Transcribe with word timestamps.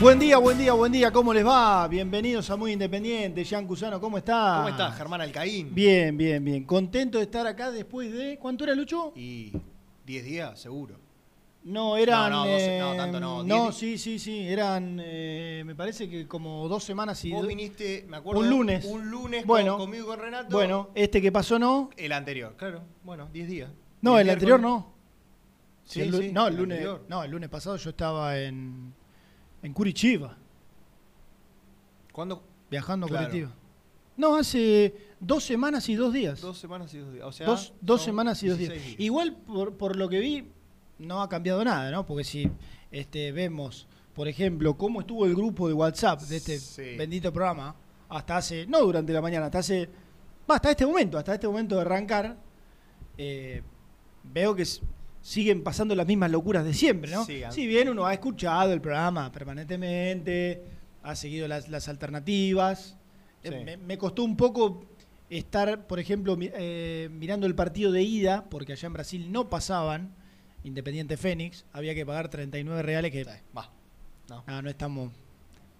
Buen 0.00 0.18
día, 0.18 0.38
buen 0.38 0.56
día, 0.56 0.72
buen 0.72 0.90
día, 0.92 1.10
¿cómo 1.12 1.34
les 1.34 1.46
va? 1.46 1.86
Bienvenidos 1.86 2.48
a 2.48 2.56
Muy 2.56 2.72
Independiente. 2.72 3.44
Jean 3.44 3.66
Cusano, 3.66 4.00
¿cómo 4.00 4.16
está? 4.16 4.54
¿Cómo 4.58 4.68
estás, 4.70 4.96
Germán 4.96 5.20
Alcaín? 5.20 5.74
Bien, 5.74 6.16
bien, 6.16 6.42
bien. 6.42 6.64
Contento 6.64 7.18
de 7.18 7.24
estar 7.24 7.46
acá 7.46 7.70
después 7.70 8.10
de. 8.10 8.38
¿Cuánto 8.38 8.64
era, 8.64 8.74
Lucho? 8.74 9.12
Y 9.14 9.52
10 10.06 10.24
días, 10.24 10.58
seguro. 10.58 10.96
No, 11.64 11.98
eran. 11.98 12.30
No, 12.30 12.44
no, 12.46 12.50
doce- 12.50 12.78
no, 12.78 12.94
eh, 12.94 12.96
tanto 12.96 13.20
no, 13.20 13.42
No, 13.44 13.72
sí, 13.72 13.98
sí, 13.98 14.18
sí. 14.18 14.48
Eran. 14.48 14.98
eh, 15.04 15.62
me 15.66 15.74
parece 15.74 16.08
que 16.08 16.26
como 16.26 16.66
dos 16.66 16.82
semanas 16.82 17.22
y. 17.26 17.32
Vos 17.32 17.46
viniste, 17.46 18.06
me 18.08 18.16
acuerdo. 18.16 18.40
Un 18.40 18.48
lunes. 18.48 18.86
Un 18.86 19.10
lunes 19.10 19.44
Bueno. 19.44 19.72
con- 19.76 19.82
conmigo 19.86 20.04
y 20.04 20.06
con 20.06 20.20
Renato. 20.20 20.48
Bueno, 20.50 20.88
este 20.94 21.20
que 21.20 21.30
pasó 21.30 21.58
no. 21.58 21.90
El 21.98 22.12
anterior, 22.12 22.54
claro. 22.56 22.80
Bueno, 23.04 23.28
10 23.34 23.48
días. 23.48 23.70
No, 24.00 24.18
el 24.18 24.30
anterior 24.30 24.58
no. 24.58 24.94
Sí, 25.84 26.00
el 26.00 26.14
sí, 26.14 26.30
no, 26.32 26.46
el 26.46 26.54
el 26.54 26.60
lunes. 26.60 26.78
anterior. 26.78 27.04
No, 27.08 27.22
el 27.22 27.30
lunes 27.30 27.50
pasado 27.50 27.76
yo 27.76 27.90
estaba 27.90 28.38
en. 28.38 28.94
En 29.62 29.72
Curitiba, 29.72 30.36
¿Cuándo? 32.12 32.42
viajando 32.70 33.06
Claro. 33.06 33.26
a 33.26 33.28
Curitiba. 33.28 33.52
No, 34.16 34.36
hace 34.36 34.94
dos 35.18 35.44
semanas 35.44 35.88
y 35.88 35.94
dos 35.94 36.12
días. 36.12 36.40
Dos 36.40 36.58
semanas 36.58 36.92
y 36.94 36.98
dos 36.98 37.12
días. 37.12 37.26
O 37.26 37.32
sea, 37.32 37.46
dos, 37.46 38.02
semanas 38.02 38.42
y 38.42 38.48
dos 38.48 38.58
días. 38.58 38.70
16 38.72 39.00
Igual, 39.00 39.34
por, 39.36 39.74
por 39.76 39.96
lo 39.96 40.08
que 40.08 40.18
vi, 40.18 40.48
no 40.98 41.22
ha 41.22 41.28
cambiado 41.28 41.64
nada, 41.64 41.90
¿no? 41.90 42.04
Porque 42.04 42.24
si 42.24 42.50
este, 42.90 43.32
vemos, 43.32 43.86
por 44.14 44.28
ejemplo, 44.28 44.76
cómo 44.76 45.00
estuvo 45.00 45.24
el 45.24 45.34
grupo 45.34 45.68
de 45.68 45.74
WhatsApp 45.74 46.20
de 46.22 46.36
este 46.36 46.58
Sí. 46.58 46.96
bendito 46.98 47.32
programa, 47.32 47.74
hasta 48.08 48.36
hace, 48.36 48.66
no 48.66 48.80
durante 48.80 49.12
la 49.12 49.22
mañana, 49.22 49.46
hasta 49.46 49.58
hace, 49.60 49.88
hasta 50.48 50.70
este 50.70 50.84
momento, 50.84 51.16
hasta 51.16 51.34
este 51.34 51.46
momento 51.46 51.76
de 51.76 51.80
arrancar, 51.82 52.36
eh, 53.16 53.62
veo 54.24 54.54
que 54.54 54.64
siguen 55.22 55.62
pasando 55.62 55.94
las 55.94 56.06
mismas 56.06 56.30
locuras 56.30 56.64
de 56.64 56.72
siempre, 56.74 57.10
¿no? 57.10 57.24
Sí, 57.24 57.42
si 57.50 57.66
bien 57.66 57.88
uno 57.88 58.06
ha 58.06 58.12
escuchado 58.14 58.72
el 58.72 58.80
programa 58.80 59.30
permanentemente, 59.32 60.62
ha 61.02 61.14
seguido 61.14 61.46
las, 61.48 61.68
las 61.68 61.88
alternativas, 61.88 62.96
eh, 63.42 63.50
Sí. 63.50 63.64
me, 63.64 63.76
me 63.76 63.98
costó 63.98 64.22
un 64.24 64.36
poco 64.36 64.84
estar, 65.28 65.86
por 65.86 65.98
ejemplo, 66.00 66.36
mi- 66.36 66.50
eh, 66.52 67.08
mirando 67.12 67.46
el 67.46 67.54
partido 67.54 67.92
de 67.92 68.02
ida, 68.02 68.44
porque 68.50 68.72
allá 68.72 68.86
en 68.86 68.92
Brasil 68.92 69.32
no 69.32 69.48
pasaban 69.48 70.14
Independiente 70.62 71.16
Fénix, 71.16 71.64
había 71.72 71.94
que 71.94 72.04
pagar 72.04 72.28
39 72.28 72.82
reales 72.82 73.10
que 73.12 73.24
Va. 73.56 73.70
No. 74.28 74.44
ah, 74.46 74.60
no 74.62 74.68
estamos 74.68 75.10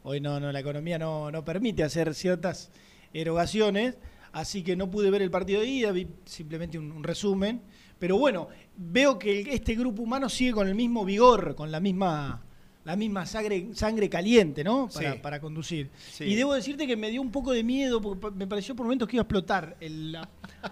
hoy 0.03 0.21
no, 0.21 0.41
no 0.41 0.51
la 0.51 0.61
economía 0.61 0.99
no, 0.99 1.31
no 1.31 1.45
permite 1.45 1.83
hacer 1.85 2.15
ciertas 2.15 2.71
erogaciones, 3.13 3.97
así 4.33 4.63
que 4.63 4.77
no 4.77 4.91
pude 4.91 5.11
ver 5.11 5.21
el 5.21 5.31
partido 5.31 5.61
de 5.61 5.67
ida, 5.67 5.93
vi 5.93 6.09
simplemente 6.25 6.79
un, 6.79 6.91
un 6.93 7.05
resumen. 7.05 7.61
Pero 8.01 8.17
bueno, 8.19 8.49
veo 8.77 9.17
que 9.19 9.43
este 9.55 9.77
grupo 9.77 10.03
humano 10.03 10.29
sigue 10.29 10.53
con 10.53 10.67
el 10.67 10.75
mismo 10.75 11.05
vigor, 11.05 11.55
con 11.55 11.71
la 11.71 11.79
misma, 11.81 12.43
la 12.85 12.97
misma 12.97 13.27
sangre, 13.27 13.69
sangre 13.75 14.09
caliente, 14.09 14.65
¿no? 14.65 14.89
Para, 14.93 15.13
Sí. 15.13 15.19
para 15.23 15.41
conducir. 15.41 15.91
Sí. 16.11 16.25
Y 16.25 16.35
debo 16.35 16.55
decirte 16.55 16.87
que 16.87 16.97
me 16.97 17.11
dio 17.11 17.21
un 17.21 17.31
poco 17.31 17.53
de 17.53 17.63
miedo, 17.63 18.01
porque 18.01 18.31
me 18.37 18.47
pareció 18.47 18.75
por 18.75 18.87
momentos 18.87 19.07
que 19.07 19.17
iba 19.17 19.21
a 19.21 19.25
explotar 19.25 19.77
el 19.81 20.17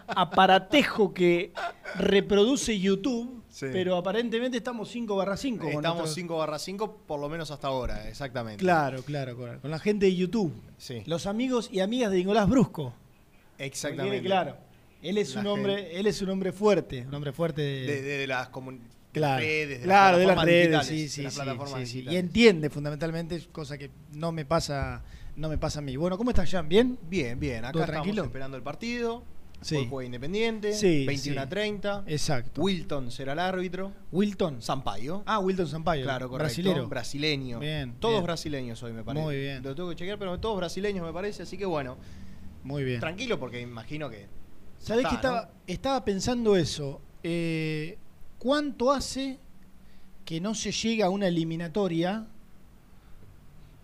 aparatejo 0.09 1.13
que 1.13 1.53
reproduce 1.97 2.79
YouTube, 2.79 3.43
Sí. 3.51 3.67
pero 3.73 3.97
aparentemente 3.97 4.57
estamos 4.57 4.89
5 4.89 5.17
barra 5.17 5.37
5. 5.37 5.69
Estamos 5.69 6.15
5 6.15 6.37
barra 6.39 6.59
5, 6.59 6.97
por 7.07 7.21
lo 7.21 7.29
menos 7.29 7.51
hasta 7.51 7.69
ahora, 7.69 8.09
exactamente. 8.09 8.61
Claro, 8.63 9.03
claro, 9.03 9.37
con, 9.37 9.71
la 9.71 9.79
gente 9.79 10.07
de 10.07 10.15
YouTube. 10.17 10.53
Sí, 10.79 11.03
Los 11.07 11.27
amigos 11.27 11.69
y 11.73 11.81
amigas 11.81 12.11
de 12.11 12.19
Nicolás 12.19 12.49
Brusco. 12.49 12.95
exactamente. 13.59 14.23
Claro, 14.23 14.57
él 15.03 15.19
es 15.19 15.35
un 15.37 15.47
hombre, 15.47 15.99
él 15.99 16.07
es 16.07 16.21
un 16.23 16.31
hombre 16.31 16.53
fuerte, 16.53 17.05
un 17.07 17.15
hombre 17.15 17.33
fuerte 17.33 17.63
de, 17.63 17.81
De, 17.87 18.03
de- 18.03 18.19
de 18.19 18.27
las 18.27 18.51
comun- 18.51 18.81
claro, 19.13 19.41
redes, 19.41 19.79
de 19.81 19.85
claro, 19.85 20.19
las 20.19 20.27
de 20.29 20.35
las 20.35 20.45
redes, 20.45 20.87
sí, 20.87 21.09
sí, 21.09 21.19
de 21.19 21.25
las 21.25 21.35
sí, 21.35 21.41
plataformas 21.41 21.89
sí, 21.89 22.03
sí. 22.03 22.07
Y 22.11 22.17
entiende 22.17 22.71
fundamentalmente, 22.71 23.41
cosa 23.53 23.79
que 23.79 23.91
no 24.15 24.33
me 24.33 24.45
pasa, 24.45 25.03
no 25.37 25.49
me 25.49 25.59
pasa 25.59 25.79
a 25.79 25.83
mí. 25.83 25.97
Bueno, 25.97 26.17
¿cómo 26.19 26.31
estás, 26.31 26.51
Jan? 26.51 26.69
¿Bien? 26.69 26.99
Bien, 27.09 27.39
bien. 27.39 27.61
¿Todo 27.61 27.69
Acá 27.69 27.79
estamos 27.85 27.91
tranquilo? 28.05 28.25
esperando 28.25 28.57
el 28.57 28.63
partido. 28.63 29.23
Sí. 29.61 29.75
Hoy 29.75 29.87
juega 29.91 30.07
Independiente. 30.07 30.73
Sí, 30.73 31.05
21 31.05 31.41
a 31.41 31.45
sí. 31.45 31.51
30. 31.51 32.05
Exacto. 32.07 32.63
Wilton 32.63 33.11
será 33.11 33.33
el 33.33 33.41
árbitro. 33.41 33.93
Wilton. 34.13 34.63
Sampaio. 34.63 35.25
Ah, 35.27 35.41
Wilton 35.41 35.67
Sampaio. 35.67 36.05
Claro, 36.05 36.29
correcto. 36.29 36.45
Brasilero. 36.45 36.87
Brasileño. 36.89 37.59
Bien, 37.59 37.95
Todos 37.99 38.15
bien. 38.15 38.25
brasileños 38.25 38.81
hoy, 38.85 38.93
me 38.93 39.03
parece. 39.03 39.25
Muy 39.25 39.37
bien. 39.37 39.61
Lo 39.65 39.75
tengo 39.75 39.89
que 39.91 39.97
chequear, 39.97 40.17
pero 40.17 40.39
todos 40.39 40.57
brasileños 40.59 41.05
me 41.05 41.13
parece. 41.13 41.43
Así 41.43 41.59
que 41.59 41.67
bueno, 41.67 41.97
Muy 42.63 42.85
bien. 42.85 43.01
tranquilo 43.01 43.41
porque 43.41 43.61
imagino 43.61 44.09
que. 44.09 44.27
¿Sabés 44.89 45.05
está, 45.05 45.09
que 45.11 45.15
estaba, 45.17 45.43
¿no? 45.43 45.49
estaba 45.67 46.05
pensando 46.05 46.57
eso? 46.57 47.01
Eh, 47.23 47.99
¿Cuánto 48.39 48.93
hace 48.93 49.39
que 50.25 50.41
no 50.41 50.55
se 50.55 50.73
llega 50.73 51.07
a 51.07 51.11
una 51.11 51.29
eliminatoria? 51.29 52.27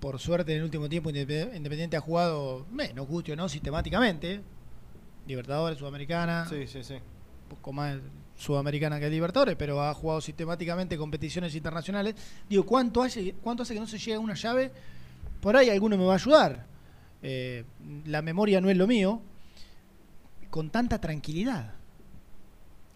Por 0.01 0.19
suerte, 0.19 0.53
en 0.53 0.59
el 0.59 0.65
último 0.65 0.89
tiempo, 0.89 1.11
Independ- 1.11 1.57
Independiente 1.57 1.97
ha 1.97 2.01
jugado, 2.01 2.67
menos 2.71 3.07
guste 3.09 3.33
o 3.33 3.37
no, 3.37 3.49
sistemáticamente. 3.49 4.43
Libertadores, 5.27 5.79
Sudamericana, 5.79 6.47
Sí, 6.49 6.67
sí, 6.67 6.83
sí. 6.83 6.95
un 6.95 7.49
poco 7.49 7.73
más 7.73 7.97
Sudamericana 8.37 9.01
que 9.01 9.09
Libertadores, 9.09 9.57
pero 9.57 9.81
ha 9.81 9.95
jugado 9.95 10.21
sistemáticamente 10.21 10.99
competiciones 10.99 11.55
internacionales. 11.55 12.15
Digo, 12.49 12.67
¿cuánto 12.67 13.03
hace, 13.03 13.33
¿cuánto 13.43 13.63
hace 13.63 13.73
que 13.75 13.81
no 13.81 13.87
se 13.87 13.99
llega 13.99 14.19
a 14.19 14.21
una 14.21 14.35
llave? 14.35 14.71
Por 15.41 15.57
ahí 15.57 15.71
alguno 15.71 15.97
me 15.97 16.05
va 16.05 16.13
a 16.13 16.17
ayudar. 16.17 16.67
Eh, 17.23 17.65
la 18.07 18.21
memoria 18.21 18.61
no 18.61 18.69
es 18.69 18.77
lo 18.77 18.87
mío. 18.87 19.23
Con 20.55 20.71
tanta 20.71 21.01
tranquilidad. 21.01 21.73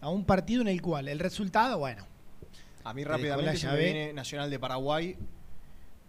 A 0.00 0.10
un 0.10 0.24
partido 0.24 0.62
en 0.62 0.68
el 0.68 0.80
cual 0.80 1.08
el 1.08 1.18
resultado, 1.18 1.76
bueno, 1.78 2.04
A 2.84 2.94
mí 2.94 3.02
dejó 3.02 3.14
rápidamente 3.14 3.52
la 3.52 3.58
se 3.58 3.66
me 3.66 3.72
llave. 3.72 3.84
viene 3.84 4.12
Nacional 4.12 4.48
de 4.48 4.58
Paraguay, 4.60 5.16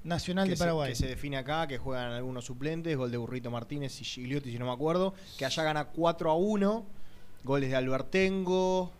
Nacional 0.04 0.48
de 0.48 0.56
se, 0.56 0.60
Paraguay. 0.60 0.90
que 0.92 0.96
se 0.96 1.08
define 1.08 1.38
acá, 1.38 1.66
que 1.66 1.80
juegan 1.80 2.12
algunos 2.12 2.46
suplentes, 2.46 2.96
gol 2.96 3.10
de 3.10 3.18
Burrito 3.18 3.50
Martínez 3.50 4.00
y 4.00 4.04
Gigliotti, 4.04 4.52
si 4.52 4.60
no 4.60 4.66
me 4.68 4.72
acuerdo, 4.74 5.16
que 5.40 5.46
allá 5.46 5.64
gana 5.64 5.86
4 5.86 6.30
a 6.30 6.36
1, 6.36 6.86
goles 7.44 7.70
de 7.72 7.76
Albertengo, 7.76 8.92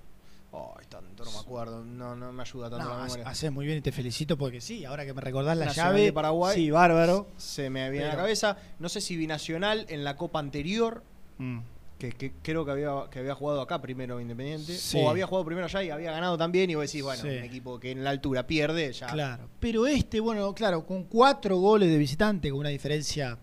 ay, 0.52 0.88
tanto 0.90 1.24
no 1.26 1.32
me 1.32 1.38
acuerdo, 1.38 1.86
no, 1.86 2.16
no 2.16 2.34
me 2.34 2.42
ayuda 2.42 2.72
tanto 2.72 2.84
No, 2.86 2.98
la 2.98 3.04
memoria. 3.04 3.28
haces 3.30 3.52
muy 3.52 3.68
bien 3.68 3.78
y 3.78 3.82
te 3.82 3.92
felicito 3.92 4.40
porque 4.40 4.60
sí, 4.60 4.86
ahora 4.86 5.06
que 5.06 5.14
me 5.14 5.22
recordás 5.22 5.56
la 5.56 5.66
Nacional 5.66 5.92
llave. 5.94 6.06
de 6.06 6.14
Paraguay. 6.14 6.56
Sí, 6.56 6.72
bárbaro. 6.72 7.28
Se 7.38 7.70
me 7.70 7.92
viene 7.92 8.08
a 8.08 8.10
la 8.10 8.16
cabeza, 8.16 8.58
no 8.80 8.90
sé 8.90 9.02
si 9.02 9.16
binacional 9.18 9.86
en 9.90 10.04
la 10.04 10.18
Copa 10.18 10.40
anterior, 10.40 11.04
Mm. 11.38 11.60
Que, 12.00 12.12
que 12.14 12.32
creo 12.42 12.66
que 12.66 12.72
había, 12.72 12.92
que 13.12 13.20
había 13.20 13.36
jugado 13.36 13.62
acá 13.62 13.80
primero 13.82 14.20
Independiente, 14.22 14.74
Sí. 14.74 14.98
o 15.00 15.10
había 15.10 15.28
jugado 15.28 15.46
primero 15.46 15.66
allá 15.66 15.84
y 15.84 15.90
había 15.92 16.12
ganado 16.12 16.38
también, 16.38 16.70
y 16.70 16.76
vos 16.76 16.86
decís, 16.88 17.04
bueno, 17.04 17.22
Sí. 17.22 17.28
un 17.28 17.44
equipo 17.44 17.80
que 17.80 17.92
en 17.92 18.04
la 18.04 18.10
altura 18.10 18.48
pierde, 18.48 18.92
ya. 18.94 19.08
Claro. 19.08 19.50
Pero 19.60 19.86
este, 19.86 20.20
bueno, 20.22 20.56
claro, 20.56 20.86
con 20.86 21.04
cuatro 21.04 21.58
goles 21.58 21.90
de 21.90 21.98
visitante, 21.98 22.50
con 22.50 22.60
una 22.62 22.70
diferencia. 22.70 23.38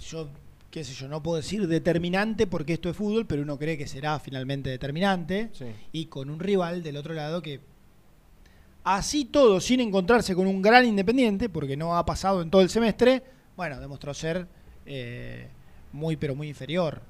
Yo, 0.00 0.28
qué 0.70 0.82
sé 0.84 0.92
yo, 0.94 1.06
no 1.08 1.22
puedo 1.22 1.36
decir 1.36 1.66
determinante 1.68 2.46
porque 2.46 2.72
esto 2.72 2.88
es 2.90 2.96
fútbol, 2.96 3.26
pero 3.26 3.42
uno 3.42 3.56
cree 3.58 3.78
que 3.78 3.86
será 3.86 4.18
finalmente 4.18 4.68
determinante. 4.70 5.50
Sí. 5.52 5.66
Y 5.92 6.06
con 6.06 6.28
un 6.30 6.40
rival 6.40 6.82
del 6.82 6.96
otro 6.96 7.14
lado 7.14 7.40
que. 7.40 7.60
Así 8.84 9.24
todo, 9.26 9.60
sin 9.60 9.78
encontrarse 9.78 10.34
con 10.34 10.48
un 10.48 10.60
gran 10.60 10.84
independiente, 10.84 11.48
porque 11.48 11.76
no 11.76 11.96
ha 11.96 12.04
pasado 12.04 12.42
en 12.42 12.50
todo 12.50 12.62
el 12.62 12.68
semestre, 12.68 13.22
bueno, 13.56 13.78
demostró 13.78 14.12
ser 14.12 14.48
eh, 14.86 15.46
muy, 15.92 16.16
pero 16.16 16.34
muy 16.34 16.48
inferior. 16.48 17.00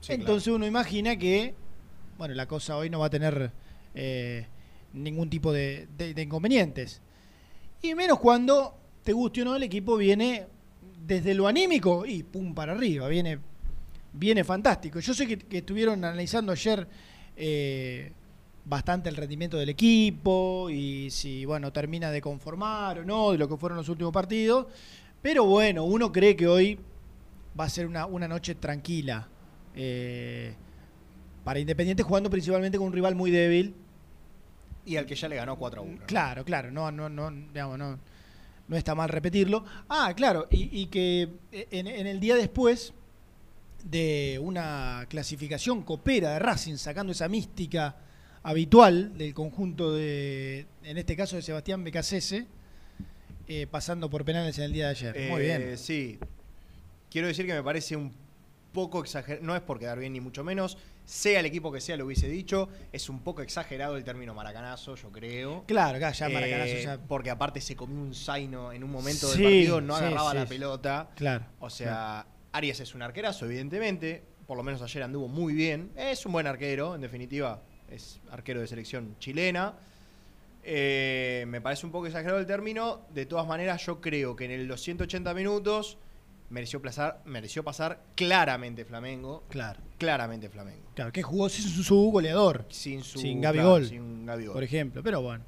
Sí, 0.00 0.12
Entonces 0.12 0.48
uno 0.52 0.66
imagina 0.66 1.16
que, 1.16 1.54
bueno, 2.18 2.34
la 2.34 2.46
cosa 2.46 2.76
hoy 2.76 2.90
no 2.90 2.98
va 3.00 3.06
a 3.06 3.10
tener 3.10 3.50
eh, 3.94 4.46
ningún 4.92 5.28
tipo 5.30 5.52
de, 5.52 5.88
de- 5.96 6.14
de 6.14 6.22
inconvenientes. 6.22 7.00
Y 7.82 7.94
menos 7.94 8.18
cuando, 8.18 8.74
te 9.02 9.12
guste 9.12 9.42
o 9.42 9.44
no, 9.44 9.56
el 9.56 9.62
equipo 9.62 9.96
viene 9.96 10.46
desde 11.06 11.34
lo 11.34 11.46
anímico 11.46 12.06
y 12.06 12.22
pum 12.22 12.54
para 12.54 12.72
arriba, 12.72 13.08
viene, 13.08 13.38
viene 14.12 14.42
fantástico. 14.44 15.00
Yo 15.00 15.12
sé 15.14 15.26
que, 15.26 15.38
que 15.38 15.58
estuvieron 15.58 16.02
analizando 16.04 16.52
ayer 16.52 16.86
eh, 17.36 18.12
bastante 18.64 19.08
el 19.10 19.16
rendimiento 19.16 19.58
del 19.58 19.68
equipo 19.70 20.70
y 20.70 21.10
si, 21.10 21.44
bueno, 21.44 21.72
termina 21.72 22.10
de 22.10 22.20
conformar 22.22 23.00
o 23.00 23.04
no 23.04 23.32
de 23.32 23.38
lo 23.38 23.48
que 23.48 23.56
fueron 23.56 23.76
los 23.76 23.88
últimos 23.88 24.12
partidos. 24.12 24.66
Pero 25.20 25.44
bueno, 25.44 25.84
uno 25.84 26.10
cree 26.12 26.36
que 26.36 26.46
hoy 26.46 26.78
va 27.58 27.64
a 27.64 27.68
ser 27.68 27.86
una, 27.86 28.06
una 28.06 28.26
noche 28.28 28.54
tranquila 28.56 29.28
eh, 29.74 30.54
para 31.44 31.58
Independiente, 31.60 32.02
jugando 32.02 32.30
principalmente 32.30 32.78
con 32.78 32.86
un 32.88 32.92
rival 32.92 33.14
muy 33.14 33.30
débil. 33.30 33.74
Y 34.86 34.96
al 34.96 35.06
que 35.06 35.14
ya 35.14 35.28
le 35.28 35.36
ganó 35.36 35.56
4 35.56 35.80
a 35.80 35.84
1. 35.84 36.00
Claro, 36.06 36.44
claro, 36.44 36.70
no, 36.70 36.90
no, 36.90 37.08
no, 37.08 37.30
digamos, 37.30 37.78
no, 37.78 37.98
no 38.68 38.76
está 38.76 38.94
mal 38.94 39.08
repetirlo. 39.08 39.64
Ah, 39.88 40.12
claro, 40.16 40.46
y, 40.50 40.80
y 40.82 40.86
que 40.86 41.28
en, 41.52 41.86
en 41.86 42.06
el 42.06 42.20
día 42.20 42.34
después 42.36 42.92
de 43.82 44.38
una 44.42 45.06
clasificación 45.08 45.82
copera 45.82 46.32
de 46.34 46.38
Racing, 46.38 46.76
sacando 46.76 47.12
esa 47.12 47.28
mística 47.28 47.96
habitual 48.42 49.16
del 49.16 49.32
conjunto 49.34 49.92
de, 49.94 50.66
en 50.82 50.98
este 50.98 51.16
caso 51.16 51.36
de 51.36 51.42
Sebastián 51.42 51.82
Becasese, 51.84 52.46
eh, 53.46 53.66
pasando 53.70 54.08
por 54.08 54.24
penales 54.24 54.56
en 54.58 54.64
el 54.64 54.72
día 54.72 54.86
de 54.86 54.90
ayer. 54.90 55.30
Muy 55.30 55.42
Eh, 55.42 55.58
bien. 55.58 55.78
Sí. 55.78 56.18
Quiero 57.14 57.28
decir 57.28 57.46
que 57.46 57.54
me 57.54 57.62
parece 57.62 57.94
un 57.94 58.12
poco 58.72 59.00
exagerado, 59.00 59.46
no 59.46 59.54
es 59.54 59.62
por 59.62 59.78
quedar 59.78 60.00
bien 60.00 60.12
ni 60.14 60.20
mucho 60.20 60.42
menos, 60.42 60.76
sea 61.04 61.38
el 61.38 61.46
equipo 61.46 61.70
que 61.70 61.80
sea, 61.80 61.96
lo 61.96 62.06
hubiese 62.06 62.26
dicho, 62.26 62.68
es 62.92 63.08
un 63.08 63.20
poco 63.20 63.40
exagerado 63.40 63.96
el 63.96 64.02
término 64.02 64.34
maracanazo, 64.34 64.96
yo 64.96 65.12
creo. 65.12 65.62
Claro, 65.68 65.96
acá 65.98 66.10
ya 66.10 66.28
Maracanazo 66.28 66.72
Eh, 66.72 66.82
ya. 66.82 66.98
Porque 66.98 67.30
aparte 67.30 67.60
se 67.60 67.76
comió 67.76 68.00
un 68.02 68.16
zaino 68.16 68.72
en 68.72 68.82
un 68.82 68.90
momento 68.90 69.28
Sí, 69.28 69.34
del 69.38 69.44
partido, 69.44 69.80
no 69.80 69.96
sí, 69.96 70.02
agarraba 70.02 70.30
sí, 70.32 70.36
la 70.38 70.46
pelota. 70.46 71.10
Claro. 71.14 71.44
O 71.60 71.70
sea, 71.70 72.26
Arias 72.50 72.80
es 72.80 72.96
un 72.96 73.02
arquerazo, 73.02 73.44
evidentemente. 73.44 74.24
Por 74.48 74.56
lo 74.56 74.64
menos 74.64 74.82
ayer 74.82 75.04
anduvo 75.04 75.28
muy 75.28 75.54
bien. 75.54 75.92
Es 75.94 76.26
un 76.26 76.32
buen 76.32 76.48
arquero, 76.48 76.96
en 76.96 77.00
definitiva. 77.00 77.62
Es 77.88 78.20
arquero 78.32 78.60
de 78.60 78.66
selección 78.66 79.14
chilena. 79.20 79.74
Eh, 80.64 81.44
me 81.46 81.60
parece 81.60 81.86
un 81.86 81.92
poco 81.92 82.06
exagerado 82.08 82.40
el 82.40 82.46
término. 82.46 83.02
De 83.14 83.24
todas 83.24 83.46
maneras, 83.46 83.86
yo 83.86 84.00
creo 84.00 84.34
que 84.34 84.46
en 84.46 84.50
el- 84.50 84.66
los 84.66 84.80
180 84.80 85.32
minutos 85.32 85.96
mereció 86.50 86.80
pasar, 86.80 87.22
mereció 87.24 87.62
pasar 87.64 88.02
claramente 88.14 88.84
Flamengo. 88.84 89.44
Claro. 89.48 89.80
Claramente 89.98 90.48
Flamengo. 90.48 90.90
Claro, 90.94 91.12
que 91.12 91.22
jugó 91.22 91.48
sin 91.48 91.64
su, 91.68 91.82
su 91.82 91.96
goleador, 92.10 92.66
Sin 92.68 93.02
su. 93.02 93.18
Sin 93.18 93.40
claro, 93.40 93.56
Gabigol. 93.58 93.86
sin 93.88 94.26
Gabigol. 94.26 94.52
por 94.54 94.62
ejemplo. 94.62 95.02
Pero 95.02 95.22
bueno, 95.22 95.44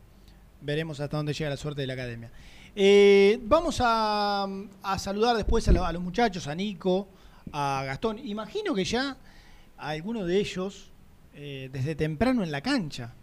veremos 0.60 0.98
hasta 1.00 1.16
dónde 1.16 1.32
llega 1.32 1.50
la 1.50 1.56
suerte 1.56 1.82
de 1.82 1.86
la 1.86 1.92
academia. 1.94 2.30
Eh, 2.74 3.38
vamos 3.42 3.78
a, 3.82 4.46
a 4.82 4.98
saludar 4.98 5.36
después 5.36 5.66
a, 5.68 5.72
lo- 5.72 5.84
a 5.84 5.92
los 5.92 6.02
muchachos, 6.02 6.46
a 6.46 6.54
Nico, 6.54 7.08
a 7.52 7.82
Gastón. 7.86 8.18
Imagino 8.18 8.74
que 8.74 8.84
ya 8.84 9.16
alguno 9.78 10.24
de 10.26 10.38
ellos, 10.38 10.90
eh, 11.34 11.70
desde 11.72 11.94
temprano 11.94 12.42
en 12.42 12.50
la 12.50 12.60
cancha, 12.60 13.14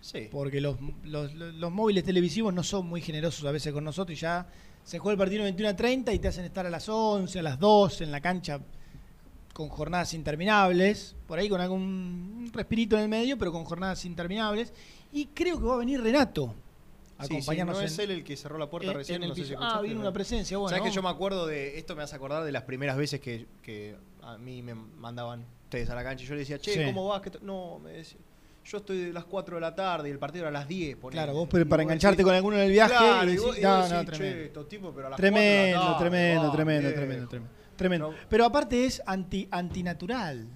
Sí. 0.00 0.28
porque 0.30 0.60
los, 0.60 0.76
los- 1.04 1.34
los- 1.34 1.54
los 1.54 1.72
móviles 1.72 2.04
televisivos 2.04 2.52
no 2.54 2.62
son 2.62 2.86
muy 2.86 3.00
generosos 3.00 3.44
a 3.44 3.50
veces 3.52 3.72
con 3.72 3.84
nosotros 3.84 4.16
y 4.16 4.20
ya 4.20 4.46
se 4.88 4.98
juega 4.98 5.12
el 5.12 5.18
partido 5.18 5.42
21 5.42 5.68
a 5.68 5.76
30 5.76 6.14
y 6.14 6.18
te 6.18 6.28
hacen 6.28 6.46
estar 6.46 6.64
a 6.64 6.70
las 6.70 6.88
11, 6.88 7.38
a 7.38 7.42
las 7.42 7.58
12 7.58 8.04
en 8.04 8.10
la 8.10 8.22
cancha 8.22 8.58
con 9.52 9.68
jornadas 9.68 10.14
interminables, 10.14 11.14
por 11.26 11.38
ahí 11.38 11.46
con 11.50 11.60
algún 11.60 12.50
respirito 12.54 12.96
en 12.96 13.02
el 13.02 13.08
medio, 13.10 13.36
pero 13.36 13.52
con 13.52 13.64
jornadas 13.64 14.06
interminables. 14.06 14.72
Y 15.12 15.26
creo 15.26 15.58
que 15.58 15.66
va 15.66 15.74
a 15.74 15.78
venir 15.78 16.00
Renato 16.00 16.54
a 17.18 17.24
Sí, 17.24 17.28
sí, 17.28 17.34
acompañarnos 17.34 17.76
¿No 17.76 17.82
es 17.82 17.98
él 17.98 18.12
el 18.12 18.24
que 18.24 18.34
cerró 18.34 18.56
la 18.56 18.70
puerta 18.70 18.90
en- 18.92 18.96
recién? 18.96 19.16
en 19.16 19.22
el 19.24 19.28
No 19.28 19.34
sé 19.34 19.44
si 19.44 19.54
ah, 19.58 19.78
vino 19.82 19.96
¿no? 19.96 20.00
una 20.00 20.12
presencia, 20.12 20.56
bueno. 20.56 20.74
¿Sabes 20.74 20.90
que 20.90 20.96
yo 20.96 21.02
me 21.02 21.10
acuerdo 21.10 21.46
de. 21.46 21.76
Esto 21.76 21.94
me 21.94 22.02
hace 22.02 22.16
acordar 22.16 22.44
de 22.44 22.52
las 22.52 22.62
primeras 22.62 22.96
veces 22.96 23.20
que, 23.20 23.46
que 23.62 23.94
a 24.22 24.38
mí 24.38 24.62
me 24.62 24.74
mandaban 24.74 25.44
ustedes 25.64 25.90
a 25.90 25.94
la 25.96 26.02
cancha 26.02 26.24
y 26.24 26.26
yo 26.28 26.32
le 26.32 26.40
decía, 26.40 26.58
che, 26.58 26.72
Sí. 26.72 26.84
¿cómo 26.86 27.06
vas? 27.08 27.20
¿Qué 27.20 27.30
to-?" 27.32 27.40
No, 27.42 27.78
me 27.78 27.90
decía. 27.90 28.20
Yo 28.70 28.78
estoy 28.78 28.98
de 29.06 29.12
las 29.12 29.24
4 29.24 29.54
de 29.56 29.60
la 29.62 29.74
tarde 29.74 30.08
y 30.08 30.12
el 30.12 30.18
partido 30.18 30.42
era 30.42 30.50
a 30.50 30.52
las 30.60 30.68
10. 30.68 30.96
ponele". 30.96 31.22
Claro, 31.22 31.32
vos 31.38 31.48
para 31.68 31.82
engancharte 31.82 32.16
decís, 32.18 32.26
con 32.26 32.34
alguno 32.34 32.56
en 32.56 32.62
el 32.64 32.70
viaje. 32.72 32.94
Claro, 32.94 33.30
y 33.30 33.34
y 33.34 33.36
vos, 33.38 33.46
decís, 33.46 33.58
y 33.60 33.62
no, 33.62 33.76
vos 33.78 33.90
no, 33.90 33.96
decís, 33.98 34.10
tremendo. 34.12 34.36
"Che, 34.38 34.44
estos 34.46 34.68
tipos, 34.68 34.92
pero 34.94 35.06
a 35.06 35.10
las 35.10 35.16
4 35.18 35.24
de 35.26 35.30
la 35.32 35.40
Tremendo, 35.40 35.80
tarde, 35.80 35.98
tremendo, 35.98 36.42
va, 36.48 36.52
tremendo, 36.52 36.80
viejo". 36.88 36.94
tremendo, 37.00 37.28
tremendo. 37.28 37.52
Tremendo. 37.76 38.10
No. 38.12 38.16
Pero 38.28 38.44
aparte 38.44 38.84
es 38.84 39.02
anti, 39.06 39.48
antinatural. 39.50 40.46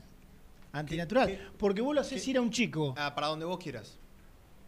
Antinatural. 0.73 1.29
qué- 1.29 1.39
Porque 1.57 1.81
vos 1.81 1.95
lo 1.95 2.01
haces 2.01 2.27
ir 2.29 2.37
a 2.37 2.41
un 2.41 2.51
chico. 2.51 2.95
Ah, 2.99 3.15
para 3.15 3.29
donde 3.29 3.45
vos 3.47 3.59
quieras. 3.59 3.99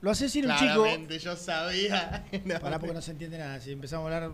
Lo 0.01 0.11
haces 0.11 0.35
ir 0.37 0.49
a 0.49 0.53
un 0.55 0.59
chico. 0.61 0.83
Claramente, 0.83 1.19
yo 1.19 1.35
sabía. 1.37 2.25
Pará 2.61 2.79
porque 2.79 2.95
no 2.95 3.03
se 3.03 3.11
entiende 3.11 3.39
nada. 3.39 3.61
Si 3.61 3.73
empezamos 3.73 4.11
a 4.11 4.17
hablar, 4.17 4.33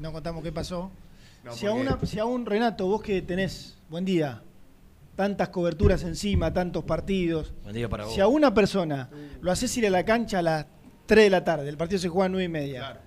no 0.00 0.12
contamos 0.12 0.42
qué 0.42 0.52
pasó. 0.52 0.90
No, 1.44 1.52
si, 1.52 1.66
a 1.66 1.72
una, 1.72 1.98
si 2.04 2.18
a 2.18 2.24
un 2.24 2.46
Renato, 2.46 2.86
vos 2.86 3.02
que 3.02 3.20
tenés, 3.22 3.76
buen 3.90 4.04
día, 4.06 4.42
tantas 5.16 5.48
coberturas 5.50 6.02
encima, 6.02 6.52
tantos 6.52 6.84
partidos. 6.84 7.52
Buen 7.62 7.74
día 7.74 7.88
para 7.88 8.04
vos. 8.04 8.14
Si 8.14 8.20
a 8.20 8.26
una 8.26 8.52
persona 8.52 9.08
lo 9.40 9.50
haces 9.52 9.76
ir 9.76 9.86
a 9.86 9.90
la 9.90 10.04
cancha 10.04 10.38
a 10.40 10.42
las 10.42 10.66
3 11.06 11.24
de 11.24 11.30
la 11.30 11.44
tarde, 11.44 11.68
el 11.68 11.76
partido 11.76 11.98
se 11.98 12.08
juega 12.08 12.26
a 12.26 12.28
9 12.30 12.44
y 12.44 12.48
media. 12.48 12.78
Claro. 12.80 13.00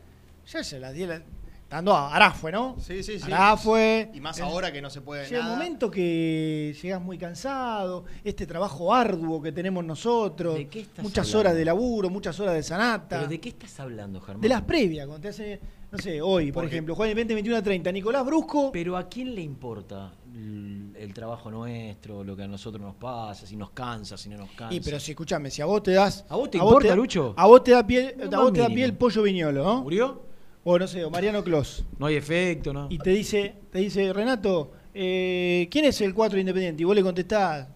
Ya 0.51 0.63
se 0.63 0.79
las 0.79 0.93
10. 0.93 1.09
la- 1.09 1.21
Estando 1.67 1.93
a 1.93 2.15
Arafue, 2.15 2.49
¿no? 2.49 2.77
Sí, 2.79 3.03
sí, 3.03 3.19
sí. 3.19 3.29
Arafue. 3.29 4.09
Y 4.13 4.21
más 4.21 4.39
ahora 4.39 4.71
que 4.71 4.81
no 4.81 4.89
se 4.89 5.01
puede 5.01 5.25
Llega 5.27 5.41
un 5.41 5.45
nada. 5.47 5.57
momento 5.57 5.91
que 5.91 6.73
llegas 6.81 7.01
muy 7.01 7.17
cansado, 7.17 8.05
este 8.23 8.47
trabajo 8.47 8.93
arduo 8.95 9.41
que 9.41 9.51
tenemos 9.51 9.83
nosotros, 9.83 10.55
¿De 10.55 10.67
qué 10.69 10.79
estás 10.79 11.03
muchas 11.03 11.25
hablando? 11.27 11.39
horas 11.41 11.55
de 11.55 11.65
laburo, 11.65 12.09
muchas 12.09 12.39
horas 12.39 12.53
de 12.55 12.63
sanata. 12.63 13.17
¿Pero 13.17 13.27
de 13.27 13.41
qué 13.41 13.49
estás 13.49 13.77
hablando, 13.81 14.21
Germán? 14.21 14.39
De 14.39 14.47
las 14.47 14.61
previas, 14.61 15.07
cuando 15.07 15.21
te 15.23 15.27
hace, 15.27 15.59
no 15.91 15.97
sé, 15.97 16.21
hoy, 16.21 16.51
por 16.51 16.65
ejemplo, 16.65 16.95
juega 16.95 17.11
el 17.11 17.15
20, 17.15 17.33
21 17.33 17.57
a 17.57 17.63
30, 17.63 17.91
Nicolás 17.91 18.25
Brusco. 18.25 18.71
Pero 18.71 18.97
¿a 18.97 19.07
quién 19.07 19.33
le 19.33 19.41
importa 19.41 20.13
el, 20.35 20.93
el 20.97 21.13
trabajo 21.13 21.49
nuestro, 21.49 22.23
lo 22.23 22.35
que 22.35 22.43
a 22.43 22.47
nosotros 22.47 22.81
nos 22.81 22.95
pasa, 22.95 23.45
si 23.47 23.55
nos 23.55 23.69
cansa, 23.71 24.17
si 24.17 24.27
no 24.29 24.37
nos 24.37 24.51
cansa? 24.51 24.73
Y 24.75 24.81
pero 24.81 24.99
si 24.99 25.11
escuchame, 25.11 25.49
si 25.49 25.61
a 25.61 25.65
vos 25.65 25.81
te 25.83 25.91
das. 25.91 26.25
¿A 26.27 26.35
vos 26.35 26.51
te 26.51 26.57
importa, 26.57 26.95
Lucho? 26.95 27.33
A 27.37 27.47
vos 27.47 27.63
te 27.63 27.71
da 27.71 27.85
piel, 27.87 28.15
No 28.29 28.37
a 28.37 28.43
vos 28.43 28.53
te 28.53 28.59
da 28.59 28.67
mínimo. 28.67 28.75
piel 28.75 28.97
pollo 28.97 29.23
viñolo, 29.23 29.63
¿no? 29.63 29.83
¿Murió? 29.83 30.21
O 30.65 30.77
no 30.77 30.85
sé, 30.87 31.05
o 31.05 31.09
Mariano 31.09 31.41
Clos. 31.43 31.85
No 31.97 32.07
hay 32.07 32.15
efecto, 32.15 32.73
¿no? 32.73 32.87
Y 32.89 32.97
te 32.97 33.11
dice, 33.11 33.55
te 33.71 33.79
dice, 33.79 34.11
Renato, 34.11 34.71
eh, 34.93 35.69
¿quién 35.71 35.85
es 35.85 36.01
el 36.01 36.13
4 36.13 36.37
independiente? 36.37 36.81
Y 36.81 36.85
vos 36.85 36.95
le 36.95 37.03
contestás, 37.03 37.69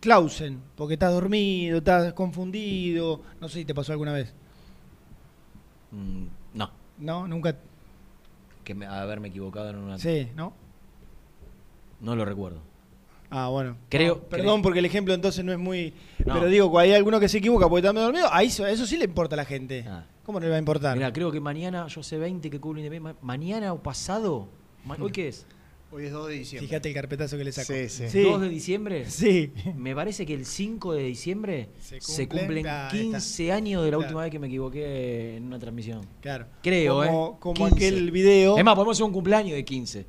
Clausen, 0.00 0.58
porque 0.74 0.94
estás 0.94 1.12
dormido, 1.12 1.76
estás 1.78 2.14
confundido. 2.14 3.20
No 3.38 3.48
sé 3.50 3.58
si 3.58 3.64
te 3.66 3.74
pasó 3.74 3.92
alguna 3.92 4.14
vez. 4.14 4.32
Mm, 5.90 6.24
no, 6.54 6.70
No, 6.98 7.26
nunca. 7.26 7.56
que 8.64 8.74
me- 8.74 8.86
haberme 8.86 9.28
equivocado 9.28 9.70
en 9.70 9.76
una... 9.78 9.98
Sí, 9.98 10.28
¿no? 10.36 10.52
No 12.00 12.14
lo 12.16 12.24
recuerdo. 12.24 12.58
Ah, 13.30 13.48
bueno. 13.48 13.76
Creo- 13.88 14.16
No, 14.16 14.20
perdón 14.22 14.46
creo- 14.56 14.62
porque 14.62 14.78
el 14.80 14.84
ejemplo 14.84 15.14
entonces 15.14 15.44
no 15.44 15.52
es 15.52 15.58
muy. 15.58 15.94
No. 16.24 16.34
Pero 16.34 16.46
digo, 16.46 16.70
cuando 16.70 16.90
hay 16.90 16.96
alguno 16.96 17.18
que 17.18 17.28
se 17.28 17.38
equivoca 17.38 17.66
porque 17.68 17.80
está 17.80 17.92
medio 17.92 18.04
dormido, 18.06 18.28
ahí 18.30 18.48
eso, 18.48 18.66
eso 18.66 18.86
sí 18.86 18.96
le 18.98 19.04
importa 19.06 19.34
a 19.34 19.38
la 19.38 19.44
gente. 19.44 19.84
Ah. 19.88 20.04
¿Cómo 20.24 20.38
no 20.38 20.44
le 20.44 20.50
va 20.50 20.56
a 20.56 20.58
importar? 20.60 20.96
Mira, 20.96 21.12
creo 21.12 21.32
que 21.32 21.40
mañana, 21.40 21.86
yo 21.88 22.02
sé 22.02 22.18
20 22.18 22.50
que 22.50 22.60
cubro 22.60 22.80
Mañana 23.22 23.72
o 23.72 23.82
pasado. 23.82 24.48
¿Hoy 25.00 25.10
qué 25.10 25.28
es? 25.28 25.46
Hoy 25.94 26.06
es 26.06 26.12
2 26.12 26.28
de 26.28 26.34
diciembre. 26.34 26.68
Fíjate 26.68 26.88
el 26.88 26.94
carpetazo 26.94 27.36
que 27.36 27.44
le 27.44 27.52
saco. 27.52 27.70
Sí, 27.74 27.88
sí. 27.90 28.08
Sí. 28.08 28.22
2 28.22 28.40
de 28.40 28.48
diciembre. 28.48 29.10
Sí. 29.10 29.52
Me 29.76 29.94
parece 29.94 30.24
que 30.24 30.32
el 30.32 30.46
5 30.46 30.94
de 30.94 31.02
diciembre 31.04 31.68
Se 31.80 32.00
se, 32.00 32.26
cumplen- 32.26 32.38
cumplen 32.38 32.66
Ah, 32.66 32.88
ahí 32.90 32.98
está. 33.00 33.18
15 33.18 33.52
años 33.52 33.84
de 33.84 33.90
la 33.90 33.96
Claro. 33.98 34.08
última 34.08 34.22
vez 34.22 34.30
que 34.30 34.38
me 34.38 34.46
equivoqué 34.46 35.36
en 35.36 35.44
una 35.44 35.58
transmisión. 35.58 36.00
Claro. 36.22 36.46
Creo, 36.62 36.94
como, 37.04 37.04
¿eh? 37.04 37.36
Como 37.40 37.54
15. 37.68 37.74
aquel 37.86 38.10
video. 38.10 38.56
Es 38.56 38.64
más, 38.64 38.74
podemos 38.74 38.96
hacer 38.96 39.04
un 39.04 39.12
cumpleaños 39.12 39.54
de 39.54 39.64
15. 39.66 40.06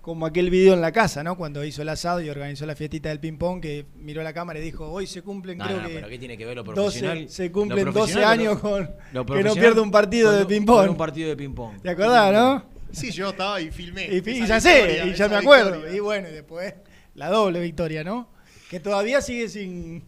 Como 0.00 0.26
aquel 0.26 0.50
video 0.50 0.74
en 0.74 0.82
la 0.82 0.92
casa, 0.92 1.24
¿no? 1.24 1.36
Cuando 1.36 1.64
hizo 1.64 1.82
el 1.82 1.88
asado 1.88 2.20
y 2.20 2.28
organizó 2.28 2.64
la 2.66 2.76
fiestita 2.76 3.08
del 3.08 3.18
ping-pong, 3.20 3.60
que 3.60 3.86
miró 3.96 4.20
a 4.20 4.24
la 4.24 4.34
cámara 4.34 4.60
y 4.60 4.62
dijo, 4.62 4.86
hoy 4.88 5.06
se 5.08 5.22
cumplen, 5.22 5.58
No, 5.58 5.64
creo 5.64 5.80
no, 5.80 5.88
que 5.88 5.94
pero 5.94 6.08
¿qué 6.08 6.18
tiene 6.18 6.36
que 6.36 6.44
ver 6.44 6.56
lo 6.56 6.62
12, 6.62 6.74
profesional? 7.00 7.28
se 7.28 7.46
Lo 7.46 7.52
cumplen 7.52 7.84
12 7.86 7.92
profesional 7.92 8.38
años 8.38 8.54
lo- 8.54 8.60
con 8.60 8.90
lo 9.14 9.24
que 9.26 9.42
no 9.42 9.54
pierde 9.54 9.80
un 9.80 9.90
partido 9.90 10.30
con 10.30 10.38
de 10.38 10.46
ping-pong. 10.46 10.90
un 10.90 10.96
partido 10.96 11.28
de 11.30 11.36
ping-pong. 11.36 11.80
¿Te 11.82 11.88
acordás, 11.90 12.32
no? 12.34 12.73
Sí, 12.94 13.10
yo 13.10 13.30
estaba 13.30 13.60
y 13.60 13.70
filmé. 13.70 14.06
Y, 14.10 14.46
ya 14.46 14.60
sé, 14.60 15.02
y 15.06 15.14
ya 15.14 15.28
me 15.28 15.36
acuerdo. 15.36 15.72
victoria. 15.72 15.96
Y 15.96 16.00
bueno, 16.00 16.28
y 16.28 16.32
después 16.32 16.74
la 17.14 17.28
doble 17.30 17.60
victoria, 17.60 18.04
¿no? 18.04 18.28
Que 18.70 18.80
todavía 18.80 19.20
sigue 19.20 19.48
sin, 19.48 20.04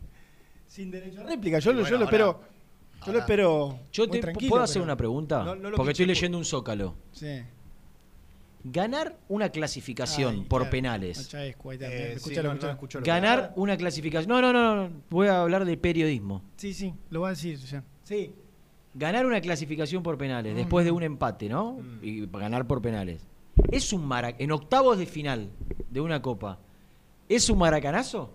sin 0.66 0.90
derecho 0.90 1.20
a 1.20 1.24
réplica. 1.24 1.58
Yo, 1.58 1.72
lo- 1.72 1.78
yo 1.80 1.82
bueno, 1.84 1.98
lo 1.98 2.04
espero. 2.04 2.24
ahora- 2.26 2.48
yo 3.06 3.12
lo 3.12 3.18
espero. 3.20 3.78
Yo 3.92 4.06
muy 4.06 4.16
te 4.16 4.20
tranquilo, 4.22 4.50
puedo 4.50 4.62
hacer 4.64 4.82
una 4.82 4.96
pregunta, 4.96 5.44
No, 5.44 5.54
no 5.54 5.70
lo 5.70 5.76
porque 5.76 5.92
estoy 5.92 6.06
leyendo 6.06 6.38
un 6.38 6.44
zócalo. 6.44 6.96
Sí. 7.12 7.42
Ganar 8.68 9.16
una 9.28 9.50
clasificación 9.50 10.34
Ay, 10.40 10.40
por 10.48 10.62
claro. 10.62 10.70
penales. 10.72 11.32
No, 11.32 11.38
es, 11.38 11.54
Eh, 11.54 12.12
escuchalo, 12.16 12.52
escuchalo. 12.70 13.04
Ganar 13.04 13.52
una 13.54 13.76
clasificación. 13.76 14.28
No, 14.28 14.40
no, 14.42 14.52
no, 14.52 14.74
no. 14.88 15.02
Voy 15.08 15.28
a 15.28 15.42
hablar 15.42 15.64
de 15.64 15.76
periodismo. 15.76 16.42
Sí, 16.56 16.74
sí, 16.74 16.92
lo 17.10 17.20
va 17.20 17.28
a 17.28 17.30
decir 17.30 17.58
ya. 17.58 17.84
Sí. 18.02 18.32
Ganar 18.98 19.26
una 19.26 19.40
clasificación 19.40 20.02
por 20.02 20.16
penales 20.16 20.54
Mm. 20.54 20.56
después 20.56 20.84
de 20.84 20.90
un 20.90 21.02
empate, 21.02 21.48
¿no? 21.48 21.74
Mm. 21.74 21.98
Y 22.02 22.26
ganar 22.26 22.66
por 22.66 22.80
penales. 22.80 23.22
Es 23.70 23.92
un 23.92 24.06
mara 24.06 24.34
en 24.38 24.50
octavos 24.52 24.96
de 24.98 25.06
final 25.06 25.50
de 25.90 26.00
una 26.00 26.20
copa. 26.22 26.58
¿Es 27.28 27.48
un 27.50 27.58
maracanazo? 27.58 28.32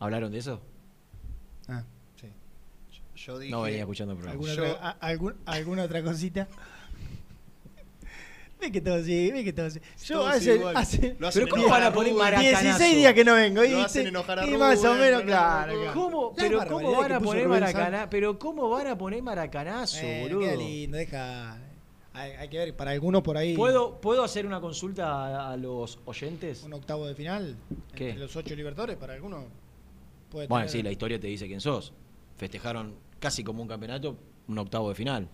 ¿Hablaron 0.00 0.30
de 0.32 0.38
eso? 0.38 0.60
Ah, 1.68 1.82
Sí. 2.20 2.26
Yo- 2.92 3.02
Yo 3.16 3.38
dije. 3.38 3.50
No 3.50 3.62
venía 3.62 3.80
escuchando 3.80 4.12
el 4.12 4.18
programa. 4.18 4.32
¿alguna, 4.40 4.54
Yo- 4.54 4.72
otra, 4.74 4.88
a- 4.88 5.06
algún- 5.06 5.34
¿Alguna 5.46 5.82
otra 5.84 6.02
cosita? 6.02 6.48
Ve 8.60 8.72
que 8.72 8.80
todo 8.80 9.02
sí, 9.04 9.30
ve 9.30 9.44
que 9.44 9.52
todo 9.52 9.70
sí. 9.70 9.80
Yo 10.04 10.18
Todos 10.18 10.32
hace, 10.34 10.54
igual. 10.56 10.76
hace 10.76 11.16
Lo 11.18 11.28
hacen 11.28 11.42
Pero 11.44 11.50
¿cómo 11.54 11.62
enojar 11.64 11.80
van 11.82 11.90
a 11.90 11.94
poner 11.94 12.12
Rubén. 12.12 12.24
maracanazo? 12.24 12.62
16 12.62 12.96
días 12.96 13.14
que 13.14 13.24
no 13.24 13.34
vengo. 13.34 13.56
Lo 13.62 13.68
¿viste? 13.68 13.82
hacen 13.84 14.06
enojar 14.08 14.38
a 14.40 14.46
y 14.46 14.50
más 14.56 14.78
o 14.80 14.86
Rubén, 14.88 15.00
menos, 15.00 15.20
no, 15.20 15.26
claro. 15.26 15.90
¿Cómo? 15.94 16.32
La 16.36 16.42
Pero 16.42 16.58
barbaridad 16.58 16.82
¿cómo 16.88 16.98
van 16.98 17.08
que 17.08 17.14
a 17.14 17.18
puso 17.18 17.28
poner 17.30 17.44
Rubén 17.44 17.60
maracanazo? 17.60 18.10
Pero 18.10 18.38
¿cómo 18.38 18.68
van 18.70 18.86
a 18.88 18.98
poner 18.98 19.22
maracanazo, 19.22 19.98
Eh, 20.02 20.20
boludo? 20.22 20.40
queda 20.40 20.56
lindo, 20.56 20.96
deja. 20.96 21.58
Hay, 22.14 22.32
hay 22.32 22.48
que 22.48 22.58
ver, 22.58 22.74
para 22.74 22.90
algunos 22.90 23.22
por 23.22 23.36
ahí. 23.36 23.54
¿Puedo, 23.54 24.00
¿Puedo 24.00 24.24
hacer 24.24 24.44
una 24.44 24.60
consulta 24.60 25.06
a, 25.08 25.52
a 25.52 25.56
los 25.56 26.00
oyentes? 26.04 26.64
Un 26.64 26.72
octavo 26.72 27.06
de 27.06 27.14
final. 27.14 27.54
¿Qué? 27.94 28.08
Entre 28.10 28.22
los 28.24 28.34
ocho 28.34 28.56
libertadores, 28.56 28.96
para 28.96 29.14
algunos. 29.14 29.44
Puede 30.30 30.48
Bueno, 30.48 30.66
tener- 30.66 30.72
sí, 30.78 30.82
la 30.82 30.90
historia 30.90 31.20
te 31.20 31.28
dice 31.28 31.46
quién 31.46 31.60
sos. 31.60 31.92
Festejaron 32.36 32.96
casi 33.20 33.44
como 33.44 33.62
un 33.62 33.68
campeonato, 33.68 34.16
un 34.48 34.58
octavo 34.58 34.88
de 34.88 34.94
final. 34.96 35.28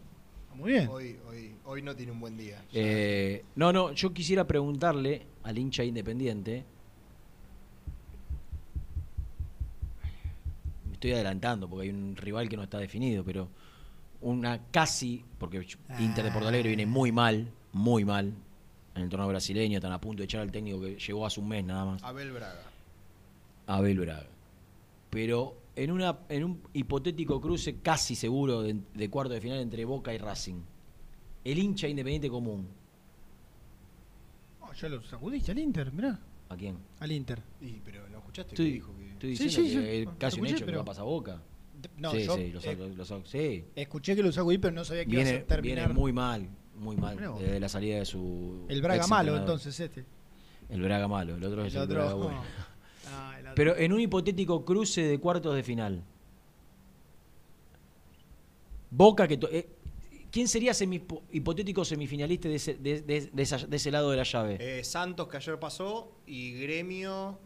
Muy 0.54 0.72
bien. 0.72 0.88
Hoy, 0.88 1.16
hoy, 1.28 1.54
hoy 1.64 1.82
no 1.82 1.94
tiene 1.96 2.12
un 2.12 2.20
buen 2.20 2.36
día. 2.36 2.62
Eh, 2.72 3.44
no, 3.56 3.72
no, 3.72 3.92
yo 3.92 4.12
quisiera 4.12 4.46
preguntarle 4.46 5.26
al 5.42 5.58
hincha 5.58 5.84
independiente. 5.84 6.64
Me 10.86 10.92
estoy 10.94 11.12
adelantando 11.12 11.68
porque 11.68 11.88
hay 11.88 11.90
un 11.90 12.16
rival 12.16 12.48
que 12.48 12.56
no 12.56 12.62
está 12.62 12.78
definido, 12.78 13.24
pero 13.24 13.48
una 14.20 14.60
casi, 14.70 15.24
porque 15.38 15.66
Inter 15.98 16.24
de 16.24 16.30
Porto 16.30 16.48
Alegre 16.48 16.68
viene 16.68 16.86
muy 16.86 17.12
mal, 17.12 17.50
muy 17.72 18.04
mal 18.04 18.32
en 18.94 19.02
el 19.02 19.08
torneo 19.08 19.28
brasileño, 19.28 19.78
están 19.78 19.92
a 19.92 20.00
punto 20.00 20.20
de 20.20 20.24
echar 20.24 20.40
al 20.40 20.52
técnico 20.52 20.80
que 20.80 20.96
llegó 20.96 21.26
hace 21.26 21.40
un 21.40 21.48
mes 21.48 21.64
nada 21.64 21.84
más. 21.84 22.02
Abel 22.02 22.32
Braga. 22.32 22.62
Abel 23.66 23.98
Braga. 23.98 24.26
Pero 25.10 25.56
en, 25.76 25.90
una, 25.90 26.18
en 26.28 26.44
un 26.44 26.60
hipotético 26.72 27.40
cruce 27.40 27.76
casi 27.80 28.14
seguro 28.14 28.62
de, 28.62 28.76
de 28.94 29.10
cuarto 29.10 29.32
de 29.34 29.40
final 29.40 29.58
entre 29.60 29.84
Boca 29.84 30.12
y 30.14 30.18
Racing, 30.18 30.60
el 31.44 31.58
hincha 31.58 31.88
independiente 31.88 32.28
común, 32.30 32.66
Oh, 34.60 34.72
ya 34.72 34.88
lo 34.88 35.02
sacudiste 35.02 35.52
al 35.52 35.58
Inter, 35.58 35.92
mirá. 35.92 36.18
¿a 36.48 36.56
quién? 36.56 36.76
Al 37.00 37.12
Inter. 37.12 37.42
Y, 37.60 37.72
pero 37.84 38.08
¿no 38.08 38.18
escuchaste 38.18 38.52
Estoy, 38.54 38.66
que 38.66 38.72
dijo 38.72 38.94
que.? 38.96 39.10
estoy 39.12 39.36
Sí, 39.36 39.44
diciendo 39.44 39.68
sí, 39.70 39.76
que 39.76 39.82
sí. 39.90 39.96
es 39.98 40.04
Lo 40.06 40.18
casi 40.18 40.40
un 40.40 40.46
escuché, 40.46 40.50
hecho 40.56 40.58
que 40.60 40.66
pero- 40.66 40.78
va 40.78 40.82
a 40.82 40.86
pasar 40.86 41.04
Boca. 41.04 41.42
No, 41.98 42.12
sí, 42.12 42.24
yo 42.24 42.34
sí, 42.36 42.50
lo 42.50 42.60
eh, 42.60 42.62
saco- 42.62 42.86
lo 42.96 43.04
saco- 43.04 43.26
sí. 43.26 43.64
escuché 43.76 44.16
que 44.16 44.22
lo 44.22 44.32
sacudí, 44.32 44.56
pero 44.56 44.72
no 44.74 44.84
sabía 44.84 45.04
que 45.04 45.10
iba 45.12 45.22
Viene, 45.22 45.38
a 45.38 45.46
terminar. 45.46 45.78
viene 45.88 45.92
muy 46.00 46.12
mal, 46.14 46.48
muy 46.76 46.96
mal, 46.96 47.18
desde 47.38 47.60
la 47.60 47.68
salida 47.68 47.98
de 47.98 48.06
su 48.06 48.64
el 48.68 48.80
Braga 48.80 49.06
malo, 49.06 49.32
entrenador. 49.32 49.40
entonces, 49.60 49.80
este. 49.80 50.04
El 50.70 50.80
Braga 50.80 51.08
malo, 51.08 51.34
el 51.36 51.44
otro 51.44 51.62
es 51.66 51.74
el, 51.74 51.86
Braga 51.86 52.14
bueno. 52.14 52.42
Ah, 53.06 53.36
el 53.38 53.43
otro. 53.43 53.43
Pero 53.54 53.76
en 53.76 53.92
un 53.92 54.00
hipotético 54.00 54.64
cruce 54.64 55.02
de 55.02 55.18
cuartos 55.18 55.54
de 55.54 55.62
final. 55.62 56.02
Boca 58.90 59.26
que... 59.28 59.38
eh, 59.50 59.68
¿Quién 60.30 60.48
sería 60.48 60.72
semi- 60.72 61.04
hipotético 61.32 61.84
semifinalista 61.84 62.48
de 62.48 62.56
ese, 62.56 62.74
de- 62.74 63.02
de- 63.02 63.30
de 63.32 63.42
esa- 63.42 63.66
de 63.66 63.76
ese 63.76 63.90
lado 63.92 64.10
de 64.10 64.16
la 64.16 64.24
llave? 64.24 64.56
Eh, 64.60 64.82
Santos, 64.82 65.28
que 65.28 65.36
ayer 65.36 65.58
pasó, 65.60 66.10
y 66.26 66.52
Gremio. 66.60 67.38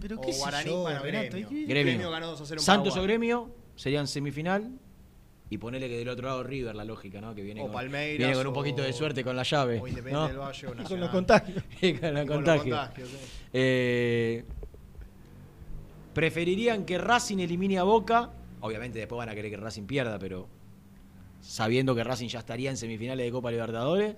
Pero 0.00 0.16
o 0.16 0.20
qué 0.22 0.32
Guaraní, 0.32 0.70
yo, 0.70 0.80
bueno, 0.80 1.02
Renato, 1.02 1.30
Gremio. 1.36 1.48
¿y 1.50 1.66
qué- 1.66 1.74
Gremio. 1.74 2.10
ganó 2.10 2.28
2 2.28 2.40
a 2.40 2.46
0 2.46 2.60
en 2.60 2.64
Santos 2.64 2.92
o 2.92 2.96
Paraguay. 2.96 3.06
Gremio 3.06 3.50
serían 3.76 4.06
semifinal. 4.06 4.70
Y 5.50 5.56
ponele 5.58 5.88
que 5.88 5.96
del 5.98 6.08
otro 6.10 6.26
lado 6.26 6.42
River, 6.42 6.74
la 6.74 6.84
lógica, 6.84 7.20
¿no? 7.22 7.34
Que 7.34 7.42
viene, 7.42 7.60
O 7.60 7.64
con, 7.64 7.72
Palmeiras, 7.72 8.18
viene 8.18 8.32
con 8.34 8.46
un 8.46 8.50
o- 8.52 8.54
poquito 8.54 8.82
de 8.82 8.92
suerte 8.92 9.22
con 9.24 9.34
la 9.36 9.42
llave. 9.44 9.80
O 9.80 9.86
Independiente 9.88 10.12
¿no? 10.12 10.28
del 10.28 10.38
Valle 10.38 10.66
o 10.66 10.70
y 10.70 10.72
con 10.74 10.82
Nacional. 10.82 11.00
los 11.04 11.10
contagios. 11.10 11.64
Y 11.82 11.94
con 11.94 12.14
la 12.14 12.22
Y 12.22 12.26
con 12.26 12.36
los 12.36 12.44
contagio. 12.46 12.76
contagios, 12.76 13.08
sí. 13.10 13.16
Eh, 13.52 14.44
¿Preferirían 16.18 16.84
que 16.84 16.98
Racing 16.98 17.38
elimine 17.38 17.78
a 17.78 17.84
Boca? 17.84 18.32
Obviamente 18.60 18.98
después 18.98 19.16
van 19.18 19.28
a 19.28 19.36
querer 19.36 19.52
que 19.52 19.56
Racing 19.56 19.84
pierda, 19.84 20.18
pero 20.18 20.48
sabiendo 21.40 21.94
que 21.94 22.02
Racing 22.02 22.26
ya 22.26 22.40
estaría 22.40 22.70
en 22.70 22.76
semifinales 22.76 23.24
de 23.24 23.30
Copa 23.30 23.52
Libertadores. 23.52 24.16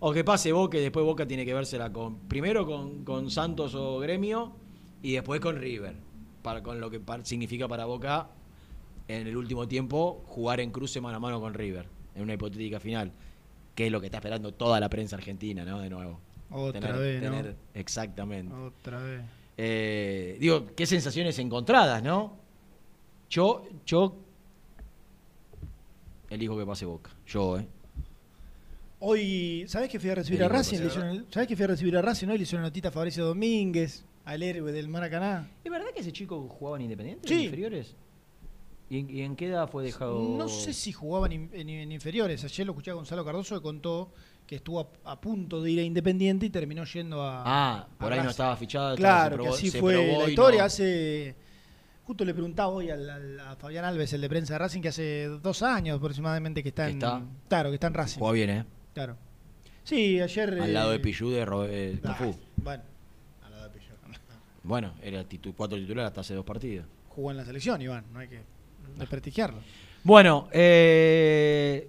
O 0.00 0.12
que 0.12 0.24
pase 0.24 0.50
Boca 0.50 0.76
y 0.76 0.80
después 0.80 1.06
Boca 1.06 1.24
tiene 1.24 1.46
que 1.46 1.54
vérsela 1.54 1.92
con 1.92 2.18
primero 2.26 2.66
con, 2.66 3.04
con 3.04 3.30
Santos 3.30 3.76
o 3.76 4.00
Gremio 4.00 4.56
y 5.02 5.12
después 5.12 5.40
con 5.40 5.54
River. 5.56 5.94
Para, 6.42 6.64
con 6.64 6.80
lo 6.80 6.90
que 6.90 7.00
significa 7.22 7.68
para 7.68 7.84
Boca 7.84 8.28
en 9.06 9.28
el 9.28 9.36
último 9.36 9.68
tiempo 9.68 10.24
jugar 10.26 10.58
en 10.58 10.72
cruce 10.72 11.00
mano 11.00 11.18
a 11.18 11.20
mano 11.20 11.40
con 11.40 11.54
River, 11.54 11.86
en 12.16 12.22
una 12.24 12.34
hipotética 12.34 12.80
final. 12.80 13.12
que 13.76 13.86
es 13.86 13.92
lo 13.92 14.00
que 14.00 14.06
está 14.06 14.18
esperando 14.18 14.52
toda 14.52 14.80
la 14.80 14.88
prensa 14.88 15.14
argentina, 15.14 15.64
¿no? 15.64 15.78
De 15.78 15.90
nuevo. 15.90 16.18
Otra 16.50 16.80
Tener- 16.80 16.98
vez, 16.98 17.22
¿no? 17.22 17.54
Exactamente. 17.74 18.52
Otra 18.52 19.00
vez. 19.00 19.22
Eh, 19.58 20.36
digo, 20.38 20.66
qué 20.74 20.86
sensaciones 20.86 21.38
encontradas, 21.38 22.02
¿no? 22.02 22.36
Yo, 23.30 23.66
yo 23.84 24.16
elijo 26.30 26.58
que 26.58 26.66
pase 26.66 26.84
Boca. 26.84 27.10
Yo, 27.26 27.58
¿eh? 27.58 27.66
Hoy, 28.98 29.64
¿sabés 29.68 29.90
que 29.90 30.00
fui 30.00 30.10
a 30.10 30.14
recibir 30.14 30.42
a 30.42 30.48
Racing? 30.48 30.78
¿Sabés 31.30 31.48
que 31.48 31.56
fui 31.56 31.64
a 31.64 31.68
recibir 31.68 31.96
a 31.96 32.02
Racing? 32.02 32.28
Hoy 32.28 32.38
le 32.38 32.42
hicieron 32.44 32.62
una 32.62 32.68
notita 32.68 32.88
a 32.88 32.92
Fabricio 32.92 33.24
Domínguez, 33.26 34.04
al 34.24 34.42
héroe 34.42 34.72
del 34.72 34.88
Maracaná. 34.88 35.50
¿Es 35.62 35.70
verdad 35.70 35.88
que 35.94 36.00
ese 36.00 36.12
chico 36.12 36.48
jugaba 36.48 36.76
en 36.76 36.82
Independiente? 36.82 37.28
Sí. 37.28 37.34
¿En 37.34 37.40
inferiores? 37.42 37.94
¿Y 38.88 39.00
en, 39.00 39.10
y 39.10 39.20
en 39.22 39.36
qué 39.36 39.48
edad 39.48 39.68
fue 39.68 39.84
dejado? 39.84 40.20
No 40.20 40.48
sé 40.48 40.72
si 40.72 40.94
en, 41.30 41.50
en 41.52 41.92
inferiores. 41.92 42.44
Ayer 42.44 42.66
lo 42.66 42.72
escuché 42.72 42.90
a 42.90 42.94
Gonzalo 42.94 43.24
Cardoso 43.24 43.56
que 43.56 43.62
contó 43.62 44.12
que 44.46 44.56
estuvo 44.56 44.80
a, 45.04 45.12
a 45.12 45.20
punto 45.20 45.60
de 45.62 45.70
ir 45.70 45.80
a 45.80 45.82
Independiente 45.82 46.46
y 46.46 46.50
terminó 46.50 46.84
yendo 46.84 47.22
a. 47.22 47.42
Ah, 47.44 47.88
por 47.98 48.12
a 48.12 48.16
ahí 48.16 48.22
no 48.22 48.30
estaba 48.30 48.56
fichado. 48.56 48.94
Claro, 48.96 49.42
que 49.42 49.48
así 49.48 49.70
fue 49.70 49.94
la 50.18 50.28
historia. 50.28 50.60
no. 50.60 50.66
Hace. 50.66 51.34
Justo 52.04 52.24
le 52.24 52.32
preguntaba 52.32 52.68
hoy 52.68 52.88
al- 52.90 53.10
al- 53.10 53.40
a 53.40 53.56
Fabián 53.56 53.84
Alves, 53.84 54.12
el 54.12 54.20
de 54.20 54.28
prensa 54.28 54.54
de 54.54 54.58
Racing, 54.60 54.80
que 54.80 54.88
hace 54.88 55.26
dos 55.26 55.62
años 55.62 55.96
aproximadamente 55.98 56.62
que 56.62 56.68
está 56.68 56.88
en. 56.88 56.94
está. 56.98 57.22
Claro, 57.48 57.70
que 57.70 57.74
está 57.74 57.88
en 57.88 57.94
Racing. 57.94 58.18
Jugó 58.20 58.32
bien, 58.32 58.50
¿eh? 58.50 58.64
Claro. 58.94 59.16
Sí, 59.82 60.20
ayer. 60.20 60.60
Al 60.60 60.72
lado 60.72 60.90
de 60.90 60.96
eh, 60.96 61.00
Pillú 61.00 61.30
de 61.30 61.40
eh. 61.68 62.00
Bueno, 62.56 62.82
A 63.42 63.50
la 63.50 63.62
de 63.64 63.70
Pillo. 63.70 63.94
Bueno, 64.62 64.94
era 65.02 65.22
titu- 65.28 65.52
cuatro 65.56 65.76
titulares 65.78 66.08
hasta 66.08 66.20
hace 66.20 66.34
dos 66.34 66.44
partidos. 66.44 66.86
jugó 67.08 67.30
en 67.32 67.36
la 67.38 67.44
selección, 67.44 67.80
Iván, 67.82 68.04
no 68.12 68.20
hay 68.20 68.28
que 68.28 68.40
desprestigiarlo. 68.98 69.58
Bueno, 70.04 70.48
eh, 70.52 71.88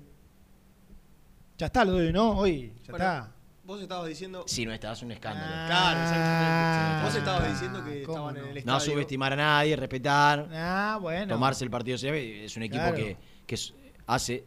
Ya 1.57 1.65
está 1.67 1.83
lo 1.85 1.93
de 1.93 2.07
hoy, 2.07 2.13
¿no? 2.13 2.31
Hoy, 2.37 2.73
ya 2.83 2.91
Bueno, 2.91 3.05
está. 3.05 3.31
Vos 3.65 3.81
estabas 3.81 4.07
diciendo. 4.07 4.43
si 4.47 4.65
no 4.65 4.71
estás, 4.71 5.01
un 5.01 5.11
escándalo. 5.11 5.51
Ah, 5.53 5.65
Claro, 5.67 5.99
exactamente. 6.01 7.03
Vos 7.05 7.15
Ah, 7.15 7.17
estabas 7.17 7.49
diciendo 7.51 7.83
que 7.83 8.03
¿cómo 8.03 8.17
estaban 8.29 8.33
no? 8.35 8.39
en 8.41 8.57
el 8.57 8.65
no 8.65 8.77
estadio. 8.77 8.91
subestimar 8.93 9.33
a 9.33 9.35
nadie, 9.35 9.75
respetar, 9.75 10.47
Ah, 10.53 10.97
bueno. 11.01 11.33
tomarse 11.33 11.63
el 11.65 11.69
partido 11.71 11.97
serio. 11.97 12.45
Es 12.45 12.55
un 12.55 12.63
equipo 12.63 12.81
Claro. 12.83 12.95
que, 12.95 13.17
que 13.45 13.57
hace 14.05 14.45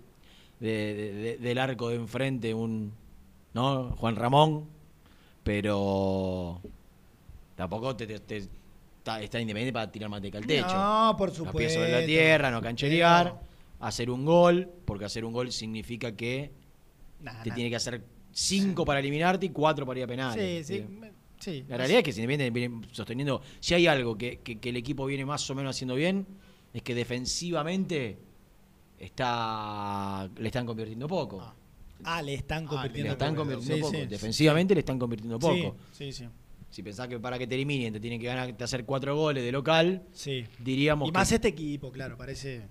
de- 0.58 0.68
de- 0.94 1.12
de- 1.12 1.36
del 1.38 1.58
arco 1.58 1.88
de 1.90 1.96
enfrente 1.96 2.54
un. 2.54 2.92
¿No? 3.52 3.90
Juan 3.96 4.14
Ramón. 4.16 4.68
Pero. 5.42 6.60
Tampoco 7.56 7.94
te, 7.96 8.06
te- 8.06 8.20
te- 8.20 8.36
está, 8.98 9.20
está 9.20 9.40
independiente 9.40 9.72
para 9.72 9.90
tirar 9.90 10.08
manteca 10.08 10.38
al 10.38 10.46
techo. 10.46 10.72
No, 10.74 11.14
por 11.18 11.30
supuesto. 11.30 11.58
pies 11.58 11.74
sobre 11.74 11.90
la 12.00 12.06
tierra, 12.06 12.50
no 12.50 12.62
cancherear, 12.62 13.38
hacer 13.80 14.08
un 14.10 14.24
gol, 14.24 14.70
porque 14.86 15.04
hacer 15.04 15.24
un 15.26 15.32
gol 15.34 15.52
significa 15.52 16.12
que 16.12 16.52
Nah, 17.22 17.42
te 17.42 17.48
nah. 17.50 17.54
tiene 17.54 17.70
que 17.70 17.76
hacer 17.76 18.02
cinco 18.32 18.84
para 18.84 19.00
eliminarte 19.00 19.46
y 19.46 19.50
cuatro 19.50 19.84
para 19.86 19.98
ir 20.00 20.04
a 20.04 20.08
penales. 20.08 20.66
Sí, 20.66 20.74
sí. 20.78 20.86
Sí. 21.38 21.64
La 21.68 21.78
realidad 21.78 22.00
es 22.00 22.04
que 22.04 22.12
si 22.12 22.20
Independiente 22.20 22.58
viene 22.58 22.86
sosteniendo, 22.92 23.40
si 23.60 23.72
hay 23.74 23.86
algo 23.86 24.16
que, 24.18 24.40
que- 24.40 24.58
que 24.58 24.68
el 24.68 24.76
equipo 24.76 25.06
viene 25.06 25.24
más 25.24 25.48
o 25.50 25.54
menos 25.54 25.74
haciendo 25.74 25.94
bien, 25.94 26.26
es 26.74 26.82
que 26.82 26.94
defensivamente 26.94 28.18
está 28.98 30.28
le 30.36 30.46
están 30.46 30.66
convirtiendo 30.66 31.06
poco. 31.08 31.40
Ah. 31.40 31.54
Ah, 32.02 32.22
le 32.22 32.34
están 32.34 32.66
convirtiendo. 32.66 33.08
le 33.08 33.12
están 33.12 33.34
poco. 33.34 33.40
convirtiendo 33.42 33.74
Sí, 33.76 33.80
poco. 33.92 33.94
sí, 34.04 34.06
defensivamente 34.06 34.74
le 34.74 34.80
están 34.80 34.98
convirtiendo 34.98 35.38
poco. 35.38 35.76
Sí, 35.92 36.12
sí. 36.12 36.24
Si 36.70 36.82
pensás 36.82 37.08
que 37.08 37.18
para 37.18 37.38
que 37.38 37.46
te 37.46 37.54
eliminen 37.56 37.92
te 37.92 38.00
tienen 38.00 38.20
que 38.20 38.26
ganar, 38.26 38.52
te 38.56 38.64
hacer 38.64 38.84
cuatro 38.84 39.16
goles 39.16 39.42
de 39.42 39.50
local, 39.52 40.02
Sí. 40.12 40.44
diríamos 40.58 41.08
Y 41.08 41.12
que 41.12 41.18
más 41.18 41.32
este 41.32 41.48
equipo, 41.48 41.90
claro, 41.90 42.16
parece, 42.16 42.62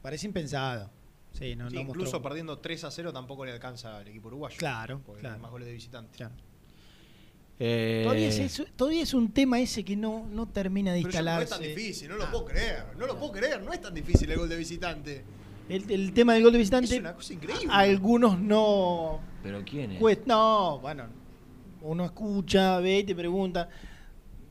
parece 0.00 0.26
impensado. 0.26 0.90
Sí, 1.32 1.56
no, 1.56 1.68
Sí, 1.70 1.76
no 1.76 1.80
incluso 1.82 2.12
mostró- 2.12 2.22
perdiendo 2.22 2.58
3 2.58 2.84
a 2.84 2.90
0 2.90 3.12
tampoco 3.12 3.44
le 3.44 3.52
alcanza 3.52 3.96
al 3.98 4.06
equipo 4.08 4.28
uruguayo. 4.28 4.56
Claro, 4.58 5.00
Porque 5.04 5.20
claro. 5.22 5.38
más 5.40 5.50
goles 5.50 5.66
de 5.68 5.74
visitante. 5.74 6.16
Claro. 6.16 6.34
eh, 7.58 8.00
Todavía, 8.04 8.28
es, 8.28 8.38
eso- 8.38 8.64
todavía 8.76 9.02
es 9.02 9.14
un 9.14 9.30
tema 9.32 9.60
ese 9.60 9.84
que 9.84 9.94
no, 9.94 10.26
no 10.32 10.46
termina 10.48 10.92
de 10.92 11.02
Pero 11.02 11.12
ya 11.12 11.22
no 11.22 11.30
es 11.30 11.42
instalarse. 11.42 11.68
tan 11.68 11.76
difícil, 11.76 12.08
no 12.08 12.16
lo 12.16 12.24
Ah. 12.24 12.30
puedo 12.30 12.44
creer. 12.46 12.84
No 12.98 13.06
lo 13.06 13.16
puedo 13.18 13.32
creer, 13.32 13.62
no 13.62 13.72
es 13.72 13.80
tan 13.80 13.94
difícil 13.94 14.30
el 14.30 14.38
gol 14.38 14.48
de 14.48 14.56
visitante. 14.56 15.24
El, 15.68 15.88
el 15.90 16.12
tema 16.12 16.34
del 16.34 16.42
gol 16.42 16.52
de 16.52 16.58
visitante, 16.58 16.92
Es 16.94 17.00
una 17.00 17.14
cosa 17.14 17.32
increíble. 17.34 17.68
algunos 17.70 18.38
no 18.38 19.20
pero 19.44 19.62
quién 19.64 19.92
es? 19.92 20.00
Cuest- 20.00 20.24
no, 20.26 20.80
bueno, 20.80 21.04
uno 21.82 22.04
escucha, 22.04 22.78
ve 22.80 22.98
y 23.00 23.04
te 23.04 23.14
pregunta 23.14 23.68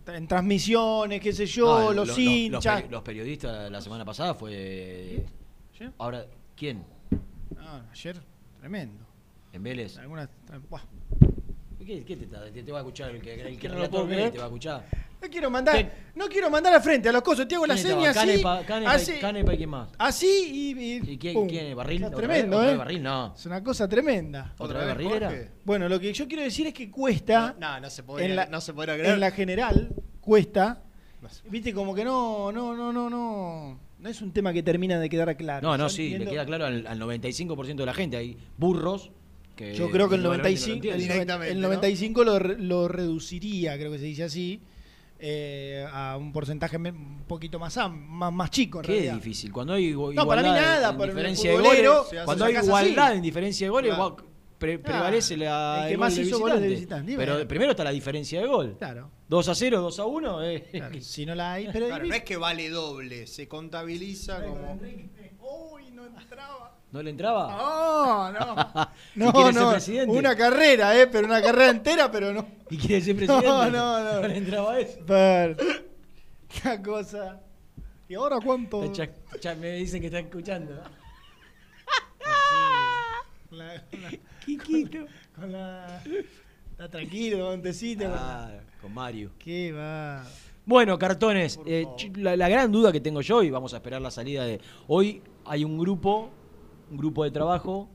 en 0.07 0.27
transmisiones, 0.27 1.19
qué 1.21 1.31
sé 1.33 1.45
yo, 1.45 1.65
No, 1.65 1.85
los 1.87 1.95
lo- 1.95 2.05
los, 2.05 2.17
hinchas. 2.17 2.83
peri- 2.83 2.89
los 2.89 3.01
periodistas 3.03 3.69
la 3.71 3.81
semana 3.81 4.05
pasada 4.05 4.35
fue. 4.35 5.25
¿Ayer? 5.75 5.91
Ahora, 5.97 6.25
¿quién? 6.61 6.83
Ah, 7.57 7.81
ayer, 7.91 8.21
tremendo. 8.59 9.03
¿En 9.51 9.63
Vélez? 9.63 9.97
Algunas, 9.97 10.29
buah. 10.69 10.81
¿Qué, 11.79 12.05
qué 12.05 12.15
te, 12.15 12.25
está- 12.25 12.51
te, 12.51 12.61
te 12.61 12.71
va 12.71 12.77
a 12.77 12.81
escuchar 12.81 13.09
el 13.09 13.19
que, 13.19 13.33
el 13.41 13.57
que 13.57 13.67
No 13.67 14.05
Vélez 14.05 14.31
te 14.31 14.37
va 14.37 14.43
a 14.43 14.47
escuchar? 14.47 14.85
No 15.19 15.27
quiero 15.27 15.49
mandar, 15.49 15.91
no 16.13 16.27
quiero 16.27 16.51
mandar 16.51 16.71
al 16.75 16.81
frente 16.83 17.09
a 17.09 17.11
los 17.11 17.23
cosos, 17.23 17.47
te 17.47 17.55
hago 17.55 17.65
la 17.65 17.73
¿Quién 17.73 17.87
seña 17.87 18.09
así, 18.11 18.19
Canepa, 18.19 18.63
Canepa, 18.63 18.91
así, 18.91 19.13
Canepa 19.19 19.53
y 19.55 19.57
quién 19.57 19.69
más. 19.71 19.89
así 19.97 20.27
y, 20.27 20.79
y- 20.79 21.13
¿Y 21.13 21.17
quién, 21.17 21.33
pum. 21.33 21.47
quién 21.47 21.65
es? 21.65 21.75
¿Barril? 21.75 22.03
Está 22.03 22.15
¿Otra 22.15 22.27
tremendo, 22.27 22.57
vez? 22.59 22.65
¿Otra 22.67 22.73
¿eh? 22.73 22.77
Barril? 22.77 23.01
No. 23.03 23.33
Es 23.35 23.45
una 23.47 23.63
cosa 23.63 23.87
tremenda. 23.89 24.53
¿Otra 24.59 24.79
vez 24.81 24.87
Barril 24.89 25.11
era? 25.13 25.31
Bueno, 25.65 25.89
lo 25.89 25.99
que 25.99 26.13
yo 26.13 26.27
quiero 26.27 26.43
decir 26.43 26.67
es 26.67 26.73
que 26.75 26.91
cuesta, 26.91 27.55
No, 27.59 27.79
no 27.79 27.89
se 27.89 28.03
podría, 28.03 28.27
en, 28.27 28.35
la, 28.35 28.45
no 28.45 28.61
se 28.61 28.73
podría 28.73 28.93
creer. 28.95 29.13
en 29.15 29.19
la 29.19 29.31
general, 29.31 29.89
cuesta, 30.21 30.83
viste, 31.49 31.73
como 31.73 31.95
que 31.95 32.05
no, 32.05 32.51
no, 32.51 32.75
no, 32.75 32.93
no, 32.93 33.09
no, 33.09 33.79
no 34.01 34.09
es 34.09 34.21
un 34.21 34.31
tema 34.31 34.51
que 34.53 34.63
termina 34.63 34.99
de 34.99 35.09
quedar 35.09 35.35
claro. 35.37 35.67
No, 35.67 35.77
no, 35.77 35.89
sí, 35.89 36.09
le 36.17 36.25
queda 36.25 36.45
claro 36.45 36.65
al, 36.65 36.85
al 36.87 36.99
95% 36.99 37.75
de 37.75 37.85
la 37.85 37.93
gente. 37.93 38.17
Hay 38.17 38.37
burros 38.57 39.11
que. 39.55 39.73
Yo 39.75 39.89
creo 39.91 40.09
que 40.09 40.15
el 40.15 40.21
indudablemente 40.21 40.59
no 40.59 40.67
lo 40.67 40.73
95, 40.73 40.73
el, 40.73 40.73
entienden. 40.75 40.99
noven- 40.99 41.13
Directamente, 41.13 41.51
el 41.53 41.61
¿no? 41.61 41.67
95 41.67 42.23
lo, 42.23 42.39
re- 42.39 42.57
lo 42.59 42.87
reduciría, 42.87 43.77
creo 43.77 43.91
que 43.91 43.99
se 43.99 44.05
dice 44.05 44.23
así, 44.23 44.59
eh, 45.19 45.85
a 45.91 46.17
un 46.17 46.31
porcentaje 46.33 46.79
me- 46.79 46.89
un 46.91 47.23
poquito 47.27 47.59
más, 47.59 47.77
más, 47.91 48.33
más 48.33 48.49
chico 48.49 48.79
en 48.79 48.85
Qué 48.85 48.91
realidad. 48.93 49.15
difícil. 49.15 49.51
Cuando 49.51 49.73
hay 49.73 49.93
igu- 49.93 50.13
No, 50.15 50.25
para 50.25 50.41
mí 50.41 50.47
igualdad 50.49 50.71
nada, 50.81 50.89
en 51.03 51.09
diferencia 51.09 51.51
de 51.51 51.57
goles, 51.57 51.89
cuando 52.25 52.45
hay 52.45 52.55
igualdad 52.55 53.07
así. 53.07 53.17
en 53.17 53.21
diferencia 53.21 53.67
de 53.67 53.69
goles, 53.69 53.93
Claro. 53.93 54.15
Pre- 54.61 54.75
Ah, 54.75 54.79
prevalece 54.83 55.35
la 55.35 55.79
el 55.81 55.87
que 55.87 55.93
el 55.93 55.99
más 55.99 56.17
hizo 56.17 56.39
goles 56.39 56.61
de 56.61 56.67
visitante. 56.69 57.13
Pero 57.17 57.47
primero 57.47 57.71
está 57.71 57.83
la 57.83 57.91
diferencia 57.91 58.39
de 58.39 58.47
gol. 58.47 58.75
Claro, 58.77 59.09
2 59.27 59.49
a 59.49 59.55
0, 59.55 59.81
2 59.81 59.99
a 59.99 60.05
1. 60.05 60.43
Eh. 60.45 60.67
claro, 60.71 60.95
si 61.01 61.25
no 61.25 61.35
la 61.35 61.53
hay, 61.53 61.67
pero 61.73 61.87
Claro, 61.87 62.05
no 62.05 62.13
es 62.13 62.23
que 62.23 62.37
vale 62.37 62.69
doble, 62.69 63.27
se 63.27 63.47
contabiliza 63.47 64.41
como. 64.45 64.79
Uy, 65.73 65.91
no 65.91 66.05
entraba. 66.05 66.77
¿No 66.91 67.01
le 67.01 67.09
entraba? 67.09 67.47
No, 67.57 68.31
no. 68.33 68.89
¿Y 69.15 69.19
No, 69.19 69.45
ser 69.51 69.53
no. 69.55 69.71
presidente? 69.71 70.17
Una 70.17 70.35
carrera, 70.35 70.99
eh, 70.99 71.07
pero 71.07 71.25
una 71.25 71.41
carrera 71.41 71.69
entera, 71.71 72.11
pero 72.11 72.33
no. 72.33 72.45
¿Y 72.69 72.77
quiere 72.77 73.01
ser 73.01 73.15
presidente? 73.15 73.47
No, 73.47 73.69
no, 73.69 74.03
no. 74.03 74.21
¿No 74.21 74.27
le 74.27 74.37
entraba 74.37 74.79
eso? 74.79 74.99
Pero, 75.07 75.55
qué 76.49 76.81
cosa. 76.83 77.39
¿Y 78.09 78.13
ahora 78.15 78.39
cuánto? 78.43 78.81
Me 79.59 79.71
dicen 79.75 80.01
que 80.01 80.07
está 80.07 80.19
escuchando. 80.19 80.81
Con 83.61 83.67
la- 83.67 83.81
con 83.89 84.01
la- 84.01 84.19
Quiquito. 84.45 85.05
con 85.35 85.51
la- 85.51 86.03
Está 86.71 86.89
tranquilo, 86.89 87.49
montecito. 87.49 88.05
Ah, 88.07 88.51
con 88.81 88.93
Mario. 88.93 89.31
Qué 89.37 89.71
va. 89.71 90.25
Bueno, 90.65 90.97
cartones, 90.97 91.59
eh, 91.65 91.85
la, 92.15 92.35
la 92.35 92.49
gran 92.49 92.71
duda 92.71 92.91
que 92.91 92.99
tengo 93.01 93.21
yo, 93.21 93.43
y 93.43 93.49
vamos 93.51 93.73
a 93.73 93.77
esperar 93.77 94.01
la 94.01 94.11
salida 94.11 94.45
de. 94.45 94.59
Hoy 94.87 95.21
hay 95.45 95.63
un 95.63 95.77
grupo, 95.77 96.29
un 96.89 96.97
grupo 96.97 97.23
de 97.23 97.31
trabajo 97.31 97.89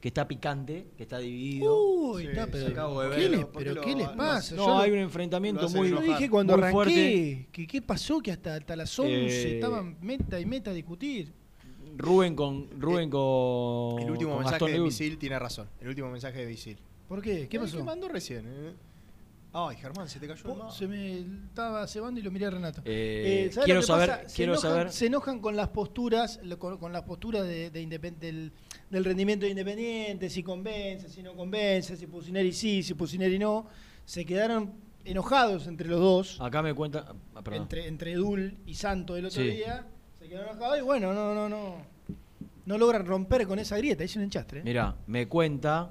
que 0.00 0.08
está 0.08 0.26
picante, 0.26 0.86
que 0.96 1.04
está 1.04 1.18
dividido. 1.18 1.76
Uy, 1.80 2.22
Sí, 2.22 2.28
está, 2.30 2.44
sí, 2.46 2.50
pero, 2.52 2.66
acabo 2.68 3.02
de 3.02 3.10
¿qué 3.10 3.16
verlo. 3.16 3.36
les, 3.36 3.46
¿Por 3.46 3.62
pero 3.62 3.74
qué 3.74 3.80
¿qué 3.80 3.92
lo- 3.92 3.98
les 3.98 4.06
no- 4.08 4.16
pasa? 4.16 4.54
no, 4.56 4.66
Yo 4.66 4.78
hay 4.78 4.90
lo- 4.90 4.96
un 4.96 5.02
enfrentamiento 5.02 5.62
lo 5.62 5.68
muy. 5.70 5.90
yo 5.90 6.00
dije 6.00 6.28
cuando 6.30 6.54
arranqué 6.54 6.72
fuerte. 6.72 7.48
que 7.52 7.66
qué 7.68 7.82
pasó, 7.82 8.20
que 8.20 8.32
hasta, 8.32 8.56
hasta 8.56 8.74
las 8.74 8.98
11 8.98 9.12
Eh, 9.50 9.54
estaban 9.54 9.96
meta 10.00 10.40
y 10.40 10.46
meta 10.46 10.70
a 10.72 10.74
discutir. 10.74 11.32
Rubén 11.96 12.34
con 12.36 12.68
Rubén 12.80 13.10
con. 13.10 14.00
El 14.02 14.10
último 14.10 14.30
con 14.32 14.40
mensaje 14.40 14.64
Gastón 14.64 14.72
de. 14.72 14.80
Misil 14.80 15.18
tiene 15.18 15.38
razón. 15.38 15.68
El 15.80 15.88
último 15.88 16.10
mensaje 16.10 16.38
de 16.40 16.46
Misil. 16.46 16.78
¿Por 17.08 17.20
qué? 17.22 17.48
¿Qué 17.48 17.58
pasó? 17.60 17.76
que 17.76 17.82
mandó 17.82 18.08
recién. 18.08 18.44
eh. 18.46 18.72
Ay, 19.54 19.76
Germán, 19.76 20.08
se 20.08 20.18
te 20.18 20.26
cayó 20.26 20.42
el. 20.66 20.72
Se 20.72 20.88
me 20.88 21.18
estaba 21.48 21.86
cebando 21.86 22.18
y 22.18 22.22
lo 22.22 22.30
miré 22.30 22.46
a 22.46 22.50
Renato. 22.50 22.80
Eh, 22.86 23.50
¿sabes 23.52 23.66
quiero 23.66 23.82
saber- 23.82 24.08
pasa? 24.08 24.28
Se 24.30 24.36
quiero 24.36 24.54
enojan- 24.54 24.60
saber- 24.62 24.92
Se 24.92 25.06
enojan 25.06 25.40
con 25.40 25.56
las 25.56 25.68
posturas, 25.68 26.40
con, 26.58 26.78
con 26.78 26.90
las 26.92 27.02
posturas 27.02 27.46
de, 27.46 27.68
de 27.70 27.82
independ- 27.86 28.16
del, 28.18 28.50
del 28.88 29.04
rendimiento 29.04 29.44
de 29.44 29.50
Independiente, 29.50 30.30
si 30.30 30.42
convence, 30.42 31.10
si 31.10 31.22
no 31.22 31.34
convence, 31.36 31.98
si 31.98 32.06
Pusineri 32.06 32.50
sí, 32.52 32.82
si 32.82 32.94
Pusineri 32.94 33.38
no. 33.38 33.66
Se 34.06 34.24
quedaron 34.24 34.72
enojados 35.04 35.66
entre 35.66 35.86
los 35.88 36.00
dos, 36.00 36.40
Acá 36.40 36.62
me 36.62 36.72
cuenta. 36.72 37.12
ah, 37.34 37.42
perdón. 37.42 37.62
entre, 37.64 37.86
entre 37.88 38.14
Dul 38.14 38.56
y 38.64 38.72
Santo 38.74 39.16
el 39.18 39.26
otro 39.26 39.42
Sí. 39.42 39.50
día. 39.50 39.86
Y 40.32 40.80
bueno, 40.80 41.12
no, 41.12 41.34
no, 41.34 41.48
no. 41.48 41.76
No 42.64 42.78
logran 42.78 43.04
romper 43.04 43.46
con 43.46 43.58
esa 43.58 43.76
grieta, 43.76 44.04
es 44.04 44.16
un 44.16 44.22
enchastre. 44.22 44.60
¿eh? 44.60 44.62
Mira, 44.64 44.96
me 45.06 45.28
cuenta 45.28 45.90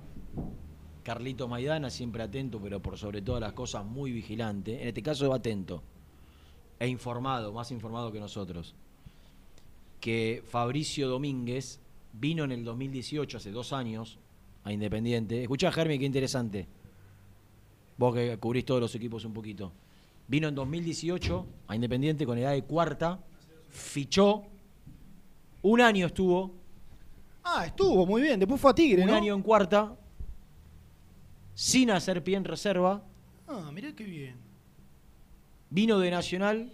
Carlito 1.04 1.48
Maidana, 1.48 1.90
siempre 1.90 2.24
atento, 2.24 2.60
pero 2.60 2.82
por 2.82 2.98
sobre 2.98 3.22
todas 3.22 3.42
las 3.42 3.54
cosas 3.54 3.86
muy 3.86 4.12
vigilante. 4.12 4.82
En 4.82 4.88
este 4.88 5.04
caso 5.04 5.32
atento 5.34 5.84
e 6.80 6.88
informado, 6.88 7.54
más 7.54 7.72
informado 7.72 8.12
que 8.12 8.20
nosotros. 8.20 8.74
Que 10.00 10.42
Fabricio 10.44 11.08
Domínguez 11.08 11.80
vino 12.14 12.44
en 12.44 12.52
el 12.52 12.64
2018, 12.64 13.38
hace 13.38 13.52
dos 13.52 13.74
años, 13.74 14.18
a 14.64 14.72
Independiente. 14.72 15.44
Escuchá, 15.44 15.72
Germi, 15.72 16.00
qué 16.00 16.06
interesante. 16.06 16.68
Vos 17.98 18.16
que 18.16 18.38
cubrís 18.38 18.66
todos 18.66 18.82
los 18.82 18.96
equipos 18.96 19.24
un 19.26 19.34
poquito. 19.34 19.72
Vino 20.28 20.48
en 20.48 20.56
2018 20.56 21.46
a 21.68 21.76
Independiente 21.76 22.26
con 22.26 22.38
edad 22.38 22.54
de 22.54 22.64
cuarta, 22.64 23.20
fichó, 23.72 24.44
un 25.64 25.82
año 25.82 26.08
estuvo, 26.08 26.60
Ah, 27.44 27.66
estuvo 27.66 28.06
muy 28.06 28.22
bien. 28.22 28.40
Después 28.40 28.62
fue 28.62 28.70
a 28.70 28.76
Tigre, 28.76 29.02
un 29.02 29.08
¿no? 29.10 29.16
año 29.16 29.34
en 29.34 29.42
cuarta, 29.42 29.96
sin 31.56 31.90
hacer 31.92 32.24
pie 32.24 32.38
en 32.38 32.46
reserva, 32.46 33.04
Ah, 33.48 33.72
mirá 33.74 33.94
qué 33.96 34.04
bien. 34.04 34.36
vino 35.70 35.98
de 36.00 36.12
Nacional 36.12 36.72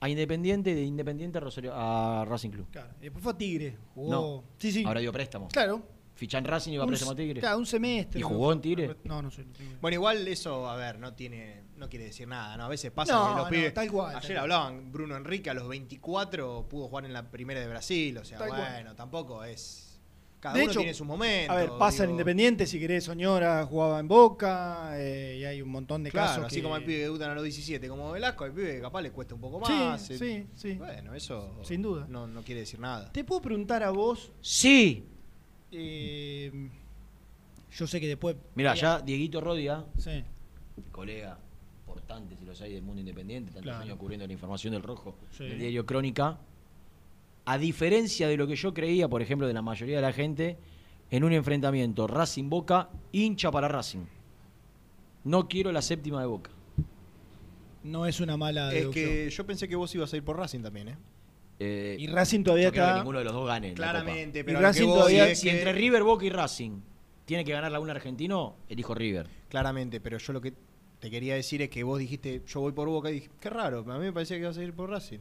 a 0.00 0.08
Independiente, 0.08 0.74
de 0.74 0.82
Independiente 0.82 1.38
a, 1.38 1.40
Rosario- 1.40 1.72
a 1.74 2.24
Racing 2.26 2.50
Club. 2.50 2.66
Claro. 2.70 2.90
Y 3.00 3.04
después 3.04 3.22
fue 3.22 3.32
a 3.32 3.38
Tigre. 3.38 3.76
Jugó... 3.94 4.10
No, 4.10 4.44
Sí, 4.58 4.70
sí. 4.72 4.84
ahora 4.84 5.00
dio 5.00 5.12
préstamo. 5.12 5.48
Claro. 5.48 5.82
Ficha 6.14 6.38
en 6.38 6.44
Racing 6.44 6.72
y 6.72 6.76
va 6.76 6.84
a 6.84 6.86
préstamo 6.86 7.12
a 7.12 7.16
Tigre. 7.16 7.40
Claro, 7.40 7.58
un 7.58 7.66
semestre. 7.66 8.20
¿Y 8.20 8.22
¿no? 8.22 8.28
jugó 8.28 8.52
en 8.52 8.60
Tigre? 8.60 8.96
No, 9.04 9.22
no 9.22 9.30
sé. 9.30 9.44
no 9.44 9.52
tengo 9.52 9.70
idea. 9.70 9.78
Bueno, 9.80 9.94
igual 9.94 10.28
eso, 10.28 10.68
a 10.68 10.76
ver, 10.76 10.98
no 10.98 11.14
tiene, 11.14 11.61
no 11.82 11.88
quiere 11.88 12.06
decir 12.06 12.28
nada, 12.28 12.56
¿no? 12.56 12.64
A 12.64 12.68
veces 12.68 12.90
pasa 12.92 13.12
No, 13.12 13.28
que 13.28 13.34
los 13.34 13.44
no, 13.44 13.50
pibes. 13.50 13.74
tal 13.74 13.90
cual, 13.90 14.16
Ayer 14.16 14.28
tal 14.36 14.38
hablaban, 14.38 14.92
Bruno 14.92 15.16
Enrique 15.16 15.50
a 15.50 15.54
los 15.54 15.66
24 15.68 16.66
pudo 16.68 16.88
jugar 16.88 17.04
en 17.04 17.12
la 17.12 17.30
primera 17.30 17.60
de 17.60 17.66
Brasil, 17.68 18.16
o 18.18 18.24
sea, 18.24 18.38
Tal 18.38 18.48
cual. 18.48 18.60
bueno, 18.72 18.94
tampoco 18.94 19.42
es. 19.44 19.88
Cada 20.40 20.56
De 20.56 20.62
uno 20.62 20.70
hecho, 20.72 20.80
tiene 20.80 20.94
su 20.94 21.04
momento. 21.04 21.52
A 21.52 21.56
ver, 21.56 21.70
pasa 21.78 22.02
en. 22.04 22.10
Independiente, 22.10 22.66
si 22.66 22.80
querés, 22.80 23.04
Soñora 23.04 23.64
jugaba 23.64 24.00
en 24.00 24.08
Boca, 24.08 24.90
eh, 24.94 25.36
y 25.40 25.44
hay 25.44 25.62
un 25.62 25.68
montón 25.70 26.02
de 26.02 26.10
Claro, 26.10 26.28
casos. 26.30 26.44
así 26.46 26.56
que- 26.56 26.62
como 26.64 26.74
pibes 26.78 26.96
que 26.96 27.02
debutan 27.02 27.30
a 27.30 27.34
los 27.34 27.44
17, 27.44 27.88
como 27.88 28.10
Velasco, 28.10 28.44
pibes 28.46 28.74
que 28.76 28.80
capaz 28.80 29.02
le 29.02 29.12
cuesta 29.12 29.34
un 29.36 29.40
poco 29.40 29.64
Sí, 29.66 29.72
más. 29.72 30.02
sí, 30.02 30.16
eh, 30.20 30.46
sí. 30.54 30.74
Bueno, 30.74 31.14
eso. 31.14 31.60
Sin 31.62 31.80
duda. 31.82 32.06
No, 32.08 32.26
no 32.26 32.42
quiere 32.42 32.60
decir 32.62 32.80
nada. 32.80 33.10
Te 33.12 33.22
puedo 33.24 33.40
preguntar 33.40 33.82
a 33.84 33.90
vos, 33.90 34.32
Sí. 34.40 35.06
eh, 35.70 36.70
yo 37.76 37.86
sé 37.86 38.00
que 38.00 38.08
después... 38.08 38.34
Mira, 38.56 38.74
ya 38.74 39.00
Dieguito 39.00 39.40
Rodia, 39.40 39.84
Sí, 39.96 40.24
colega 40.90 41.38
importante, 41.92 42.36
si 42.36 42.44
los 42.44 42.60
hay 42.60 42.72
del 42.74 42.82
mundo 42.82 43.00
independiente, 43.00 43.50
tantos 43.50 43.64
Claro. 43.64 43.82
años 43.82 43.98
cubriendo 43.98 44.26
la 44.26 44.32
información 44.32 44.72
del 44.72 44.82
rojo, 44.82 45.14
Sí. 45.30 45.44
del 45.44 45.58
diario 45.58 45.84
Crónica, 45.86 46.38
a 47.44 47.58
diferencia 47.58 48.28
de 48.28 48.36
lo 48.36 48.46
que 48.46 48.56
yo 48.56 48.72
creía, 48.72 49.08
por 49.08 49.20
ejemplo, 49.22 49.46
de 49.46 49.52
la 49.52 49.62
mayoría 49.62 49.96
de 49.96 50.02
la 50.02 50.12
gente, 50.12 50.56
en 51.10 51.24
un 51.24 51.32
enfrentamiento 51.32 52.06
Racing 52.06 52.48
Boca, 52.48 52.88
hincha 53.12 53.50
para 53.50 53.68
Racing. 53.68 54.04
No 55.24 55.48
quiero 55.48 55.70
la 55.72 55.82
séptima 55.82 56.20
de 56.20 56.26
Boca. 56.26 56.50
no 57.84 58.06
es 58.06 58.20
una 58.20 58.36
mala 58.36 58.68
Es 58.68 58.74
deducción. 58.80 59.06
que 59.10 59.30
yo 59.30 59.44
pensé 59.44 59.66
que 59.66 59.74
vos 59.74 59.92
ibas 59.94 60.12
a 60.12 60.16
ir 60.16 60.22
por 60.22 60.36
Racing 60.38 60.60
también, 60.60 60.88
¿eh? 60.90 60.96
Eh, 61.58 61.96
Y 61.98 62.06
Racing 62.06 62.44
todavía 62.44 62.70
creo 62.70 62.84
que 62.84 62.88
está... 62.90 62.98
ninguno 62.98 63.18
de 63.18 63.24
los 63.24 63.32
dos 63.32 63.46
gane. 63.46 63.68
la 63.70 63.74
Claramente, 63.74 64.38
Y 64.38 64.42
pero 64.44 64.60
Racing 64.60 64.86
todavía- 64.86 65.28
es 65.28 65.40
Si 65.40 65.48
que- 65.48 65.58
entre 65.58 65.72
River, 65.72 66.04
Boca 66.04 66.24
y 66.24 66.30
Racing 66.30 66.80
tiene 67.24 67.44
que 67.44 67.50
ganar 67.52 67.72
la 67.72 67.80
un 67.80 67.90
argentino, 67.90 68.54
elijo 68.68 68.94
River. 68.94 69.26
Claramente, 69.48 70.00
pero 70.00 70.18
yo 70.18 70.32
lo 70.32 70.40
que 70.40 70.54
te 71.02 71.10
quería 71.10 71.34
decir 71.34 71.60
es 71.62 71.68
que 71.68 71.82
vos 71.82 71.98
dijiste, 71.98 72.42
yo 72.46 72.60
voy 72.60 72.70
por 72.70 72.88
Boca 72.88 73.10
y 73.10 73.14
dije, 73.14 73.30
qué 73.40 73.50
raro, 73.50 73.80
a 73.80 73.98
mí 73.98 74.04
me 74.04 74.12
parecía 74.12 74.36
que 74.36 74.42
ibas 74.44 74.56
a 74.56 74.62
ir 74.62 74.72
por 74.72 74.88
Racing. 74.88 75.18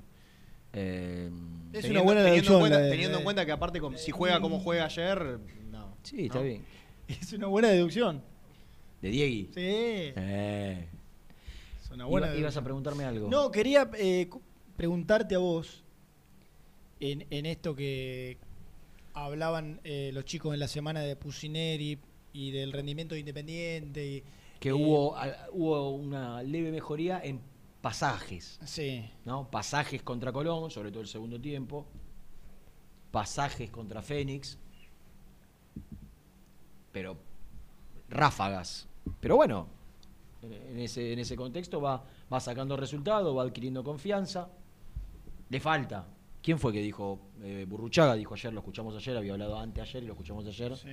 Eh, 0.73 1.31
Es 1.73 1.81
Teniendo- 1.81 1.89
una 1.89 2.01
buena 2.03 2.23
teniendo 2.23 2.53
en 2.53 2.59
cuenta, 2.59 2.77
de- 2.77 2.89
teniendo 2.91 3.17
en 3.17 3.23
cuenta 3.23 3.45
que 3.47 3.51
aparte 3.51 3.79
con- 3.81 3.97
si 3.97 4.11
juega 4.11 4.39
como 4.39 4.59
juega 4.59 4.85
ayer, 4.85 5.39
no. 5.71 5.97
sí, 6.03 6.25
está 6.27 6.37
¿no? 6.37 6.43
bien. 6.45 6.63
Es 7.07 7.33
una 7.33 7.47
buena 7.47 7.69
deducción. 7.69 8.21
De 9.01 9.09
Diegui. 9.09 9.45
Sí, 9.47 9.51
Eh. 9.55 10.85
es 11.83 11.89
una 11.89 12.05
buena 12.05 12.27
Iba- 12.27 12.37
ibas 12.37 12.57
a 12.57 12.63
preguntarme 12.63 13.03
algo. 13.03 13.27
No, 13.27 13.49
quería 13.51 13.89
eh, 13.97 14.29
preguntarte 14.77 15.33
a 15.33 15.39
vos, 15.39 15.83
en, 16.99 17.25
en 17.31 17.47
esto 17.47 17.75
que 17.75 18.37
hablaban 19.15 19.81
eh, 19.83 20.11
los 20.13 20.25
chicos 20.25 20.53
en 20.53 20.59
la 20.59 20.67
semana 20.67 21.01
de 21.01 21.15
Pusineri 21.15 21.97
y 22.33 22.51
del 22.51 22.71
rendimiento 22.71 23.15
de 23.15 23.19
Independiente. 23.21 24.05
Y, 24.07 24.23
que 24.61 24.69
eh, 24.69 24.73
hubo, 24.73 25.17
a- 25.17 25.47
hubo 25.51 25.89
una 25.91 26.41
leve 26.43 26.71
mejoría 26.71 27.19
en 27.23 27.41
pasajes, 27.81 28.59
Sí, 28.63 29.03
¿no? 29.25 29.49
Pasajes 29.49 30.03
contra 30.03 30.31
Colón, 30.31 30.69
sobre 30.71 30.91
todo 30.91 31.01
el 31.01 31.07
segundo 31.07 31.41
tiempo. 31.41 31.85
Pasajes 33.11 33.69
contra 33.71 34.01
Fénix. 34.01 34.57
Pero 36.91 37.17
ráfagas. 38.09 38.87
Pero 39.19 39.35
bueno, 39.37 39.67
en 40.43 40.79
ese, 40.79 41.13
en 41.13 41.19
ese 41.19 41.35
contexto 41.35 41.81
va, 41.81 42.03
va 42.31 42.39
sacando 42.39 42.75
resultados, 42.77 43.35
va 43.35 43.43
adquiriendo 43.43 43.83
confianza. 43.83 44.49
Le 45.49 45.59
falta. 45.59 46.07
¿Quién 46.41 46.59
fue 46.59 46.71
que 46.73 46.81
dijo? 46.81 47.19
Eh, 47.41 47.65
Burruchaga 47.67 48.15
dijo 48.15 48.33
ayer, 48.33 48.51
lo 48.53 48.59
escuchamos 48.59 48.95
ayer, 48.95 49.15
había 49.17 49.33
hablado 49.33 49.57
antes 49.59 49.83
ayer 49.83 50.03
y 50.03 50.07
lo 50.07 50.13
escuchamos 50.13 50.45
ayer. 50.45 50.75
sí. 50.77 50.89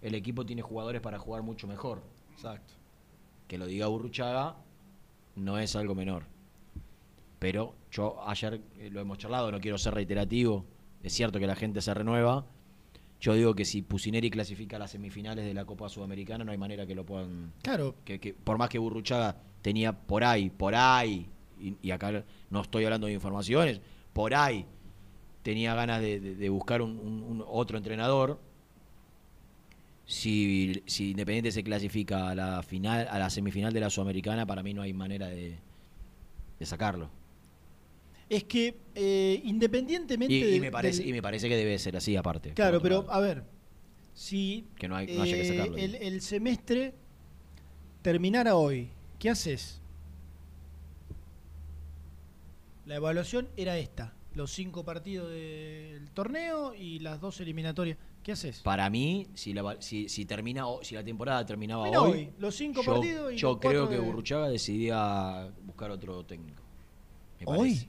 El 0.00 0.16
equipo 0.16 0.44
tiene 0.44 0.62
jugadores 0.62 1.00
para 1.00 1.16
jugar 1.20 1.42
mucho 1.44 1.68
mejor. 1.68 2.02
Exacto. 2.32 2.74
Que 3.52 3.58
lo 3.58 3.66
diga 3.66 3.86
Burruchaga 3.86 4.56
no 5.36 5.58
es 5.58 5.76
algo 5.76 5.94
menor. 5.94 6.24
Pero 7.38 7.74
yo 7.90 8.16
ayer 8.26 8.62
eh, 8.78 8.88
lo 8.90 8.98
hemos 8.98 9.18
charlado, 9.18 9.52
no 9.52 9.60
quiero 9.60 9.76
ser 9.76 9.92
reiterativo, 9.92 10.64
es 11.02 11.12
cierto 11.12 11.38
que 11.38 11.46
la 11.46 11.54
gente 11.54 11.82
se 11.82 11.92
renueva. 11.92 12.46
Yo 13.20 13.34
digo 13.34 13.54
que 13.54 13.66
si 13.66 13.82
Pusineri 13.82 14.30
clasifica 14.30 14.76
a 14.76 14.78
las 14.78 14.92
semifinales 14.92 15.44
de 15.44 15.52
la 15.52 15.66
Copa 15.66 15.90
Sudamericana, 15.90 16.44
no 16.44 16.52
hay 16.52 16.56
manera 16.56 16.86
que 16.86 16.94
lo 16.94 17.04
puedan. 17.04 17.52
Claro, 17.62 17.94
Que, 18.06 18.18
que- 18.18 18.32
por 18.32 18.56
más 18.56 18.70
que 18.70 18.78
Burruchaga 18.78 19.36
tenía 19.60 19.92
por 19.92 20.24
ahí, 20.24 20.48
por 20.48 20.74
ahí, 20.74 21.28
y, 21.60 21.76
y 21.82 21.90
acá 21.90 22.24
no 22.48 22.62
estoy 22.62 22.86
hablando 22.86 23.06
de 23.06 23.12
informaciones, 23.12 23.82
por 24.14 24.34
ahí 24.34 24.64
tenía 25.42 25.74
ganas 25.74 26.00
de, 26.00 26.20
de- 26.20 26.36
de 26.36 26.48
buscar 26.48 26.80
un, 26.80 26.92
un- 26.98 27.22
un 27.22 27.44
otro 27.46 27.76
entrenador. 27.76 28.40
Si, 30.04 30.82
si 30.86 31.10
Independiente 31.12 31.52
se 31.52 31.62
clasifica 31.62 32.30
a 32.30 32.34
la 32.34 32.62
final, 32.62 33.06
a 33.10 33.18
la 33.18 33.30
semifinal 33.30 33.72
de 33.72 33.80
la 33.80 33.88
Sudamericana, 33.90 34.44
para 34.46 34.62
mí 34.62 34.74
no 34.74 34.82
hay 34.82 34.92
manera 34.92 35.28
de, 35.28 35.58
de 36.58 36.66
sacarlo. 36.66 37.08
es 38.28 38.44
que 38.44 38.76
eh, 38.94 39.40
independientemente 39.44 40.56
Y, 40.56 40.60
me 40.60 40.70
parece, 40.70 40.98
del- 41.02 41.08
y 41.08 41.12
me 41.12 41.22
parece 41.22 41.48
que 41.48 41.56
debe 41.56 41.78
ser 41.78 41.96
así 41.96 42.16
aparte. 42.16 42.52
Claro, 42.54 42.80
pero 42.82 43.02
lado. 43.02 43.12
a 43.12 43.20
ver, 43.20 43.44
si 44.14 44.66
Que 44.76 44.88
no 44.88 44.96
hay- 44.96 45.06
no 45.16 45.22
haya 45.22 45.36
que 45.36 45.42
eh, 45.42 45.48
sacarlo, 45.48 45.76
el, 45.76 45.94
el 45.94 46.20
semestre 46.20 46.94
terminara 48.02 48.56
hoy, 48.56 48.90
¿qué 49.18 49.30
haces? 49.30 49.80
La 52.86 52.96
evaluación 52.96 53.48
era 53.56 53.78
esta, 53.78 54.14
los 54.34 54.50
cinco 54.50 54.84
partidos 54.84 55.30
del 55.30 56.10
torneo 56.10 56.74
y 56.74 56.98
las 56.98 57.20
dos 57.20 57.40
eliminatorias. 57.40 57.96
¿Qué 58.22 58.32
haces? 58.32 58.60
Para 58.60 58.88
mí, 58.88 59.26
si 59.34 59.52
la, 59.52 59.76
si, 59.80 60.08
si 60.08 60.24
termina, 60.24 60.64
si 60.82 60.94
la 60.94 61.02
temporada 61.04 61.44
terminaba 61.44 61.84
Mira 61.86 62.00
hoy, 62.00 62.10
hoy, 62.12 62.30
los 62.38 62.54
cinco 62.54 62.82
yo, 62.82 62.94
partidos 62.94 63.32
y 63.32 63.36
yo 63.36 63.58
creo 63.58 63.88
que 63.88 63.96
de- 63.96 64.00
Burruchaga 64.00 64.48
decidía 64.48 65.50
buscar 65.64 65.90
otro 65.90 66.24
técnico. 66.24 66.62
Me 67.40 67.46
¿Hoy? 67.46 67.58
parece. 67.70 67.88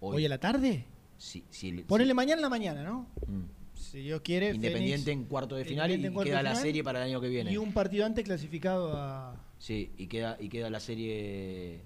¿Hoy 0.00 0.24
a 0.26 0.28
la 0.28 0.38
tarde? 0.38 0.84
Si- 1.18 1.44
si- 1.50 1.72
Ponele 1.82 2.14
mañana 2.14 2.38
en 2.38 2.42
la 2.42 2.48
mañana, 2.48 2.82
¿no? 2.84 3.06
Mm. 3.26 3.42
Si 3.74 3.98
Dios 3.98 4.20
quiere. 4.22 4.54
Independiente 4.54 5.10
Fénix 5.10 5.22
en 5.24 5.28
cuarto 5.28 5.56
de 5.56 5.64
final 5.64 5.90
y 5.90 6.14
queda 6.24 6.42
la 6.42 6.54
serie 6.54 6.84
para 6.84 7.00
el 7.04 7.10
año 7.10 7.20
que 7.20 7.28
viene. 7.28 7.52
Y 7.52 7.56
un 7.56 7.72
partido 7.72 8.06
antes 8.06 8.24
clasificado 8.24 8.96
a. 8.96 9.34
Sí, 9.58 9.92
y 9.98 10.06
queda, 10.06 10.36
y 10.40 10.48
queda 10.48 10.70
la 10.70 10.80
serie. 10.80 11.80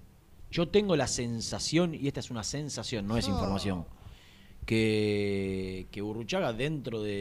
Yo 0.51 0.67
tengo 0.69 0.95
la 0.95 1.07
sensación, 1.07 1.93
y 1.95 2.07
esta 2.07 2.19
es 2.19 2.29
una 2.31 2.43
sensación, 2.43 3.07
no 3.07 3.17
es 3.17 3.27
información, 3.27 3.85
que, 4.67 5.87
que 5.89 6.01
Burruchaga, 6.01 6.53
dentro 6.53 7.01
de, 7.01 7.11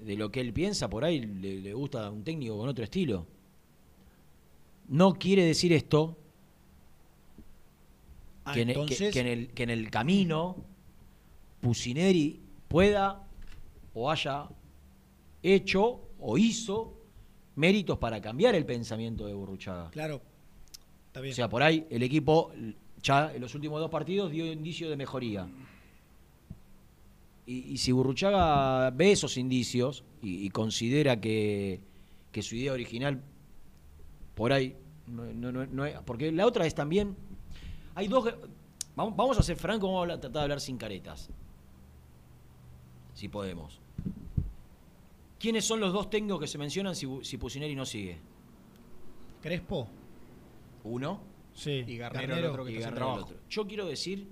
de- 0.00 0.04
de 0.06 0.16
lo 0.16 0.30
que 0.32 0.40
él 0.40 0.52
piensa, 0.52 0.88
por 0.90 1.04
ahí 1.04 1.20
le, 1.20 1.60
le 1.60 1.74
gusta 1.74 2.10
un 2.10 2.24
técnico 2.24 2.56
con 2.56 2.68
otro 2.68 2.82
estilo. 2.82 3.26
No 4.88 5.14
quiere 5.14 5.44
decir 5.44 5.72
esto 5.72 6.16
Ah, 8.44 8.52
que, 8.54 8.60
en, 8.62 8.66
que- 8.68 8.72
entonces, 8.72 9.12
que 9.12 9.20
en 9.20 9.26
el, 9.26 9.48
que 9.48 9.62
en 9.64 9.70
el 9.70 9.90
camino 9.90 10.56
Pusineri 11.60 12.40
pueda 12.68 13.26
o 13.94 14.10
haya 14.10 14.48
hecho 15.42 16.00
o 16.20 16.38
hizo 16.38 16.94
méritos 17.56 17.98
para 17.98 18.20
cambiar 18.20 18.54
el 18.54 18.64
pensamiento 18.64 19.26
de 19.26 19.34
Burruchaga. 19.34 19.90
Claro. 19.90 20.22
Está 21.08 21.20
bien. 21.20 21.32
O 21.32 21.34
sea, 21.36 21.48
por 21.48 21.62
ahí 21.62 21.86
el 21.90 22.02
equipo 22.02 22.52
ya 23.02 23.34
en 23.34 23.40
los 23.40 23.54
últimos 23.54 23.80
dos 23.80 23.90
partidos 23.90 24.30
dio 24.30 24.46
indicio 24.50 24.88
de 24.88 24.96
mejoría. 24.96 25.48
Y, 27.46 27.58
y 27.72 27.76
si 27.78 27.92
Burruchaga 27.92 28.90
ve 28.90 29.12
esos 29.12 29.36
indicios 29.36 30.02
y, 30.20 30.44
y 30.44 30.50
considera 30.50 31.20
que, 31.20 31.80
que 32.32 32.42
su 32.42 32.56
idea 32.56 32.72
original 32.72 33.22
por 34.34 34.52
ahí 34.52 34.76
no, 35.06 35.24
no- 35.32 35.52
no- 35.52 35.66
no 35.66 35.84
es- 35.86 35.96
porque 36.04 36.32
la 36.32 36.44
otra 36.46 36.66
es 36.66 36.74
también 36.74 37.16
hay 37.94 38.08
dos 38.08 38.34
vamos, 38.96 39.16
vamos 39.16 39.38
a 39.38 39.42
ser 39.44 39.56
francos 39.56 39.86
vamos 39.88 39.98
a 39.98 40.02
hablar- 40.02 40.20
tratar 40.20 40.40
de 40.40 40.42
hablar 40.42 40.60
sin 40.60 40.76
caretas 40.76 41.30
si 43.14 43.28
podemos 43.28 43.80
¿quiénes 45.38 45.64
son 45.64 45.78
los 45.80 45.92
dos 45.92 46.10
técnicos 46.10 46.40
que 46.40 46.46
se 46.48 46.58
mencionan 46.58 46.96
si, 46.96 47.06
si 47.22 47.38
Pusineri 47.38 47.74
no 47.76 47.86
sigue? 47.86 48.18
Crespo. 49.40 49.88
uno 50.84 51.20
Sí. 51.54 51.84
Y 51.86 51.96
Garnero, 51.96 52.36
el 52.36 52.44
otro 52.46 52.64
que 52.66 52.72
y 52.72 52.76
está 52.76 52.88
sin 52.88 52.94
Garnero 52.96 53.06
el 53.06 53.14
trabajo. 53.14 53.24
otro. 53.34 53.48
Yo 53.48 53.66
quiero 53.66 53.86
decir, 53.86 54.28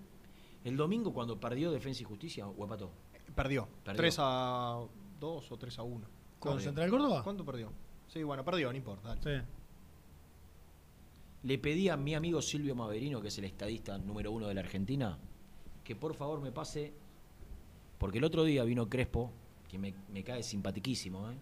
el 0.64 0.76
domingo 0.76 1.14
cuando 1.14 1.40
perdió 1.40 1.70
Defensa 1.72 2.02
y 2.02 2.04
Justicia, 2.04 2.46
o 2.46 2.62
empató. 2.64 2.90
Perdió. 3.34 3.68
Perdió. 3.84 3.96
3 3.98 4.16
a 4.20 4.80
2 5.20 5.52
o 5.52 5.56
3 5.56 5.78
a 5.78 5.82
1. 5.82 6.06
¿Con. 6.38 6.60
Central 6.60 6.90
Córdoba? 6.90 7.22
¿Cuánto 7.24 7.44
perdió? 7.44 7.72
Sí, 8.08 8.22
bueno, 8.22 8.44
perdió, 8.44 8.70
no 8.70 8.76
importa. 8.76 9.14
dale. 9.14 9.40
Sí. 9.40 9.46
Le 11.44 11.58
pedí 11.58 11.88
a 11.88 11.96
mi 11.96 12.14
amigo 12.14 12.40
Silvio 12.40 12.74
Maverino, 12.74 13.20
que 13.20 13.28
es 13.28 13.38
el 13.38 13.44
estadista 13.44 13.98
número 13.98 14.30
uno 14.32 14.46
de 14.48 14.54
la 14.54 14.60
Argentina, 14.60 15.18
que 15.84 15.94
por 15.96 16.14
favor 16.14 16.40
me 16.40 16.52
pase. 16.52 16.92
Porque 17.98 18.18
el 18.18 18.24
otro 18.24 18.44
día 18.44 18.64
vino 18.64 18.88
Crespo, 18.88 19.30
que 19.68 19.78
me, 19.78 19.94
me 20.12 20.22
cae 20.24 20.42
simpatiquísimo, 20.42 21.30
¿eh? 21.30 21.34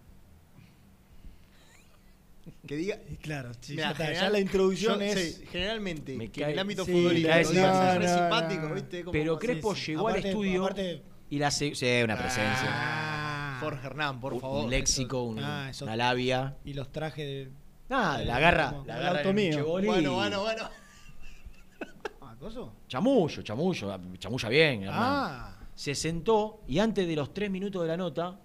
Que 2.67 2.77
diga. 2.77 2.99
Claro, 3.21 3.53
sí, 3.61 3.75
Mirá, 3.75 3.85
ya, 3.85 3.91
está, 3.93 4.05
general- 4.07 4.25
ya 4.27 4.31
la 4.31 4.41
introducción 4.41 4.99
yo- 4.99 5.05
es. 5.05 5.35
sí, 5.37 5.47
generalmente, 5.47 6.17
Me 6.17 6.31
que 6.31 6.41
cae- 6.41 6.49
en 6.49 6.53
el 6.55 6.59
ámbito 6.59 6.85
sí, 6.85 6.91
futbolístico 6.93 7.29
cae 7.29 7.39
digas, 7.45 7.49
simpático. 7.49 7.93
"Es 7.93 7.99
re 7.99 8.07
No, 8.07 8.13
no, 8.13 8.19
simpático, 8.23 8.69
no. 8.69 8.75
¿viste? 8.75 9.05
Como- 9.05 9.13
Pero 9.13 9.39
Crespo 9.39 9.75
sí. 9.77 9.87
llegó 9.87 10.09
al 10.09 10.13
Aparte- 10.15 10.29
estudio 10.31 10.63
aparte- 10.65 11.03
y 11.35 11.39
la 11.39 11.51
se- 11.51 11.75
sí, 11.75 11.87
una 12.05 12.17
presencia. 12.19 12.69
Ah, 12.71 13.57
Jorge 13.61 13.87
Hernán, 13.87 14.21
por 14.21 14.35
un, 14.35 14.41
favor. 14.41 14.65
un 14.65 14.71
léxico, 14.71 15.23
un- 15.23 15.39
Ah, 15.39 15.71
eso- 15.71 15.85
una 15.85 15.97
labia. 15.97 16.57
Y 16.65 16.75
los 16.75 16.93
trajes 16.93 17.25
de. 17.27 17.51
Nada, 17.89 18.23
Eh, 18.23 18.27
la 18.27 18.37
agarra, 18.37 18.71
como 18.73 18.85
la. 18.87 19.23
Chevoli 19.23 19.87
Bueno, 19.87 20.15
bueno, 20.15 20.43
bueno. 20.43 20.69
Ah, 22.21 22.35
¿coso? 22.39 22.75
Chamullo, 22.89 23.43
chamullo, 23.43 23.99
chamulla 24.19 24.49
bien, 24.49 24.83
Hernán. 24.83 24.99
Ah, 25.01 25.59
Se 25.75 25.95
sentó 25.95 26.61
y 26.69 26.79
antes 26.81 27.09
de 27.09 27.17
los 27.17 27.33
tres 27.33 27.51
minutos 27.51 27.81
de 27.83 27.89
la 27.89 27.97
nota, 27.97 28.39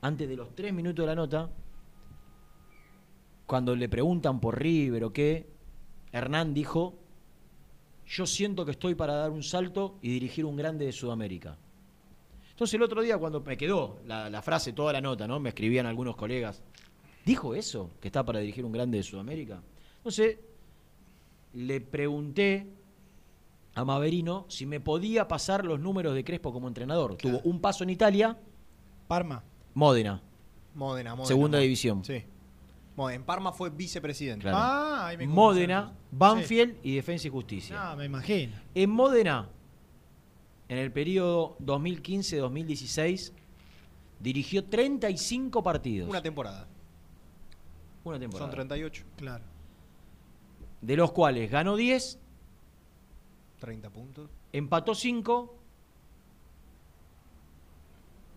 antes 0.00 0.26
de 0.28 0.34
los 0.36 0.54
tres 0.54 0.72
minutos 0.72 1.02
de 1.02 1.06
la 1.08 1.14
nota, 1.14 1.50
cuando 3.46 3.76
le 3.76 3.88
preguntan 3.88 4.40
por 4.40 4.58
River 4.58 5.04
o 5.04 5.12
qué, 5.12 5.46
Hernán 6.12 6.54
dijo, 6.54 6.98
yo 8.06 8.26
siento 8.26 8.64
que 8.64 8.70
estoy 8.72 8.94
para 8.94 9.14
dar 9.14 9.30
un 9.30 9.42
salto 9.42 9.98
y 10.00 10.10
dirigir 10.10 10.44
un 10.46 10.56
grande 10.56 10.86
de 10.86 10.92
Sudamérica. 10.92 11.56
Entonces 12.60 12.74
el 12.74 12.82
otro 12.82 13.00
día 13.00 13.16
cuando 13.16 13.40
me 13.40 13.56
quedó 13.56 14.00
la, 14.04 14.28
la 14.28 14.42
frase, 14.42 14.74
toda 14.74 14.92
la 14.92 15.00
nota, 15.00 15.26
¿no? 15.26 15.40
Me 15.40 15.48
escribían 15.48 15.86
algunos 15.86 16.14
colegas, 16.14 16.62
¿dijo 17.24 17.54
eso? 17.54 17.88
¿Que 18.02 18.08
está 18.08 18.22
para 18.22 18.40
dirigir 18.40 18.66
un 18.66 18.72
grande 18.72 18.98
de 18.98 19.02
Sudamérica? 19.02 19.62
Entonces 19.96 20.36
le 21.54 21.80
pregunté 21.80 22.66
a 23.74 23.82
Maverino 23.82 24.44
si 24.48 24.66
me 24.66 24.78
podía 24.78 25.26
pasar 25.26 25.64
los 25.64 25.80
números 25.80 26.14
de 26.14 26.22
Crespo 26.22 26.52
como 26.52 26.68
entrenador. 26.68 27.16
Claro. 27.16 27.38
Tuvo 27.38 27.50
un 27.50 27.62
paso 27.62 27.82
en 27.82 27.88
Italia, 27.88 28.36
Parma. 29.08 29.42
Módena. 29.72 30.20
Módena, 30.74 31.14
Módena. 31.14 31.28
Segunda 31.28 31.56
Módena. 31.56 31.62
división. 31.62 32.04
Sí. 32.04 32.24
Módena. 32.94 33.16
En 33.16 33.24
Parma 33.24 33.52
fue 33.52 33.70
vicepresidente. 33.70 34.42
Claro. 34.42 34.58
Ah, 34.60 35.06
ahí 35.06 35.16
me 35.16 35.26
Módena. 35.26 35.94
Banfield 36.10 36.76
y 36.82 36.94
Defensa 36.94 37.26
y 37.26 37.30
Justicia. 37.30 37.92
Ah, 37.92 37.96
me 37.96 38.04
imagino. 38.04 38.52
En 38.74 38.90
Módena, 38.90 39.48
en 40.70 40.78
el 40.78 40.92
periodo 40.92 41.58
2015-2016, 41.58 43.32
dirigió 44.20 44.64
35 44.64 45.64
partidos. 45.64 46.08
Una 46.08 46.22
temporada. 46.22 46.68
Una 48.04 48.20
temporada. 48.20 48.46
Son 48.46 48.54
38. 48.54 49.04
Claro. 49.16 49.44
De 50.80 50.96
los 50.96 51.10
cuales 51.10 51.50
ganó 51.50 51.74
10, 51.74 52.20
30 53.58 53.90
puntos. 53.90 54.30
empató 54.52 54.94
5. 54.94 55.56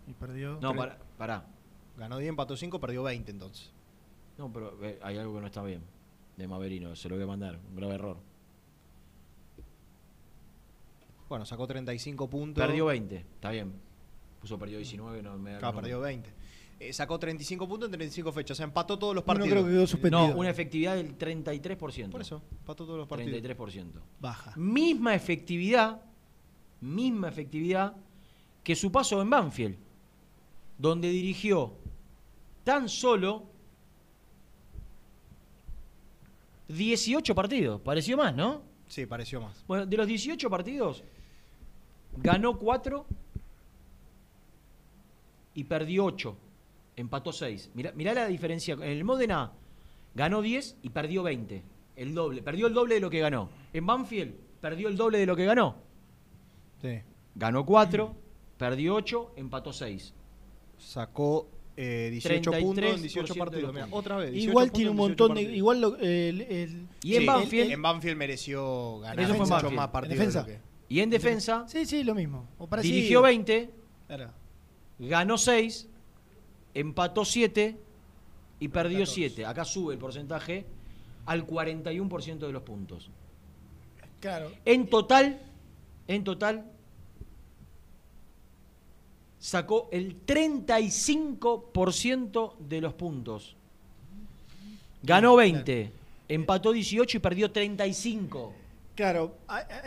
Y 0.07 0.13
perdió. 0.13 0.59
No, 0.59 0.75
pará, 0.75 0.97
pará. 1.19 1.45
Ganó 1.97 2.17
10, 2.17 2.29
empató 2.29 2.57
5, 2.57 2.79
perdió 2.79 3.03
20 3.03 3.29
entonces. 3.29 3.71
No, 4.39 4.51
pero 4.51 4.83
eh, 4.83 4.99
hay 5.03 5.19
algo 5.19 5.35
que 5.35 5.41
no 5.41 5.45
está 5.45 5.61
bien. 5.61 5.83
De 6.35 6.47
Maverino, 6.47 6.95
se 6.95 7.09
lo 7.09 7.15
voy 7.15 7.25
a 7.25 7.27
mandar. 7.27 7.59
Un 7.69 7.75
grave 7.75 7.93
error. 7.93 8.32
Bueno, 11.29 11.45
sacó 11.45 11.65
35 11.67 12.29
puntos. 12.29 12.63
Perdió 12.63 12.85
20, 12.85 13.15
está 13.15 13.51
bien. 13.51 13.73
Puso 14.39 14.59
perdió 14.59 14.77
19, 14.77 15.21
no 15.23 15.37
me 15.37 15.53
da 15.53 15.59
Claro, 15.59 15.75
perdió 15.75 15.95
número. 15.97 16.07
20. 16.07 16.33
Eh, 16.79 16.91
sacó 16.91 17.17
35 17.17 17.67
puntos 17.67 17.87
en 17.87 17.91
35 17.91 18.31
fechas. 18.31 18.55
O 18.55 18.57
sea, 18.57 18.65
empató 18.65 18.99
todos 18.99 19.15
los 19.15 19.23
partidos. 19.23 19.49
creo 19.49 19.65
que 19.65 19.71
quedó 19.71 19.87
suspendido. 19.87 20.27
No, 20.27 20.35
una 20.35 20.49
efectividad 20.49 20.95
del 20.95 21.17
33%. 21.17 22.09
Por 22.09 22.21
eso, 22.21 22.41
empató 22.51 22.85
todos 22.85 22.99
los 22.99 23.07
partidos. 23.07 23.41
33%. 23.41 23.85
Baja. 24.19 24.53
Misma 24.57 25.15
efectividad, 25.15 26.01
misma 26.81 27.29
efectividad 27.29 27.95
que 28.63 28.75
su 28.75 28.91
paso 28.91 29.21
en 29.21 29.29
Banfield, 29.29 29.77
donde 30.77 31.09
dirigió 31.09 31.77
tan 32.63 32.89
solo 32.89 33.43
18 36.67 37.35
partidos. 37.35 37.81
Pareció 37.81 38.17
más, 38.17 38.35
¿no? 38.35 38.61
Sí, 38.87 39.05
pareció 39.05 39.41
más. 39.41 39.63
Bueno, 39.67 39.85
de 39.85 39.97
los 39.97 40.07
18 40.07 40.49
partidos, 40.49 41.03
ganó 42.17 42.57
4 42.59 43.05
y 45.55 45.63
perdió 45.65 46.05
8. 46.05 46.35
Empató 46.95 47.31
6. 47.33 47.71
Mirá, 47.73 47.91
mirá 47.93 48.13
la 48.13 48.27
diferencia. 48.27 48.75
En 48.75 48.83
el 48.83 49.03
Módena 49.03 49.51
ganó 50.15 50.41
10 50.41 50.77
y 50.81 50.89
perdió 50.89 51.23
20. 51.23 51.63
El 51.95 52.13
doble. 52.13 52.41
Perdió 52.41 52.67
el 52.67 52.73
doble 52.73 52.95
de 52.95 53.01
lo 53.01 53.09
que 53.09 53.19
ganó. 53.19 53.49
En 53.73 53.85
Banfield 53.85 54.33
perdió 54.61 54.87
el 54.87 54.95
doble 54.97 55.17
de 55.19 55.25
lo 55.25 55.35
que 55.35 55.45
ganó. 55.45 55.75
Sí. 56.81 56.99
Ganó 57.35 57.65
4, 57.65 58.15
perdió 58.57 58.95
8, 58.95 59.33
empató 59.37 59.73
6. 59.73 60.13
Sacó 60.77 61.47
eh, 61.77 62.09
18 62.11 62.51
puntos 62.59 62.85
en 62.95 63.01
18 63.01 63.33
33% 63.33 63.35
de 63.35 63.39
partidos. 63.39 63.73
Mira, 63.73 63.87
otra 63.91 64.17
vez. 64.17 64.31
18 64.31 64.49
Igual 64.51 64.71
tiene 64.71 64.91
en 64.91 64.99
un 64.99 65.07
18 65.07 65.23
montón 65.27 65.35
de. 65.35 65.41
Igual 65.55 65.81
lo- 65.81 65.97
el, 65.97 66.41
el- 66.41 66.87
Y 67.03 67.15
en 67.15 67.21
Sí, 67.21 67.25
Banfield, 67.25 67.71
En 67.71 67.81
Banfield 67.81 68.17
mereció 68.17 68.99
ganar 68.99 69.19
Eso 69.19 69.35
fue 69.35 69.47
Banfield. 69.47 69.73
más 69.75 69.85
¿En 69.87 69.91
partidos. 69.91 70.17
defensa? 70.19 70.43
de 70.43 70.53
lo 70.53 70.59
que- 70.59 70.72
y 70.93 71.01
en 71.01 71.09
defensa, 71.09 71.65
Sí, 71.67 71.87
sí, 71.87 72.03
lo 72.03 72.13
mismo. 72.13 72.47
O 72.59 72.67
dirigió 72.67 73.23
20, 73.23 73.71
Claro. 74.05 74.29
ganó 74.99 75.39
6, 75.39 75.87
empató 76.75 77.25
7 77.25 77.75
y 78.59 78.67
perdió 78.67 78.99
14. 78.99 79.11
7. 79.11 79.43
Acá 79.47 79.65
sube 79.65 79.95
el 79.95 79.99
porcentaje 79.99 80.67
al 81.25 81.47
41% 81.47 82.45
de 82.45 82.53
los 82.53 82.61
puntos. 82.61 83.09
Claro. 84.19 84.51
En 84.65 84.87
total, 84.87 85.41
en 86.07 86.23
total, 86.23 86.71
sacó 89.39 89.89
el 89.91 90.23
35% 90.27 92.55
de 92.59 92.81
los 92.81 92.93
puntos. 92.93 93.55
Ganó 95.01 95.37
20, 95.37 95.91
empató 96.27 96.71
18 96.71 97.17
y 97.17 97.19
perdió 97.19 97.51
35. 97.51 98.61
Claro, 98.95 99.37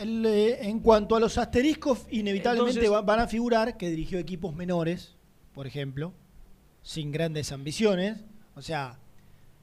eh, 0.01 0.59
en 0.63 0.81
cuanto 0.81 1.15
a 1.15 1.21
los 1.21 1.39
asteriscos, 1.39 2.07
inevitablemente 2.11 2.81
Entonces- 2.85 3.07
van 3.07 3.21
a 3.21 3.29
figurar 3.29 3.77
que 3.77 3.89
dirigió 3.89 4.19
equipos 4.19 4.55
menores, 4.55 5.15
por 5.55 5.67
ejemplo, 5.67 6.13
sin 6.83 7.13
grandes 7.13 7.53
ambiciones. 7.53 8.19
O 8.57 8.63
sea, 8.63 8.99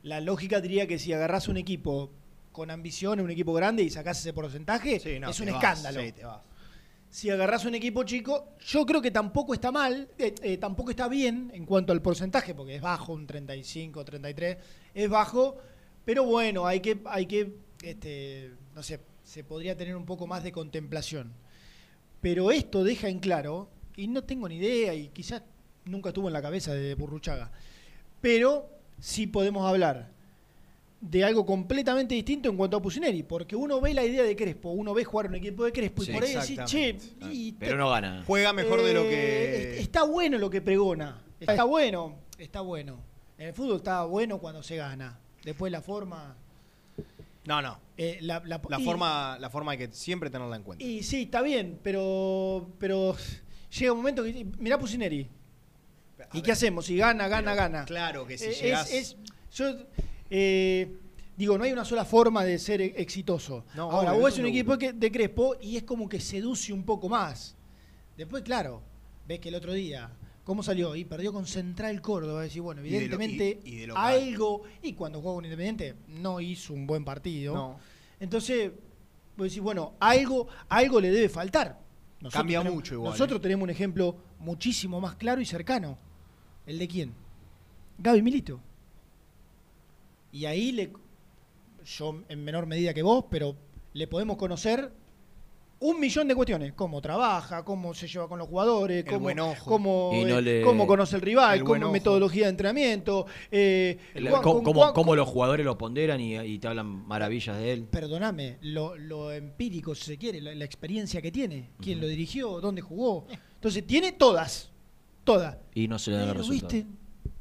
la 0.01 0.21
lógica 0.21 0.61
diría 0.61 0.87
que 0.87 0.97
si 0.97 1.11
agarrás 1.11 1.47
un 1.49 1.57
equipo 1.57 2.09
con 2.53 2.71
ambiciones, 2.71 3.23
un 3.25 3.31
equipo 3.31 3.51
grande 3.53 3.83
y 3.83 3.89
sacás 3.89 4.19
ese 4.19 4.31
porcentaje, 4.31 4.99
Sí, 4.99 5.19
no, 5.19 5.29
es 5.29 5.39
un 5.39 5.47
vas, 5.47 5.55
escándalo. 5.55 6.01
sí, 6.01 6.11
te 6.13 6.23
vas. 6.23 6.41
Si 7.09 7.29
agarrás 7.29 7.65
un 7.65 7.75
equipo 7.75 8.03
chico, 8.03 8.53
yo 8.65 8.85
creo 8.85 9.01
que 9.01 9.11
tampoco 9.11 9.53
está 9.53 9.71
mal, 9.71 10.07
eh, 10.17 10.33
eh, 10.41 10.57
tampoco 10.57 10.89
está 10.91 11.07
bien 11.07 11.51
en 11.53 11.65
cuanto 11.65 11.91
al 11.93 12.01
porcentaje, 12.01 12.55
porque 12.55 12.75
es 12.75 12.81
bajo, 12.81 13.13
un 13.13 13.27
35, 13.27 14.03
33, 14.05 14.57
es 14.95 15.09
bajo, 15.09 15.57
pero 16.05 16.23
bueno, 16.23 16.65
hay 16.65 16.79
que, 16.79 17.01
hay 17.05 17.25
que, 17.27 17.55
este, 17.83 18.51
no 18.73 18.81
sé, 18.81 18.99
se 19.33 19.43
podría 19.43 19.75
tener 19.75 19.95
un 19.95 20.05
poco 20.05 20.27
más 20.27 20.43
de 20.43 20.51
contemplación. 20.51 21.33
Pero 22.21 22.51
esto 22.51 22.83
deja 22.83 23.09
en 23.09 23.17
claro, 23.17 23.67
y 23.95 24.07
no 24.07 24.23
tengo 24.23 24.47
ni 24.47 24.57
idea, 24.57 24.93
y 24.93 25.07
quizás 25.07 25.41
nunca 25.85 26.09
estuvo 26.09 26.27
en 26.27 26.33
la 26.33 26.41
cabeza 26.43 26.71
de 26.75 26.93
Burruchaga, 26.93 27.51
pero 28.21 28.69
sí 28.99 29.25
podemos 29.25 29.67
hablar 29.67 30.11
de 31.01 31.23
algo 31.23 31.47
completamente 31.47 32.13
distinto 32.13 32.47
en 32.47 32.55
cuanto 32.57 32.77
a 32.77 32.81
Pusineri, 32.83 33.23
porque 33.23 33.55
uno 33.55 33.81
ve 33.81 33.95
la 33.95 34.05
idea 34.05 34.21
de 34.21 34.35
Crespo, 34.35 34.69
uno 34.69 34.93
ve 34.93 35.03
jugar 35.03 35.25
un 35.29 35.35
equipo 35.35 35.65
de 35.65 35.71
Crespo 35.71 36.03
Sí, 36.03 36.11
y 36.11 36.13
por 36.13 36.23
ahí 36.25 36.35
decís, 36.35 36.59
che, 36.65 36.89
exactamente. 36.89 37.35
y 37.35 37.51
Pero 37.53 37.75
no 37.75 37.89
gana. 37.89 38.23
Juega 38.27 38.53
mejor 38.53 38.83
de 38.83 38.93
lo 38.93 39.01
eh, 39.05 39.09
que. 39.09 39.71
est- 39.73 39.81
Está 39.81 40.03
bueno 40.03 40.37
lo 40.37 40.51
que 40.51 40.61
pregona, 40.61 41.23
está 41.39 41.63
bueno, 41.63 42.19
está 42.37 42.61
bueno. 42.61 42.99
En 43.39 43.47
el 43.47 43.53
fútbol 43.55 43.77
está 43.77 44.03
bueno 44.05 44.37
cuando 44.37 44.61
se 44.61 44.75
gana. 44.75 45.17
Después 45.43 45.71
la 45.71 45.81
forma... 45.81 46.37
No, 47.45 47.61
no. 47.61 47.79
eh, 47.97 48.17
la, 48.21 48.41
la- 48.45 48.61
La 48.69 48.79
y- 48.79 48.83
forma, 48.85 49.37
la 49.39 49.49
forma 49.49 49.73
hay 49.73 49.77
que 49.77 49.91
siempre 49.91 50.29
tenerla 50.29 50.55
en 50.55 50.63
cuenta. 50.63 50.83
Y 50.83 51.03
sí, 51.03 51.23
está 51.23 51.41
bien, 51.41 51.79
pero 51.83 52.69
pero 52.79 53.15
llega 53.77 53.91
un 53.91 53.97
momento 53.99 54.23
que 54.23 54.45
mirá 54.59 54.77
Pusineri. 54.79 55.27
¿Y 56.33 56.41
qué 56.41 56.51
hacemos? 56.53 56.85
Si 56.85 56.95
gana, 56.97 57.27
gana, 57.27 57.51
Pero 57.51 57.55
gana. 57.63 57.85
claro 57.85 58.25
que 58.25 58.37
si 58.37 58.45
Eh, 58.45 58.53
llegás- 58.61 58.91
es, 58.91 59.17
yo 59.53 59.75
eh, 60.29 60.95
digo, 61.37 61.57
no 61.57 61.63
hay 61.65 61.71
una 61.73 61.85
sola 61.85 62.05
forma 62.05 62.43
de 62.45 62.57
ser 62.57 62.81
e- 62.81 62.93
exitoso. 62.97 63.65
No, 63.75 63.91
Ahora, 63.91 64.13
vos 64.13 64.33
es 64.33 64.39
un 64.39 64.45
equipo 64.47 64.77
que- 64.77 64.93
de 64.93 65.11
Crespo 65.11 65.55
y 65.61 65.77
es 65.77 65.83
como 65.83 66.07
que 66.09 66.19
seduce 66.19 66.71
un 66.73 66.83
poco 66.83 67.09
más. 67.09 67.55
Después, 68.17 68.41
claro, 68.43 68.81
ves 69.27 69.39
que 69.39 69.49
el 69.49 69.55
otro 69.55 69.73
día, 69.73 70.09
¿cómo 70.43 70.63
salió? 70.63 70.95
Y 70.95 71.05
perdió 71.05 71.31
con 71.33 71.45
Central 71.45 72.01
Córdoba. 72.01 72.43
Decís, 72.43 72.61
bueno, 72.61 72.81
Y 72.81 72.85
de 72.85 72.91
lo- 72.91 72.97
evidentemente 72.97 73.59
y- 73.63 73.69
y 73.69 73.75
de 73.81 73.87
local. 73.87 74.03
algo. 74.15 74.63
Y 74.81 74.93
cuando 74.93 75.19
jugó 75.21 75.35
con 75.35 75.45
Independiente, 75.45 75.95
no 76.07 76.39
hizo 76.41 76.73
un 76.73 76.85
buen 76.87 77.03
partido. 77.05 77.53
No. 77.53 77.79
Entonces, 78.19 78.71
vos 79.37 79.47
decís, 79.47 79.61
bueno, 79.61 79.93
algo, 79.99 80.47
algo 80.69 80.99
le 81.01 81.11
debe 81.11 81.29
faltar. 81.29 81.79
Cambia 82.31 82.59
tenemos- 82.59 82.75
mucho 82.75 82.93
igual, 82.93 83.11
Nosotros 83.11 83.39
¿eh? 83.39 83.41
tenemos 83.43 83.63
un 83.63 83.69
ejemplo 83.69 84.15
muchísimo 84.39 85.01
más 85.01 85.15
claro 85.15 85.41
y 85.41 85.45
cercano. 85.45 85.97
¿El 86.65 86.79
de 86.79 86.87
quién? 86.87 87.13
Gaby 87.97 88.21
Milito. 88.21 88.61
Y 90.31 90.45
ahí 90.45 90.71
le, 90.71 90.93
yo 91.85 92.23
en 92.29 92.43
menor 92.43 92.65
medida 92.65 92.93
que 92.93 93.03
vos, 93.03 93.25
pero 93.29 93.55
le 93.93 94.07
podemos 94.07 94.37
conocer 94.37 94.91
un 95.83 95.99
millón 95.99 96.27
de 96.27 96.35
cuestiones. 96.35 96.73
Cómo 96.73 97.01
trabaja, 97.01 97.63
cómo 97.65 97.93
se 97.93 98.07
lleva 98.07 98.27
con 98.27 98.39
los 98.39 98.47
jugadores, 98.47 99.03
El 99.05 99.11
cómo, 99.11 99.19
buen 99.21 99.39
ojo. 99.39 99.65
cómo, 99.65 100.11
Y 100.13 100.23
no 100.25 100.37
eh, 100.39 100.41
le- 100.41 100.61
cómo 100.61 100.87
conoce 100.87 101.15
el 101.15 101.21
rival, 101.21 101.59
El 101.59 101.63
cómo 101.65 101.91
metodología 101.91 102.43
de 102.45 102.49
entrenamiento. 102.49 103.25
eh, 103.51 103.97
El- 104.13 104.29
cómo, 104.41 104.93
cómo- 104.93 105.15
los 105.15 105.27
jugadores 105.27 105.65
lo 105.65 105.77
ponderan 105.77 106.19
y, 106.21 106.37
y 106.39 106.59
te 106.59 106.67
hablan 106.67 106.87
maravillas 107.07 107.57
de 107.57 107.73
él. 107.73 107.83
Perdóname, 107.83 108.57
lo, 108.61 108.95
lo 108.95 109.31
empírico, 109.31 109.93
si 109.95 110.03
se 110.05 110.17
quiere, 110.17 110.39
la, 110.41 110.55
la 110.55 110.65
experiencia 110.65 111.21
que 111.21 111.31
tiene, 111.31 111.71
quién 111.81 111.99
lo 112.01 112.07
dirigió, 112.07 112.61
dónde 112.61 112.81
jugó. 112.81 113.27
Entonces, 113.55 113.85
tiene 113.85 114.11
todas, 114.13 114.71
todas. 115.23 115.57
Y 115.73 115.87
no 115.87 115.99
se 115.99 116.11
le 116.11 116.17
da 116.17 116.23
el 116.29 116.35
resultado. 116.35 116.73
¿viste? 116.73 116.87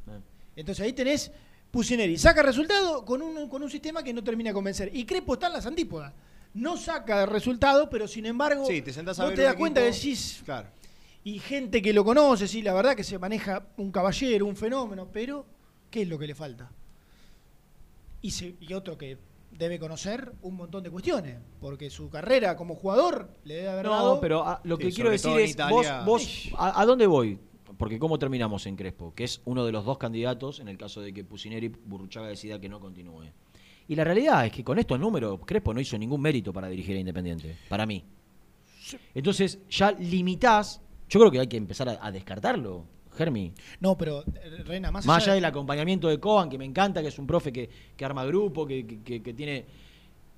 Eh. 0.08 0.20
Entonces 0.56 0.84
ahí 0.84 0.92
tenés 0.92 1.30
Pusineri, 1.70 2.18
saca 2.18 2.42
resultado 2.42 3.04
con 3.04 3.22
un, 3.22 3.48
con 3.48 3.62
un 3.62 3.70
sistema 3.70 4.02
que 4.02 4.12
no 4.12 4.22
termina 4.22 4.50
de 4.50 4.54
convencer. 4.54 4.90
Y 4.92 5.04
Crespo 5.06 5.34
está 5.34 5.46
en 5.46 5.54
las 5.54 5.64
antípodas. 5.66 6.12
No 6.54 6.76
saca 6.76 7.24
resultado, 7.26 7.88
pero 7.88 8.06
sin 8.06 8.26
embargo, 8.26 8.66
Sí, 8.66 8.82
te 8.82 8.92
sentás 8.92 9.18
a 9.18 9.22
vos 9.24 9.30
ver 9.30 9.38
te 9.38 9.42
das 9.44 9.54
cuenta 9.54 9.80
que 9.80 9.86
decís, 9.90 10.42
Claro. 10.44 10.68
y 11.24 11.38
gente 11.38 11.80
que 11.80 11.92
lo 11.92 12.04
conoce, 12.04 12.46
sí, 12.46 12.60
la 12.62 12.74
verdad 12.74 12.94
que 12.94 13.04
se 13.04 13.18
maneja 13.18 13.66
un 13.78 13.90
caballero, 13.90 14.46
un 14.46 14.56
fenómeno, 14.56 15.08
pero 15.12 15.46
¿qué 15.90 16.02
es 16.02 16.08
lo 16.08 16.18
que 16.18 16.26
le 16.26 16.34
falta? 16.34 16.70
Y, 18.20 18.30
se- 18.30 18.54
y 18.60 18.72
otro 18.74 18.96
que 18.98 19.18
debe 19.50 19.78
conocer 19.78 20.32
un 20.42 20.56
montón 20.56 20.82
de 20.82 20.90
cuestiones, 20.90 21.36
porque 21.60 21.90
su 21.90 22.08
carrera 22.08 22.56
como 22.56 22.74
jugador 22.74 23.30
le 23.44 23.54
debe 23.56 23.68
haber 23.68 23.86
dado... 23.86 24.14
No, 24.14 24.20
pero 24.20 24.44
ah, 24.46 24.60
lo 24.64 24.78
que 24.78 24.90
quiero 24.92 25.10
decir 25.10 25.30
es, 25.38 25.56
vos, 25.56 25.84
Italia. 25.84 26.02
vos 26.04 26.48
¿a, 26.56 26.80
a 26.80 26.86
dónde 26.86 27.06
voy? 27.06 27.38
Porque 27.78 27.98
cómo 27.98 28.18
terminamos 28.18 28.66
en 28.66 28.76
Crespo, 28.76 29.12
que 29.14 29.24
es 29.24 29.40
uno 29.44 29.64
de 29.64 29.72
los 29.72 29.84
dos 29.84 29.98
candidatos 29.98 30.60
en 30.60 30.68
el 30.68 30.78
caso 30.78 31.00
de 31.00 31.12
que 31.12 31.24
Pusineri 31.24 31.68
Burruchaga 31.68 32.28
decida 32.28 32.60
que 32.60 32.68
no 32.68 32.78
continúe. 32.80 33.24
Y 33.92 33.94
la 33.94 34.04
realidad 34.04 34.46
es 34.46 34.52
que 34.52 34.64
con 34.64 34.78
estos 34.78 34.98
números 34.98 35.40
Crespo 35.44 35.74
no 35.74 35.80
hizo 35.80 35.98
ningún 35.98 36.18
mérito 36.22 36.50
para 36.50 36.66
dirigir 36.68 36.96
a 36.96 37.00
Independiente, 37.00 37.58
para 37.68 37.84
mí. 37.84 38.02
Entonces 39.14 39.58
ya 39.68 39.92
limitás, 39.92 40.80
yo 41.10 41.20
creo 41.20 41.30
que 41.30 41.40
hay 41.40 41.46
que 41.46 41.58
empezar 41.58 41.90
a, 41.90 41.98
a 42.00 42.10
descartarlo, 42.10 42.86
Germi. 43.18 43.52
No, 43.80 43.98
pero 43.98 44.22
eh, 44.22 44.62
Rena, 44.64 44.90
más, 44.90 45.04
Más 45.04 45.22
allá 45.24 45.32
de- 45.32 45.36
del 45.36 45.44
acompañamiento 45.44 46.08
de 46.08 46.18
Coban, 46.18 46.48
que 46.48 46.56
me 46.56 46.64
encanta, 46.64 47.02
que 47.02 47.08
es 47.08 47.18
un 47.18 47.26
profe 47.26 47.52
que, 47.52 47.68
que 47.94 48.04
arma 48.06 48.24
grupo, 48.24 48.66
que, 48.66 48.86
que- 48.86 49.02
que- 49.02 49.22
que 49.22 49.34
tiene. 49.34 49.66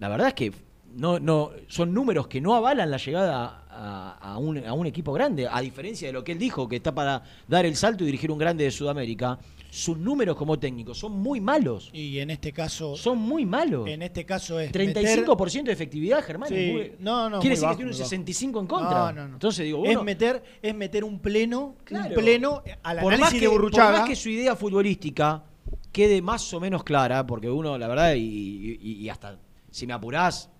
La 0.01 0.09
verdad 0.09 0.27
es 0.29 0.35
que 0.35 0.53
no, 0.97 1.21
no, 1.21 1.53
son 1.69 1.95
números 1.95 2.27
que 2.27 2.41
no 2.41 2.57
avalan 2.57 2.91
la 2.91 2.97
llegada 2.97 3.67
a, 3.71 4.19
a 4.33 4.39
un, 4.39 4.59
a 4.67 4.73
un 4.73 4.87
equipo 4.87 5.13
grande, 5.13 5.47
a 5.49 5.61
diferencia 5.61 6.09
de 6.09 6.13
lo 6.13 6.25
que 6.25 6.33
él 6.33 6.39
dijo, 6.41 6.69
que 6.69 6.75
está 6.77 6.93
para 6.93 7.23
dar 7.47 7.65
el 7.67 7.77
salto 7.77 8.03
y 8.03 8.07
dirigir 8.07 8.33
un 8.33 8.39
grande 8.39 8.65
de 8.65 8.73
Sudamérica. 8.73 9.39
Sus 9.77 9.99
números 9.99 10.37
como 10.37 10.57
técnico 10.57 10.95
son 10.95 11.13
muy 11.21 11.41
malos. 11.41 11.91
Y 11.93 12.21
en 12.21 12.31
este 12.31 12.53
caso, 12.53 12.97
Son 12.97 13.19
muy 13.19 13.45
malos. 13.45 13.89
en 13.89 14.03
este 14.03 14.25
caso 14.25 14.61
es 14.61 14.69
meter- 14.73 14.95
35% 15.27 15.65
de 15.65 15.73
efectividad, 15.73 16.23
Germán. 16.23 16.49
Sí, 16.49 16.55
es 16.55 16.73
muy- 16.73 16.93
no, 17.01 17.29
no, 17.29 17.41
Quiere 17.41 17.57
decir 17.57 17.65
bajo, 17.65 17.73
que 17.75 17.77
tiene 17.79 17.91
un 17.91 17.95
muy 17.97 17.99
bajo. 18.01 18.09
65 18.09 18.61
en 18.61 18.67
contra. 18.69 18.99
No, 18.99 19.13
no, 19.13 19.29
no. 19.29 19.35
Entonces 19.35 19.65
digo, 19.65 19.79
es 19.79 19.85
bueno, 19.87 20.05
meter 20.05 20.45
es 20.63 20.75
meter 20.77 21.03
un 21.03 21.19
pleno, 21.19 21.75
Claro. 21.83 22.09
un 22.11 22.15
pleno 22.15 22.63
al 22.85 23.01
por 23.01 23.19
más, 23.19 23.33
que, 23.33 23.41
de 23.41 23.49
por 23.49 23.73
más 23.77 24.09
que 24.09 24.15
su 24.15 24.29
idea 24.29 24.55
futbolística 24.55 25.43
quede 25.91 26.23
más 26.23 26.55
o 26.55 26.61
menos 26.61 26.85
clara, 26.85 27.27
porque 27.27 27.51
uno, 27.51 27.77
la 27.77 27.89
verdad, 27.89 28.15
y, 28.15 28.79
y- 28.81 28.93
y 29.03 29.09
hasta 29.09 29.41
si 29.73 29.89
me 29.89 29.93
apurás, 29.93 30.51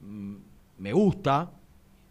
mm, 0.00 0.34
me 0.78 0.92
gusta 0.92 1.52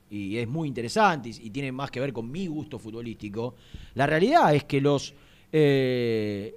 y 0.10 0.38
es 0.38 0.48
muy 0.48 0.68
interesante 0.70 1.28
y, 1.30 1.48
y 1.48 1.50
tiene 1.50 1.72
más 1.74 1.92
que 1.92 2.00
ver 2.00 2.14
con 2.14 2.32
mi 2.32 2.48
gusto 2.48 2.80
futbolístico. 2.80 3.56
La 3.96 4.06
realidad 4.08 4.56
es 4.56 4.64
que 4.64 4.80
los 4.80 5.14
eh, 5.52 6.56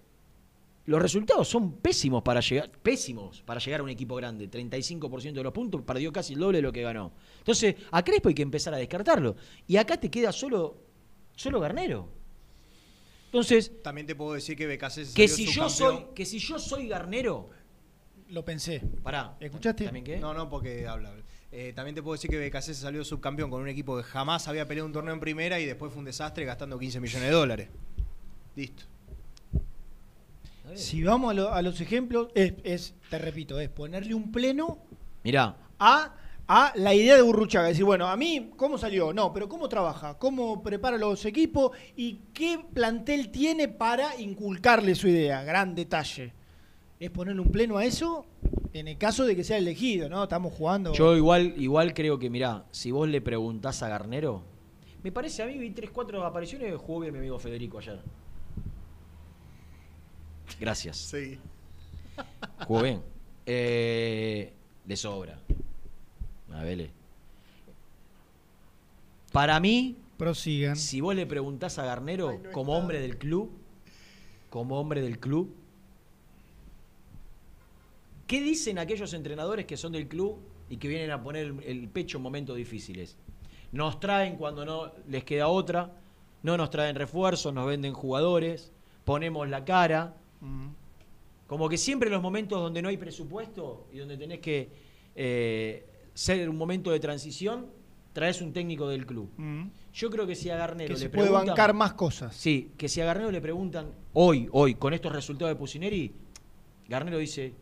los 0.86 1.00
resultados 1.00 1.48
son 1.48 1.78
pésimos 1.78 2.22
para 2.22 2.40
llegar, 2.40 2.70
pésimos 2.70 3.42
para 3.42 3.58
llegar 3.58 3.80
a 3.80 3.84
un 3.84 3.88
equipo 3.90 4.14
grande. 4.16 4.50
35% 4.50 5.32
de 5.32 5.42
los 5.42 5.52
puntos, 5.52 5.82
perdió 5.82 6.12
casi 6.12 6.34
el 6.34 6.40
doble 6.40 6.58
de 6.58 6.62
lo 6.62 6.72
que 6.72 6.82
ganó. 6.82 7.12
Entonces, 7.38 7.76
a 7.90 8.04
Crespo 8.04 8.28
hay 8.28 8.34
que 8.34 8.42
empezar 8.42 8.74
a 8.74 8.76
descartarlo. 8.76 9.36
Y 9.66 9.76
acá 9.78 9.96
te 9.98 10.10
queda 10.10 10.30
solo, 10.32 10.76
solo 11.34 11.58
Garnero. 11.60 12.08
Entonces, 13.26 13.82
También 13.82 14.06
te 14.06 14.14
puedo 14.14 14.34
decir 14.34 14.56
que 14.56 14.66
BKC 14.66 15.12
que 15.14 15.26
si 15.26 15.46
yo 15.46 15.68
soy, 15.68 16.06
que 16.14 16.24
si 16.24 16.38
yo 16.38 16.58
soy 16.58 16.86
Garnero, 16.86 17.50
Lo 18.28 18.44
pensé. 18.44 18.80
pará. 19.02 19.36
¿Escuchaste? 19.40 19.84
¿También 19.86 20.04
qué? 20.04 20.18
No, 20.18 20.34
no, 20.34 20.48
porque 20.48 20.86
habla. 20.86 21.12
Eh, 21.50 21.72
también 21.74 21.94
te 21.94 22.02
puedo 22.02 22.14
decir 22.14 22.30
que 22.30 22.38
BKC 22.48 22.62
se 22.62 22.74
salió 22.74 23.04
subcampeón 23.04 23.48
con 23.50 23.62
un 23.62 23.68
equipo 23.68 23.96
que 23.96 24.02
jamás 24.02 24.48
había 24.48 24.66
peleado 24.68 24.86
un 24.86 24.92
torneo 24.92 25.14
en 25.14 25.20
primera 25.20 25.58
y 25.60 25.66
después 25.66 25.92
fue 25.92 26.00
un 26.00 26.04
desastre 26.04 26.44
gastando 26.44 26.78
15 26.78 27.00
millones 27.00 27.28
de 27.28 27.34
dólares. 27.34 27.68
Listo. 28.56 28.84
Si 30.74 31.02
vamos 31.02 31.30
a, 31.30 31.34
lo- 31.34 31.52
a 31.52 31.62
los 31.62 31.80
ejemplos, 31.80 32.28
es, 32.34 32.54
es, 32.64 32.94
te 33.10 33.18
repito, 33.18 33.60
es 33.60 33.68
ponerle 33.68 34.14
un 34.14 34.32
pleno 34.32 34.78
Mirá, 35.22 35.56
a, 35.78 36.14
a 36.48 36.72
la 36.76 36.94
idea 36.94 37.16
de 37.16 37.22
Burruchaga. 37.22 37.68
Decir, 37.68 37.84
bueno, 37.84 38.08
a 38.08 38.16
mí, 38.16 38.50
¿cómo 38.56 38.78
salió? 38.78 39.12
No, 39.12 39.32
pero 39.32 39.48
¿cómo 39.48 39.68
trabaja? 39.68 40.18
¿Cómo 40.18 40.62
prepara 40.62 40.96
los 40.96 41.24
equipos? 41.26 41.72
¿Y 41.96 42.20
qué 42.32 42.58
plantel 42.72 43.30
tiene 43.30 43.68
para 43.68 44.18
inculcarle 44.20 44.94
su 44.94 45.06
idea? 45.08 45.44
Gran 45.44 45.74
detalle. 45.74 46.32
Es 46.98 47.10
ponerle 47.10 47.42
un 47.42 47.52
pleno 47.52 47.76
a 47.76 47.84
eso 47.84 48.24
en 48.72 48.88
el 48.88 48.96
caso 48.96 49.26
de 49.26 49.36
que 49.36 49.44
sea 49.44 49.58
elegido, 49.58 50.08
¿no? 50.08 50.22
Estamos 50.24 50.52
jugando. 50.54 50.92
yo 50.94 51.14
igual, 51.16 51.54
igual 51.58 51.92
creo 51.92 52.18
que, 52.18 52.30
mirá, 52.30 52.64
si 52.70 52.90
vos 52.90 53.06
le 53.08 53.20
preguntás 53.20 53.82
a 53.82 53.88
Garnero, 53.88 54.42
me 55.02 55.12
parece 55.12 55.42
a 55.42 55.46
mí, 55.46 55.58
vi 55.58 55.70
3, 55.70 55.90
4 55.90 56.24
apariciones, 56.24 56.74
jugó 56.78 57.00
bien 57.00 57.12
mi 57.12 57.18
amigo 57.18 57.38
Federico 57.38 57.78
ayer. 57.78 58.00
Gracias. 60.58 60.96
Sí. 60.96 61.38
Jugó 62.66 62.82
bien. 62.82 63.02
Eh, 63.46 64.52
de 64.84 64.96
sobra. 64.96 65.38
A 66.52 66.62
Vélez. 66.62 66.90
Para 69.32 69.58
mí, 69.58 69.96
Prosigan. 70.16 70.76
si 70.76 71.00
vos 71.00 71.14
le 71.14 71.26
preguntás 71.26 71.78
a 71.78 71.84
Garnero, 71.84 72.40
como 72.52 72.78
hombre 72.78 73.00
del 73.00 73.18
club, 73.18 73.50
como 74.48 74.78
hombre 74.78 75.02
del 75.02 75.18
club, 75.18 75.52
¿qué 78.28 78.40
dicen 78.40 78.78
aquellos 78.78 79.12
entrenadores 79.12 79.66
que 79.66 79.76
son 79.76 79.92
del 79.92 80.06
club 80.06 80.38
y 80.70 80.76
que 80.76 80.86
vienen 80.86 81.10
a 81.10 81.20
poner 81.22 81.46
el, 81.46 81.62
el 81.64 81.88
pecho 81.88 82.18
en 82.18 82.22
momentos 82.22 82.56
difíciles? 82.56 83.16
Nos 83.72 83.98
traen 83.98 84.36
cuando 84.36 84.64
no 84.64 84.92
les 85.08 85.24
queda 85.24 85.48
otra, 85.48 85.90
no 86.44 86.56
nos 86.56 86.70
traen 86.70 86.94
refuerzos, 86.94 87.52
nos 87.52 87.66
venden 87.66 87.92
jugadores, 87.92 88.70
ponemos 89.04 89.48
la 89.48 89.64
cara. 89.64 90.14
Como 91.46 91.68
que 91.68 91.76
siempre 91.76 92.08
en 92.08 92.14
los 92.14 92.22
momentos 92.22 92.58
donde 92.60 92.80
no 92.82 92.88
hay 92.88 92.96
presupuesto 92.96 93.86
y 93.92 93.98
donde 93.98 94.16
tenés 94.16 94.40
que 94.40 94.68
eh, 95.14 95.86
ser 96.14 96.48
un 96.48 96.56
momento 96.56 96.90
de 96.90 97.00
transición, 97.00 97.66
traes 98.12 98.40
un 98.40 98.52
técnico 98.52 98.88
del 98.88 99.04
club. 99.06 99.28
Mm. 99.36 99.64
Yo 99.92 100.10
creo 100.10 100.26
que 100.26 100.34
si 100.34 100.48
a 100.50 100.56
Garnero 100.56 100.88
Que 100.88 100.94
le 100.94 100.98
se 101.00 101.10
puede 101.10 101.28
preguntan- 101.28 101.46
bancar 101.48 101.74
más 101.74 101.92
cosas. 101.94 102.34
Sí, 102.34 102.72
que 102.78 102.88
si 102.88 103.00
a 103.00 103.04
Garnero 103.04 103.30
le 103.30 103.40
preguntan 103.40 103.92
hoy, 104.14 104.48
hoy, 104.52 104.74
con 104.74 104.94
estos 104.94 105.12
resultados 105.12 105.52
de 105.54 105.56
Pusineri, 105.58 106.12
Garnero 106.88 107.18
dice 107.18 107.52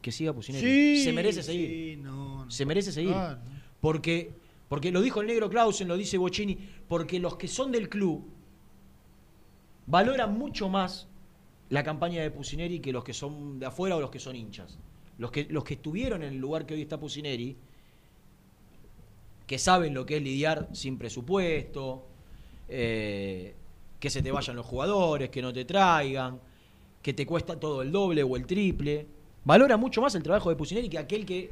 que 0.00 0.12
siga 0.12 0.32
Pusineri. 0.32 0.64
Sí, 0.98 1.04
se 1.04 1.12
merece 1.12 1.42
seguir. 1.42 1.68
sí, 1.68 1.96
no, 2.02 2.44
no. 2.44 2.50
Se 2.50 2.64
merece 2.66 2.92
seguir. 2.92 3.14
No. 3.14 3.38
Porque, 3.80 4.32
porque 4.68 4.90
lo 4.92 5.00
dijo 5.02 5.20
el 5.20 5.26
negro 5.26 5.50
Clausen, 5.50 5.88
lo 5.88 5.96
dice 5.96 6.18
Bocini, 6.18 6.56
porque 6.88 7.18
los 7.18 7.36
que 7.36 7.48
son 7.48 7.72
del 7.72 7.88
club 7.88 8.24
valoran 9.86 10.38
mucho 10.38 10.68
más 10.68 11.08
la 11.72 11.82
campaña 11.82 12.20
de 12.20 12.30
Pusineri 12.30 12.80
que 12.80 12.92
los 12.92 13.02
que 13.02 13.14
son 13.14 13.58
de 13.58 13.64
afuera 13.64 13.96
o 13.96 14.00
los 14.00 14.10
que 14.10 14.18
son 14.18 14.36
hinchas. 14.36 14.78
Los 15.16 15.30
que, 15.30 15.46
los 15.48 15.64
que 15.64 15.74
estuvieron 15.74 16.22
en 16.22 16.34
el 16.34 16.38
lugar 16.38 16.66
que 16.66 16.74
hoy 16.74 16.82
está 16.82 17.00
Pusineri, 17.00 17.56
que 19.46 19.58
saben 19.58 19.94
lo 19.94 20.04
que 20.04 20.18
es 20.18 20.22
lidiar 20.22 20.68
sin 20.72 20.98
presupuesto, 20.98 22.04
eh, 22.68 23.54
que 23.98 24.10
se 24.10 24.20
te 24.20 24.30
vayan 24.30 24.54
los 24.54 24.66
jugadores, 24.66 25.30
que 25.30 25.40
no 25.40 25.50
te 25.50 25.64
traigan, 25.64 26.38
que 27.00 27.14
te 27.14 27.24
cuesta 27.24 27.58
todo 27.58 27.80
el 27.80 27.90
doble 27.90 28.22
o 28.22 28.36
el 28.36 28.44
triple. 28.44 29.06
Valora 29.42 29.78
mucho 29.78 30.02
más 30.02 30.14
el 30.14 30.22
trabajo 30.22 30.50
de 30.50 30.56
Pusineri 30.56 30.90
que 30.90 30.98
aquel 30.98 31.24
que, 31.24 31.50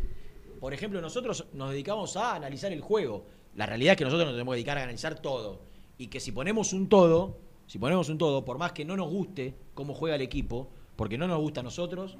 por 0.61 0.75
ejemplo, 0.75 1.01
nosotros 1.01 1.47
nos 1.55 1.71
dedicamos 1.71 2.15
a 2.19 2.35
analizar 2.35 2.71
el 2.75 2.83
juego. 2.83 3.25
La 3.55 3.65
realidad 3.65 3.93
es 3.93 3.97
que 3.97 4.05
nosotros 4.05 4.27
nos 4.27 4.35
tenemos 4.35 4.53
que 4.53 4.57
dedicar 4.57 4.77
a 4.77 4.83
analizar 4.83 5.19
todo. 5.19 5.63
Y 5.97 6.09
que 6.09 6.21
si 6.21 6.31
ponemos 6.31 6.75
un 6.75 6.91
todo, 6.91 7.39
si 7.71 7.79
ponemos 7.79 8.09
un 8.09 8.19
todo, 8.19 8.45
por 8.45 8.59
más 8.59 8.73
que 8.73 8.85
no 8.85 8.97
nos 8.97 9.09
guste 9.09 9.55
cómo 9.75 9.95
juega 9.95 10.17
el 10.17 10.23
equipo, 10.23 10.69
porque 10.97 11.17
no 11.17 11.29
nos 11.29 11.39
gusta 11.39 11.61
a 11.61 11.63
nosotros, 11.63 12.17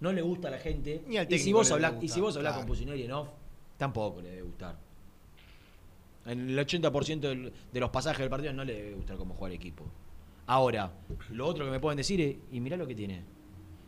no 0.00 0.10
le 0.10 0.22
gusta 0.22 0.48
a 0.48 0.52
la 0.52 0.58
gente. 0.58 1.02
Ni 1.06 1.18
al 1.18 1.30
y 1.30 1.38
si 1.38 1.52
vos 1.52 1.70
hablás, 1.70 1.96
y 2.00 2.08
si 2.08 2.18
vos 2.18 2.34
hablás 2.34 2.54
claro. 2.54 2.66
con 2.66 2.74
Pusineri 2.74 3.02
en 3.02 3.12
off, 3.12 3.28
tampoco 3.76 4.22
le 4.22 4.30
debe 4.30 4.40
gustar. 4.42 4.78
En 6.24 6.48
el 6.48 6.58
80% 6.58 7.28
del- 7.28 7.52
de 7.70 7.80
los 7.80 7.90
pasajes 7.90 8.20
del 8.20 8.30
partido 8.30 8.54
no 8.54 8.64
le 8.64 8.72
debe 8.72 8.94
gustar 8.94 9.18
cómo 9.18 9.34
juega 9.34 9.54
el 9.54 9.60
equipo. 9.60 9.84
Ahora, 10.46 10.90
lo 11.30 11.46
otro 11.46 11.66
que 11.66 11.70
me 11.70 11.78
pueden 11.78 11.98
decir 11.98 12.18
es, 12.22 12.36
y 12.50 12.60
mirá 12.60 12.78
lo 12.78 12.86
que 12.86 12.94
tiene. 12.94 13.22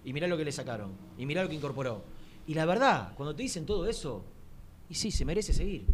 Y 0.05 0.12
mirá 0.12 0.26
lo 0.26 0.36
que 0.36 0.45
le 0.45 0.53
sacaron. 0.53 0.93
Y 1.16 1.24
mirá 1.24 1.43
lo 1.43 1.49
que 1.49 1.55
incorporó. 1.55 2.03
Y 2.47 2.53
la 2.53 2.66
verdad, 2.66 3.14
cuando 3.16 3.34
te 3.34 3.43
dicen 3.45 3.64
todo 3.64 3.88
eso, 3.88 4.24
y 4.90 4.95
sí, 4.95 5.11
se 5.11 5.24
merece 5.24 5.55
seguir. 5.55 5.86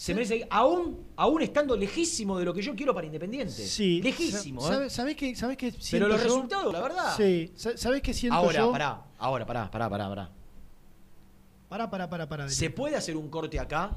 Se 0.00 0.14
merece 0.14 0.46
aún, 0.48 1.08
aún 1.16 1.42
estando 1.42 1.76
lejísimo 1.76 2.38
de 2.38 2.44
lo 2.44 2.54
que 2.54 2.62
yo 2.62 2.76
quiero 2.76 2.94
para 2.94 3.06
Independiente. 3.08 3.52
Sí. 3.52 4.00
Lejísimo, 4.00 4.60
Sa- 4.60 4.68
¿eh? 4.68 4.72
¿Sabes, 4.74 4.92
sabés 4.92 5.16
qué, 5.16 5.34
sabés 5.34 5.56
qué 5.56 5.74
Pero 5.90 6.06
los 6.06 6.18
yo? 6.18 6.24
resultados, 6.24 6.72
la 6.72 6.80
verdad. 6.80 7.16
Sí. 7.16 7.50
Sa- 7.56 7.76
¿Sabés 7.76 8.00
qué 8.00 8.14
siento 8.14 8.36
Ahora, 8.38 8.60
yo? 8.60 8.70
pará, 8.70 9.02
ahora, 9.18 9.44
pará, 9.44 9.68
pará, 9.68 9.90
pará, 9.90 10.08
pará. 10.08 10.30
Pará, 11.68 11.90
pará, 11.90 12.08
pará, 12.08 12.28
pará. 12.28 12.48
¿Se 12.48 12.70
puede 12.70 12.94
hacer 12.94 13.16
un 13.16 13.28
corte 13.28 13.58
acá 13.58 13.90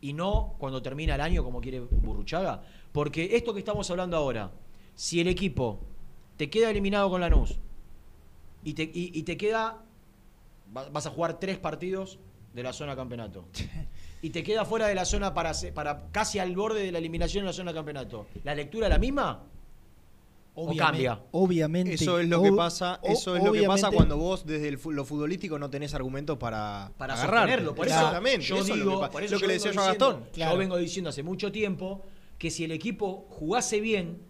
y 0.00 0.12
no 0.12 0.56
cuando 0.58 0.82
termina 0.82 1.14
el 1.14 1.20
año 1.20 1.44
como 1.44 1.60
quiere 1.60 1.78
Burruchaga? 1.78 2.60
Porque 2.90 3.36
esto 3.36 3.52
que 3.54 3.60
estamos 3.60 3.88
hablando 3.90 4.16
ahora, 4.16 4.50
si 4.96 5.20
el 5.20 5.28
equipo 5.28 5.78
te 6.36 6.50
queda 6.50 6.70
eliminado 6.70 7.08
con 7.10 7.20
Lanús 7.20 7.58
y 8.64 8.74
te, 8.74 8.82
y, 8.82 9.12
y 9.14 9.22
te 9.22 9.36
queda, 9.36 9.84
va- 10.76 10.88
vas 10.90 11.06
a 11.06 11.10
jugar 11.10 11.38
tres 11.38 11.58
partidos 11.58 12.18
de 12.52 12.62
la 12.64 12.72
zona 12.72 12.96
campeonato 12.96 13.44
y 14.24 14.30
te 14.30 14.42
queda 14.42 14.64
fuera 14.64 14.86
de 14.86 14.94
la 14.94 15.04
zona 15.04 15.34
para, 15.34 15.52
para 15.74 16.04
casi 16.10 16.38
al 16.38 16.56
borde 16.56 16.82
de 16.82 16.90
la 16.90 16.96
eliminación 16.98 17.42
en 17.42 17.46
la 17.48 17.52
zona 17.52 17.74
campeonato, 17.74 18.26
¿la 18.42 18.54
lectura 18.54 18.86
es 18.86 18.90
la 18.90 18.98
misma? 18.98 19.42
Obviamente- 20.54 20.82
cambia? 20.82 21.20
Obviamente. 21.32 21.94
Eso 21.94 22.18
es 22.18 22.26
lo 22.28 22.40
que 22.42 22.50
pasa, 22.52 23.00
o- 23.02 23.08
eso 23.12 23.36
es 23.36 23.44
lo 23.44 23.52
que 23.52 23.64
pasa 23.64 23.90
cuando 23.90 24.16
vos 24.16 24.46
desde 24.46 24.68
el 24.68 24.78
lo 24.92 25.04
futbolístico 25.04 25.58
no 25.58 25.68
tenés 25.68 25.92
argumentos 25.92 26.38
para, 26.38 26.90
para. 26.96 27.14
Por 27.74 27.86
eso, 27.86 27.96
Exactamente, 27.96 28.46
yo 28.46 28.54
eso 28.56 28.72
es 28.72 28.74
digo, 28.80 28.92
lo 28.94 29.00
que, 29.02 29.08
por 29.08 29.22
eso 29.24 29.34
lo 29.34 29.40
que 29.40 29.42
yo 29.42 29.46
le 29.48 29.52
vengo 29.54 29.64
decía 29.64 29.72
yo 29.72 29.80
a 29.82 29.84
diciendo- 29.92 30.06
Gastón. 30.14 30.28
Claro. 30.32 30.52
Yo 30.52 30.58
vengo 30.58 30.76
diciendo 30.78 31.10
hace 31.10 31.22
mucho 31.22 31.52
tiempo 31.52 32.02
que 32.38 32.50
si 32.50 32.64
el 32.64 32.72
equipo 32.72 33.26
jugase 33.28 33.80
bien, 33.80 34.22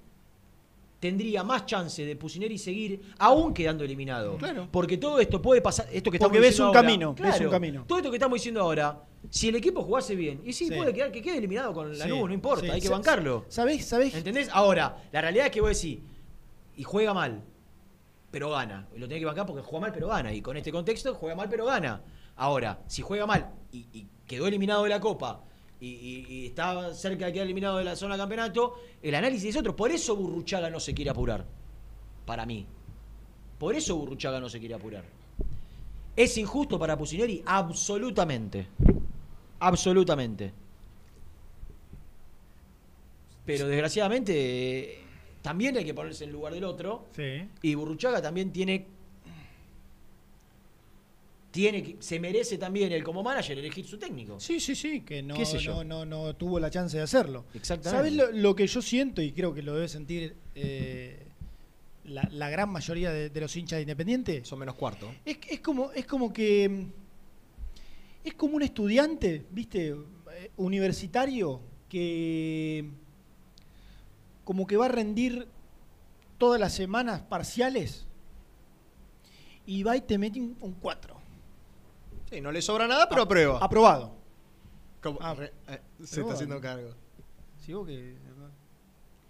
tendría 0.98 1.44
más 1.44 1.66
chance 1.66 2.04
de 2.04 2.16
Pusineri 2.16 2.58
seguir, 2.58 3.00
aún 3.18 3.54
quedando 3.54 3.84
eliminado. 3.84 4.38
Claro. 4.38 4.66
Porque 4.72 4.96
todo 4.96 5.20
esto 5.20 5.40
puede 5.40 5.60
pasar, 5.60 5.86
esto 5.92 6.10
que 6.10 6.18
Porque 6.18 6.38
estamos 6.38 6.40
ves 6.40 6.58
un 6.58 6.66
ahora, 6.66 6.80
camino, 6.80 7.12
ves 7.14 7.20
claro, 7.22 7.44
un 7.44 7.50
camino. 7.50 7.84
Todo 7.86 7.98
esto 7.98 8.10
que 8.10 8.16
estamos 8.16 8.36
diciendo 8.36 8.60
ahora, 8.62 8.98
si 9.30 9.48
el 9.48 9.56
equipo 9.56 9.82
jugase 9.82 10.14
bien, 10.14 10.40
y 10.44 10.52
sí, 10.52 10.66
Sí. 10.68 10.74
puede 10.74 10.92
quedar 10.92 11.10
que 11.12 11.22
quede 11.22 11.38
eliminado 11.38 11.72
con 11.72 11.96
la 11.96 12.04
Sí, 12.04 12.10
no 12.10 12.32
importa, 12.32 12.64
sí. 12.64 12.70
hay 12.70 12.80
que 12.80 12.88
bancarlo. 12.88 13.44
¿Sabés? 13.48 13.84
¿Sabés? 13.86 14.14
¿Entendés? 14.14 14.48
Ahora, 14.52 14.96
la 15.12 15.20
realidad 15.20 15.46
es 15.46 15.52
que 15.52 15.60
vos 15.60 15.70
decís, 15.80 15.98
y 16.76 16.82
juega 16.82 17.14
mal, 17.14 17.42
pero 18.30 18.50
gana. 18.50 18.88
Y 18.94 18.98
lo 18.98 19.06
tenés 19.06 19.20
que 19.20 19.26
bancar 19.26 19.46
porque 19.46 19.62
juega 19.62 19.80
mal, 19.86 19.92
pero 19.92 20.08
gana. 20.08 20.32
Y 20.32 20.40
con 20.42 20.56
este 20.56 20.72
contexto, 20.72 21.14
juega 21.14 21.36
mal, 21.36 21.48
pero 21.48 21.64
gana. 21.66 22.02
Ahora, 22.36 22.80
si 22.88 23.00
juega 23.02 23.26
mal 23.26 23.50
y, 23.72 23.86
y 23.92 24.06
quedó 24.26 24.46
eliminado 24.48 24.82
de 24.82 24.88
la 24.90 25.00
Copa 25.00 25.42
y, 25.80 25.86
y- 25.88 26.26
y 26.28 26.46
está 26.46 26.92
cerca 26.94 27.26
de 27.26 27.32
quedar 27.32 27.44
eliminado 27.44 27.78
de 27.78 27.84
la 27.84 27.94
zona 27.94 28.14
de 28.14 28.20
campeonato, 28.22 28.74
el 29.02 29.14
análisis 29.14 29.50
es 29.50 29.56
otro. 29.56 29.76
Por 29.76 29.90
eso 29.92 30.16
Burruchaga 30.16 30.68
no 30.68 30.80
se 30.80 30.94
quiere 30.94 31.10
apurar. 31.10 31.44
Para 32.26 32.44
mí. 32.44 32.66
Por 33.58 33.76
eso 33.76 33.94
Burruchaga 33.96 34.40
no 34.40 34.48
se 34.48 34.58
quiere 34.58 34.74
apurar. 34.74 35.04
¿Es 36.16 36.36
injusto 36.38 36.78
para 36.78 36.96
Pusineri? 36.98 37.42
Absolutamente. 37.46 38.66
Absolutamente. 39.60 40.52
Pero 43.46 43.68
desgraciadamente 43.68 44.98
también 45.42 45.76
hay 45.76 45.84
que 45.84 45.92
ponerse 45.92 46.24
en 46.24 46.32
lugar 46.32 46.54
del 46.54 46.64
otro. 46.64 47.06
Sí. 47.14 47.46
Y 47.62 47.74
Burruchaga 47.74 48.22
también 48.22 48.52
tiene. 48.52 48.86
Tiene 51.50 51.84
que, 51.84 51.96
se 52.00 52.18
merece 52.18 52.58
también 52.58 52.90
él 52.90 53.04
como 53.04 53.22
manager 53.22 53.56
elegir 53.56 53.86
su 53.86 53.96
técnico. 53.96 54.40
Sí, 54.40 54.58
sí, 54.58 54.74
sí, 54.74 55.02
que 55.02 55.22
no, 55.22 55.36
no, 55.36 55.84
no, 55.84 56.04
no 56.04 56.34
tuvo 56.34 56.58
la 56.58 56.68
chance 56.68 56.96
de 56.96 57.02
hacerlo. 57.04 57.44
Exactamente. 57.54 57.96
¿Sabes 57.96 58.12
lo, 58.12 58.32
lo 58.32 58.56
que 58.56 58.66
yo 58.66 58.82
siento 58.82 59.22
y 59.22 59.30
creo 59.30 59.54
que 59.54 59.62
lo 59.62 59.74
debe 59.74 59.86
sentir 59.86 60.34
eh, 60.56 61.22
la, 62.06 62.28
la 62.32 62.50
gran 62.50 62.70
mayoría 62.70 63.12
de, 63.12 63.30
de 63.30 63.40
los 63.40 63.54
hinchas 63.54 63.76
de 63.76 63.82
Independiente? 63.82 64.44
Son 64.44 64.58
menos 64.58 64.74
cuarto. 64.74 65.14
Es, 65.24 65.38
es 65.48 65.60
como, 65.60 65.92
es 65.92 66.06
como 66.06 66.32
que. 66.32 66.86
Es 68.24 68.34
como 68.34 68.56
un 68.56 68.62
estudiante, 68.62 69.46
¿viste? 69.50 69.90
Eh, 70.32 70.50
Universitario 70.56 71.60
que. 71.88 72.90
Como 74.44 74.66
que 74.66 74.76
va 74.76 74.86
a 74.86 74.88
rendir 74.88 75.46
todas 76.38 76.60
las 76.60 76.72
semanas 76.74 77.22
parciales 77.22 78.06
y 79.66 79.82
va 79.82 79.96
y 79.96 80.02
te 80.02 80.18
mete 80.18 80.40
un 80.40 80.76
4. 80.80 81.16
Sí, 82.30 82.40
no 82.40 82.52
le 82.52 82.60
sobra 82.60 82.86
nada, 82.86 83.08
pero 83.08 83.22
aprueba. 83.22 83.58
Aprobado. 83.62 84.14
Como- 85.02 85.18
Ah, 85.22 85.34
re- 85.34 85.52
eh, 85.68 85.80
se 86.02 86.20
está 86.20 86.32
haciendo 86.34 86.60
cargo. 86.60 86.90
¿Sí 87.58 87.72
vos 87.72 87.86
que.? 87.86 88.16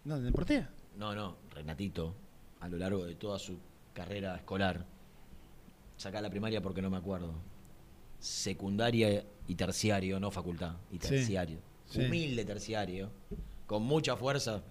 No, 0.04 0.16
de 0.18 0.22
Deportea. 0.24 0.70
No, 0.96 1.14
no, 1.14 1.36
Renatito, 1.50 2.14
a 2.60 2.68
lo 2.68 2.76
largo 2.78 3.04
de 3.04 3.14
toda 3.14 3.38
su 3.38 3.58
carrera 3.94 4.36
escolar, 4.36 4.84
saca 5.96 6.20
la 6.20 6.30
primaria 6.30 6.60
porque 6.60 6.82
no 6.82 6.90
me 6.90 6.96
acuerdo. 6.96 7.32
Secundaria 8.24 9.22
y 9.46 9.54
terciario, 9.54 10.18
no 10.18 10.30
facultad, 10.30 10.76
y 10.90 10.96
terciario. 10.98 11.58
sí. 11.86 12.00
Humilde 12.00 12.46
terciario, 12.46 13.10
con 13.66 13.82
mucha 13.82 14.16
fuerza, 14.16 14.62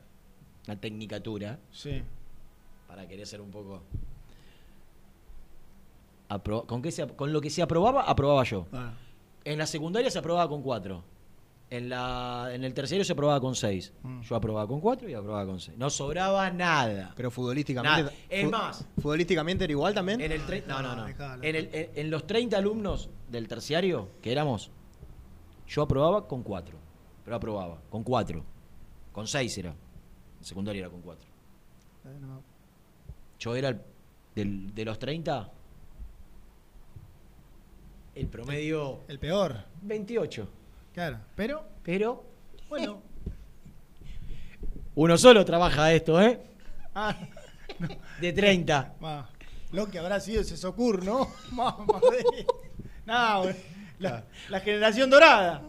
una 0.68 0.76
tecnicatura, 0.82 1.60
Sí. 1.72 2.01
para 2.88 3.08
querer 3.08 3.28
ser 3.28 3.41
un 3.41 3.51
poco. 3.51 3.84
Apro- 6.30 6.66
¿Con, 6.66 6.82
qué 6.82 6.91
se, 6.91 7.06
con 7.08 7.32
lo 7.32 7.41
que 7.41 7.51
se 7.51 7.62
aprobaba, 7.62 8.04
aprobaba 8.04 8.43
yo. 8.43 8.66
Ah, 8.74 8.93
En 9.45 9.60
la 9.60 9.68
secundaria 9.68 10.10
se 10.10 10.18
aprobaba 10.18 10.49
con 10.49 10.64
4. 10.64 11.04
En, 11.74 11.89
la, 11.89 12.49
en 12.53 12.63
el 12.63 12.74
terciario 12.74 13.03
se 13.03 13.13
aprobaba 13.13 13.41
con 13.41 13.55
6. 13.55 13.93
Mm. 14.03 14.21
Yo 14.21 14.36
aprobaba 14.36 14.67
con 14.67 14.80
4 14.80 15.09
y 15.09 15.13
aprobaba 15.15 15.43
con 15.45 15.59
6. 15.59 15.76
No 15.78 15.89
sobraba 15.89 16.51
nada. 16.51 17.13
Pero 17.15 17.32
futbolísticamente. 17.32 18.03
Nada. 18.03 18.13
Es 18.30 18.43
fu- 18.45 18.51
más. 18.51 18.88
Futbolísticamente 19.01 19.63
era 19.63 19.71
igual 19.71 19.93
también. 19.95 20.21
En, 20.21 20.32
el 20.32 20.41
no, 20.67 20.82
no, 20.84 20.95
no. 20.95 21.07
En, 21.41 21.55
el- 21.55 21.69
en- 21.74 21.89
en 21.95 22.09
los 22.11 22.28
30 22.28 22.57
alumnos 22.57 23.09
del 23.28 23.47
terciario 23.47 24.09
que 24.21 24.32
éramos, 24.32 24.69
yo 25.67 25.82
aprobaba 25.82 26.28
con 26.28 26.43
4. 26.43 26.78
Pero 27.26 27.36
aprobaba, 27.38 27.82
con 27.89 28.03
4. 28.03 28.43
Con 29.11 29.26
6 29.28 29.57
era. 29.57 29.71
En 29.71 30.43
secundaria 30.45 30.82
era 30.82 30.89
con 30.91 31.01
4. 31.01 31.28
eh. 32.05 32.09
Yo 33.39 33.55
era 33.55 33.69
el- 33.69 33.82
del- 34.36 34.76
de 34.76 34.86
los 34.86 34.99
30, 34.99 35.51
el 38.15 38.28
promedio 38.28 38.99
El 39.07 39.17
peor, 39.17 39.65
28. 39.82 40.47
Claro. 40.94 41.20
Pero, 41.36 41.66
Pero 41.84 42.24
bueno. 42.70 43.02
uno 44.96 45.18
solo 45.18 45.44
trabaja 45.46 45.91
esto, 45.94 46.22
¿eh? 46.22 46.39
ah, 46.96 47.16
De 48.22 48.32
30. 48.34 48.96
ma, 49.00 49.30
lo 49.72 49.89
que 49.89 50.00
habrá 50.00 50.20
sido 50.20 50.41
ese 50.41 50.56
Socur, 50.58 51.04
¿no? 51.04 51.28
Mamá 51.52 52.00
de- 52.12 52.46
No, 53.06 53.44
güey, 53.44 53.56
la, 54.00 54.24
la 54.50 54.60
generación 54.60 55.10
dorada. 55.10 55.62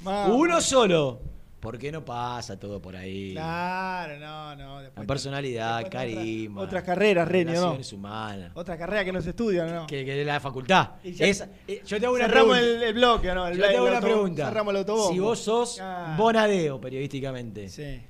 Ma, 0.00 0.26
Uno 0.26 0.60
solo. 0.60 1.20
¿Por 1.64 1.78
qué 1.78 1.90
no 1.90 2.04
pasa 2.04 2.58
todo 2.60 2.80
por 2.80 2.94
ahí? 2.94 3.32
Claro, 3.32 4.18
no, 4.20 4.54
no. 4.54 4.82
La 4.82 4.90
personalidad, 5.04 5.78
otra- 5.78 5.90
carisma. 5.90 6.60
Otras 6.60 6.84
carreras, 6.84 7.26
Renio, 7.26 7.54
¿no? 7.60 7.78
humanas. 7.96 8.52
Otra 8.54 8.76
carrera 8.76 9.02
que 9.04 9.12
no 9.12 9.22
se 9.22 9.30
estudia, 9.30 9.64
¿no? 9.64 9.86
Que, 9.86 10.04
que 10.04 10.12
de 10.14 10.24
la 10.26 10.38
facultad. 10.40 10.90
Ya- 11.02 11.26
Esa- 11.26 11.48
eh, 11.66 11.82
yo 11.86 11.98
te 11.98 12.04
hago 12.06 12.16
una 12.16 12.26
Cerramos 12.26 12.58
pregunta. 12.58 12.76
el, 12.76 12.82
el 12.88 12.94
bloque, 12.94 13.34
¿no? 13.34 13.46
El, 13.48 13.56
yo 13.56 13.66
te 13.66 13.76
hago 13.76 13.86
una 13.88 14.00
pregunta. 14.02 14.46
Cerramos 14.46 14.72
el 14.72 14.76
autobombo. 14.78 15.12
Si 15.12 15.18
vos 15.18 15.38
sos 15.38 15.80
Ah, 15.80 16.14
bonadeo 16.18 16.78
periodísticamente, 16.80 17.68
Sí, 17.70 18.00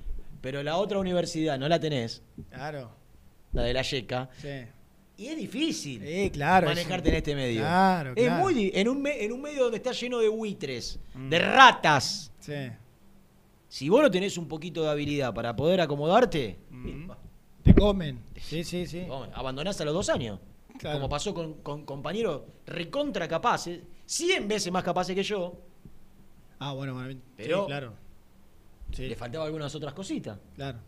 pero 0.41 0.61
la 0.65 0.77
otra 0.77 0.99
universidad 0.99 1.57
no 1.57 1.69
la 1.69 1.79
tenés, 1.79 2.23
claro. 2.51 2.91
la 3.53 3.63
de 3.63 3.73
la 3.73 3.83
YECA, 3.83 4.29
Sí. 4.43 4.49
y 5.17 5.27
es 5.29 5.37
difícil 5.37 6.03
Sí, 6.05 6.31
claro. 6.33 6.67
manejarte 6.67 7.09
en 7.11 7.15
este 7.15 7.37
medio. 7.37 7.61
Claro, 7.61 8.11
Es 8.17 8.25
claro. 8.27 8.43
muy 8.43 8.53
di- 8.55 8.73
en 8.75 8.89
un, 8.89 9.01
me- 9.01 9.25
en 9.25 9.33
un 9.33 9.41
medio 9.41 9.63
donde 9.63 9.77
está 9.77 9.93
lleno 9.93 10.19
de 10.19 10.29
buitres, 10.29 10.99
Mm. 11.15 11.29
de 11.31 11.39
ratas. 11.39 12.33
Sí. 12.41 12.53
Si 13.75 13.89
vos 13.89 14.01
no 14.03 14.09
tenés 14.09 14.39
un 14.39 14.47
poquito 14.47 14.85
de 14.85 14.91
habilidad 14.91 15.35
para 15.35 15.57
poder 15.57 15.81
acomodarte, 15.81 16.61
Mm. 16.71 17.11
Te 17.65 17.75
comen. 17.75 18.23
Sí, 18.37 18.63
sí, 18.63 18.87
sí. 18.87 19.05
abandonás 19.33 19.81
a 19.81 19.85
los 19.85 19.93
dos 19.95 20.09
años. 20.11 20.39
Claro. 20.79 20.99
Como 20.99 21.09
pasó 21.09 21.35
con, 21.35 21.55
con 21.55 21.85
compañeros 21.85 22.43
recontra 22.67 23.27
capaces, 23.27 23.81
100 24.07 24.47
veces 24.47 24.71
más 24.73 24.85
capaces 24.85 25.17
que 25.17 25.25
yo, 25.25 25.59
Ah, 26.61 26.73
bueno, 26.73 26.95
bueno. 26.95 27.21
Pero- 27.37 27.63
sí, 27.63 27.67
claro. 27.67 27.93
Sí, 28.93 29.09
le 29.09 29.17
faltaba 29.17 29.45
algunas 29.47 29.75
otras 29.75 29.93
cositas. 29.93 30.39
claro. 30.55 30.79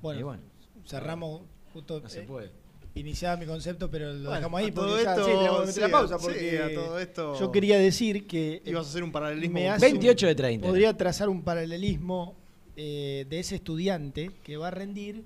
Bueno, 0.00 0.24
bueno, 0.24 0.42
cerramos 0.86 1.42
justo. 1.74 2.00
no 2.00 2.08
se 2.08 2.20
eh, 2.22 2.26
puede. 2.26 2.52
Iniciaba 2.94 3.36
mi 3.38 3.46
concepto, 3.46 3.90
pero 3.90 4.08
lo 4.12 4.18
Bueno, 4.18 4.34
dejamos 4.36 4.60
ahí 4.60 4.66
a 4.68 4.74
todo 4.74 4.88
porque 4.88 5.04
ya, 5.04 5.10
esto- 5.14 5.24
sí, 5.24 5.30
tenemos 5.30 5.52
que 5.60 5.66
meter 5.66 5.74
sí, 5.74 5.80
la 5.80 5.88
pausa 5.88 6.18
sí, 6.18 6.24
porque 6.24 6.58
a 6.58 6.74
todo 6.74 6.98
esto- 6.98 7.40
yo 7.40 7.52
quería 7.52 7.78
decir 7.78 8.26
que 8.26 8.62
Ibas 8.66 8.86
a 8.86 8.90
hacer 8.90 9.02
un 9.02 9.12
paralelismo. 9.12 9.54
me 9.54 9.68
hace 9.70 9.86
un- 9.86 9.92
28 9.92 10.26
de 10.26 10.34
30. 10.34 10.66
podría 10.68 10.96
trazar 10.96 11.28
un 11.30 11.42
paralelismo 11.42 12.36
eh, 12.76 13.26
de 13.28 13.38
ese 13.38 13.54
estudiante 13.56 14.30
que 14.42 14.56
va 14.56 14.68
a 14.68 14.70
rendir 14.70 15.24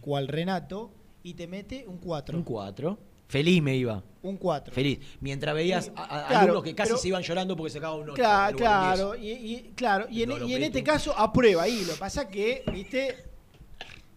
cual 0.00 0.28
Renato 0.28 0.90
y 1.24 1.34
te 1.34 1.46
mete 1.48 1.84
un 1.88 1.98
4. 1.98 2.36
Un 2.38 2.44
4. 2.44 2.98
Feliz 3.28 3.60
me 3.62 3.76
iba. 3.76 4.02
Un 4.22 4.36
4. 4.36 4.72
Feliz. 4.74 4.98
Mientras 5.20 5.54
veías 5.54 5.90
a, 5.96 6.02
a- 6.04 6.26
Claro, 6.28 6.38
alumnos 6.42 6.62
que 6.64 6.74
casi 6.74 6.90
pero- 6.90 6.98
se 6.98 7.08
iban 7.08 7.22
llorando 7.22 7.56
porque 7.56 7.72
sacaban 7.72 8.00
un 8.00 8.10
8. 8.10 8.14
Claro, 8.14 8.56
claro, 8.56 9.14
y, 9.16 9.30
y- 9.30 9.72
claro, 9.74 10.06
y 10.10 10.22
en, 10.22 10.28
No 10.30 10.38
lo 10.38 10.46
y 10.48 10.54
en 10.54 10.62
este 10.64 10.82
caso 10.84 11.16
aprueba 11.18 11.62
ahí. 11.64 11.84
Lo 11.84 11.94
que 11.94 11.98
pasa 11.98 12.28
que, 12.28 12.62
viste, 12.72 13.16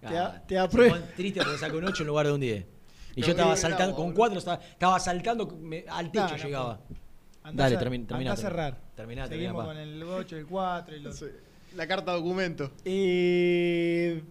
te, 0.02 0.18
a- 0.18 0.44
te 0.48 0.58
aprueba. 0.60 1.00
triste 1.16 1.42
porque 1.44 1.58
sacó 1.58 1.78
un 1.78 1.86
8 1.86 2.04
en 2.04 2.08
lugar 2.08 2.26
de 2.28 2.34
un 2.34 2.40
10. 2.40 2.66
Y 3.18 3.22
yo 3.24 3.32
estaba 3.32 3.56
saltando, 3.58 3.96
con. 3.96 4.14
4 4.14 4.38
estaba, 4.40 4.62
estaba 4.64 5.00
saltando, 5.00 5.48
me- 5.60 5.86
al 5.90 6.12
techo 6.12 6.26
No, 6.26 6.30
no, 6.38 6.44
llegaba. 6.44 6.80
Andá 7.44 7.64
Dale, 7.64 7.78
termina, 7.78 8.02
andá 8.04 8.08
termina. 8.10 8.32
a 8.34 8.36
cerrar. 8.38 8.78
Terminá, 8.96 9.28
Seguimos 9.28 9.66
con 9.66 9.78
el 9.78 10.04
8, 10.04 10.38
el 10.38 10.46
4 10.46 10.96
y 10.96 11.00
los... 11.00 11.26
La 11.76 11.88
carta 11.88 12.12
documento. 12.14 12.72
Eh, 12.86 14.24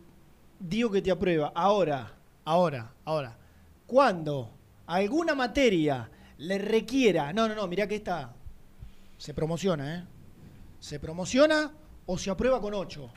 digo 0.59 0.91
que 0.91 1.03
te 1.03 1.11
aprueba. 1.11 1.53
Ahora, 1.55 2.13
ahora, 2.45 2.93
ahora. 3.05 3.37
Cuando 3.87 4.51
alguna 4.87 5.35
materia 5.35 6.09
le 6.39 6.59
requiera. 6.59 7.33
No, 7.33 7.49
no, 7.49 7.55
no, 7.55 7.67
mirá 7.67 7.87
que 7.87 7.97
esta 7.97 8.33
se 9.19 9.35
promociona, 9.35 9.97
¿eh? 9.97 10.05
Se 10.81 11.01
promociona 11.01 11.73
o 12.07 12.19
se 12.19 12.31
aprueba 12.31 12.61
con 12.61 12.75
8. 12.75 13.11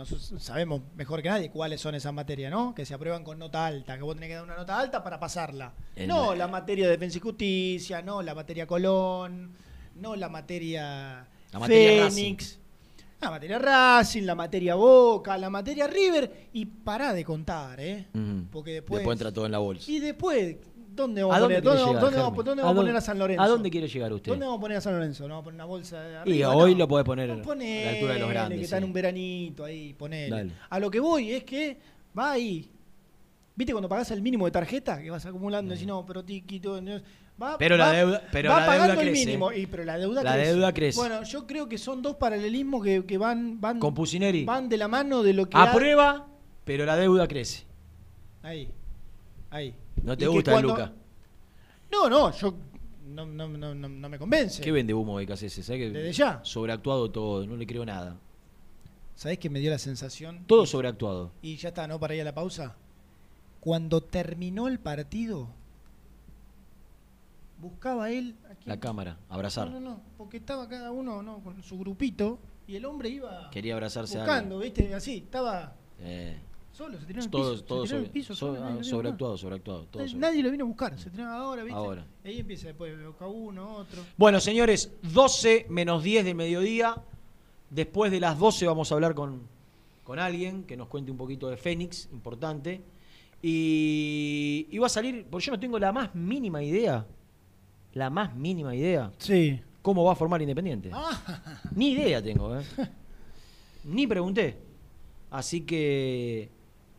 Nosotros 0.00 0.42
sabemos 0.42 0.80
mejor 0.96 1.20
que 1.22 1.28
nadie 1.28 1.50
cuáles 1.50 1.78
son 1.80 1.94
esas 1.94 2.12
materias, 2.14 2.50
¿no? 2.50 2.74
Que 2.74 2.86
se 2.86 2.94
aprueban 2.94 3.22
con 3.22 3.38
nota 3.38 3.66
alta, 3.66 3.96
que 3.98 4.02
vos 4.02 4.14
tenés 4.14 4.30
que 4.30 4.34
dar 4.36 4.44
una 4.44 4.56
nota 4.56 4.78
alta 4.78 5.04
para 5.04 5.20
pasarla. 5.20 5.74
El- 5.94 6.08
no 6.08 6.34
la 6.34 6.48
materia 6.48 6.86
de 6.86 6.92
defensa 6.92 7.18
y 7.18 7.20
justicia, 7.20 8.00
no 8.00 8.22
la 8.22 8.34
materia 8.34 8.66
Colón, 8.66 9.50
no 9.96 10.16
la 10.16 10.30
materia, 10.30 11.26
La 11.52 11.58
materia 11.58 12.08
Fénix. 12.10 12.58
La 13.20 13.28
materia 13.28 13.58
Racing, 13.58 14.22
la 14.22 14.34
materia 14.34 14.74
Boca, 14.76 15.36
la 15.36 15.50
materia 15.50 15.86
River 15.86 16.48
y 16.54 16.64
pará 16.64 17.12
de 17.12 17.22
contar, 17.22 17.78
¿eh? 17.78 18.06
Porque 18.50 18.72
después 18.72 19.00
Después 19.00 19.14
entra 19.16 19.30
todo 19.30 19.44
en 19.44 19.52
la 19.52 19.58
bolsa. 19.58 19.90
y 19.90 19.98
después 19.98 20.56
¿dónde 21.00 21.22
vamos 21.22 21.36
¿A 21.36 21.40
poner? 21.40 21.62
¿Dónde, 21.62 21.78
llegar, 21.84 22.00
dónde 22.00 22.16
vamos, 22.18 22.44
dónde 22.44 22.50
¿A 22.62 22.64
vamos 22.64 22.64
a 22.64 22.66
dónde- 22.74 22.80
poner 22.80 22.96
a 22.96 23.00
San 23.00 23.18
Lorenzo? 23.18 23.42
¿A 23.42 23.48
dónde 23.48 23.70
quiere 23.70 23.88
llegar 23.88 24.12
usted? 24.12 24.30
¿Dónde 24.32 24.46
vamos 24.46 24.58
a 24.58 24.60
poner 24.60 24.76
a 24.78 24.80
San 24.80 24.92
Lorenzo? 24.94 25.22
¿No 25.24 25.28
vamos 25.34 25.42
a 25.42 25.44
poner 25.44 25.54
una 25.56 25.64
bolsa 25.64 26.00
de 26.00 26.12
Y 26.12 26.16
arriba? 26.16 26.54
hoy 26.54 26.72
No. 26.72 26.78
lo 26.78 26.88
podés 26.88 27.04
poner 27.06 27.28
No, 27.28 27.32
a 27.34 27.36
la 27.36 27.90
altura 27.90 28.14
de 28.14 28.20
los 28.20 28.28
grandes. 28.28 28.58
que 28.58 28.64
está 28.64 28.76
sí. 28.76 28.82
en 28.82 28.84
un 28.84 28.92
veranito 28.92 29.64
ahí, 29.64 29.94
ponele. 29.94 30.50
A 30.68 30.78
lo 30.80 30.90
que 30.90 31.00
voy 31.00 31.32
es 31.32 31.44
que 31.44 31.78
va 32.18 32.32
ahí. 32.32 32.70
¿Viste 33.56 33.72
cuando 33.72 33.88
pagás 33.88 34.10
el 34.12 34.22
mínimo 34.22 34.44
de 34.46 34.52
tarjeta? 34.52 35.02
Que 35.02 35.10
vas 35.10 35.26
acumulando 35.26 35.72
y 35.72 35.76
decís, 35.76 35.86
no, 35.86 36.06
pero 36.06 36.24
tiquito. 36.24 36.80
Va, 37.42 37.56
Pero 37.58 37.76
la 37.78 37.86
va- 37.86 37.92
deuda- 37.92 38.22
pero 38.30 38.50
va 38.50 38.60
la 38.60 38.66
pagando 38.66 38.92
deuda 38.92 39.02
el 39.02 39.08
crece. 39.10 39.26
mínimo. 39.26 39.52
Y, 39.52 39.66
pero 39.66 39.84
la 39.84 39.96
deuda 39.98 40.22
La 40.22 40.32
crece. 40.34 40.52
deuda 40.52 40.72
crece. 40.74 40.98
Bueno, 40.98 41.22
yo 41.24 41.46
creo 41.46 41.68
que 41.70 41.78
son 41.78 42.02
dos 42.02 42.16
paralelismos 42.16 42.84
que, 42.84 43.04
que 43.06 43.16
van, 43.18 43.58
van, 43.60 43.78
Con 43.78 43.94
Pusineri. 43.94 44.44
van 44.44 44.68
de 44.68 44.76
la 44.76 44.88
mano 44.88 45.22
de 45.22 45.32
lo 45.32 45.48
que. 45.48 45.56
ha- 45.56 45.64
Aprueba, 45.70 46.26
pero 46.64 46.84
la 46.84 46.96
deuda 46.96 47.26
crece. 47.26 47.64
Ahí. 48.42 48.68
Ahí. 49.50 49.74
¿No 50.02 50.16
te 50.16 50.24
que 50.24 50.28
gusta, 50.28 50.52
cuando- 50.52 50.68
Luca? 50.70 50.92
No, 51.92 52.08
no, 52.08 52.30
yo. 52.32 52.54
No, 53.06 53.26
no, 53.26 53.48
no, 53.48 53.74
no, 53.74 54.08
me 54.08 54.18
convence. 54.18 54.62
¿Qué 54.62 54.70
vende 54.70 54.94
humo 54.94 55.18
de 55.18 55.24
ese? 55.24 55.62
¿Sabes 55.62 55.80
que 55.80 55.90
Desde 55.90 56.12
ya. 56.12 56.40
Sobreactuado 56.44 57.10
todo, 57.10 57.44
no 57.46 57.56
le 57.56 57.66
creo 57.66 57.84
nada. 57.84 58.16
¿Sabés 59.16 59.38
qué 59.38 59.50
me 59.50 59.58
dio 59.58 59.70
la 59.70 59.78
sensación? 59.78 60.44
Todo 60.46 60.64
sobreactuado. 60.64 61.32
Y 61.42 61.56
ya 61.56 61.68
está, 61.70 61.86
¿no? 61.88 61.98
Para 61.98 62.14
ir 62.14 62.20
a 62.22 62.24
la 62.24 62.34
pausa. 62.34 62.76
Cuando 63.60 64.00
terminó 64.00 64.68
el 64.68 64.78
partido, 64.78 65.48
buscaba 67.60 68.10
él. 68.10 68.36
La 68.64 68.78
cámara, 68.78 69.18
abrazar. 69.28 69.68
No, 69.70 69.80
no, 69.80 69.90
no, 69.90 70.00
porque 70.16 70.38
estaba 70.38 70.68
cada 70.68 70.90
uno 70.92 71.22
¿no? 71.22 71.40
con 71.40 71.62
su 71.62 71.78
grupito 71.78 72.38
y 72.66 72.76
el 72.76 72.84
hombre 72.84 73.08
iba 73.08 73.50
Quería 73.50 73.74
abrazarse 73.74 74.16
a 74.18 74.22
buscando, 74.22 74.58
¿viste? 74.58 74.94
Así, 74.94 75.18
estaba 75.18 75.74
Eh, 75.98 76.38
solo, 76.84 76.98
se 76.98 77.06
tiró 77.06 77.18
en 77.20 77.24
el 77.24 77.30
todo, 77.30 77.52
piso. 77.52 77.86
se 77.86 77.94
sobre- 77.96 78.08
piso, 78.10 78.34
so- 78.34 78.54
solo, 78.54 78.64
ah, 78.64 78.82
sobreactuado, 78.84 79.36
sobreactuado. 79.36 79.84
todo 79.84 80.00
Nadie, 80.00 80.08
sobre- 80.12 80.20
nadie 80.20 80.42
lo 80.42 80.50
vino 80.50 80.64
a 80.64 80.68
buscar, 80.68 80.98
se 80.98 81.10
tiró 81.10 81.26
ahora, 81.26 81.62
¿viste? 81.62 81.76
Ahora. 81.78 82.06
Ahí 82.24 82.38
empieza 82.40 82.68
después, 82.68 83.04
boca 83.04 83.26
uno, 83.26 83.76
otro. 83.76 84.02
Bueno, 84.16 84.40
señores, 84.40 84.92
12 85.02 85.66
menos 85.68 86.02
10 86.02 86.24
del 86.24 86.34
mediodía. 86.34 86.96
Después 87.68 88.10
de 88.10 88.18
las 88.20 88.38
12 88.38 88.66
vamos 88.66 88.90
a 88.90 88.94
hablar 88.94 89.14
con, 89.14 89.42
con 90.04 90.18
alguien 90.18 90.64
que 90.64 90.76
nos 90.76 90.88
cuente 90.88 91.10
un 91.10 91.16
poquito 91.18 91.48
de 91.48 91.56
Fénix, 91.56 92.08
importante. 92.12 92.80
Y, 93.42 94.66
y 94.70 94.78
va 94.78 94.86
a 94.86 94.90
salir, 94.90 95.26
porque 95.30 95.46
yo 95.46 95.52
no 95.52 95.60
tengo 95.60 95.78
la 95.78 95.92
más 95.92 96.14
mínima 96.14 96.62
idea, 96.62 97.06
la 97.94 98.10
más 98.10 98.34
mínima 98.34 98.74
idea, 98.74 99.12
Sí. 99.18 99.60
cómo 99.82 100.04
va 100.04 100.12
a 100.12 100.16
formar 100.16 100.40
Independiente. 100.42 100.90
Ah, 100.92 101.42
Ni 101.74 101.92
idea 101.92 102.22
tengo, 102.22 102.58
¿eh? 102.58 102.62
Ni 103.84 104.06
pregunté. 104.06 104.58
Así 105.30 105.60
que 105.62 106.50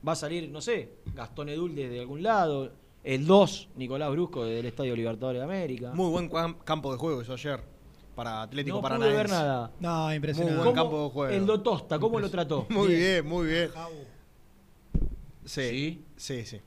va 0.08 0.14
a 0.14 0.16
salir, 0.16 0.50
no 0.50 0.62
sé, 0.62 0.94
Gastón 1.14 1.50
Edul 1.50 1.76
desde 1.76 2.00
algún 2.00 2.24
lado, 2.24 2.72
el 3.04 3.26
2, 3.26 3.70
Nicolás 3.76 4.12
Brusco 4.12 4.46
desde 4.46 4.60
el 4.60 4.66
Estadio 4.68 4.96
Libertadores 4.96 5.40
de 5.40 5.46
América. 5.46 5.92
Muy 5.94 6.10
buen 6.10 6.30
cam- 6.30 6.58
campo 6.64 6.92
de 6.92 6.98
juego 6.98 7.22
eso 7.22 7.34
ayer. 7.34 7.60
Para 8.16 8.42
Atlético 8.44 8.78
no 8.78 8.82
Paranaense. 8.82 9.18
ver 9.18 9.30
nada. 9.30 9.72
no, 9.80 10.14
impresionante. 10.14 10.56
Muy 10.58 10.64
buen 10.66 10.76
¿Cómo- 10.76 10.90
campo 10.92 11.04
de 11.06 11.10
juego. 11.12 11.34
El 11.34 11.46
Dotosta, 11.46 11.98
¿cómo 12.00 12.20
lo 12.20 12.30
trató? 12.30 12.66
Muy 12.70 12.90
bien, 12.96 13.26
muy 13.28 13.48
bien. 13.48 13.70
Jabo. 13.70 13.96
Sí, 15.46 16.04
sí, 16.18 16.46
sí. 16.46 16.62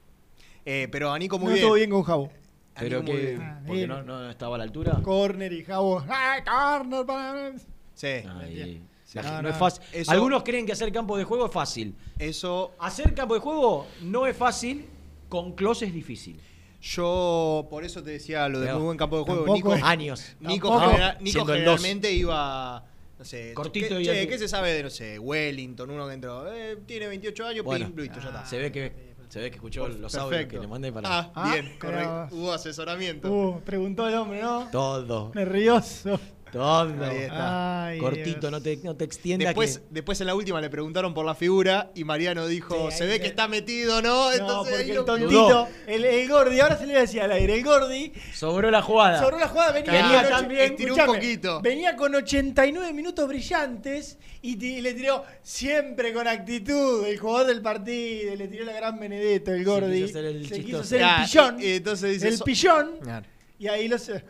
Eh, 0.65 0.89
pero 0.91 1.13
a 1.13 1.19
Nico 1.19 1.39
muy 1.39 1.47
no 1.49 1.53
bien. 1.53 1.59
estuvo 1.63 1.75
bien 1.77 1.91
con 1.91 2.03
Jabo. 2.03 2.31
Pero 2.79 3.05
que, 3.05 3.13
bien. 3.17 3.41
Ah, 3.43 3.59
porque 3.65 3.77
bien. 3.87 3.89
no, 3.89 4.03
no 4.03 4.29
estaba 4.31 4.57
a 4.57 4.59
la 4.59 4.65
altura. 4.65 4.99
Corner 5.03 5.53
y 5.53 5.63
Jabo. 5.63 6.03
¡Ay, 6.09 6.43
corner 6.43 7.07
para... 7.07 7.53
Sí. 7.95 8.07
Ay, 8.07 8.83
la 9.15 9.23
No, 9.23 9.29
gente- 9.29 9.43
no 9.43 9.49
no. 9.49 9.49
es 9.51 9.57
fácil. 9.57 9.83
Eso- 9.93 10.11
Algunos 10.11 10.43
creen 10.43 10.67
que 10.67 10.73
hacer 10.73 10.93
campo 10.93 11.17
de 11.17 11.25
juego 11.25 11.47
es 11.47 11.53
fácil. 11.53 11.95
Eso 12.19 12.73
Hacer 12.79 13.15
campo 13.15 13.35
de 13.35 13.41
juego 13.41 13.87
no 14.03 14.27
es 14.27 14.37
fácil, 14.37 14.87
con 15.29 15.53
Clos 15.53 15.83
es 15.83 15.93
difícil. 15.95 16.39
yo 16.81 17.67
por 17.71 17.83
eso 17.85 18.03
te 18.03 18.11
decía 18.11 18.47
lo 18.49 18.61
de 18.61 18.67
Pero 18.67 18.77
muy 18.79 18.85
buen 18.87 18.99
campo 18.99 19.17
de 19.19 19.25
juego. 19.25 19.45
tampoco- 19.47 19.75
Nico, 19.75 19.87
Años. 19.87 20.37
Nico, 20.41 20.69
Tampoco- 20.69 20.91
genera- 20.91 21.19
Nico 21.21 21.45
generalmente 21.47 22.13
iba 22.13 22.85
no 23.19 23.25
sé, 23.25 23.55
Cortito 23.55 23.97
¿qué, 23.97 24.03
y 24.03 24.05
che, 24.05 24.29
¿qué 24.29 24.39
se 24.39 24.49
sabe 24.49 24.73
de 24.75 24.83
no 24.83 24.91
sé, 24.91 25.19
Wellington, 25.19 25.89
uno 25.89 26.07
que 26.09 26.15
entró, 26.15 26.53
eh, 26.53 26.77
tiene 26.85 27.07
28 27.07 27.47
años, 27.47 27.65
Bueno. 27.65 27.87
pim, 27.87 27.97
listo, 28.03 28.21
ya 28.21 28.27
está. 28.27 28.45
Se 28.45 28.59
ve 28.59 28.71
que 28.73 29.15
se 29.31 29.41
ve 29.41 29.51
que 29.51 29.57
escuchó 29.57 29.89
los 29.89 30.15
audios 30.17 30.31
Perfecto. 30.31 30.57
que 30.57 30.61
le 30.61 30.67
mandé 30.67 30.93
para 30.93 31.09
Ah, 31.21 31.33
Ah, 31.35 31.53
bien, 31.53 31.73
pero- 31.81 31.93
correcto. 31.93 32.37
Hubo 32.37 32.53
asesoramiento. 32.53 33.33
Uh, 33.33 33.61
preguntó 33.63 34.07
el 34.09 34.15
hombre, 34.17 34.43
¿no? 34.43 34.69
todo. 34.71 35.31
Nervioso. 35.35 36.21
Todo. 36.55 37.05
Ahí 37.05 37.17
está. 37.19 37.85
Ay, 37.87 37.99
Cortito, 37.99 38.51
no 38.51 38.63
te, 38.63 38.79
no 38.83 38.97
te 38.97 39.05
extiendas. 39.05 39.49
Después, 39.49 39.79
que- 39.81 39.85
después 39.91 40.21
en 40.21 40.29
la 40.29 40.35
última 40.35 40.61
le 40.61 40.71
preguntaron 40.71 41.13
por 41.13 41.27
la 41.27 41.35
figura 41.35 41.91
y 41.95 42.05
Mariano 42.05 42.47
dijo, 42.47 42.91
Sí, 42.91 42.97
se 42.99 43.07
ve 43.07 43.15
se- 43.15 43.21
que 43.21 43.27
está 43.27 43.49
metido, 43.49 44.01
¿no? 44.01 44.15
No, 44.27 44.33
Entonces 44.33 44.79
ahí 44.79 44.91
el 44.93 45.05
tontito, 45.05 45.69
el, 45.87 46.05
el 46.05 46.29
Gordi, 46.29 46.61
ahora 46.61 46.79
se 46.79 46.87
le 46.87 46.95
decía 46.99 47.25
al 47.25 47.33
aire, 47.33 47.55
el 47.57 47.65
Gordi 47.65 48.13
sobró 48.33 48.71
la 48.71 48.81
jugada. 48.83 49.21
Sobró 49.21 49.39
la 49.39 49.49
jugada, 49.49 49.73
venía, 49.73 50.21
ocho- 50.21 50.29
también, 50.31 50.77
un 50.93 51.07
poquito. 51.07 51.61
venía 51.61 51.97
con 51.97 52.15
89 52.15 52.93
minutos 52.93 53.29
brillantes 53.29 54.17
y, 54.41 54.57
le 54.81 54.95
tiró 54.95 55.25
siempre 55.43 56.13
con 56.13 56.29
actitud 56.29 57.05
el 57.07 57.19
jugador 57.19 57.47
del 57.49 57.63
partido, 57.63 58.33
y 58.35 58.37
le 58.37 58.49
tiró 58.49 58.65
la 58.65 58.73
gran 58.75 58.99
Benedetto, 58.99 59.53
el 59.53 59.65
Gordi. 59.65 60.03
quiso 60.03 60.13
ser 60.13 60.25
el 60.25 60.49
se 60.49 60.61
quiso 60.65 60.85
ser 60.85 60.99
el 61.01 61.05
Ah, 61.07 61.25
pillón. 61.27 61.61
y- 61.61 61.65
y 61.65 61.71
entonces 61.77 62.13
dice, 62.13 62.29
el 62.29 62.37
so- 62.39 62.45
pillón. 62.45 62.91
Claro. 63.03 63.27
Y 63.65 63.69
ahí 63.69 63.89
los. 63.89 64.07
De- 64.07 64.21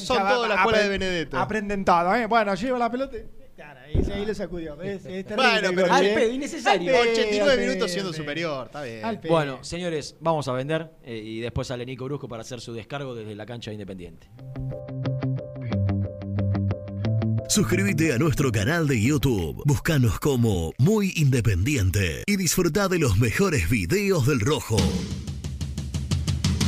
son 0.00 0.18
todos 0.28 0.48
la 0.48 0.56
escuela 0.56 0.78
de 0.80 0.88
Benedetto. 0.88 1.38
Aprenden 1.38 1.84
todo, 1.84 2.12
¿eh? 2.16 2.26
Bueno, 2.26 2.56
lleva 2.56 2.76
la 2.76 2.90
pelota. 2.90 3.16
Claro, 3.54 3.80
y 3.88 4.10
ahí 4.10 4.26
lo 4.26 4.34
sacudió. 4.34 4.74
Bueno, 4.74 4.98
pero- 5.04 5.72
Gordi, 5.72 5.90
Al 5.90 6.06
¿eh? 6.06 6.14
pedo, 6.16 6.32
innecesario. 6.32 6.90
Al 6.90 7.02
pedo, 7.02 7.12
89 7.12 7.52
al 7.52 7.58
minutos 7.60 7.90
siendo 7.92 8.12
superior, 8.12 8.66
está 8.66 8.82
bien. 8.82 9.20
Bueno, 9.28 9.62
señores, 9.62 10.16
vamos 10.18 10.48
a 10.48 10.52
vender 10.54 10.90
eh, 11.04 11.16
y 11.24 11.38
después 11.38 11.68
sale 11.68 11.86
Nico 11.86 12.04
Brusco 12.06 12.26
para 12.26 12.42
hacer 12.42 12.60
su 12.60 12.72
descargo 12.72 13.14
desde 13.14 13.36
la 13.36 13.46
cancha 13.46 13.70
de 13.70 13.74
Independiente. 13.76 14.26
Suscríbete 17.48 18.12
a 18.12 18.18
nuestro 18.18 18.50
canal 18.50 18.88
de 18.88 19.00
YouTube. 19.00 19.62
Búscanos 19.66 20.18
como 20.18 20.72
Muy 20.78 21.12
Independiente 21.14 22.24
y 22.26 22.36
disfruta 22.36 22.88
de 22.88 22.98
los 22.98 23.18
mejores 23.18 23.70
videos 23.70 24.26
del 24.26 24.40
Rojo. 24.40 24.76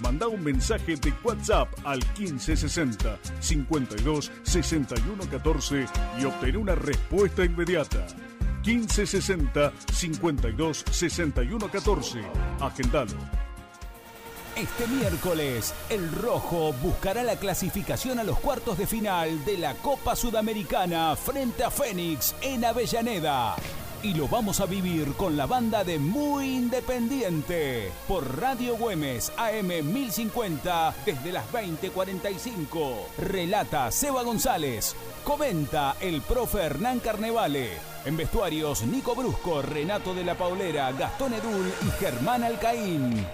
Manda 0.00 0.28
un 0.28 0.42
mensaje 0.42 0.96
de 0.96 1.12
WhatsApp 1.24 1.68
al 1.84 1.98
1560 2.16 3.18
52 3.40 4.30
61 4.42 5.24
14 5.30 5.86
y 6.20 6.24
obtén 6.24 6.56
una 6.56 6.74
respuesta 6.74 7.44
inmediata. 7.44 8.06
1560 8.64 9.72
52 9.92 10.84
61 10.90 11.68
14. 11.68 12.20
Agendalo. 12.60 13.16
Este 14.56 14.88
miércoles, 14.88 15.72
el 15.88 16.10
Rojo 16.10 16.72
buscará 16.82 17.22
la 17.22 17.36
clasificación 17.36 18.18
a 18.18 18.24
los 18.24 18.40
cuartos 18.40 18.76
de 18.76 18.88
final 18.88 19.44
de 19.44 19.56
la 19.56 19.74
Copa 19.74 20.16
Sudamericana 20.16 21.14
frente 21.14 21.62
a 21.62 21.70
Fénix 21.70 22.34
en 22.40 22.64
Avellaneda. 22.64 23.54
Y 24.00 24.14
lo 24.14 24.28
vamos 24.28 24.60
a 24.60 24.66
vivir 24.66 25.14
con 25.14 25.36
la 25.36 25.46
banda 25.46 25.82
de 25.82 25.98
Muy 25.98 26.54
Independiente 26.54 27.90
por 28.06 28.40
Radio 28.40 28.76
Güemes 28.76 29.32
AM 29.36 29.82
1050 29.82 30.94
desde 31.04 31.32
las 31.32 31.50
20:45. 31.50 33.08
Relata 33.18 33.90
Seba 33.90 34.22
González. 34.22 34.94
Comenta 35.24 35.96
el 36.00 36.22
profe 36.22 36.60
Hernán 36.60 37.00
Carnevale. 37.00 37.70
En 38.04 38.16
vestuarios 38.16 38.84
Nico 38.84 39.16
Brusco, 39.16 39.62
Renato 39.62 40.14
de 40.14 40.24
la 40.24 40.36
Paulera, 40.36 40.92
Gastón 40.92 41.34
Edul 41.34 41.66
y 41.84 41.90
Germán 41.98 42.44
Alcaín. 42.44 43.26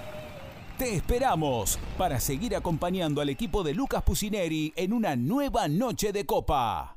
Te 0.79 0.95
esperamos 0.95 1.79
para 1.99 2.19
seguir 2.21 2.57
acompañando 2.57 3.21
al 3.21 3.29
equipo 3.29 3.62
de 3.65 3.75
Lucas 3.75 4.03
Pusineri 4.03 4.73
en 4.77 4.95
una 4.95 5.15
nueva 5.15 5.69
noche 5.69 6.11
de 6.11 6.25
copa. 6.25 6.97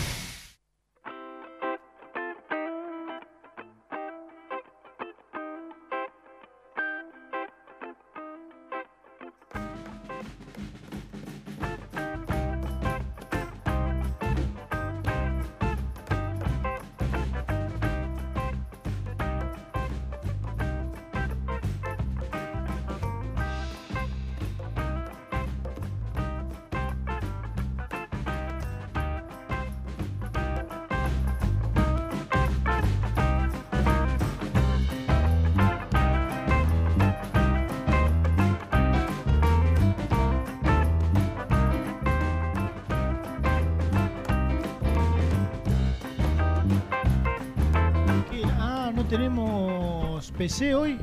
PC 50.41 50.73
hoy. 50.73 50.97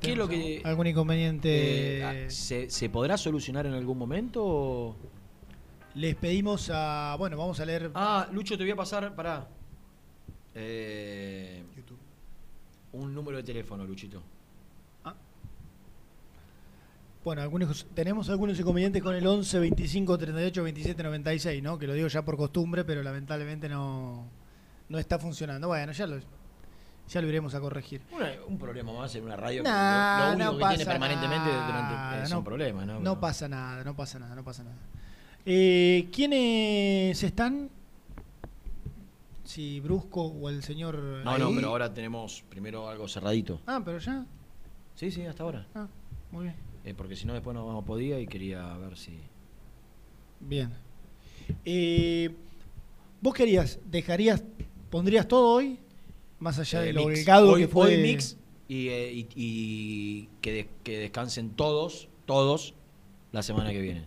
¿Qué 0.00 0.12
es 0.12 0.16
lo 0.16 0.28
que 0.28 0.62
¿Algún 0.64 0.86
inconveniente? 0.86 1.98
eh, 1.98 2.04
ah, 2.04 2.30
¿se, 2.30 2.70
se 2.70 2.88
podrá 2.88 3.18
solucionar 3.18 3.66
en 3.66 3.72
algún 3.74 3.98
momento? 3.98 4.44
o- 4.46 4.96
Les 5.96 6.14
pedimos 6.14 6.70
a. 6.72 7.16
Bueno, 7.18 7.36
vamos 7.36 7.58
a 7.58 7.64
leer. 7.64 7.90
Ah, 7.96 8.28
Lucho, 8.30 8.56
te 8.56 8.62
voy 8.62 8.70
a 8.70 8.76
pasar, 8.76 9.12
pará. 9.16 9.48
Eh, 10.54 11.64
un 12.92 13.12
número 13.12 13.38
de 13.38 13.42
teléfono, 13.42 13.84
Luchito. 13.84 14.22
Bueno, 17.24 17.42
algunos, 17.42 17.86
tenemos 17.92 18.30
algunos 18.30 18.58
inconvenientes 18.60 19.02
con 19.02 19.16
el 19.16 19.26
11 19.26 19.58
25 19.58 20.16
38 20.16 20.62
27 20.62 21.02
96, 21.02 21.60
¿no? 21.60 21.76
Que 21.76 21.88
lo 21.88 21.94
digo 21.94 22.06
ya 22.06 22.24
por 22.24 22.36
costumbre, 22.36 22.84
pero 22.84 23.02
lamentablemente 23.02 23.68
no, 23.68 24.28
no 24.88 24.98
está 24.98 25.18
funcionando. 25.18 25.66
Bueno, 25.66 25.90
ya 25.92 26.06
lo, 26.06 26.20
ya 27.10 27.20
lo 27.20 27.28
iremos 27.28 27.54
a 27.54 27.60
corregir. 27.60 28.00
Una- 28.12 28.32
un 28.46 28.56
problema 28.58 28.92
más 28.92 29.14
en 29.16 29.24
una 29.24 29.36
radio. 29.36 29.62
que 29.62 29.68
lo, 29.68 29.74
lo 29.74 30.32
único 30.34 30.52
no 30.52 30.58
que 30.58 30.74
tiene 30.76 30.86
permanentemente 30.86 31.48
nada, 31.48 31.66
durante, 31.66 32.24
es 32.24 32.30
no- 32.30 32.38
un 32.38 32.44
problema, 32.44 32.86
¿no? 32.86 33.00
No 33.00 33.20
pasa 33.20 33.48
nada, 33.48 33.84
no 33.84 33.94
pasa 33.96 34.18
nada, 34.18 34.34
no 34.34 34.44
pasa 34.44 34.62
nada. 34.64 34.76
Eh, 35.44 36.08
¿Quiénes 36.12 37.22
están? 37.22 37.68
Si 39.44 39.80
Brusco 39.80 40.22
o 40.26 40.48
el 40.48 40.62
señor. 40.62 40.94
No, 41.24 41.36
no, 41.38 41.50
pero 41.54 41.68
ahora 41.70 41.92
tenemos 41.92 42.44
primero 42.48 42.88
algo 42.88 43.08
cerradito. 43.08 43.60
Ah, 43.66 43.80
pero 43.84 43.98
ya. 43.98 44.24
Sí, 44.94 45.10
sí, 45.10 45.24
hasta 45.26 45.42
ahora. 45.42 45.66
Ah, 45.74 45.88
muy 46.30 46.44
bien. 46.44 46.56
Eh, 46.84 46.94
porque 46.94 47.16
si 47.16 47.26
no, 47.26 47.32
después 47.34 47.54
no 47.54 47.82
podía 47.84 48.20
y 48.20 48.26
quería 48.26 48.72
ver 48.76 48.96
si. 48.96 49.18
Bien. 50.38 50.72
Eh, 51.64 52.30
¿Vos 53.20 53.34
querías, 53.34 53.78
dejarías, 53.90 54.42
pondrías 54.88 55.26
todo 55.26 55.54
hoy? 55.54 55.78
Más 56.40 56.58
allá 56.58 56.82
Eh, 56.82 56.86
de 56.86 56.92
lo 56.94 57.06
mix. 57.06 57.28
hoy, 57.28 57.60
que 57.62 57.68
fue. 57.68 57.86
hoy 57.96 58.02
mix 58.02 58.36
y, 58.68 58.88
eh, 58.88 59.12
y- 59.12 59.28
y 59.36 60.28
que, 60.40 60.52
de- 60.52 60.68
que 60.82 60.98
descansen 60.98 61.50
todos, 61.50 62.08
todos, 62.26 62.74
la 63.32 63.42
semana 63.42 63.70
que 63.70 63.80
viene. 63.80 64.04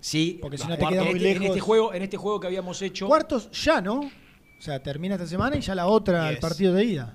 Sí, 0.00 0.38
Porque 0.40 0.58
si 0.58 0.66
no 0.68 0.76
te 0.78 0.86
queda 0.86 1.02
muy 1.02 1.10
en 1.10 1.16
este- 1.16 1.28
En 1.28 1.34
lejos. 1.34 1.46
este 1.48 1.60
juego, 1.60 1.94
en 1.94 2.02
este 2.02 2.16
juego 2.16 2.40
que 2.40 2.46
habíamos 2.46 2.80
hecho. 2.82 3.06
Cuartos 3.08 3.50
ya, 3.50 3.80
¿no? 3.80 4.00
O 4.00 4.60
sea, 4.60 4.82
termina 4.82 5.14
esta 5.16 5.26
semana 5.26 5.56
y 5.56 5.60
ya 5.60 5.74
la 5.74 5.86
otra, 5.86 6.30
el 6.30 6.38
partido 6.38 6.72
de 6.72 6.84
ida. 6.84 7.14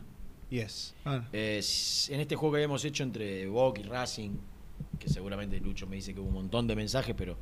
Yes. 0.50 0.94
Ah. 1.06 1.24
Eh, 1.34 1.58
s- 1.60 2.14
en 2.14 2.20
este 2.20 2.36
juego 2.36 2.54
que 2.54 2.58
habíamos 2.58 2.84
hecho 2.86 3.04
entre 3.04 3.48
Boca 3.48 3.82
y 3.82 3.86
Racing, 3.86 4.32
que 5.00 5.10
seguramente 5.10 5.60
Lucho 5.60 5.88
me 5.88 5.96
dice 5.96 6.14
que 6.14 6.20
hubo 6.20 6.28
un 6.28 6.34
montón 6.36 6.68
de 6.68 6.76
mensajes, 6.76 7.16
pero 7.18 7.38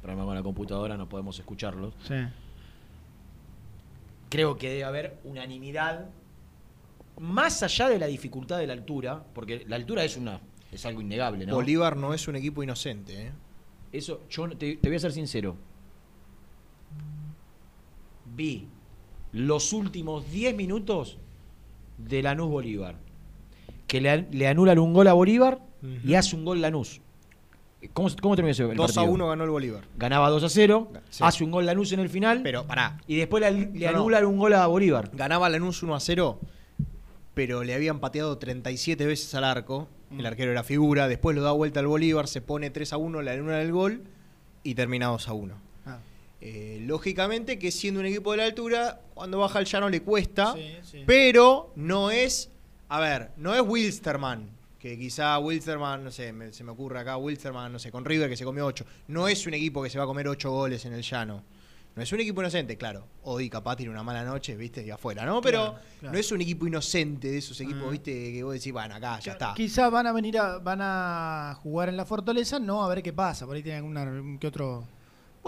problema 0.00 0.24
con 0.24 0.34
la 0.36 0.42
computadora 0.42 0.96
no 0.96 1.08
podemos 1.08 1.38
escucharlos. 1.38 1.92
Sí. 2.06 2.14
Creo 4.36 4.58
que 4.58 4.68
debe 4.68 4.84
haber 4.84 5.18
unanimidad, 5.24 6.10
más 7.18 7.62
allá 7.62 7.88
de 7.88 7.98
la 7.98 8.06
dificultad 8.06 8.58
de 8.58 8.66
la 8.66 8.74
altura, 8.74 9.24
porque 9.34 9.64
la 9.66 9.76
altura 9.76 10.04
es 10.04 10.18
una 10.18 10.42
es 10.70 10.84
algo 10.84 11.00
innegable, 11.00 11.46
¿no? 11.46 11.54
Bolívar 11.54 11.96
no 11.96 12.12
es 12.12 12.28
un 12.28 12.36
equipo 12.36 12.62
inocente, 12.62 13.28
¿eh? 13.28 13.32
Eso, 13.92 14.20
yo 14.28 14.46
te, 14.50 14.76
te 14.76 14.88
voy 14.88 14.96
a 14.96 15.00
ser 15.00 15.12
sincero. 15.12 15.56
Vi 18.34 18.68
los 19.32 19.72
últimos 19.72 20.30
10 20.30 20.54
minutos 20.54 21.16
de 21.96 22.22
Lanús 22.22 22.50
Bolívar. 22.50 22.96
Que 23.86 24.02
le, 24.02 24.26
le 24.32 24.48
anulan 24.48 24.78
un 24.78 24.92
gol 24.92 25.08
a 25.08 25.14
Bolívar 25.14 25.62
y 26.04 26.12
hace 26.12 26.36
un 26.36 26.44
gol 26.44 26.60
Lanús. 26.60 27.00
¿Cómo, 27.92 28.08
cómo 28.20 28.34
terminó 28.36 28.52
ese 28.52 28.62
el 28.64 28.76
2 28.76 28.90
a 28.90 28.94
partido? 28.94 29.12
1 29.14 29.28
ganó 29.28 29.44
el 29.44 29.50
Bolívar. 29.50 29.84
Ganaba 29.96 30.28
2 30.30 30.42
a 30.44 30.48
0, 30.48 30.90
Sí. 31.10 31.22
hace 31.24 31.44
un 31.44 31.50
gol 31.50 31.66
Lanús 31.66 31.92
en 31.92 32.00
el 32.00 32.08
final. 32.08 32.40
Pero 32.42 32.66
pará. 32.66 32.98
Y 33.06 33.16
después 33.16 33.42
le, 33.42 33.50
le 33.52 33.86
No, 33.86 33.92
no. 33.92 33.98
anulan 33.98 34.24
un 34.26 34.38
gol 34.38 34.54
a 34.54 34.66
Bolívar. 34.66 35.10
Ganaba 35.12 35.48
Lanús 35.48 35.82
1 35.82 35.94
a 35.94 36.00
0, 36.00 36.40
pero 37.34 37.62
le 37.64 37.74
habían 37.74 38.00
pateado 38.00 38.38
37 38.38 39.06
veces 39.06 39.34
al 39.34 39.44
arco. 39.44 39.88
Mm. 40.10 40.20
El 40.20 40.26
arquero 40.26 40.50
era 40.52 40.64
figura. 40.64 41.06
Después 41.06 41.36
lo 41.36 41.42
da 41.42 41.52
vuelta 41.52 41.80
al 41.80 41.86
Bolívar, 41.86 42.26
se 42.28 42.40
pone 42.40 42.70
3 42.70 42.92
a 42.92 42.96
1, 42.96 43.22
le 43.22 43.30
anulan 43.30 43.60
el 43.60 43.72
gol 43.72 44.02
y 44.62 44.74
termina 44.74 45.06
2 45.06 45.28
a 45.28 45.32
1. 45.34 45.54
Ah. 45.84 45.98
Eh, 46.40 46.78
lógicamente 46.86 47.58
que 47.58 47.70
siendo 47.70 48.00
un 48.00 48.06
equipo 48.06 48.32
de 48.32 48.38
la 48.38 48.44
altura, 48.44 49.00
cuando 49.14 49.38
baja 49.38 49.58
el 49.58 49.66
llano 49.66 49.88
le 49.90 50.00
cuesta, 50.02 50.54
Sí, 50.54 50.76
sí. 50.82 51.02
pero 51.06 51.72
no 51.76 52.10
es, 52.10 52.50
a 52.88 53.00
ver, 53.00 53.30
no 53.36 53.54
es 53.54 53.60
Wilsterman, 53.60 54.48
que 54.90 54.98
quizá 54.98 55.38
Wilsterman, 55.38 56.04
no 56.04 56.10
sé, 56.10 56.32
me- 56.32 56.52
se 56.52 56.62
me 56.64 56.70
ocurre 56.72 57.00
acá, 57.00 57.16
Wilsterman, 57.16 57.72
no 57.72 57.78
sé, 57.78 57.90
con 57.90 58.04
River 58.04 58.28
que 58.28 58.36
se 58.36 58.44
comió 58.44 58.64
8. 58.66 58.84
No 59.08 59.26
es 59.28 59.46
un 59.46 59.54
equipo 59.54 59.82
que 59.82 59.90
se 59.90 59.98
va 59.98 60.04
a 60.04 60.06
comer 60.06 60.28
8 60.28 60.50
goles 60.50 60.84
en 60.84 60.92
el 60.92 61.02
llano. 61.02 61.42
No 61.94 62.02
es 62.02 62.12
un 62.12 62.20
equipo 62.20 62.42
inocente, 62.42 62.76
claro. 62.76 63.06
Odi 63.22 63.48
capaz 63.48 63.76
tiene 63.76 63.90
una 63.90 64.02
mala 64.02 64.22
noche, 64.22 64.54
viste, 64.54 64.84
y 64.84 64.90
afuera, 64.90 65.24
¿no? 65.24 65.40
Pero 65.40 65.70
Claro, 65.72 65.78
claro. 66.00 66.12
no 66.12 66.18
es 66.18 66.30
un 66.30 66.40
equipo 66.42 66.66
inocente 66.66 67.30
de 67.30 67.38
esos 67.38 67.58
equipos, 67.60 67.84
Ah. 67.86 67.90
viste, 67.90 68.32
que 68.34 68.42
vos 68.42 68.52
decís, 68.52 68.70
bueno, 68.70 68.94
acá 68.94 69.18
ya 69.20 69.32
está. 69.32 69.54
Quizás 69.54 69.90
van 69.90 70.06
a 70.06 70.12
venir 70.12 70.36
a, 70.38 70.58
van 70.58 70.80
a 70.82 71.58
jugar 71.62 71.88
en 71.88 71.96
la 71.96 72.04
Fortaleza, 72.04 72.58
no, 72.58 72.84
a 72.84 72.88
ver 72.88 73.02
qué 73.02 73.14
pasa. 73.14 73.46
Por 73.46 73.56
ahí 73.56 73.62
tienen 73.62 73.78
alguna, 73.78 74.02
algún 74.02 74.38
que 74.38 74.46
otro 74.46 74.86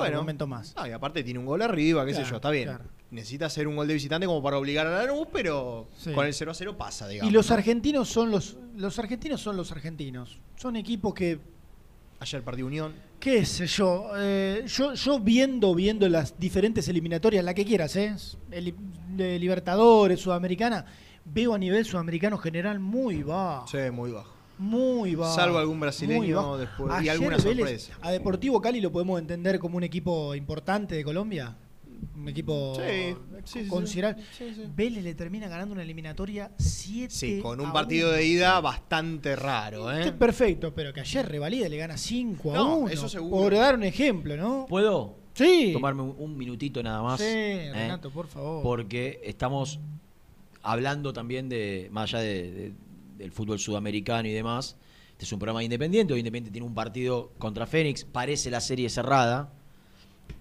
Bueno, 0.05 0.19
momento 0.19 0.47
más. 0.47 0.75
No, 0.77 0.87
y 0.87 0.91
aparte 0.93 1.23
tiene 1.25 1.39
un 1.41 1.47
gol 1.47 1.63
arriba, 1.63 2.05
qué 2.07 2.15
sé 2.15 2.25
yo, 2.25 2.37
está 2.37 2.51
bien. 2.51 2.65
claro. 2.69 2.85
Necesita 3.11 3.47
hacer 3.47 3.67
un 3.67 3.77
gol 3.77 3.89
de 3.89 3.95
visitante 3.95 4.27
como 4.27 4.43
para 4.43 4.59
obligar 4.59 4.87
a 4.87 4.91
la 4.91 5.05
Lanús, 5.07 5.29
pero 5.33 5.89
Sí. 5.97 6.13
con 6.13 6.27
el 6.27 6.35
0 6.35 6.51
a 6.51 6.55
0 6.55 6.77
pasa, 6.77 7.09
digamos. 7.09 7.31
Y 7.31 7.35
los 7.35 7.49
¿no? 7.49 7.55
argentinos 7.57 8.09
son 8.11 8.31
los 8.31 8.57
los 8.77 8.99
argentinos 8.99 9.41
son 9.41 9.57
los 9.57 9.73
argentinos. 9.73 10.39
Son 10.57 10.77
equipos 10.77 11.15
que 11.15 11.41
Ayer 12.21 12.43
perdió 12.43 12.67
Unión. 12.67 12.93
qué 13.21 13.47
sé 13.47 13.67
yo, 13.67 14.11
eh, 14.17 14.65
yo 14.67 14.93
yo 14.95 15.21
viendo 15.21 15.75
viendo 15.75 16.09
las 16.09 16.39
diferentes 16.39 16.87
eliminatorias, 16.89 17.45
la 17.45 17.55
que 17.55 17.65
quieras, 17.65 17.95
¿eh? 17.97 18.15
El- 18.51 18.75
de 19.17 19.39
Libertadores, 19.39 20.21
Sudamericana, 20.21 20.85
veo 21.25 21.55
a 21.55 21.59
nivel 21.59 21.85
sudamericano 21.85 22.37
general 22.39 22.79
muy 22.81 23.23
bajo. 23.23 23.67
Sí, 23.69 23.79
muy 23.93 24.11
bajo. 24.11 24.35
Muy 24.59 25.15
bajo. 25.15 25.35
Salvo 25.35 25.59
algún 25.59 25.79
brasileño 25.81 26.19
muy 26.21 26.33
bajo. 26.33 26.59
después, 26.59 27.05
y 27.05 27.09
alguna 27.09 27.37
Vélez- 27.37 27.43
sorpresa. 27.57 27.93
¿A 28.03 28.11
Deportivo 28.11 28.61
Cali 28.61 28.81
lo 28.81 28.91
podemos 28.93 29.21
entender 29.21 29.59
como 29.59 29.77
un 29.77 29.85
equipo 29.85 30.35
importante 30.35 30.95
de 30.97 31.05
Colombia? 31.05 31.57
Un 32.17 32.29
equipo 32.29 32.75
Sí, 33.45 33.67
considerable. 33.67 34.23
sí, 34.37 34.53
sí. 34.55 34.63
Vélez 34.75 35.03
le 35.03 35.15
termina 35.15 35.49
ganando 35.49 35.73
una 35.75 35.83
eliminatoria 35.83 36.51
7 36.57 37.09
Sí, 37.13 37.41
con 37.41 37.61
un 37.61 37.67
a 37.69 37.73
partido 37.73 38.09
1. 38.11 38.17
de 38.19 38.25
ida 38.27 38.61
bastante 38.61 39.35
raro, 39.35 39.91
¿eh? 39.93 40.01
Este, 40.01 40.13
Perfecto, 40.13 40.73
pero 40.75 40.93
que 40.93 41.01
ayer 41.01 41.29
Revalida 41.29 41.69
le 41.69 41.77
gana 41.77 41.97
5 41.97 42.53
a 42.53 42.55
No, 42.57 42.77
1. 42.79 42.89
eso 42.91 43.09
seguro. 43.09 43.43
Por 43.43 43.55
dar 43.55 43.75
un 43.75 43.83
ejemplo, 43.85 44.37
¿no? 44.37 44.67
¿Puedo 44.69 45.17
Sí. 45.35 45.71
tomarme 45.73 46.03
un, 46.03 46.15
un 46.19 46.37
minutito 46.37 46.83
nada 46.83 47.03
más? 47.03 47.19
Sí, 47.21 47.27
¿eh? 47.27 47.71
Renato, 47.75 48.11
por 48.11 48.27
favor. 48.29 48.63
Porque 48.63 49.21
estamos 49.25 49.81
hablando 50.63 51.13
también 51.13 51.49
de, 51.49 51.89
más 51.91 52.13
allá 52.15 52.23
de- 52.23 52.51
de- 52.53 52.73
del 53.19 53.33
fútbol 53.33 53.59
sudamericano 53.59 54.29
y 54.29 54.33
demás, 54.33 54.77
este 55.19 55.25
es 55.25 55.33
un 55.33 55.41
programa 55.41 55.65
independiente, 55.65 56.13
hoy 56.15 56.21
Independiente 56.21 56.53
tiene 56.53 56.67
un 56.67 56.75
partido 56.75 57.33
contra 57.39 57.67
Fénix, 57.67 58.05
parece 58.05 58.53
la 58.53 58.61
serie 58.61 58.89
cerrada. 58.89 59.53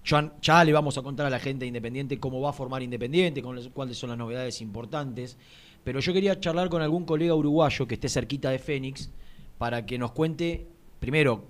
Ya, 0.06 0.34
ya 0.40 0.64
le 0.64 0.72
vamos 0.72 1.00
a 1.00 1.02
contar 1.02 1.26
a 1.26 1.32
la 1.32 1.40
gente 1.40 1.62
de 1.66 1.68
Independiente 1.68 2.20
cómo 2.20 2.40
va 2.42 2.52
a 2.52 2.54
formar 2.54 2.84
Independiente, 2.84 3.42
cuáles 3.42 3.98
son 3.98 4.10
las 4.10 4.20
novedades 4.20 4.62
importantes. 4.62 5.36
Pero 5.84 6.00
yo 6.00 6.14
quería 6.14 6.40
charlar 6.40 6.70
con 6.70 6.84
algún 6.84 7.06
colega 7.06 7.34
uruguayo 7.34 7.88
que 7.88 7.96
esté 7.96 8.08
cerquita 8.08 8.52
de 8.52 8.60
Fénix 8.60 9.10
para 9.58 9.88
que 9.88 9.98
nos 9.98 10.12
cuente, 10.12 10.68
primero, 11.00 11.48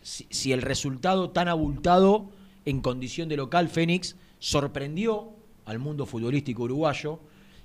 si, 0.00 0.28
si 0.30 0.52
el 0.52 0.62
resultado 0.62 1.30
tan 1.30 1.48
abultado 1.48 2.30
en 2.64 2.80
condición 2.80 3.28
de 3.28 3.38
local 3.38 3.68
Fénix 3.68 4.14
sorprendió 4.38 5.32
al 5.64 5.80
mundo 5.80 6.06
futbolístico 6.06 6.62
uruguayo, 6.62 7.18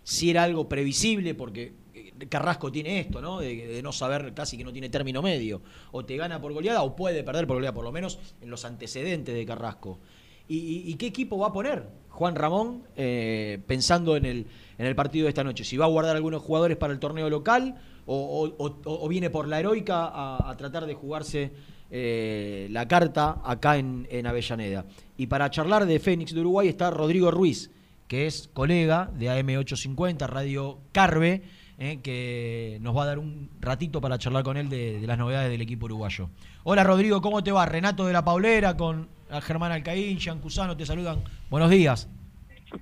si 0.03 0.31
era 0.31 0.41
algo 0.41 0.67
previsible, 0.67 1.35
porque 1.35 1.82
Carrasco 2.29 2.71
tiene 2.71 2.99
esto, 2.99 3.21
¿no? 3.21 3.39
De, 3.39 3.81
no 3.83 3.91
saber 3.91 4.33
casi 4.33 4.57
que 4.57 4.63
no 4.63 4.71
tiene 4.71 4.89
término 4.89 5.21
medio. 5.21 5.61
O 5.91 6.05
te 6.05 6.17
gana 6.17 6.41
por 6.41 6.53
goleada 6.53 6.83
o 6.83 6.95
puede 6.95 7.23
perder 7.23 7.47
por 7.47 7.57
goleada, 7.57 7.73
por 7.73 7.83
lo 7.83 7.91
menos 7.91 8.19
en 8.41 8.49
los 8.49 8.65
antecedentes 8.65 9.33
de 9.33 9.45
Carrasco. 9.45 9.99
¿Y, 10.47 10.93
qué 10.95 11.07
equipo 11.07 11.37
va 11.37 11.47
a 11.47 11.53
poner 11.53 11.87
Juan 12.09 12.35
Ramón 12.35 12.83
eh, 12.95 13.59
pensando 13.65 14.17
en 14.17 14.25
el, 14.25 14.47
en 14.77 14.85
el 14.85 14.95
partido 14.95 15.23
de 15.23 15.29
esta 15.29 15.43
noche? 15.43 15.63
¿Si 15.63 15.77
va 15.77 15.85
a 15.85 15.87
guardar 15.87 16.15
algunos 16.15 16.41
jugadores 16.41 16.77
para 16.77 16.93
el 16.93 16.99
torneo 16.99 17.29
local 17.29 17.75
o, 18.05 19.07
viene 19.07 19.29
por 19.29 19.47
la 19.47 19.59
heroica 19.59 20.05
a, 20.05 20.49
a 20.49 20.57
tratar 20.57 20.85
de 20.85 20.93
jugarse 20.93 21.51
eh, 21.89 22.67
la 22.71 22.87
carta 22.87 23.41
acá 23.43 23.77
en, 23.77 24.05
en 24.11 24.27
Avellaneda? 24.27 24.85
Y 25.17 25.27
para 25.27 25.49
charlar 25.49 25.85
de 25.85 25.99
Fénix 25.99 26.33
de 26.33 26.41
Uruguay 26.41 26.67
está 26.67 26.91
Rodrigo 26.91 27.31
Ruiz, 27.31 27.71
que 28.07 28.27
es 28.27 28.49
colega 28.53 29.09
de 29.17 29.29
AM850, 29.29 30.27
Radio 30.27 30.81
Carve, 30.91 31.41
eh, 31.77 31.99
que 32.03 32.77
nos 32.81 32.95
va 32.95 33.03
a 33.03 33.07
dar 33.07 33.19
un 33.19 33.49
ratito 33.59 34.01
para 34.01 34.17
charlar 34.17 34.43
con 34.43 34.57
él 34.57 34.69
de, 34.69 34.99
de 34.99 35.07
las 35.07 35.17
novedades 35.17 35.49
del 35.49 35.61
equipo 35.61 35.85
uruguayo. 35.85 36.29
Hola 36.63 36.83
Rodrigo, 36.83 37.21
¿cómo 37.21 37.43
te 37.43 37.51
va? 37.51 37.65
Renato 37.65 38.05
de 38.05 38.13
la 38.13 38.23
Paulera 38.23 38.77
con 38.77 39.07
Germán 39.41 39.71
Alcaín, 39.71 40.17
Jean 40.17 40.39
Cusano, 40.39 40.77
te 40.77 40.85
saludan. 40.85 41.23
Buenos 41.49 41.69
días. 41.69 42.09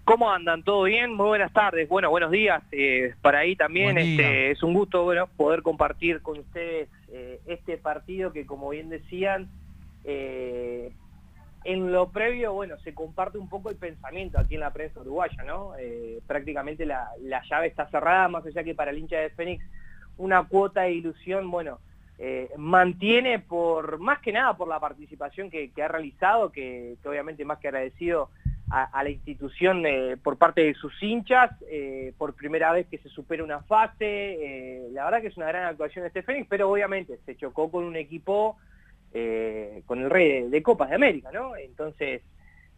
¿Cómo 0.06 0.32
andan? 0.32 0.64
¿Todo 0.64 0.84
bien? 0.84 1.14
Muy 1.14 1.28
buenas 1.28 1.52
tardes. 1.52 1.90
Bueno, 1.90 2.10
buenos 2.10 2.32
días. 2.32 2.64
eh, 2.72 3.14
para 3.22 3.40
ahí 3.40 3.56
también 3.56 3.98
este, 3.98 4.52
es 4.52 4.64
un 4.64 4.74
gusto 4.74 5.04
bueno, 5.04 5.28
poder 5.36 5.62
compartir 5.64 6.22
con 6.22 6.40
ustedes 6.40 6.88
eh, 7.12 7.42
este 7.46 7.78
partido 7.78 8.32
que, 8.32 8.46
como 8.46 8.70
bien 8.70 8.90
decían, 8.90 9.50
eh, 10.06 10.94
en 11.64 11.92
lo 11.92 12.10
previo, 12.10 12.54
bueno, 12.54 12.78
se 12.80 12.94
comparte 12.94 13.38
un 13.38 13.48
poco 13.48 13.70
el 13.70 13.76
pensamiento 13.76 14.40
aquí 14.40 14.56
en 14.56 14.62
la 14.62 14.74
prensa 14.74 15.00
uruguaya, 15.02 15.44
¿no? 15.44 15.74
Eh, 15.80 16.20
prácticamente 16.26 16.86
la, 16.86 17.10
la 17.22 17.44
llave 17.48 17.68
está 17.68 17.88
cerrada, 17.88 18.28
más 18.28 18.46
allá 18.46 18.64
que 18.64 18.74
para 18.74 18.92
el 18.92 18.98
hincha 18.98 19.18
de 19.18 19.30
Fénix 19.30 19.64
una 20.18 20.44
cuota 20.44 20.82
de 20.82 20.94
ilusión, 20.94 21.50
bueno, 21.50 21.80
eh, 22.18 22.50
mantiene 22.58 23.40
por, 23.40 24.00
más 24.00 24.20
que 24.20 24.32
nada 24.32 24.56
por 24.56 24.68
la 24.68 24.80
participación 24.80 25.50
que, 25.50 25.72
ha 25.82 25.88
realizado, 25.88 26.52
que, 26.52 26.98
obviamente 27.06 27.46
más 27.46 27.60
que 27.60 27.68
agradecido 27.68 28.30
a, 28.70 29.04
la 29.04 29.10
institución 29.10 29.86
eh, 29.86 30.18
por 30.22 30.38
parte 30.38 30.64
de 30.64 30.74
sus 30.74 30.94
hinchas, 31.04 31.52
por 32.18 32.34
primera 32.36 32.72
vez 32.72 32.88
que 32.88 33.00
se 33.00 33.10
supera 33.10 33.44
una 33.44 33.62
fase, 33.64 34.88
la 34.92 35.06
verdad 35.06 35.22
que 35.22 35.28
es 35.28 35.38
una 35.38 35.48
gran 35.48 35.66
actuación 35.66 36.04
de 36.04 36.08
este 36.08 36.24
Fénix, 36.24 36.48
pero 36.48 36.72
obviamente 36.72 37.20
se 37.26 37.36
chocó 37.36 37.70
con 37.70 37.84
un 37.84 37.96
equipo, 37.96 38.58
eh, 39.14 39.84
con 39.86 40.00
el 40.02 40.10
rey 40.10 40.44
de, 40.44 40.50
de 40.50 40.64
Copas 40.64 40.90
de 40.90 40.96
América, 40.96 41.32
¿no? 41.32 41.56
Entonces, 41.56 42.22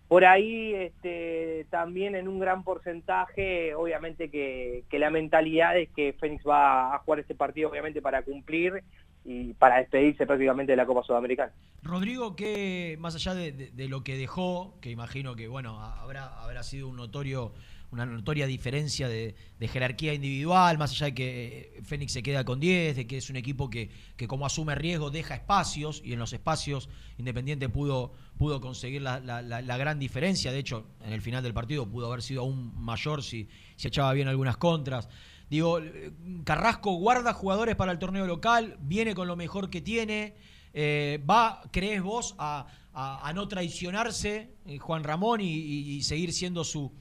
por 0.08 0.26
ahí 0.26 0.74
este, 0.76 1.66
también 1.70 2.16
en 2.16 2.28
un 2.28 2.40
gran 2.40 2.64
porcentaje, 2.64 3.74
obviamente 3.74 4.30
que, 4.30 4.84
la 4.92 5.10
mentalidad 5.10 5.78
es 5.78 5.90
que 5.96 6.14
Fénix 6.20 6.44
va 6.48 6.94
a 6.94 7.00
jugar 7.00 7.20
este 7.20 7.36
partido 7.36 7.70
obviamente 7.70 8.02
para 8.02 8.22
cumplir 8.22 8.84
y 9.26 9.54
para 9.54 9.78
despedirse 9.78 10.26
prácticamente 10.28 10.74
de 10.74 10.78
la 10.78 10.86
Copa 10.86 11.02
Sudamericana. 11.04 11.52
Rodrigo, 11.82 12.36
que 12.36 12.96
más 13.00 13.16
allá 13.16 13.34
de, 13.34 13.52
de- 13.52 13.88
lo 13.88 14.04
que 14.04 14.16
dejó, 14.18 14.80
que 14.82 14.90
imagino 14.92 15.36
que 15.36 15.48
bueno 15.48 15.80
ha- 15.82 16.02
habrá, 16.02 16.28
habrá 16.44 16.64
sido 16.64 16.88
un 16.90 16.98
notorio, 16.98 17.54
una 17.94 18.06
notoria 18.08 18.48
diferencia 18.48 19.08
de, 19.08 19.36
jerarquía 19.68 20.14
individual, 20.14 20.78
más 20.78 20.92
allá 20.92 21.06
de 21.06 21.14
que 21.14 21.72
eh, 21.78 21.82
Fénix 21.84 22.12
se 22.12 22.24
queda 22.24 22.44
con 22.44 22.60
10, 22.60 22.96
de 22.96 23.08
que 23.08 23.18
es 23.18 23.30
un 23.30 23.36
equipo 23.36 23.70
que, 23.70 23.90
que 24.18 24.28
como 24.28 24.46
asume 24.48 24.74
riesgo 24.76 25.12
deja 25.12 25.36
espacios 25.36 26.02
y 26.04 26.14
en 26.14 26.20
los 26.20 26.34
espacios 26.34 26.90
Independiente 27.20 27.70
pudo, 27.70 28.12
pudo 28.38 28.60
conseguir 28.60 29.04
la, 29.04 29.20
la- 29.20 29.42
gran 29.78 30.00
diferencia, 30.00 30.52
de 30.52 30.58
hecho 30.60 30.88
en 31.06 31.14
el 31.14 31.22
final 31.22 31.44
del 31.44 31.54
partido 31.54 31.88
pudo 31.88 32.08
haber 32.08 32.24
sido 32.24 32.42
aún 32.42 32.74
mayor 32.84 33.22
si, 33.22 33.48
si 33.76 33.88
echaba 33.88 34.12
bien 34.14 34.28
algunas 34.28 34.58
contras. 34.58 35.08
Digo, 35.50 35.78
eh, 35.80 36.12
Carrasco 36.44 36.94
guarda 36.96 37.34
jugadores 37.34 37.76
para 37.76 37.92
el 37.92 38.00
torneo 38.00 38.26
local, 38.26 38.78
viene 38.82 39.14
con 39.14 39.28
lo 39.28 39.36
mejor 39.36 39.70
que 39.70 39.82
tiene. 39.82 40.34
eh, 40.74 41.24
¿Va, 41.30 41.62
crees 41.72 42.02
vos, 42.02 42.34
a, 42.40 42.66
no 43.36 43.48
traicionarse 43.48 44.50
Juan 44.80 45.04
Ramón 45.04 45.42
y 45.42 46.02
seguir 46.04 46.34
siendo 46.34 46.64
su, 46.64 46.92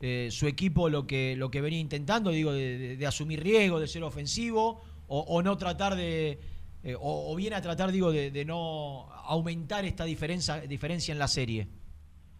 eh, 0.00 0.28
su 0.30 0.46
equipo 0.46 0.88
lo 0.88 1.06
que, 1.06 1.36
lo 1.36 1.50
que 1.50 1.60
venía 1.60 1.78
intentando? 1.78 2.30
Digo, 2.30 2.52
de, 2.52 3.04
asumir 3.06 3.42
riesgo, 3.42 3.80
de 3.80 3.86
ser 3.86 4.02
ofensivo, 4.02 4.80
o, 5.08 5.20
o 5.20 5.42
no 5.42 5.56
tratar 5.56 5.94
de. 5.94 6.38
eh, 6.82 6.94
o, 6.94 7.32
o 7.32 7.36
viene 7.36 7.56
a 7.56 7.60
tratar, 7.62 7.92
digo, 7.92 8.10
de, 8.12 8.30
de 8.30 8.44
no 8.44 9.08
aumentar 9.24 9.84
esta 9.84 10.04
diferencia, 10.04 10.60
diferencia 10.60 11.12
en 11.12 11.18
la 11.18 11.28
serie. 11.28 11.68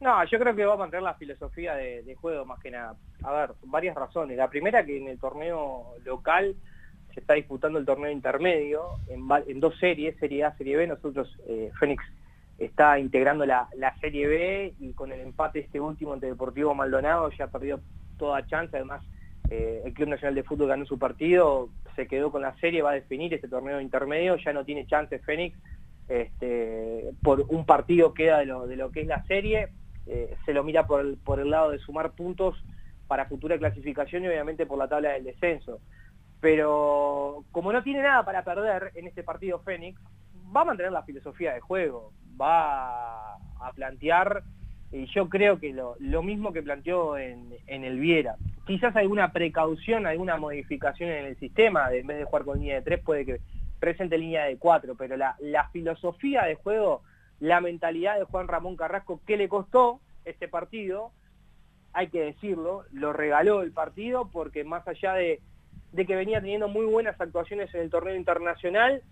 No, 0.00 0.24
yo 0.24 0.38
creo 0.38 0.56
que 0.56 0.64
va 0.64 0.74
a 0.74 0.78
mantener 0.78 1.02
la 1.02 1.14
filosofía 1.14 1.74
de, 1.74 2.14
juego 2.14 2.46
más 2.46 2.58
que 2.60 2.70
nada. 2.70 2.96
A 3.22 3.32
ver, 3.32 3.50
varias 3.64 3.94
razones. 3.94 4.36
La 4.38 4.48
primera 4.48 4.84
que 4.84 4.96
en 4.96 5.08
el 5.08 5.18
torneo 5.18 5.94
local 6.04 6.56
se 7.12 7.20
está 7.20 7.34
disputando 7.34 7.78
el 7.78 7.84
torneo 7.84 8.10
intermedio 8.10 8.82
en, 9.08 9.28
en 9.46 9.60
dos 9.60 9.78
series, 9.78 10.16
Serie 10.16 10.44
A, 10.44 10.56
Serie 10.56 10.76
B. 10.76 10.86
Nosotros, 10.86 11.28
eh, 11.46 11.70
Fénix 11.78 12.02
está 12.60 12.98
integrando 12.98 13.46
la, 13.46 13.68
la 13.76 13.96
Serie 13.98 14.26
B 14.28 14.74
y 14.78 14.92
con 14.92 15.10
el 15.12 15.20
empate 15.20 15.60
este 15.60 15.80
último 15.80 16.12
ante 16.12 16.26
Deportivo 16.26 16.74
Maldonado 16.74 17.30
ya 17.30 17.46
perdió 17.46 17.80
toda 18.18 18.46
chance. 18.46 18.76
Además, 18.76 19.02
eh, 19.48 19.82
el 19.84 19.94
Club 19.94 20.10
Nacional 20.10 20.34
de 20.34 20.42
Fútbol 20.42 20.68
ganó 20.68 20.84
su 20.84 20.98
partido, 20.98 21.70
se 21.96 22.06
quedó 22.06 22.30
con 22.30 22.42
la 22.42 22.54
serie, 22.58 22.82
va 22.82 22.90
a 22.90 22.94
definir 22.94 23.32
este 23.32 23.48
torneo 23.48 23.80
intermedio, 23.80 24.36
ya 24.36 24.52
no 24.52 24.64
tiene 24.64 24.86
chance 24.86 25.18
Fénix. 25.20 25.58
Este, 26.06 27.10
por 27.22 27.46
un 27.48 27.64
partido 27.64 28.12
queda 28.12 28.38
de 28.38 28.46
lo, 28.46 28.66
de 28.66 28.76
lo 28.76 28.90
que 28.90 29.02
es 29.02 29.06
la 29.06 29.24
serie, 29.24 29.68
eh, 30.06 30.36
se 30.44 30.52
lo 30.52 30.62
mira 30.62 30.86
por 30.86 31.00
el, 31.00 31.16
por 31.16 31.40
el 31.40 31.50
lado 31.50 31.70
de 31.70 31.78
sumar 31.78 32.12
puntos 32.12 32.62
para 33.06 33.26
futura 33.26 33.58
clasificación 33.58 34.24
y 34.24 34.28
obviamente 34.28 34.66
por 34.66 34.76
la 34.76 34.88
tabla 34.88 35.12
del 35.12 35.24
descenso. 35.24 35.80
Pero 36.40 37.44
como 37.52 37.72
no 37.72 37.82
tiene 37.82 38.02
nada 38.02 38.24
para 38.24 38.44
perder 38.44 38.92
en 38.96 39.06
este 39.06 39.22
partido 39.22 39.60
Fénix, 39.60 40.00
va 40.54 40.62
a 40.62 40.64
mantener 40.64 40.92
la 40.92 41.04
filosofía 41.04 41.54
de 41.54 41.60
juego, 41.60 42.12
va 42.40 43.34
a 43.34 43.72
plantear, 43.74 44.42
y 44.92 45.06
yo 45.06 45.28
creo 45.28 45.60
que 45.60 45.72
lo, 45.72 45.96
lo 46.00 46.22
mismo 46.22 46.52
que 46.52 46.62
planteó 46.62 47.16
en, 47.16 47.54
en 47.66 47.84
el 47.84 47.98
Viera. 48.00 48.36
Quizás 48.66 48.94
alguna 48.96 49.32
precaución, 49.32 50.06
alguna 50.06 50.36
modificación 50.36 51.10
en 51.10 51.26
el 51.26 51.36
sistema, 51.38 51.92
en 51.92 52.06
vez 52.06 52.18
de 52.18 52.24
jugar 52.24 52.44
con 52.44 52.58
línea 52.58 52.76
de 52.76 52.82
tres, 52.82 53.00
puede 53.00 53.24
que 53.24 53.40
presente 53.78 54.18
línea 54.18 54.44
de 54.44 54.58
cuatro, 54.58 54.94
pero 54.94 55.16
la, 55.16 55.36
la 55.40 55.68
filosofía 55.70 56.44
de 56.44 56.54
juego, 56.54 57.02
la 57.40 57.60
mentalidad 57.60 58.18
de 58.18 58.24
Juan 58.24 58.48
Ramón 58.48 58.76
Carrasco, 58.76 59.20
¿qué 59.26 59.36
le 59.36 59.48
costó 59.48 60.00
este 60.24 60.48
partido? 60.48 61.12
Hay 61.92 62.08
que 62.08 62.20
decirlo, 62.20 62.84
lo 62.92 63.12
regaló 63.12 63.62
el 63.62 63.72
partido 63.72 64.30
porque 64.30 64.64
más 64.64 64.86
allá 64.86 65.14
de, 65.14 65.40
de 65.92 66.06
que 66.06 66.14
venía 66.14 66.40
teniendo 66.40 66.68
muy 66.68 66.86
buenas 66.86 67.20
actuaciones 67.20 67.74
en 67.74 67.80
el 67.80 67.90
torneo 67.90 68.14
internacional, 68.14 69.02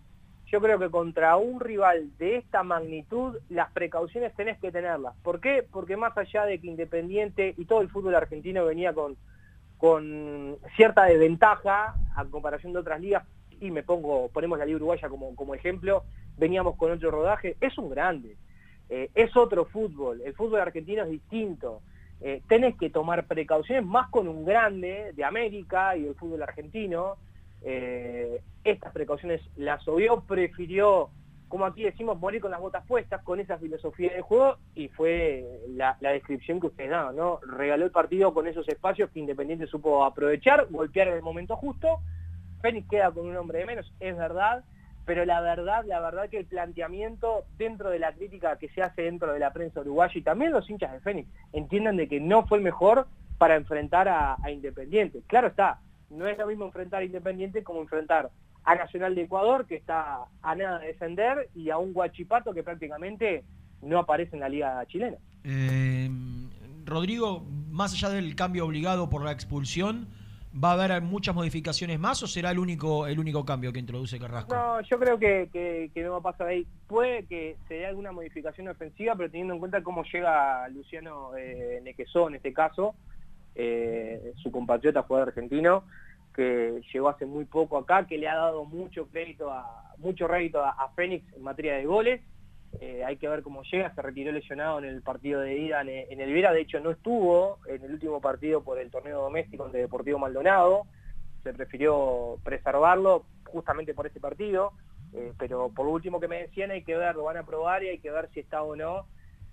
yo 0.50 0.60
creo 0.60 0.78
que 0.78 0.90
contra 0.90 1.36
un 1.36 1.60
rival 1.60 2.10
de 2.18 2.36
esta 2.36 2.62
magnitud, 2.62 3.36
las 3.50 3.70
precauciones 3.72 4.34
tenés 4.34 4.58
que 4.58 4.72
tenerlas. 4.72 5.14
¿Por 5.22 5.40
qué? 5.40 5.64
Porque 5.70 5.96
más 5.96 6.16
allá 6.16 6.44
de 6.46 6.58
que 6.58 6.68
Independiente 6.68 7.54
y 7.56 7.66
todo 7.66 7.82
el 7.82 7.90
fútbol 7.90 8.14
argentino 8.14 8.64
venía 8.64 8.94
con, 8.94 9.16
con 9.76 10.56
cierta 10.74 11.04
desventaja 11.04 11.94
a 12.16 12.24
comparación 12.24 12.72
de 12.72 12.78
otras 12.78 13.00
ligas, 13.00 13.24
y 13.60 13.70
me 13.70 13.82
pongo, 13.82 14.28
ponemos 14.28 14.58
la 14.58 14.64
Liga 14.64 14.76
Uruguaya 14.76 15.08
como, 15.08 15.34
como 15.34 15.54
ejemplo, 15.54 16.04
veníamos 16.36 16.76
con 16.76 16.92
otro 16.92 17.10
rodaje, 17.10 17.56
es 17.60 17.76
un 17.76 17.90
grande, 17.90 18.36
eh, 18.88 19.10
es 19.14 19.36
otro 19.36 19.64
fútbol, 19.64 20.22
el 20.24 20.34
fútbol 20.34 20.60
argentino 20.60 21.02
es 21.02 21.10
distinto, 21.10 21.82
eh, 22.20 22.42
tenés 22.48 22.76
que 22.76 22.90
tomar 22.90 23.26
precauciones 23.26 23.84
más 23.84 24.08
con 24.08 24.28
un 24.28 24.44
grande 24.44 25.12
de 25.14 25.24
América 25.24 25.96
y 25.96 26.02
del 26.02 26.14
fútbol 26.14 26.42
argentino, 26.42 27.16
eh, 27.62 28.40
estas 28.64 28.92
precauciones 28.92 29.40
las 29.56 29.86
obvió, 29.88 30.20
prefirió, 30.20 31.10
como 31.48 31.64
aquí 31.64 31.82
decimos, 31.82 32.18
morir 32.18 32.40
con 32.40 32.50
las 32.50 32.60
botas 32.60 32.84
puestas, 32.86 33.22
con 33.22 33.40
esa 33.40 33.58
filosofía 33.58 34.12
de 34.12 34.20
juego, 34.20 34.56
y 34.74 34.88
fue 34.88 35.44
la, 35.68 35.96
descripción 36.00 36.60
que 36.60 36.68
ustedes 36.68 36.90
daban, 36.90 37.16
¿no? 37.16 37.40
Regaló 37.40 37.84
el 37.84 37.90
partido 37.90 38.34
con 38.34 38.46
esos 38.46 38.68
espacios 38.68 39.10
que 39.10 39.20
Independiente 39.20 39.66
supo 39.66 40.04
aprovechar, 40.04 40.66
golpear 40.70 41.08
en 41.08 41.14
el 41.14 41.22
momento 41.22 41.56
justo, 41.56 42.00
Fénix 42.60 42.88
queda 42.88 43.10
con 43.10 43.26
un 43.26 43.36
hombre 43.36 43.60
de 43.60 43.66
menos, 43.66 43.92
es 44.00 44.16
verdad, 44.16 44.64
pero 45.06 45.24
la 45.24 45.40
verdad, 45.40 45.84
la 45.86 46.00
verdad 46.00 46.28
que 46.28 46.38
el 46.38 46.44
planteamiento 46.44 47.44
dentro 47.56 47.88
de 47.88 47.98
la 47.98 48.12
crítica 48.12 48.58
que 48.58 48.68
se 48.68 48.82
hace 48.82 49.02
dentro 49.02 49.32
de 49.32 49.38
la 49.38 49.52
prensa 49.54 49.80
uruguaya 49.80 50.12
y 50.14 50.22
también 50.22 50.52
los 50.52 50.68
hinchas 50.68 50.92
de 50.92 51.00
Fénix 51.00 51.28
entiendan 51.54 51.96
de 51.96 52.08
que 52.08 52.20
no 52.20 52.46
fue 52.46 52.58
el 52.58 52.64
mejor 52.64 53.06
para 53.38 53.54
enfrentar 53.54 54.08
a 54.08 54.50
Independiente. 54.50 55.22
Claro 55.28 55.46
está, 55.46 55.80
no 56.10 56.26
es 56.26 56.36
lo 56.38 56.46
mismo 56.46 56.64
enfrentar 56.66 57.02
a 57.02 57.04
Independiente 57.04 57.62
como 57.62 57.80
enfrentar 57.80 58.30
a 58.64 58.74
Nacional 58.74 59.14
de 59.14 59.22
Ecuador, 59.22 59.66
que 59.66 59.76
está 59.76 60.24
a 60.42 60.54
nada 60.54 60.78
de 60.80 60.88
descender, 60.88 61.48
y 61.54 61.70
a 61.70 61.78
un 61.78 61.92
Guachipato 61.92 62.52
que 62.52 62.62
prácticamente 62.62 63.44
no 63.82 63.98
aparece 63.98 64.36
en 64.36 64.40
la 64.40 64.48
liga 64.48 64.84
chilena. 64.86 65.16
Eh, 65.44 66.10
Rodrigo, 66.84 67.44
más 67.70 67.92
allá 67.94 68.10
del 68.10 68.34
cambio 68.34 68.66
obligado 68.66 69.08
por 69.08 69.24
la 69.24 69.32
expulsión, 69.32 70.08
¿va 70.52 70.70
a 70.70 70.82
haber 70.84 71.00
muchas 71.02 71.34
modificaciones 71.34 71.98
más 71.98 72.22
o 72.22 72.26
será 72.26 72.50
el 72.50 72.58
único 72.58 73.06
el 73.06 73.18
único 73.18 73.44
cambio 73.44 73.72
que 73.72 73.78
introduce 73.78 74.18
Carrasco? 74.18 74.54
No, 74.54 74.80
yo 74.82 74.98
creo 74.98 75.18
que, 75.18 75.48
que- 75.52 75.90
que 75.94 76.02
no 76.02 76.12
va 76.12 76.18
a 76.18 76.22
pasar 76.22 76.48
ahí. 76.48 76.66
Puede 76.86 77.24
que 77.26 77.56
se 77.68 77.74
dé 77.74 77.86
alguna 77.86 78.12
modificación 78.12 78.68
ofensiva, 78.68 79.14
pero 79.14 79.30
teniendo 79.30 79.54
en 79.54 79.60
cuenta 79.60 79.82
cómo 79.82 80.02
llega 80.04 80.68
Luciano 80.70 81.36
eh, 81.36 81.80
Nequesó 81.84 82.28
en 82.28 82.36
este 82.36 82.52
caso, 82.52 82.94
eh, 83.60 84.34
su 84.36 84.52
compatriota 84.52 85.02
jugador 85.02 85.30
argentino, 85.30 85.82
que 86.32 86.80
llegó 86.92 87.08
hace 87.08 87.26
muy 87.26 87.44
poco 87.44 87.76
acá, 87.76 88.06
que 88.06 88.16
le 88.16 88.28
ha 88.28 88.36
dado 88.36 88.64
mucho 88.64 89.08
crédito 89.08 89.50
a, 89.50 89.94
mucho 89.98 90.28
rédito 90.28 90.64
a, 90.64 90.92
Fénix 90.94 91.30
en 91.34 91.42
materia 91.42 91.74
de 91.74 91.84
goles. 91.84 92.20
Eh, 92.80 93.02
hay 93.04 93.16
que 93.16 93.28
ver 93.28 93.42
cómo 93.42 93.62
llega, 93.64 93.92
se 93.94 94.00
retiró 94.00 94.30
lesionado 94.30 94.78
en 94.78 94.84
el 94.84 95.02
partido 95.02 95.40
de 95.40 95.58
ida 95.58 95.80
en, 95.80 96.20
el 96.20 96.32
Vera, 96.32 96.52
de 96.52 96.60
hecho 96.60 96.78
no 96.78 96.90
estuvo 96.92 97.58
en 97.66 97.82
el 97.82 97.92
último 97.92 98.20
partido 98.20 98.62
por 98.62 98.78
el 98.78 98.90
torneo 98.90 99.22
doméstico 99.22 99.64
ante 99.64 99.78
Deportivo 99.78 100.18
Maldonado, 100.18 100.84
se 101.42 101.52
prefirió 101.54 102.36
preservarlo 102.44 103.24
justamente 103.46 103.94
por 103.94 104.06
ese 104.06 104.20
partido, 104.20 104.74
eh, 105.14 105.32
pero 105.38 105.70
por 105.70 105.88
último 105.88 106.20
que 106.20 106.28
me 106.28 106.42
decían 106.42 106.70
hay 106.70 106.84
que 106.84 106.96
ver, 106.96 107.16
lo 107.16 107.24
van 107.24 107.38
a 107.38 107.46
probar 107.46 107.82
y 107.82 107.88
hay 107.88 107.98
que 107.98 108.10
ver 108.10 108.28
si 108.34 108.40
está 108.40 108.62
o 108.62 108.76
no 108.76 109.06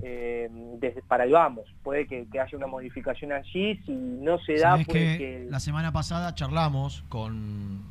eh, 0.04 0.50
desde, 0.80 1.02
para 1.02 1.24
el 1.24 1.32
vamos. 1.32 1.66
Puede 1.84 2.08
que, 2.08 2.28
que 2.32 2.40
haya 2.40 2.58
una 2.58 2.68
modificación 2.68 3.32
allí, 3.32 3.78
si 3.86 3.92
no 3.92 4.38
se 4.40 4.58
da, 4.58 4.74
puede 4.74 4.86
que 4.86 5.18
que... 5.18 5.48
la 5.50 5.60
semana 5.60 5.92
pasada 5.92 6.36
charlamos 6.36 7.04
con, 7.10 7.82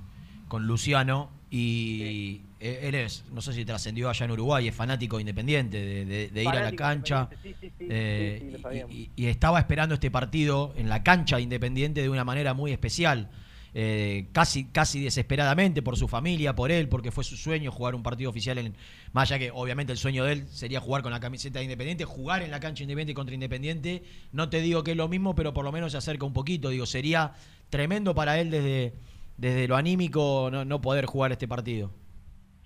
con 0.48 0.66
Luciano 0.66 1.30
y 1.50 2.40
e- 2.60 2.88
él 2.88 2.94
es, 2.96 3.24
no 3.32 3.40
sé 3.40 3.52
si 3.52 3.64
trascendió 3.64 4.10
allá 4.10 4.24
en 4.26 4.32
Uruguay, 4.32 4.68
es 4.68 4.74
fanático 4.74 5.20
independiente 5.20 5.78
de, 5.80 6.04
de- 6.04 6.28
de 6.28 6.42
ir 6.42 6.48
a 6.48 6.62
la 6.62 6.72
cancha. 6.72 7.28
sí, 7.42 7.54
eh, 7.80 8.52
y- 8.56 8.60
sabíamos. 8.60 8.94
y, 8.94 9.10
y 9.16 9.26
estaba 9.26 9.58
esperando 9.58 9.94
este 9.94 10.10
partido 10.10 10.72
en 10.76 10.88
la 10.88 11.02
cancha 11.02 11.36
de 11.36 11.42
Independiente 11.42 12.02
de 12.02 12.08
una 12.10 12.24
manera 12.24 12.54
muy 12.54 12.72
especial. 12.72 13.28
Eh, 13.76 14.28
casi, 14.32 14.66
casi 14.66 15.02
desesperadamente 15.02 15.82
por 15.82 15.96
su 15.96 16.06
familia, 16.06 16.54
por 16.54 16.70
él, 16.70 16.88
porque 16.88 17.10
fue 17.10 17.24
su 17.24 17.36
sueño 17.36 17.72
jugar 17.72 17.94
un 17.96 18.02
partido 18.04 18.30
oficial 18.30 18.56
en. 18.58 18.74
Más 19.12 19.30
allá 19.30 19.38
que 19.40 19.50
obviamente 19.50 19.92
el 19.92 19.98
sueño 19.98 20.24
de 20.24 20.32
él 20.32 20.46
sería 20.48 20.80
jugar 20.80 21.02
con 21.02 21.10
la 21.12 21.18
camiseta 21.20 21.58
de 21.58 21.64
Independiente, 21.64 22.04
jugar 22.04 22.42
en 22.42 22.50
la 22.52 22.60
cancha 22.60 22.84
Independiente 22.84 23.14
contra 23.14 23.34
Independiente. 23.34 24.02
No 24.32 24.48
te 24.48 24.60
digo 24.60 24.84
que 24.84 24.92
es 24.92 24.96
lo 24.96 25.08
mismo, 25.08 25.34
pero 25.34 25.52
por 25.52 25.64
lo 25.64 25.72
menos 25.72 25.92
se 25.92 25.98
acerca 25.98 26.24
un 26.24 26.32
poquito. 26.32 26.68
Digo, 26.70 26.86
sería 26.86 27.32
tremendo 27.68 28.14
para 28.14 28.40
él 28.40 28.50
desde, 28.50 28.92
desde 29.36 29.66
lo 29.66 29.74
anímico 29.76 30.50
no, 30.52 30.80
poder 30.80 31.06
jugar 31.06 31.32
este 31.32 31.48
partido. 31.48 31.90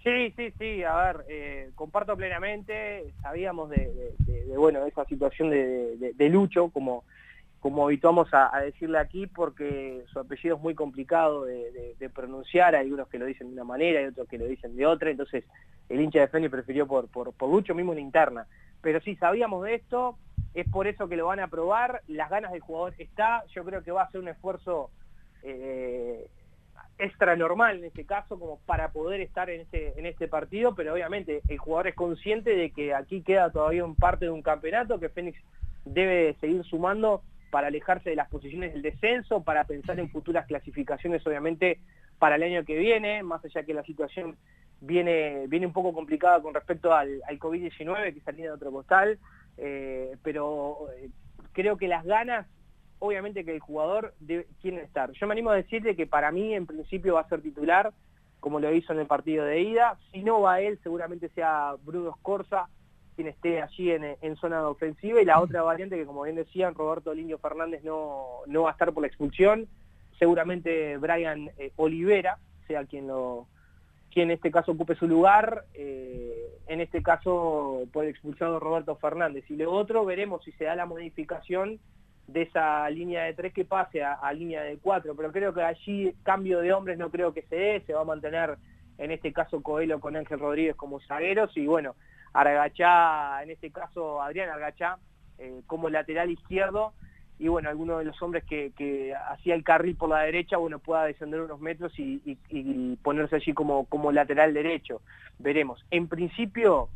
Sí, 0.04 0.32
sí, 0.36 0.52
sí, 0.58 0.82
a 0.84 0.94
ver, 0.96 1.24
eh, 1.28 1.70
comparto 1.74 2.16
plenamente, 2.16 3.12
sabíamos 3.22 3.68
de, 3.70 3.78
de- 3.78 4.14
de- 4.26 4.44
de, 4.46 4.56
bueno, 4.56 4.86
esa 4.86 5.04
situación 5.06 5.50
de 5.50 6.28
Lucho, 6.30 6.68
como, 6.70 7.04
como 7.60 7.84
habituamos 7.84 8.28
a, 8.32 8.60
decirle 8.60 8.98
aquí, 8.98 9.26
porque 9.26 10.04
su 10.12 10.20
apellido 10.20 10.56
es 10.56 10.62
muy 10.62 10.74
complicado 10.74 11.44
de, 11.44 12.10
pronunciar, 12.14 12.74
hay 12.74 12.90
unos 12.90 13.08
que 13.08 13.18
lo 13.18 13.26
dicen 13.26 13.48
de 13.48 13.54
una 13.54 13.64
manera 13.64 14.00
y 14.00 14.06
otros 14.06 14.28
que 14.28 14.38
lo 14.38 14.46
dicen 14.46 14.76
de 14.76 14.86
otra, 14.86 15.10
entonces 15.10 15.44
el 15.88 16.00
hincha 16.00 16.20
de 16.20 16.28
Fénix 16.28 16.50
prefirió 16.50 16.86
por, 16.86 17.08
por, 17.08 17.32
por 17.32 17.50
Lucho 17.50 17.74
mismo 17.74 17.92
en 17.92 18.00
interna. 18.00 18.46
Pero 18.80 19.00
sí, 19.00 19.16
sabíamos 19.16 19.64
de 19.64 19.74
esto, 19.74 20.16
es 20.54 20.68
por 20.68 20.86
eso 20.86 21.08
que 21.08 21.16
lo 21.16 21.26
van 21.26 21.40
a 21.40 21.48
probar, 21.48 22.02
las 22.06 22.30
ganas 22.30 22.52
del 22.52 22.60
jugador 22.60 22.94
está, 22.98 23.44
yo 23.54 23.64
creo 23.64 23.82
que 23.82 23.92
va 23.92 24.02
a 24.02 24.10
ser 24.10 24.20
un 24.20 24.28
esfuerzo... 24.28 24.90
eh, 25.42 26.28
extra 26.98 27.36
normal 27.36 27.78
en 27.78 27.84
este 27.84 28.04
caso 28.04 28.38
como 28.38 28.58
para 28.66 28.90
poder 28.90 29.20
estar 29.20 29.48
en 29.50 29.60
este 29.60 29.98
en 29.98 30.04
este 30.04 30.26
partido 30.26 30.74
pero 30.74 30.92
obviamente 30.92 31.42
el 31.48 31.58
jugador 31.58 31.88
es 31.88 31.94
consciente 31.94 32.56
de 32.56 32.70
que 32.70 32.92
aquí 32.92 33.22
queda 33.22 33.50
todavía 33.50 33.84
un 33.84 33.94
parte 33.94 34.24
de 34.24 34.32
un 34.32 34.42
campeonato 34.42 34.98
que 34.98 35.08
Fénix 35.08 35.38
debe 35.84 36.34
seguir 36.40 36.64
sumando 36.64 37.22
para 37.50 37.68
alejarse 37.68 38.10
de 38.10 38.16
las 38.16 38.28
posiciones 38.28 38.72
del 38.72 38.82
descenso 38.82 39.42
para 39.42 39.64
pensar 39.64 39.98
en 39.98 40.10
futuras 40.10 40.46
clasificaciones 40.46 41.26
obviamente 41.26 41.80
para 42.18 42.36
el 42.36 42.42
año 42.42 42.64
que 42.64 42.76
viene 42.76 43.22
más 43.22 43.44
allá 43.44 43.62
que 43.62 43.74
la 43.74 43.84
situación 43.84 44.36
viene 44.80 45.46
viene 45.48 45.66
un 45.66 45.72
poco 45.72 45.92
complicada 45.92 46.40
con 46.40 46.54
respecto 46.54 46.92
al, 46.92 47.22
al 47.26 47.38
COVID-19 47.38 48.14
que 48.14 48.20
salía 48.20 48.46
de 48.46 48.52
otro 48.52 48.70
costal 48.70 49.18
eh, 49.56 50.16
pero 50.22 50.88
eh, 50.96 51.10
creo 51.52 51.76
que 51.76 51.88
las 51.88 52.04
ganas 52.04 52.46
obviamente 52.98 53.44
que 53.44 53.54
el 53.54 53.60
jugador 53.60 54.14
debe, 54.20 54.46
quiere 54.60 54.82
estar. 54.82 55.12
Yo 55.12 55.26
me 55.26 55.32
animo 55.32 55.50
a 55.50 55.56
decirle 55.56 55.96
que 55.96 56.06
para 56.06 56.30
mí 56.32 56.54
en 56.54 56.66
principio 56.66 57.14
va 57.14 57.20
a 57.20 57.28
ser 57.28 57.42
titular, 57.42 57.92
como 58.40 58.60
lo 58.60 58.72
hizo 58.72 58.92
en 58.92 59.00
el 59.00 59.06
partido 59.06 59.44
de 59.44 59.60
ida. 59.60 59.98
Si 60.12 60.22
no 60.22 60.40
va 60.40 60.60
él, 60.60 60.78
seguramente 60.82 61.28
sea 61.30 61.74
Bruno 61.84 62.14
Scorza 62.18 62.68
quien 63.18 63.26
esté 63.26 63.60
allí 63.60 63.90
en, 63.90 64.16
en 64.22 64.36
zona 64.36 64.68
ofensiva. 64.68 65.20
Y 65.20 65.24
la 65.24 65.40
otra 65.40 65.62
variante 65.62 65.96
que, 65.96 66.06
como 66.06 66.22
bien 66.22 66.36
decían, 66.36 66.76
Roberto 66.76 67.12
Linio 67.12 67.36
Fernández 67.38 67.82
no, 67.82 68.42
no 68.46 68.62
va 68.62 68.68
a 68.68 68.72
estar 68.72 68.92
por 68.92 69.02
la 69.02 69.08
expulsión. 69.08 69.66
Seguramente 70.20 70.96
Brian 70.98 71.50
eh, 71.58 71.72
Olivera 71.74 72.38
sea 72.68 72.84
quien 72.84 73.08
lo 73.08 73.48
quien 74.12 74.30
en 74.30 74.36
este 74.36 74.52
caso 74.52 74.70
ocupe 74.72 74.94
su 74.94 75.08
lugar, 75.08 75.64
eh, 75.74 76.60
en 76.68 76.80
este 76.80 77.02
caso 77.02 77.82
por 77.92 78.04
el 78.04 78.10
expulsado 78.10 78.60
Roberto 78.60 78.94
Fernández. 78.94 79.44
Y 79.50 79.56
lo 79.56 79.72
otro, 79.72 80.04
veremos 80.04 80.44
si 80.44 80.52
se 80.52 80.64
da 80.64 80.76
la 80.76 80.86
modificación 80.86 81.80
de 82.28 82.42
esa 82.42 82.88
línea 82.88 83.24
de 83.24 83.34
tres 83.34 83.52
que 83.52 83.64
pase 83.64 84.04
a, 84.04 84.12
a 84.12 84.32
línea 84.32 84.62
de 84.62 84.78
cuatro, 84.78 85.16
pero 85.16 85.32
creo 85.32 85.52
que 85.52 85.62
allí 85.62 86.14
cambio 86.22 86.60
de 86.60 86.72
hombres 86.72 86.98
no 86.98 87.10
creo 87.10 87.34
que 87.34 87.42
se 87.42 87.56
dé, 87.56 87.82
se 87.84 87.94
va 87.94 88.02
a 88.02 88.04
mantener 88.04 88.56
en 88.96 89.10
este 89.10 89.32
caso 89.32 89.60
Coelho 89.60 89.98
con 89.98 90.14
Ángel 90.14 90.38
Rodríguez 90.38 90.76
como 90.76 91.00
zagueros 91.00 91.56
y 91.56 91.66
bueno, 91.66 91.96
Argachá, 92.32 93.42
en 93.42 93.50
este 93.50 93.70
caso 93.70 94.22
Adrián 94.22 94.50
Argachá 94.50 94.98
eh, 95.38 95.62
como 95.66 95.88
lateral 95.88 96.30
izquierdo 96.30 96.92
y 97.38 97.46
bueno, 97.46 97.68
alguno 97.68 97.98
de 97.98 98.04
los 98.04 98.20
hombres 98.20 98.44
que, 98.44 99.14
hacía 99.30 99.54
el 99.54 99.62
carril 99.62 99.94
por 99.96 100.08
la 100.08 100.20
derecha, 100.20 100.56
bueno, 100.56 100.80
pueda 100.80 101.04
descender 101.04 101.40
unos 101.40 101.60
metros 101.60 101.92
y, 101.96 102.96
ponerse 103.02 103.36
allí 103.36 103.52
como, 103.52 103.84
como 103.86 104.10
lateral 104.10 104.52
derecho. 104.52 105.00
Veremos. 105.38 105.84
En 105.90 106.08
principio, 106.08 106.88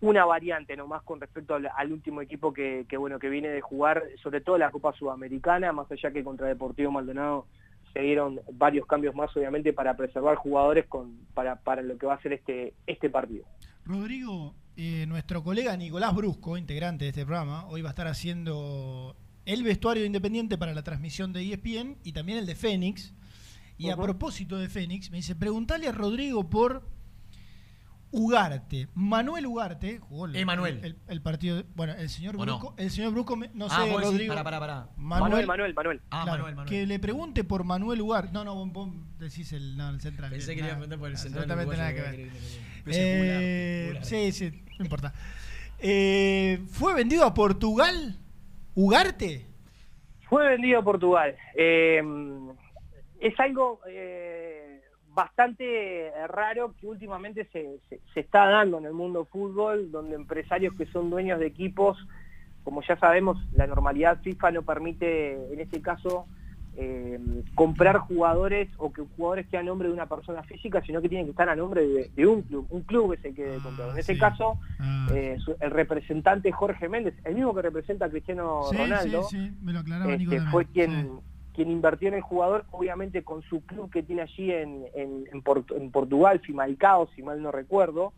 una 0.00 0.26
variante 0.26 0.76
nomás 0.76 1.02
con 1.02 1.20
respecto 1.20 1.54
al, 1.54 1.70
al 1.74 1.92
último 1.92 2.20
equipo 2.20 2.52
que, 2.52 2.84
que, 2.88 2.98
bueno 2.98 3.18
que 3.18 3.30
viene 3.30 3.48
de 3.48 3.62
jugar 3.62 4.02
sobre 4.22 4.42
todo 4.42 4.58
la 4.58 4.70
Copa 4.70 4.92
Sudamericana 4.92 5.72
más 5.72 5.90
allá 5.90 6.10
que 6.10 6.22
contra 6.22 6.48
Deportivo 6.48 6.90
Maldonado 6.90 7.46
se 7.94 8.00
dieron 8.00 8.40
varios 8.52 8.86
cambios 8.86 9.14
más 9.14 9.34
obviamente 9.34 9.72
para 9.72 9.96
preservar 9.96 10.36
jugadores 10.36 10.84
con 10.86 11.16
para, 11.32 11.56
para 11.56 11.80
lo 11.80 11.96
que 11.96 12.04
va 12.04 12.12
a 12.12 12.20
ser 12.20 12.34
este 12.34 12.74
este 12.86 13.08
partido 13.08 13.46
Rodrigo, 13.86 14.54
eh, 14.76 15.06
nuestro 15.06 15.42
colega 15.42 15.76
Nicolás 15.76 16.14
Brusco, 16.14 16.56
integrante 16.58 17.04
de 17.04 17.10
este 17.10 17.24
programa, 17.24 17.66
hoy 17.66 17.82
va 17.82 17.88
a 17.88 17.92
estar 17.92 18.06
haciendo 18.06 19.16
el 19.46 19.62
vestuario 19.62 20.02
de 20.02 20.06
Independiente 20.08 20.58
para 20.58 20.74
la 20.74 20.82
transmisión 20.82 21.32
de 21.32 21.40
E 21.42 21.52
ESPN 21.54 21.96
y 22.04 22.12
también 22.12 22.38
el 22.38 22.46
de 22.46 22.54
Fénix. 22.54 23.14
Y 23.78 23.90
a 23.90 23.96
propósito 23.96 24.56
de 24.58 24.68
Fénix, 24.68 25.10
me 25.10 25.18
dice, 25.18 25.34
preguntale 25.36 25.86
a 25.88 25.92
Rodrigo 25.92 26.48
por 26.48 26.82
Ugarte. 28.10 28.88
Manuel 28.94 29.46
Ugarte 29.46 29.98
jugó 29.98 30.26
el, 30.26 30.36
Emanuel. 30.36 30.80
el, 30.82 30.96
el 31.08 31.20
partido. 31.22 31.56
de- 31.56 31.66
bueno, 31.74 31.92
el 31.94 32.08
señor. 32.08 32.36
Brusco, 32.38 32.74
el 32.78 32.90
señor 32.90 33.12
Brusco, 33.12 33.36
me- 33.36 33.50
no 33.52 33.66
Ah, 33.66 33.82
sé, 33.84 33.90
decís- 33.90 34.00
Rodrigo. 34.04 34.30
pará, 34.34 34.44
pará, 34.44 34.60
pará. 34.60 34.88
Manuel 34.96 35.46
Manuel 35.46 35.74
Manuel 35.74 36.00
Ah, 36.10 36.22
Claro, 36.22 36.38
Manuel, 36.38 36.54
Manuel. 36.56 36.68
Que 36.70 36.86
le 36.86 36.98
pregunte 36.98 37.44
por 37.44 37.64
Manuel 37.64 38.00
Ugarte. 38.00 38.32
No, 38.32 38.44
no, 38.44 38.54
vos, 38.54 38.72
vos 38.72 38.90
decís 39.18 39.52
el, 39.52 39.76
no, 39.76 39.90
el 39.90 40.00
central. 40.00 40.30
Pensé 40.30 40.54
que 40.54 40.62
le 40.62 40.68
iba 40.68 40.76
a 40.76 40.78
nada, 40.78 40.86
preguntar 40.86 40.98
por 40.98 41.10
el 41.10 41.18
central 41.18 41.50
Absolutamente 41.50 41.76
nada 41.76 41.94
que 41.94 42.16
ver. 42.16 42.30
Eh, 42.88 43.98
sí, 44.02 44.32
sí, 44.32 44.62
no 44.78 44.84
importa. 44.84 45.12
Eh, 45.78 46.58
¿Fue 46.70 46.94
vendido 46.94 47.24
a 47.24 47.34
Portugal? 47.34 48.16
¿Ugarte? 48.74 49.46
Fue 50.28 50.48
vendido 50.48 50.80
a 50.80 50.82
Portugal. 50.82 51.34
Eh, 51.54 52.02
es 53.20 53.38
algo 53.40 53.80
eh, 53.88 54.80
bastante 55.14 56.10
raro 56.28 56.74
que 56.80 56.86
últimamente 56.86 57.46
se, 57.52 57.78
se- 57.88 58.00
se 58.12 58.20
está 58.20 58.46
dando 58.46 58.78
en 58.78 58.86
el 58.86 58.92
mundo 58.92 59.24
fútbol, 59.26 59.90
donde 59.90 60.14
empresarios 60.16 60.74
que 60.74 60.86
son 60.86 61.10
dueños 61.10 61.38
de 61.40 61.46
equipos, 61.46 61.96
como 62.64 62.82
ya 62.82 62.98
sabemos, 62.98 63.38
la 63.52 63.66
normalidad 63.66 64.20
FIFA 64.22 64.50
no 64.50 64.62
permite, 64.62 65.32
en 65.52 65.60
este 65.60 65.80
caso, 65.80 66.26
eh, 66.76 67.18
comprar 67.54 67.98
jugadores 67.98 68.68
o 68.78 68.92
que 68.92 69.02
jugadores 69.16 69.46
que 69.48 69.56
a 69.56 69.62
nombre 69.62 69.88
de 69.88 69.94
una 69.94 70.06
persona 70.06 70.42
física, 70.42 70.82
sino 70.84 71.00
que 71.00 71.08
tienen 71.08 71.26
que 71.26 71.30
estar 71.30 71.48
a 71.48 71.56
nombre 71.56 71.86
de, 71.86 72.10
de 72.14 72.26
un 72.26 72.42
club. 72.42 72.66
Un 72.70 72.82
club 72.82 73.14
es 73.14 73.24
el 73.24 73.34
que 73.34 73.58
comprar. 73.62 73.90
En 73.90 73.98
este 73.98 74.18
caso, 74.18 74.58
Ah. 74.78 75.08
eh, 75.14 75.36
su- 75.38 75.56
el 75.60 75.70
representante 75.70 76.52
Jorge 76.52 76.88
Méndez, 76.88 77.14
el 77.24 77.34
mismo 77.34 77.54
que 77.54 77.62
representa 77.62 78.04
a 78.06 78.10
Cristiano 78.10 78.62
Sí, 78.70 78.76
Ronaldo, 78.76 79.22
sí, 79.24 79.36
sí, 79.48 79.56
me 79.62 79.72
lo 79.72 79.80
este, 79.80 80.40
fue 80.50 80.66
quien, 80.66 80.90
Sí. 80.90 81.08
quien 81.54 81.70
invirtió 81.70 82.08
en 82.08 82.14
el 82.14 82.20
jugador, 82.20 82.66
obviamente 82.70 83.22
con 83.24 83.40
su 83.42 83.62
club 83.64 83.90
que 83.90 84.02
tiene 84.02 84.22
allí 84.22 84.52
en, 84.52 84.84
en, 84.94 85.24
en 85.32 85.42
Port- 85.42 85.72
en 85.72 85.90
Portugal, 85.90 86.40
Fimalcao, 86.40 87.08
si 87.16 87.22
mal 87.22 87.40
no 87.42 87.50
recuerdo. 87.50 88.12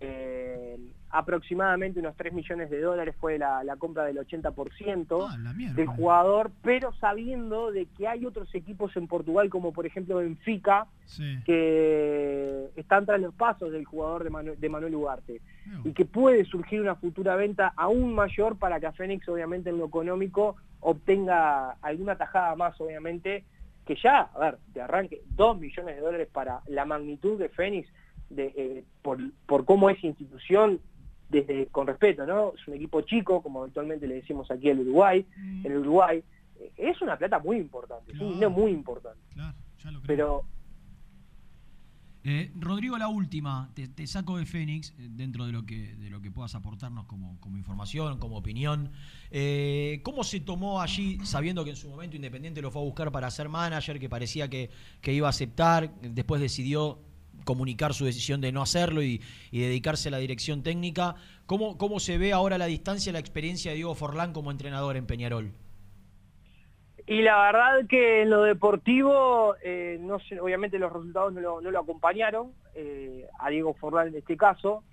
Eh, 0.00 0.78
aproximadamente 1.12 1.98
unos 1.98 2.14
3 2.16 2.32
millones 2.32 2.70
de 2.70 2.80
dólares 2.80 3.16
fue 3.20 3.36
la, 3.36 3.64
la 3.64 3.76
compra 3.76 4.04
del 4.04 4.16
80% 4.18 5.26
Ah, 5.28 5.52
del 5.74 5.86
jugador, 5.88 6.52
pero 6.62 6.92
sabiendo 6.94 7.72
de 7.72 7.86
que 7.86 8.06
hay 8.06 8.24
otros 8.24 8.54
equipos 8.54 8.96
en 8.96 9.08
Portugal, 9.08 9.50
como 9.50 9.72
por 9.72 9.86
ejemplo 9.86 10.16
Benfica, 10.18 10.86
Sí. 11.06 11.38
que 11.44 12.70
están 12.76 13.04
tras 13.06 13.20
los 13.20 13.34
pasos 13.34 13.72
del 13.72 13.84
jugador 13.84 14.22
de, 14.24 14.30
Manu- 14.30 14.56
de 14.56 14.68
Manuel 14.68 14.94
Ugarte. 14.94 15.40
Y 15.84 15.92
que 15.92 16.04
puede 16.04 16.44
surgir 16.44 16.80
una 16.80 16.94
futura 16.94 17.34
venta 17.36 17.72
aún 17.76 18.14
mayor 18.14 18.56
para 18.56 18.78
que 18.80 18.86
a 18.86 18.92
Fénix 18.92 19.28
obviamente 19.28 19.70
en 19.70 19.78
lo 19.78 19.86
económico 19.86 20.56
obtenga 20.80 21.72
alguna 21.82 22.16
tajada 22.16 22.54
más 22.56 22.80
obviamente 22.80 23.44
que 23.84 23.96
ya, 23.96 24.30
a 24.34 24.38
ver, 24.38 24.58
de 24.72 24.80
arranque 24.82 25.22
2 25.36 25.58
millones 25.58 25.96
de 25.96 26.00
dólares 26.00 26.28
para 26.32 26.60
la 26.68 26.84
magnitud 26.84 27.38
de 27.38 27.48
Fénix 27.48 27.88
de, 28.30 28.52
eh, 28.56 28.84
por, 29.02 29.18
por 29.46 29.64
cómo 29.64 29.90
es 29.90 30.02
institución 30.02 30.80
desde 31.28 31.66
con 31.66 31.86
respeto, 31.86 32.26
¿no? 32.26 32.54
Es 32.54 32.66
un 32.66 32.74
equipo 32.74 33.02
chico, 33.02 33.42
como 33.42 33.62
habitualmente 33.62 34.06
le 34.06 34.16
decimos 34.16 34.50
aquí 34.50 34.70
al 34.70 34.80
Uruguay, 34.80 35.24
el 35.64 35.76
Uruguay 35.76 36.22
eh, 36.58 36.72
es 36.76 37.00
una 37.02 37.16
plata 37.16 37.38
muy 37.38 37.58
importante, 37.58 38.12
es 38.12 38.20
un 38.20 38.30
dinero 38.30 38.50
muy 38.50 38.72
importante. 38.72 39.20
Pero 40.06 40.44
Eh, 42.22 42.52
Rodrigo, 42.54 42.98
la 42.98 43.08
última, 43.08 43.70
te, 43.74 43.88
te 43.88 44.06
saco 44.06 44.36
de 44.36 44.44
Fénix, 44.44 44.90
eh, 44.90 45.08
dentro 45.08 45.46
de 45.46 45.52
lo 45.52 45.64
que, 45.64 45.94
de 45.96 46.10
lo 46.10 46.20
que 46.20 46.30
puedas 46.30 46.54
aportarnos 46.54 47.06
como, 47.06 47.40
como 47.40 47.56
información, 47.56 48.18
como 48.18 48.36
opinión. 48.36 48.90
Eh, 49.30 50.00
¿Cómo 50.02 50.22
se 50.22 50.40
tomó 50.40 50.82
allí, 50.82 51.18
sabiendo 51.24 51.64
que 51.64 51.70
en 51.70 51.76
su 51.76 51.88
momento 51.88 52.16
Independiente 52.16 52.60
lo 52.60 52.70
fue 52.70 52.82
a 52.82 52.84
buscar 52.84 53.10
para 53.10 53.30
ser 53.30 53.48
manager, 53.48 53.98
que 53.98 54.10
parecía 54.10 54.50
que, 54.50 54.68
que 55.00 55.14
iba 55.14 55.28
a 55.28 55.30
aceptar, 55.30 55.94
después 56.02 56.42
decidió 56.42 56.98
comunicar 57.44 57.94
su 57.94 58.04
decisión 58.04 58.40
de 58.40 58.52
no 58.52 58.62
hacerlo 58.62 59.02
y, 59.02 59.20
dedicarse 59.50 60.08
a 60.08 60.12
la 60.12 60.18
dirección 60.18 60.62
técnica? 60.62 61.16
¿Cómo, 61.46 61.76
¿Cómo 61.78 62.00
se 62.00 62.18
ve 62.18 62.32
ahora 62.32 62.56
a 62.56 62.58
la 62.58 62.66
distancia 62.66 63.12
la 63.12 63.18
experiencia 63.18 63.70
de 63.70 63.76
Diego 63.76 63.94
Forlán 63.94 64.32
como 64.32 64.50
entrenador 64.50 64.96
en 64.96 65.06
Peñarol? 65.06 65.52
Y 67.06 67.22
la 67.22 67.42
verdad 67.42 67.86
que 67.88 68.22
en 68.22 68.30
lo 68.30 68.42
deportivo, 68.44 69.56
eh, 69.64 69.98
no 70.00 70.18
obviamente 70.40 70.78
los 70.78 70.92
resultados 70.92 71.32
no 71.32 71.40
lo, 71.40 71.60
no 71.60 71.70
lo 71.70 71.80
acompañaron, 71.80 72.52
eh, 72.74 73.26
a 73.38 73.50
Diego 73.50 73.74
Forlán 73.74 74.08
en 74.08 74.16
este 74.16 74.36
caso, 74.36 74.84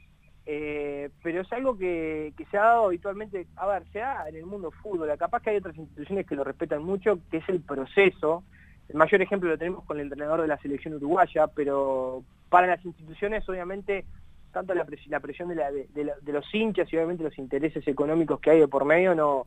eh, 0.48 1.10
pero 1.22 1.42
es 1.42 1.54
algo 1.54 1.78
que, 1.78 2.34
que 2.38 2.46
se 2.46 2.58
ha 2.58 2.62
dado 2.62 2.86
habitualmente, 2.86 3.46
a 3.56 3.68
ver, 3.68 3.84
se 3.92 4.00
da 4.00 4.28
en 4.30 4.36
el 4.38 4.46
mundo 4.46 4.72
fútbol, 4.72 5.16
capaz 5.18 5.42
que 5.42 5.52
hay 5.52 5.58
otras 5.58 5.78
instituciones 5.78 6.26
que 6.26 6.36
lo 6.36 6.44
respetan 6.44 6.82
mucho, 6.82 7.20
que 7.30 7.38
es 7.38 7.50
el 7.50 7.62
proceso. 7.62 8.44
El 8.90 8.96
mayor 8.96 9.22
ejemplo 9.22 9.50
lo 9.50 9.58
tenemos 9.58 9.84
con 9.84 9.98
el 9.98 10.04
entrenador 10.04 10.42
de 10.42 10.48
la 10.48 10.58
selección 10.58 10.94
uruguaya, 10.96 11.48
pero 11.48 12.24
para 12.50 12.68
las 12.68 12.84
instituciones 12.86 13.48
obviamente 13.50 14.06
tanto 14.52 14.74
la, 14.74 14.86
pres- 14.86 15.06
la 15.08 15.20
presión 15.20 15.50
de, 15.50 15.88
de 15.94 16.34
los 16.34 16.46
hinchas 16.54 16.92
y 16.92 16.96
obviamente 16.96 17.24
los 17.24 17.38
intereses 17.38 17.88
económicos 17.88 18.40
que 18.40 18.52
hay 18.52 18.60
de 18.60 18.68
por 18.68 18.86
medio 18.86 19.14
no, 19.14 19.46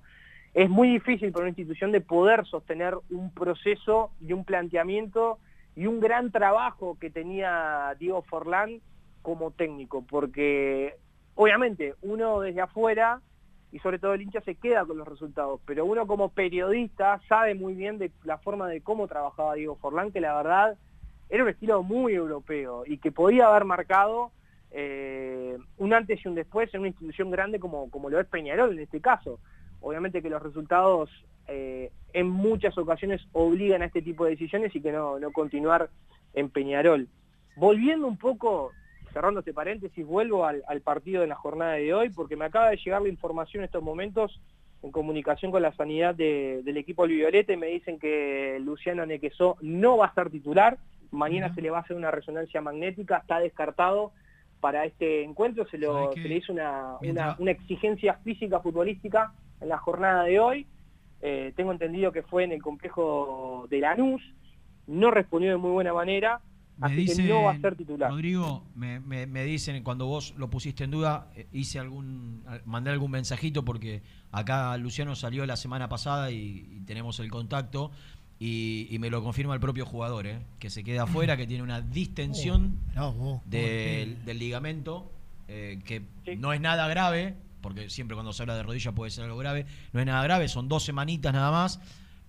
es 0.55 0.69
muy 0.69 0.89
difícil 0.89 1.33
para 1.33 1.45
una 1.45 1.51
institución 1.51 1.93
de 1.93 2.01
poder 2.01 2.45
sostener 2.47 2.95
un 3.11 3.33
proceso 3.33 4.11
y 4.21 4.33
un 4.33 4.45
planteamiento 4.45 5.39
y 5.77 5.87
un 5.87 6.01
gran 6.01 6.31
trabajo 6.31 6.97
que 7.01 7.11
tenía 7.11 7.95
Diego 7.99 8.23
Forlán 8.23 8.81
como 9.23 9.51
técnico, 9.53 10.05
porque 10.05 10.97
obviamente 11.35 11.95
uno 12.03 12.41
desde 12.41 12.61
afuera 12.61 13.21
y 13.73 13.79
sobre 13.79 13.99
todo 14.01 14.15
el 14.15 14.23
hincha 14.23 14.41
se 14.41 14.57
queda 14.57 14.85
con 14.85 14.99
los 14.99 15.07
resultados, 15.07 15.61
pero 15.65 15.85
uno 15.85 16.07
como 16.07 16.31
periodista 16.31 17.21
sabe 17.29 17.55
muy 17.55 17.75
bien 17.75 17.99
de 17.99 18.11
la 18.25 18.39
forma 18.39 18.69
de 18.69 18.81
cómo 18.81 19.07
trabajaba 19.07 19.55
Diego 19.55 19.77
Forlán, 19.77 20.11
que 20.11 20.21
la 20.21 20.35
verdad 20.37 20.77
era 21.31 21.45
un 21.45 21.49
estilo 21.49 21.83
muy 21.83 22.15
europeo 22.15 22.83
y 22.87 22.99
que 22.99 23.13
podía 23.13 23.47
haber 23.47 23.65
marcado 23.65 24.33
eh, 24.73 25.57
un 25.79 25.95
antes 25.95 26.25
y 26.25 26.29
un 26.29 26.35
después 26.35 26.73
en 26.75 26.81
una 26.81 26.89
institución 26.89 27.31
grande 27.31 27.59
como, 27.59 27.91
como 27.91 28.11
lo 28.11 28.21
es 28.21 28.27
Peñarol 28.27 28.73
en 28.73 28.81
este 28.81 29.01
caso. 29.01 29.39
Obviamente 29.81 30.21
que 30.23 30.29
los 30.31 30.43
resultados 30.43 31.11
eh, 31.49 31.91
en 32.13 32.29
muchas 32.29 32.77
ocasiones 32.77 33.23
obligan 33.33 33.83
a 33.83 33.87
este 33.87 34.03
tipo 34.03 34.25
de 34.25 34.33
decisiones 34.33 34.75
y 34.75 34.81
que 34.81 34.93
no, 34.93 35.19
no 35.19 35.33
continuar 35.33 35.89
en 36.35 36.51
Peñarol. 36.51 37.09
Volviendo 37.57 38.07
un 38.07 38.17
poco, 38.17 38.73
cerrando 39.13 39.41
este 39.41 39.53
paréntesis, 39.53 40.07
vuelvo 40.07 40.47
al, 40.47 40.81
partido 40.83 41.23
de 41.23 41.29
la 41.29 41.35
jornada 41.35 41.73
de 41.75 41.93
hoy 41.95 42.11
porque 42.11 42.37
me 42.37 42.45
acaba 42.45 42.71
de 42.71 42.77
llegar 42.77 43.03
la 43.03 43.09
información 43.09 43.63
en 43.63 43.67
estos 43.67 43.83
momentos 43.83 44.41
en 44.83 44.93
comunicación 44.93 45.53
con 45.53 45.63
la 45.63 45.75
sanidad 45.75 46.15
de- 46.15 46.63
del 46.65 46.77
equipo 46.77 47.07
Violeta 47.07 47.53
y 47.53 47.57
me 47.57 47.67
dicen 47.67 47.99
que 47.99 48.59
Luciano 48.61 49.05
Nequesó 49.05 49.57
no 49.61 49.99
va 49.99 50.07
a 50.07 50.15
ser 50.15 50.31
titular, 50.31 50.79
mañana 51.11 51.55
se 51.55 51.61
le 51.63 51.71
va 51.71 51.79
a 51.79 51.81
hacer 51.83 51.97
una 51.97 52.11
resonancia 52.11 52.61
magnética, 52.61 53.19
está 53.19 53.39
descartado 53.41 54.13
para 54.61 54.85
este 54.85 55.23
encuentro, 55.25 55.67
se, 55.71 55.79
lo, 55.79 56.13
se 56.13 56.21
le 56.29 56.37
hizo 56.37 56.53
una, 56.53 56.97
una, 57.03 57.37
una 57.39 57.51
exigencia 57.51 58.15
física 58.25 58.61
futbolística 58.61 59.33
en 59.61 59.69
la 59.69 59.79
jornada 59.79 60.25
de 60.25 60.39
hoy, 60.41 60.67
Eh, 61.23 61.53
tengo 61.55 61.71
entendido 61.71 62.13
que 62.13 62.23
fue 62.23 62.45
en 62.45 62.53
el 62.53 62.63
complejo 62.63 63.67
de 63.69 63.79
Lanús, 63.81 64.23
no 64.87 65.11
respondió 65.11 65.51
de 65.51 65.59
muy 65.59 65.71
buena 65.71 65.93
manera, 65.93 66.41
Me 66.79 66.87
así 66.87 66.97
dicen, 66.97 67.27
que 67.27 67.29
no 67.33 67.43
va 67.43 67.53
a 67.53 67.61
ser 67.61 67.77
titular. 67.77 68.11
Rodrigo, 68.11 68.65
me, 68.75 69.01
me- 69.01 69.27
me 69.27 69.45
dicen 69.45 69.83
cuando 69.83 70.07
vos 70.07 70.35
lo 70.39 70.49
pusiste 70.49 70.85
en 70.85 70.91
duda, 70.93 71.27
eh, 71.37 71.47
hice 71.53 71.79
algún, 71.79 72.43
eh, 72.51 72.63
mandé 72.65 72.89
algún 72.91 73.11
mensajito 73.11 73.67
porque 73.67 74.01
acá 74.33 74.75
Luciano 74.79 75.15
salió 75.15 75.45
la 75.45 75.57
semana 75.57 75.89
pasada 75.91 76.31
y, 76.31 76.67
y 76.71 76.81
tenemos 76.87 77.21
el 77.21 77.29
contacto 77.31 77.91
y, 78.43 78.89
y 78.91 78.99
me 78.99 79.11
lo 79.11 79.23
confirma 79.23 79.53
el 79.53 79.61
propio 79.61 79.85
jugador, 79.85 80.27
eh, 80.27 80.39
que 80.59 80.71
se 80.71 80.83
queda 80.83 81.03
afuera, 81.03 81.37
que 81.37 81.47
tiene 81.47 81.63
una 81.63 81.83
distensión 81.83 82.79
No, 82.97 83.13
vos, 83.13 83.43
del, 83.45 84.25
del 84.25 84.39
ligamento, 84.39 85.13
eh, 85.47 85.79
que 85.85 86.03
no 86.39 86.55
es 86.55 86.61
nada 86.61 86.89
grave, 86.89 87.35
porque 87.61 87.91
siempre 87.91 88.15
cuando 88.15 88.33
se 88.33 88.43
habla 88.43 88.57
de 88.57 88.63
rodilla 88.63 88.93
puede 88.93 89.11
ser 89.11 89.25
algo 89.25 89.37
grave, 89.37 89.67
no 89.93 90.01
es 90.01 90.07
nada 90.07 90.23
grave, 90.23 90.49
son 90.49 90.69
dos 90.69 90.85
semanitas 90.85 91.35
nada 91.35 91.51
más, 91.51 91.81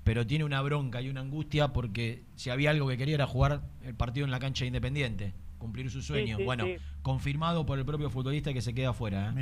pero 0.04 0.28
tiene 0.28 0.44
una 0.44 0.62
bronca 0.62 1.02
y 1.02 1.08
una 1.08 1.22
angustia 1.22 1.70
porque 1.70 2.24
si 2.36 2.50
había 2.50 2.72
algo 2.72 2.90
que 2.90 2.98
quería 2.98 3.16
era 3.16 3.26
jugar 3.28 3.62
el 3.86 3.96
partido 3.96 4.26
en 4.26 4.32
la 4.32 4.40
cancha 4.40 4.66
de 4.66 4.68
Independiente, 4.68 5.34
cumplir 5.62 5.90
su 5.90 6.02
sueño. 6.02 6.36
sí, 6.38 6.44
bueno, 6.44 6.66
sí. 6.66 6.76
confirmado 7.02 7.66
por 7.66 7.80
el 7.80 7.86
propio 7.86 8.10
futbolista 8.10 8.52
que 8.52 8.62
se 8.62 8.74
queda 8.74 8.90
afuera. 8.90 9.30
¿eh? 9.30 9.34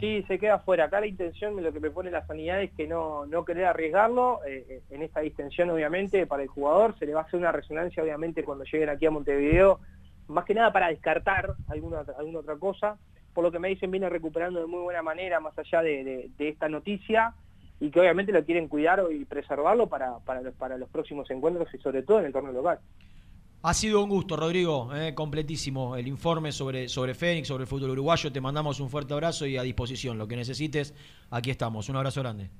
Sí, 0.00 0.24
se 0.26 0.38
queda 0.38 0.58
fuera. 0.58 0.84
Acá 0.86 0.98
la 1.00 1.06
intención 1.06 1.54
de 1.54 1.62
lo 1.62 1.72
que 1.72 1.78
me 1.78 1.90
pone 1.90 2.10
la 2.10 2.26
sanidad 2.26 2.60
es 2.62 2.72
que 2.72 2.88
no, 2.88 3.26
no 3.26 3.44
querer 3.44 3.66
arriesgarlo. 3.66 4.40
eh, 4.46 4.66
eh, 4.68 4.82
en 4.90 5.02
esta 5.02 5.20
distensión, 5.20 5.70
obviamente, 5.70 6.26
para 6.26 6.42
el 6.42 6.48
jugador 6.48 6.98
se 6.98 7.06
le 7.06 7.14
va 7.14 7.20
a 7.20 7.24
hacer 7.24 7.38
una 7.38 7.52
resonancia, 7.52 8.02
obviamente, 8.02 8.42
cuando 8.42 8.64
lleguen 8.64 8.88
aquí 8.88 9.06
a 9.06 9.10
Montevideo, 9.10 9.78
más 10.26 10.44
que 10.44 10.54
nada 10.54 10.72
para 10.72 10.88
descartar 10.88 11.54
alguna, 11.68 12.04
alguna 12.18 12.40
otra 12.40 12.56
cosa. 12.56 12.96
Por 13.34 13.44
lo 13.44 13.52
que 13.52 13.58
me 13.60 13.68
dicen, 13.68 13.90
viene 13.90 14.08
recuperando 14.08 14.58
de 14.60 14.66
muy 14.66 14.80
buena 14.80 15.02
manera, 15.02 15.38
más 15.38 15.56
allá 15.58 15.82
de, 15.82 16.02
de- 16.02 16.30
de 16.36 16.48
esta 16.48 16.68
noticia, 16.68 17.34
y 17.80 17.90
que 17.90 18.00
obviamente 18.00 18.32
lo 18.32 18.44
quieren 18.44 18.66
cuidar 18.66 19.04
y 19.12 19.24
preservarlo 19.24 19.86
para, 19.86 20.18
para, 20.20 20.40
los, 20.42 20.52
para 20.54 20.76
los 20.76 20.88
próximos 20.88 21.30
encuentros 21.30 21.72
y 21.72 21.78
sobre 21.78 22.02
todo 22.02 22.18
en 22.18 22.26
el 22.26 22.32
torneo 22.32 22.52
local. 22.52 22.80
Ha 23.60 23.74
sido 23.74 24.04
un 24.04 24.08
gusto, 24.08 24.36
Rodrigo, 24.36 24.94
eh, 24.94 25.14
completísimo 25.16 25.96
el 25.96 26.06
informe 26.06 26.52
sobre, 26.52 26.88
sobre 26.88 27.14
Fénix, 27.14 27.48
sobre 27.48 27.62
el 27.62 27.66
fútbol 27.66 27.90
uruguayo. 27.90 28.30
Te 28.30 28.40
mandamos 28.40 28.78
un 28.78 28.88
fuerte 28.88 29.14
abrazo 29.14 29.46
y 29.46 29.56
a 29.56 29.62
disposición. 29.62 30.16
Lo 30.16 30.28
que 30.28 30.36
necesites, 30.36 30.94
aquí 31.28 31.50
estamos. 31.50 31.88
Un 31.88 31.96
abrazo 31.96 32.20
grande. 32.20 32.50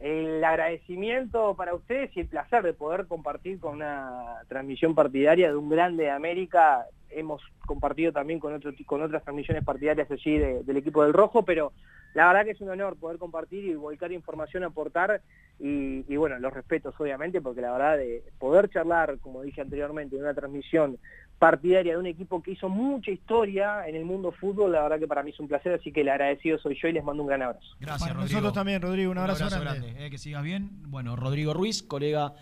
El 0.00 0.42
agradecimiento 0.42 1.54
para 1.54 1.76
ustedes 1.76 2.10
y 2.16 2.20
el 2.20 2.26
placer 2.26 2.64
de 2.64 2.72
poder 2.72 3.06
compartir 3.06 3.60
con 3.60 3.76
una 3.76 4.42
transmisión 4.48 4.96
partidaria 4.96 5.48
de 5.48 5.54
un 5.54 5.68
grande 5.68 6.04
de 6.04 6.10
América. 6.10 6.86
Hemos 7.14 7.42
compartido 7.66 8.12
también 8.12 8.40
con, 8.40 8.52
otro, 8.54 8.72
con 8.86 9.02
otras 9.02 9.22
transmisiones 9.22 9.64
partidarias 9.64 10.10
allí 10.10 10.38
de- 10.38 10.62
del 10.62 10.76
equipo 10.76 11.02
del 11.02 11.12
Rojo, 11.12 11.44
pero 11.44 11.72
la 12.14 12.26
verdad 12.28 12.44
que 12.44 12.50
es 12.52 12.60
un 12.60 12.68
honor 12.70 12.96
poder 12.96 13.18
compartir 13.18 13.64
y 13.64 13.74
volcar 13.74 14.12
información, 14.12 14.64
aportar 14.64 15.22
y, 15.58 16.04
y 16.12 16.16
bueno, 16.16 16.38
los 16.38 16.52
respetos 16.52 16.94
obviamente, 16.98 17.40
porque 17.40 17.60
la 17.60 17.72
verdad 17.72 17.96
de 17.96 18.22
poder 18.38 18.68
charlar, 18.68 19.18
como 19.20 19.42
dije 19.42 19.60
anteriormente, 19.60 20.16
de 20.16 20.22
una 20.22 20.34
transmisión 20.34 20.98
partidaria 21.38 21.94
de 21.94 21.98
un 21.98 22.06
equipo 22.06 22.40
que 22.42 22.52
hizo 22.52 22.68
mucha 22.68 23.10
historia 23.10 23.88
en 23.88 23.96
el 23.96 24.04
mundo 24.04 24.30
fútbol, 24.30 24.70
la 24.72 24.82
verdad 24.82 24.98
que 25.00 25.08
para 25.08 25.22
mí 25.24 25.30
es 25.30 25.40
un 25.40 25.48
placer, 25.48 25.72
así 25.72 25.90
que 25.90 26.02
el 26.02 26.08
agradecido 26.08 26.56
soy 26.58 26.78
yo 26.80 26.86
y 26.88 26.92
les 26.92 27.02
mando 27.02 27.22
un 27.22 27.28
gran 27.28 27.42
abrazo. 27.42 27.66
Gracias, 27.80 28.00
Para 28.00 28.12
Rodrigo. 28.14 28.30
nosotros 28.40 28.52
también, 28.52 28.80
Rodrigo, 28.82 29.10
un 29.10 29.18
abrazo 29.18 29.48
grande. 29.60 29.92
eh, 30.06 30.10
que 30.10 30.18
sigas 30.18 30.42
bien. 30.44 30.68
Bueno, 30.88 31.16
Rodrigo 31.16 31.52
Ruiz, 31.52 31.82
colega 31.82 32.34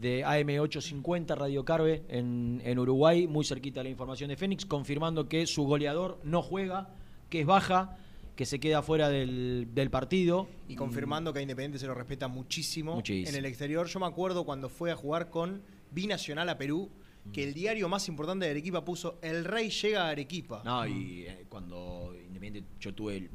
de 0.00 0.24
AM850 0.24 1.36
Radio 1.36 1.64
Carve 1.64 2.02
en, 2.08 2.62
en 2.64 2.78
Uruguay, 2.78 3.26
muy 3.26 3.44
cerquita 3.44 3.80
de 3.80 3.84
la 3.84 3.90
información 3.90 4.28
de 4.28 4.36
Fénix, 4.36 4.64
confirmando 4.64 5.28
que 5.28 5.46
su 5.46 5.64
goleador 5.64 6.18
no 6.24 6.42
juega, 6.42 6.88
que 7.28 7.40
es 7.40 7.46
baja, 7.46 7.98
que 8.34 8.46
se 8.46 8.58
queda 8.58 8.82
fuera 8.82 9.10
del, 9.10 9.68
del 9.74 9.90
partido. 9.90 10.48
Y 10.68 10.74
confirmando 10.76 11.32
que 11.32 11.40
a 11.40 11.42
Independiente 11.42 11.78
se 11.78 11.86
lo 11.86 11.94
respeta 11.94 12.28
muchísimo, 12.28 12.94
Muchísimo. 12.94 13.28
en 13.28 13.34
el 13.36 13.44
exterior. 13.44 13.86
Yo 13.86 14.00
me 14.00 14.06
acuerdo 14.06 14.44
cuando 14.44 14.70
fue 14.70 14.90
a 14.90 14.96
jugar 14.96 15.28
con 15.28 15.60
Binacional 15.90 16.48
a 16.48 16.56
Perú, 16.56 16.88
que 17.34 17.44
el 17.44 17.52
diario 17.52 17.86
más 17.90 18.08
importante 18.08 18.46
de 18.46 18.52
Arequipa 18.52 18.82
puso 18.82 19.18
El 19.20 19.44
Rey 19.44 19.68
llega 19.68 20.06
a 20.06 20.08
Arequipa. 20.08 20.62
No, 20.64 20.86
y 20.86 21.24
eh, 21.26 21.44
cuando 21.50 22.14
Independiente 22.26 22.70
yo 22.80 22.94
tuve 22.94 23.16
el, 23.18 23.30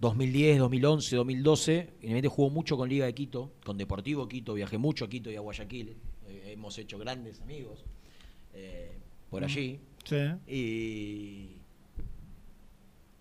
2010, 0.00 0.58
2011, 0.58 1.16
2012, 1.16 1.72
Independiente 1.94 2.28
jugó 2.28 2.50
mucho 2.50 2.76
con 2.76 2.88
Liga 2.88 3.06
de 3.06 3.14
Quito, 3.14 3.52
con 3.64 3.76
Deportivo 3.76 4.28
Quito, 4.28 4.54
viajé 4.54 4.78
mucho 4.78 5.04
a 5.04 5.08
Quito 5.08 5.30
y 5.30 5.36
a 5.36 5.40
Guayaquil. 5.40 5.96
eh, 6.28 6.52
hemos 6.52 6.78
hecho 6.78 6.98
grandes 6.98 7.40
amigos 7.40 7.84
eh, 8.54 8.92
por 9.30 9.42
allí. 9.44 9.80
Sí. 10.04 10.16
Y 10.46 11.56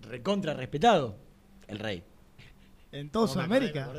recontra 0.07 0.53
respetado 0.53 1.17
el 1.67 1.79
rey. 1.79 2.03
En 2.91 3.09
toda 3.09 3.27
Sudamérica. 3.27 3.91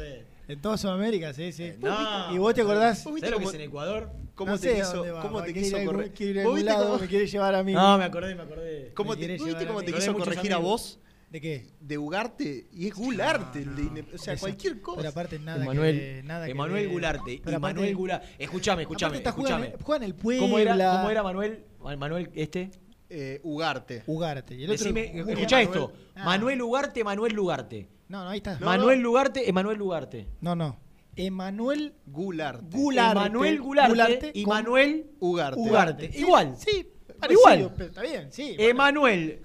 En 0.47 0.61
toda 0.63 0.79
Sudamérica, 0.79 1.35
sí, 1.35 1.53
sí. 1.53 1.73
no, 1.81 2.33
¿Y 2.35 2.39
vos 2.39 2.55
te 2.55 2.63
acordás? 2.63 3.03
¿Sabés 3.03 3.29
lo 3.31 3.39
que 3.39 3.45
es 3.45 3.55
en 3.55 3.61
Ecuador? 3.63 4.11
¿Cómo 4.35 4.53
No 4.53 4.59
te 4.59 4.73
quiso, 4.77 4.95
dónde 4.99 5.11
va, 5.11 5.21
cómo 5.21 5.39
va, 5.39 5.45
te 5.45 5.53
quiere 5.53 5.67
quiso 5.67 5.77
ir 5.77 5.81
a 5.81 5.81
algún- 5.83 5.95
correr? 5.97 6.13
quiere 6.15 6.31
ir 6.33 6.39
a 6.41 6.43
¿Vos 6.45 6.47
algún 6.55 6.65
viste 6.65 6.83
cómo- 6.85 6.99
me 7.01 7.07
quiere 7.09 7.27
llevar 7.27 7.55
a 7.57 7.63
mí. 7.65 7.73
No, 7.73 7.99
me 7.99 8.05
acordé, 8.05 8.35
me 8.37 8.43
acordé. 8.45 8.93
¿Cómo 8.95 9.17
te, 9.17 9.27
¿viste 9.27 9.67
cómo 9.67 9.83
te 9.83 9.93
quiso 9.93 10.15
corregir 10.15 10.55
a 10.55 10.59
vos? 10.59 11.01
¿De 11.31 11.41
qué? 11.43 11.67
De 11.81 11.99
Ugarte 11.99 12.69
y 12.73 12.87
es 12.89 12.95
Gularte. 12.95 13.59
el 13.61 13.77
de 13.77 13.83
Inde- 13.83 14.15
o 14.15 14.19
sea, 14.19 14.37
cualquier 14.39 14.81
cosa. 14.81 14.97
Pero 14.99 15.09
aparte 15.11 15.39
nada 15.39 15.63
Emanuel, 15.63 15.99
que 15.99 16.23
nada 16.25 16.47
que 16.47 16.53
Emanuel 16.53 16.85
ver. 16.85 16.93
Gularte. 16.93 17.41
Pero 17.45 17.57
Emanuel 17.59 17.95
Gularte. 17.95 18.29
Escuchame, 18.39 18.83
escuchame, 18.83 19.19
escuchame. 19.19 19.75
Juega 19.83 20.05
en 20.05 20.11
el 20.11 20.15
Puebla. 20.15 20.41
¿Cómo 20.47 20.59
era, 20.59 20.73
¿Cómo 20.97 21.11
era 21.11 21.23
Manuel? 21.23 21.65
Manuel 21.99 22.31
este. 22.35 22.71
Eh, 23.11 23.41
Ugarte. 23.43 24.03
Ugarte. 24.07 24.55
Y 24.55 24.65
el 24.65 24.71
otro 24.71 24.85
Decime, 24.85 25.09
Julián 25.09 25.29
escuchá 25.31 25.57
Manuel- 25.57 25.69
esto. 25.69 25.93
Ah. 26.15 26.25
Manuel 26.25 26.63
Ugarte, 26.63 27.05
Manuel 27.05 27.33
Lugarte. 27.35 27.89
No, 28.09 28.25
no, 28.25 28.31
ahí 28.31 28.39
está. 28.39 28.59
Manuel 28.61 29.01
Lugarte, 29.01 29.49
Emanuel 29.49 29.79
Lugarte. 29.79 30.29
No, 30.41 30.55
no. 30.57 30.79
Emanuel 31.17 31.95
Gularte. 32.07 32.77
Gularte. 32.77 33.19
Emanuel 33.19 33.61
Gularte, 33.61 34.31
y 34.35 34.47
Manuel 34.47 35.11
Ugarte. 35.21 36.11
Igual. 36.15 36.55
Sí, 36.57 36.87
parecido, 37.19 37.41
Igual. 37.55 37.73
pero 37.77 37.89
está 37.91 38.03
bien, 38.03 38.29
sí. 38.33 38.55
Emanuel 38.59 39.43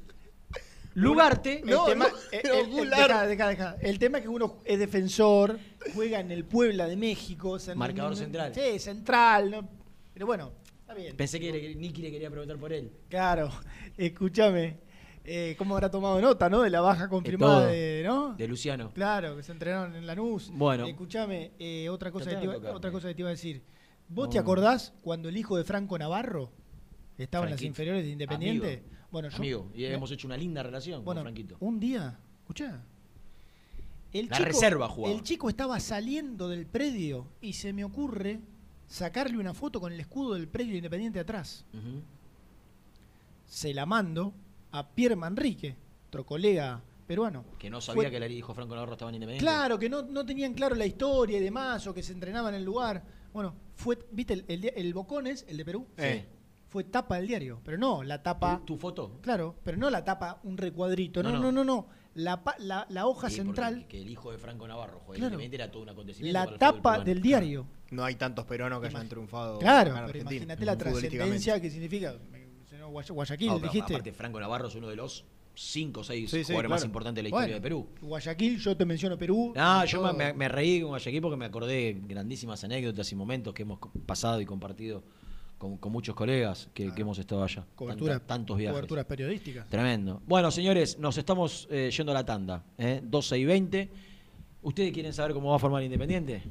Lugarte. 0.95 1.59
El 1.61 1.69
No, 1.69 1.85
tema, 1.85 2.07
no, 2.07 2.15
el- 2.31 2.39
pero 2.41 2.53
el- 2.55 2.65
el- 2.65 2.71
Goulart. 2.71 3.07
deja, 3.07 3.27
deja, 3.27 3.47
deja. 3.49 3.75
El 3.81 3.99
tema 3.99 4.17
es 4.19 4.23
que 4.23 4.29
uno 4.29 4.57
es 4.65 4.79
defensor, 4.79 5.59
juega 5.93 6.19
en 6.19 6.31
el 6.31 6.45
Puebla 6.45 6.87
de 6.87 6.95
México. 6.95 7.51
o 7.51 7.59
sea, 7.59 7.73
no- 7.73 7.79
Marcador 7.79 8.11
no- 8.11 8.17
central. 8.17 8.53
Sí, 8.53 8.79
central. 8.79 9.51
no- 9.51 9.69
pero 10.13 10.25
bueno, 10.25 10.51
está 10.81 10.93
bien. 10.93 11.15
Pensé 11.17 11.39
que 11.39 11.51
le- 11.51 11.75
Nicky 11.75 12.01
le 12.01 12.11
quería 12.11 12.29
preguntar 12.29 12.57
por 12.57 12.71
él. 12.73 12.91
Claro, 13.09 13.49
escúchame. 13.97 14.77
Eh, 15.25 15.55
¿Cómo 15.57 15.75
habrá 15.75 15.89
tomado 15.89 16.19
nota, 16.19 16.49
no? 16.49 16.63
De 16.63 16.69
la 16.69 16.81
baja 16.81 17.07
confirmada 17.07 17.67
de, 17.67 18.03
¿no? 18.05 18.33
De 18.35 18.45
Luciano. 18.45 18.91
Claro, 18.93 19.37
que 19.37 19.43
se 19.43 19.53
entrenaron 19.53 19.95
en 19.95 20.05
Lanús. 20.05 20.51
Bueno. 20.53 20.85
Escúchame, 20.85 21.53
eh, 21.59 21.87
otra, 21.89 22.11
cosa 22.11 22.29
que 22.29 22.35
te 22.35 22.43
iba, 22.43 22.57
otra 22.73 22.91
cosa 22.91 23.07
que 23.07 23.15
te 23.15 23.21
iba 23.21 23.29
a 23.29 23.31
decir. 23.31 23.63
¿Vos 24.09 24.25
No. 24.27 24.31
te 24.33 24.39
acordás 24.39 24.93
cuando 25.01 25.29
el 25.29 25.37
hijo 25.37 25.55
de 25.55 25.63
Franco 25.63 25.97
Navarro 25.97 26.51
estaba 27.17 27.45
en 27.45 27.51
las 27.51 27.61
inferiores 27.61 28.03
de 28.03 28.09
Independiente? 28.09 28.67
Amigo. 28.79 28.92
Bueno, 29.13 29.29
yo, 29.29 29.37
Amigo, 29.37 29.71
y 29.75 29.83
me- 29.83 29.93
hemos 29.93 30.11
hecho 30.11 30.27
una 30.27 30.35
linda 30.35 30.63
relación 30.63 31.05
bueno, 31.05 31.21
con 31.21 31.25
Franquito. 31.27 31.55
un 31.59 31.79
día, 31.79 32.19
escuchá. 32.41 32.81
El 34.11 34.27
La 34.27 34.39
reserva 34.39 34.89
jugaba. 34.89 35.13
El 35.15 35.21
chico 35.21 35.49
estaba 35.49 35.79
saliendo 35.79 36.49
del 36.49 36.65
predio 36.65 37.27
y 37.39 37.53
se 37.53 37.73
me 37.73 37.83
ocurre 37.85 38.39
sacarle 38.87 39.37
una 39.37 39.53
foto 39.53 39.79
con 39.79 39.93
el 39.93 39.99
escudo 39.99 40.33
del 40.33 40.47
predio 40.47 40.71
de 40.71 40.77
Independiente 40.79 41.19
atrás. 41.19 41.63
Se 43.47 43.73
la 43.73 43.85
mando 43.85 44.33
a 44.71 44.87
Pierre 44.89 45.15
Manrique, 45.15 45.75
otro 46.07 46.25
colega 46.25 46.81
peruano. 47.07 47.45
Que 47.59 47.69
no 47.69 47.81
sabía 47.81 48.03
Fue- 48.03 48.09
que 48.11 48.17
el 48.17 48.31
hijo 48.31 48.53
Franco 48.55 48.73
Navarro 48.73 48.93
estaba 48.93 49.09
en 49.09 49.15
Independiente. 49.15 49.45
Claro, 49.45 49.77
que 49.77 49.89
no, 49.89 50.01
no 50.01 50.25
tenían 50.25 50.53
claro 50.55 50.75
la 50.75 50.85
historia 50.87 51.37
y 51.37 51.41
demás, 51.41 51.85
o 51.85 51.93
que 51.93 52.01
se 52.01 52.13
entrenaba 52.13 52.49
en 52.49 52.55
el 52.55 52.63
lugar. 52.63 53.03
Bueno, 53.31 53.53
fue, 53.75 53.99
¿viste 54.11 54.33
el, 54.33 54.45
el, 54.47 54.65
el 54.75 54.93
Bocones, 54.93 55.45
el 55.47 55.57
de 55.57 55.65
Perú? 55.65 55.87
Sí. 55.97 56.23
Fue 56.73 56.83
tapa 56.85 57.17
del 57.17 57.27
diario, 57.27 57.61
pero 57.63 57.77
no 57.77 58.01
la 58.01 58.23
tapa. 58.23 58.57
¿Tu, 58.65 58.73
tu 58.73 58.77
foto? 58.77 59.19
Claro, 59.21 59.53
pero 59.63 59.77
no 59.77 59.91
la 59.91 60.03
tapa 60.03 60.39
un 60.43 60.57
recuadrito, 60.57 61.21
no, 61.21 61.29
No, 61.31 61.37
no, 61.37 61.51
no. 61.51 61.51
no, 61.51 61.63
no. 61.63 61.87
La, 62.15 62.43
pa- 62.43 62.55
la, 62.57 62.87
la 62.89 63.05
hoja 63.05 63.29
Sí, 63.29 63.35
central, 63.35 63.85
Que 63.87 64.01
el 64.01 64.09
hijo 64.09 64.31
de 64.31 64.39
Franco 64.39 64.67
Navarro 64.67 65.01
en 65.09 65.13
Claro. 65.19 65.39
Era 65.39 65.69
todo 65.71 65.83
un 65.83 65.89
acontecimiento. 65.89 66.33
la 66.39 66.57
tapa 66.57 66.97
del 66.99 67.21
diario. 67.21 67.67
No 67.91 68.03
hay 68.03 68.15
tantos 68.15 68.45
peruanos 68.45 68.81
que 68.81 68.87
hayan 68.87 69.07
triunfado. 69.07 69.59
Claro, 69.59 69.93
pero 70.07 70.17
imagínate 70.19 70.65
la 70.65 70.75
trascendencia 70.75 71.61
que 71.61 71.69
significa. 71.69 72.15
Guayaquil, 72.89 73.47
No, 73.49 73.59
dijiste. 73.59 73.93
Aparte, 73.93 74.11
Franco 74.11 74.39
Navarro 74.39 74.67
es 74.67 74.73
uno 74.75 74.87
de 74.87 74.95
los 74.95 75.25
cinco 75.55 75.99
o 76.01 76.03
seis 76.03 76.29
Sí, 76.31 76.37
sí, 76.39 76.43
jugadores 76.45 76.69
más 76.71 76.83
importantes 76.85 77.23
de 77.23 77.29
la 77.29 77.33
Bueno, 77.35 77.45
historia 77.45 77.55
de 77.57 77.61
Perú. 77.61 77.87
Guayaquil, 78.01 78.59
yo 78.59 78.75
te 78.75 78.85
menciono 78.85 79.15
Perú. 79.17 79.53
No, 79.55 79.85
yo 79.85 80.01
todo. 80.01 80.13
me, 80.13 80.33
me 80.33 80.49
reí 80.49 80.81
con 80.81 80.89
Guayaquil 80.89 81.21
porque 81.21 81.37
me 81.37 81.45
acordé 81.45 82.01
grandísimas 82.07 82.63
anécdotas 82.63 83.11
y 83.11 83.15
momentos 83.15 83.53
que 83.53 83.61
hemos 83.61 83.77
pasado 84.07 84.41
y 84.41 84.45
compartido 84.45 85.03
con, 85.63 85.77
con 85.77 85.93
muchos 85.93 86.13
colegas 86.13 86.67
que, 86.73 86.93
que 86.93 87.01
hemos 87.01 87.17
estado 87.17 87.41
allá. 87.41 87.65
Cobertura, 87.75 88.19
tantos 88.19 88.57
viajes. 88.57 88.73
Coberturas 88.73 89.05
periodísticas. 89.05 89.69
Tremendo. 89.69 90.21
Bueno, 90.27 90.51
señores, 90.51 90.99
nos 90.99 91.17
estamos 91.17 91.69
eh, 91.71 91.89
yendo 91.95 92.11
a 92.11 92.15
la 92.15 92.25
tanda. 92.25 92.65
¿eh? 92.77 92.99
12 93.01 93.37
y 93.37 93.45
20. 93.45 93.89
¿Ustedes 94.61 94.91
quieren 94.91 95.13
saber 95.13 95.33
cómo 95.33 95.51
va 95.51 95.55
a 95.55 95.59
formar 95.59 95.81
Independiente? 95.81 96.43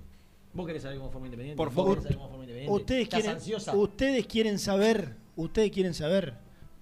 ¿Vos 0.55 0.67
querés 0.67 0.83
saber 0.83 0.97
cómo 0.97 1.11
forma 1.11 1.27
Independiente? 1.27 1.59
Por 1.59 1.69
¿Vos 1.69 1.75
favor. 1.75 1.99
querés 1.99 2.03
saber 2.05 2.17
cómo 2.17 2.29
forma 2.31 2.45
Independiente? 2.45 2.75
Ustedes 2.81 3.03
¿Estás 3.03 3.21
quieren, 3.21 3.37
ansiosa? 3.37 3.77
ustedes 3.77 4.27
quieren 4.27 4.59
saber, 4.59 5.17
ustedes 5.37 5.71
quieren 5.71 5.93
saber 5.93 6.35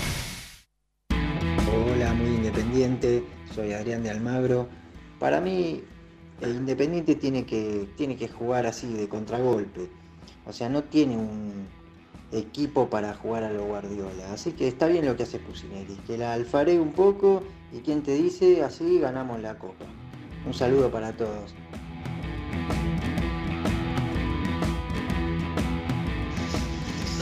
Independiente. 2.61 3.23
Soy 3.55 3.73
Adrián 3.73 4.03
de 4.03 4.11
Almagro. 4.11 4.67
Para 5.19 5.41
mí, 5.41 5.83
el 6.41 6.55
Independiente 6.55 7.15
tiene 7.15 7.43
que, 7.43 7.89
tiene 7.97 8.15
que 8.15 8.27
jugar 8.27 8.67
así, 8.67 8.93
de 8.93 9.09
contragolpe. 9.09 9.89
O 10.45 10.53
sea, 10.53 10.69
no 10.69 10.83
tiene 10.83 11.17
un 11.17 11.67
equipo 12.31 12.87
para 12.87 13.15
jugar 13.15 13.43
a 13.43 13.51
lo 13.51 13.65
Guardiola. 13.65 14.31
Así 14.31 14.51
que 14.51 14.67
está 14.67 14.85
bien 14.87 15.05
lo 15.05 15.17
que 15.17 15.23
hace 15.23 15.39
Pusineri. 15.39 15.95
Que 16.05 16.19
la 16.19 16.33
alfaré 16.33 16.79
un 16.79 16.91
poco 16.91 17.41
y 17.73 17.79
quien 17.79 18.03
te 18.03 18.13
dice, 18.13 18.63
así 18.63 18.99
ganamos 18.99 19.41
la 19.41 19.57
copa. 19.57 19.85
Un 20.45 20.53
saludo 20.53 20.91
para 20.91 21.13
todos. 21.13 21.55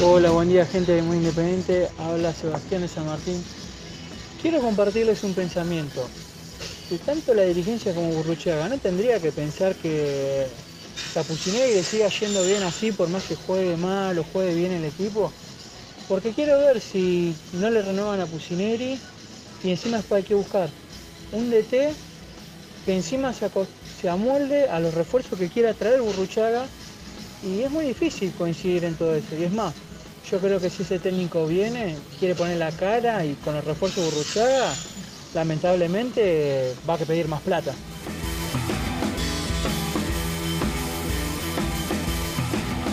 Hola, 0.01 0.31
buen 0.31 0.49
día 0.49 0.65
gente 0.65 0.93
de 0.93 1.01
Muy 1.01 1.17
Independiente. 1.17 1.87
Habla 1.97 2.33
Sebastián 2.33 2.81
de 2.81 2.87
San 2.89 3.05
Martín. 3.05 3.41
Quiero 4.39 4.61
compartirles 4.61 5.23
un 5.23 5.35
pensamiento. 5.35 6.01
Si 6.81 6.99
tanto 6.99 7.33
la 7.33 7.43
dirigencia 7.43 7.93
como 7.95 8.13
Burruchaga 8.15 8.69
no 8.69 8.79
tendría 8.79 9.21
que 9.21 9.33
pensar 9.33 9.77
que 9.77 10.65
Capucinelli 11.13 11.73
le 11.75 11.83
siga 11.85 12.09
yendo 12.09 12.43
bien 12.43 12.63
así 12.63 12.91
por 12.93 13.09
más 13.09 13.23
que 13.25 13.35
juegue 13.35 13.77
mal 13.77 14.19
o 14.19 14.23
juegue 14.23 14.53
bien 14.55 14.71
el 14.73 14.85
equipo. 14.85 15.35
Porque 16.07 16.33
quiero 16.33 16.59
ver 16.59 16.81
si 16.81 17.39
no 17.51 17.69
le 17.71 17.81
renuevan 17.83 18.21
a 18.21 18.29
Pucineri 18.29 19.03
y 19.61 19.71
encima 19.71 19.97
después 19.97 20.19
hay 20.19 20.25
que 20.25 20.35
buscar 20.35 20.75
un 21.31 21.49
DT 21.51 21.99
que 22.85 22.95
encima 22.95 23.33
se, 23.33 23.51
se 23.89 24.09
amolde 24.09 24.69
a 24.69 24.79
los 24.81 24.93
refuerzos 24.95 25.39
que 25.39 25.49
quiera 25.49 25.75
traer 25.75 26.01
Burruchaga 26.01 26.73
Y 27.41 27.63
es 27.63 27.71
muy 27.71 27.85
difícil 27.85 28.33
coincidir 28.33 28.85
en 28.85 28.95
todo 28.97 29.15
eso. 29.15 29.35
Y 29.35 29.43
es 29.43 29.51
más, 29.51 29.75
yo 30.29 30.39
creo 30.39 30.59
que 30.59 30.69
si 30.69 30.83
ese 30.83 30.99
técnico 30.99 31.47
viene, 31.47 31.97
quiere 32.19 32.35
poner 32.35 32.57
la 32.57 32.71
cara 32.71 33.25
y 33.25 33.33
con 33.35 33.55
el 33.55 33.63
refuerzo 33.63 34.01
Burruchaga, 34.01 34.73
lamentablemente 35.33 36.75
va 36.87 36.93
a 36.93 36.97
que 36.97 37.05
pedir 37.05 37.27
más 37.27 37.41
plata. 37.41 37.73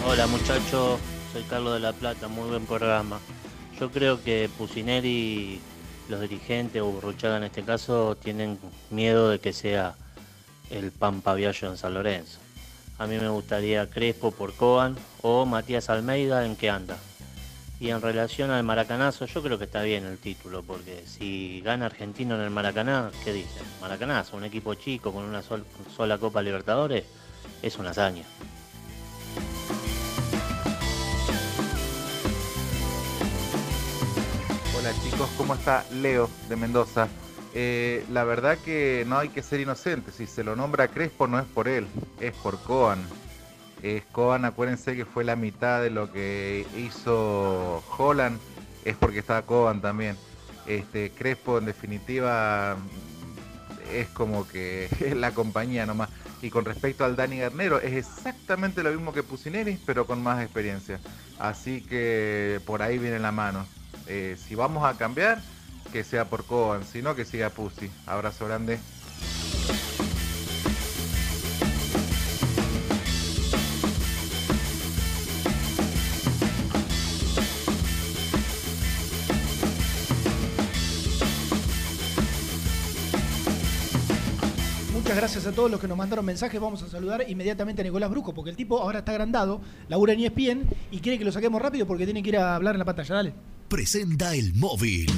Hola 0.06 0.26
muchachos, 0.28 0.98
soy 1.32 1.42
Carlos 1.42 1.74
de 1.74 1.80
la 1.80 1.92
Plata, 1.92 2.28
muy 2.28 2.48
buen 2.48 2.64
programa. 2.64 3.20
Yo 3.78 3.90
creo 3.90 4.22
que 4.22 4.48
Pusineri, 4.56 5.60
los 6.08 6.20
dirigentes 6.22 6.80
o 6.80 6.86
Burruchaga 6.86 7.36
en 7.36 7.44
este 7.44 7.64
caso, 7.64 8.16
tienen 8.16 8.58
miedo 8.88 9.28
de 9.28 9.40
que 9.40 9.52
sea 9.52 9.94
el 10.70 10.90
Pampa 10.90 11.34
Viallo 11.34 11.70
en 11.70 11.76
San 11.76 11.92
Lorenzo. 11.92 12.38
A 12.98 13.06
mí 13.06 13.18
me 13.18 13.28
gustaría 13.28 13.90
Crespo 13.90 14.30
por 14.30 14.54
Coan 14.54 14.96
o 15.20 15.44
Matías 15.44 15.90
Almeida 15.90 16.46
en 16.46 16.56
qué 16.56 16.70
anda. 16.70 16.96
Y 17.78 17.90
en 17.90 18.00
relación 18.00 18.50
al 18.50 18.62
Maracanazo, 18.64 19.26
yo 19.26 19.42
creo 19.42 19.58
que 19.58 19.64
está 19.64 19.82
bien 19.82 20.06
el 20.06 20.16
título, 20.16 20.62
porque 20.62 21.04
si 21.06 21.60
gana 21.60 21.86
Argentino 21.86 22.34
en 22.34 22.40
el 22.40 22.50
Maracaná, 22.50 23.10
¿qué 23.22 23.34
dicen? 23.34 23.62
Maracanazo, 23.82 24.36
un 24.38 24.44
equipo 24.44 24.72
chico 24.74 25.12
con 25.12 25.24
una 25.24 25.42
sol- 25.42 25.66
sola 25.94 26.16
Copa 26.16 26.40
Libertadores, 26.40 27.04
es 27.62 27.76
una 27.76 27.90
hazaña. 27.90 28.24
Hola 34.78 34.92
chicos, 35.02 35.28
¿cómo 35.36 35.54
está? 35.54 35.84
Leo 35.92 36.30
de 36.48 36.56
Mendoza. 36.56 37.08
Eh, 37.54 38.04
la 38.10 38.24
verdad 38.24 38.58
que 38.58 39.04
no 39.06 39.18
hay 39.18 39.30
que 39.30 39.42
ser 39.42 39.60
inocente. 39.60 40.12
Si 40.12 40.26
se 40.26 40.44
lo 40.44 40.56
nombra 40.56 40.88
Crespo 40.88 41.26
no 41.26 41.38
es 41.38 41.46
por 41.46 41.68
él, 41.68 41.86
es 42.20 42.34
por 42.36 42.58
Coan. 42.62 43.06
Es 43.82 44.04
Coan, 44.12 44.44
acuérdense 44.44 44.96
que 44.96 45.04
fue 45.04 45.24
la 45.24 45.36
mitad 45.36 45.82
de 45.82 45.90
lo 45.90 46.10
que 46.10 46.66
hizo 46.76 47.82
Holland, 47.96 48.38
es 48.84 48.96
porque 48.96 49.18
estaba 49.18 49.42
Coan 49.42 49.80
también. 49.80 50.16
Este 50.66 51.10
Crespo 51.10 51.58
en 51.58 51.66
definitiva 51.66 52.76
es 53.92 54.08
como 54.08 54.46
que 54.48 54.88
la 55.16 55.32
compañía 55.32 55.86
nomás. 55.86 56.10
Y 56.42 56.50
con 56.50 56.64
respecto 56.64 57.04
al 57.04 57.16
Dani 57.16 57.38
Garnero, 57.38 57.80
es 57.80 57.94
exactamente 57.94 58.82
lo 58.82 58.90
mismo 58.90 59.12
que 59.12 59.22
Pusineri, 59.22 59.78
pero 59.86 60.06
con 60.06 60.22
más 60.22 60.42
experiencia. 60.42 61.00
Así 61.38 61.80
que 61.80 62.60
por 62.66 62.82
ahí 62.82 62.98
viene 62.98 63.18
la 63.18 63.32
mano. 63.32 63.66
Eh, 64.06 64.36
si 64.38 64.54
vamos 64.54 64.84
a 64.84 64.96
cambiar, 64.96 65.40
que 65.92 66.04
sea 66.04 66.26
por 66.26 66.44
Coan, 66.44 66.84
si 66.84 67.02
no, 67.02 67.14
que 67.14 67.24
siga 67.24 67.50
Pussy. 67.50 67.90
Abrazo 68.06 68.46
grande. 68.46 68.78
Gracias 85.16 85.46
a 85.46 85.52
todos 85.52 85.70
los 85.70 85.80
que 85.80 85.88
nos 85.88 85.96
mandaron 85.96 86.26
mensajes. 86.26 86.60
Vamos 86.60 86.82
a 86.82 86.88
saludar 86.88 87.24
inmediatamente 87.26 87.80
a 87.80 87.84
Nicolás 87.84 88.10
Bruco, 88.10 88.34
porque 88.34 88.50
el 88.50 88.56
tipo 88.56 88.82
ahora 88.82 88.98
está 88.98 89.12
agrandado, 89.12 89.62
labura 89.88 90.12
en 90.12 90.20
ESPN 90.20 90.68
y 90.90 90.98
quiere 90.98 91.18
que 91.18 91.24
lo 91.24 91.32
saquemos 91.32 91.62
rápido 91.62 91.86
porque 91.86 92.04
tiene 92.04 92.22
que 92.22 92.28
ir 92.28 92.36
a 92.36 92.54
hablar 92.54 92.74
en 92.74 92.80
la 92.80 92.84
pantalla. 92.84 93.14
Dale. 93.14 93.32
Presenta 93.66 94.34
el 94.34 94.52
móvil. 94.52 95.10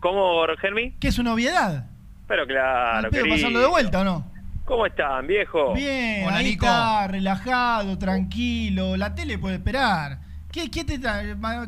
¿Cómo, 0.00 0.42
Germi? 0.60 0.92
¿Qué 1.00 1.08
es 1.08 1.18
una 1.18 1.30
novedad? 1.30 1.86
Pero 2.26 2.46
claro, 2.46 2.98
Al 3.06 3.10
pedo 3.10 3.22
querido. 3.24 3.36
pasarlo 3.36 3.60
de 3.60 3.66
vuelta, 3.66 4.00
¿o 4.00 4.04
no? 4.04 4.24
¿Cómo 4.64 4.86
están, 4.86 5.26
viejo? 5.26 5.72
Bien, 5.74 6.26
Hola, 6.26 6.36
ahí 6.36 6.44
Nico. 6.44 6.64
está, 6.64 7.08
relajado, 7.08 7.98
tranquilo. 7.98 8.96
La 8.96 9.14
tele 9.14 9.36
puede 9.38 9.56
esperar. 9.56 10.18
¿Qué, 10.52 10.70
qué 10.70 10.84
te 10.84 10.94
está? 10.94 11.22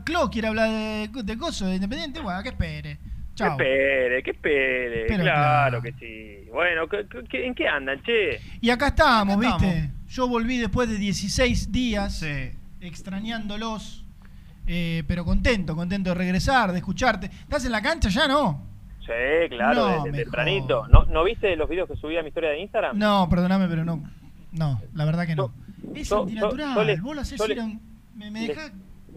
Clo 0.04 0.30
quiere 0.30 0.48
hablar 0.48 0.68
de, 0.70 1.08
de 1.12 1.38
cosas 1.38 1.68
de 1.68 1.74
Independiente. 1.76 2.20
Bueno, 2.20 2.42
que 2.42 2.50
espere. 2.50 2.98
Que 3.32 3.36
Chao. 3.44 3.50
espere, 3.52 4.22
que. 4.22 4.34
Pero 5.08 5.22
claro, 5.24 5.80
claro. 5.80 5.82
que 5.82 5.92
sí. 5.94 6.50
Bueno, 6.50 6.86
¿qué- 6.88 7.06
qué- 7.30 7.46
¿en 7.46 7.54
qué 7.54 7.66
andan, 7.66 8.02
che? 8.02 8.38
Y 8.60 8.68
acá 8.70 8.88
estamos, 8.88 9.36
Acá 9.44 9.56
¿viste? 9.58 9.90
Yo 10.08 10.28
volví 10.28 10.58
después 10.58 10.88
de 10.90 10.98
16 10.98 11.72
días, 11.72 12.22
extrañándolos, 12.82 14.04
eh, 14.66 15.02
pero 15.08 15.24
contento, 15.24 15.74
contento 15.74 16.10
de 16.10 16.14
regresar, 16.14 16.72
de 16.72 16.78
escucharte. 16.78 17.26
¿Estás 17.26 17.64
en 17.64 17.72
la 17.72 17.80
cancha 17.82 18.08
ya, 18.10 18.28
no? 18.28 18.66
Sí, 19.00 19.48
claro, 19.48 19.88
No, 19.98 20.04
desde 20.04 20.22
tempranito. 20.24 20.86
¿No, 20.88 21.04
¿No 21.06 21.24
viste 21.24 21.56
los 21.56 21.68
videos 21.68 21.88
que 21.88 21.96
subí 21.96 22.16
a 22.16 22.22
mi 22.22 22.28
historia 22.28 22.50
de 22.50 22.60
Instagram? 22.60 22.96
No, 22.98 23.28
perdóname, 23.28 23.66
pero 23.68 23.84
no. 23.84 24.02
No, 24.52 24.80
la 24.94 25.04
verdad 25.04 25.26
que 25.26 25.34
no. 25.34 25.52
Es 25.94 26.12
antinatural. 26.12 26.86
le- 26.86 27.00
vos 27.00 27.14
lo 27.16 27.22
haces 27.22 27.38
yo 27.38 27.46
ir 27.46 27.56
le- 27.56 27.60
a 27.62 27.64
un- 27.64 27.80
Me, 28.14 28.30
me 28.30 28.46
dejás 28.46 28.70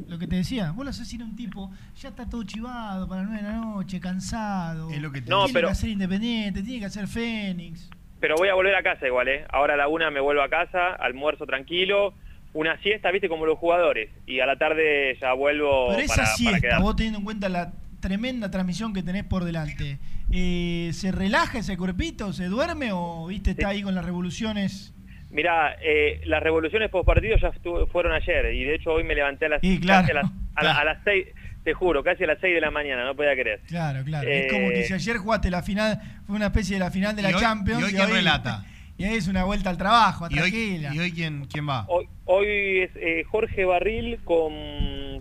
lo 0.07 0.17
que 0.19 0.27
te 0.27 0.35
decía. 0.37 0.71
Vos 0.71 0.83
lo 0.85 0.89
haces 0.91 1.11
ir 1.13 1.21
a 1.21 1.25
un 1.25 1.35
tipo, 1.35 1.71
ya 1.97 2.09
está 2.09 2.27
todo 2.29 2.43
chivado 2.43 3.07
para 3.07 3.21
las 3.21 3.29
9 3.31 3.43
de 3.43 3.49
la 3.49 3.57
noche, 3.57 3.99
cansado. 3.99 4.89
Es 4.91 5.01
lo 5.01 5.11
que 5.11 5.21
te 5.21 5.29
No, 5.29 5.45
tiene 5.45 5.53
pero- 5.53 5.67
que 5.67 5.71
hacer 5.73 5.89
independiente, 5.89 6.61
tiene 6.63 6.79
que 6.79 6.85
hacer 6.85 7.07
Fénix. 7.07 7.89
Pero 8.19 8.35
voy 8.37 8.49
a 8.49 8.53
volver 8.55 8.75
a 8.75 8.81
casa 8.83 9.05
igual, 9.07 9.27
¿eh? 9.27 9.45
Ahora 9.49 9.73
a 9.75 9.77
la 9.77 9.87
una 9.87 10.09
me 10.09 10.19
vuelvo 10.19 10.41
a 10.41 10.49
casa, 10.49 10.93
almuerzo 10.95 11.45
tranquilo, 11.45 12.13
una 12.53 12.77
siesta, 12.81 13.11
viste, 13.11 13.27
como 13.29 13.45
los 13.45 13.57
jugadores. 13.57 14.09
Y 14.25 14.39
a 14.39 14.45
la 14.45 14.57
tarde 14.57 15.17
ya 15.19 15.33
vuelvo 15.33 15.89
Pero 15.89 16.01
esa 16.01 16.15
para, 16.15 16.27
siesta, 16.35 16.79
vos 16.79 16.95
teniendo 16.95 17.19
en 17.19 17.25
cuenta 17.25 17.49
la 17.49 17.73
tremenda 17.99 18.49
transmisión 18.49 18.93
que 18.93 19.03
tenés 19.03 19.25
por 19.25 19.43
delante, 19.43 19.99
eh, 20.31 20.91
¿se 20.93 21.11
relaja 21.11 21.59
ese 21.59 21.75
cuerpito? 21.77 22.31
¿Se 22.33 22.45
duerme 22.45 22.91
o 22.93 23.27
viste 23.27 23.51
está 23.51 23.69
ahí 23.69 23.81
con 23.83 23.93
las 23.93 24.05
revoluciones? 24.05 24.93
Mirá, 25.35 25.75
eh, 25.81 26.21
las 26.25 26.41
revoluciones 26.41 26.89
post 26.89 27.05
partido 27.05 27.35
ya 27.37 27.51
fueron 27.91 28.13
ayer 28.13 28.53
y 28.53 28.63
de 28.63 28.75
hecho 28.75 28.91
hoy 28.93 29.03
me 29.03 29.13
levanté 29.15 29.47
a 29.47 29.49
las, 29.49 29.63
Y 29.63 29.79
claro, 29.79 30.07
a 30.09 30.13
las, 30.13 30.25
a 30.55 30.63
la- 30.63 30.77
a 30.79 30.83
las 30.85 30.97
seis, 31.03 31.27
te 31.65 31.73
juro, 31.73 32.03
casi 32.03 32.23
a 32.23 32.27
las 32.27 32.37
6 32.39 32.53
de 32.55 32.61
la 32.61 32.69
mañana, 32.71 33.03
no 33.03 33.15
podía 33.15 33.33
creer. 33.33 33.59
Claro, 33.67 34.03
claro. 34.05 34.27
Eh, 34.29 34.45
es 34.45 34.53
como 34.53 34.69
que 34.69 34.83
si 34.83 34.93
ayer 34.93 35.17
jugaste 35.17 35.49
la 35.49 35.61
final, 35.63 35.99
fue 36.27 36.35
una 36.35 36.45
especie 36.45 36.75
de 36.75 36.79
la 36.79 36.91
final 36.91 37.15
de 37.15 37.23
la 37.23 37.31
¿Y 37.31 37.33
hoy- 37.33 37.41
Champions. 37.41 37.81
y 37.81 37.83
hoy 37.85 37.93
quién 37.93 38.09
relata? 38.09 38.63
Y 38.97 39.03
ahí 39.03 39.15
es 39.15 39.27
una 39.27 39.43
vuelta 39.43 39.69
al 39.69 39.77
trabajo, 39.77 40.27
¿Y 40.29 40.35
hoy, 40.39 40.51
tranquila. 40.51 40.95
y 40.95 40.99
hoy 40.99 41.11
quién, 41.11 41.45
quién 41.51 41.67
va? 41.67 41.83
Hoy, 41.89 42.07
hoy 42.23 42.47
es 42.79 42.91
eh, 42.95 43.25
Jorge 43.29 43.65
Barril 43.65 44.19
con 44.23 44.53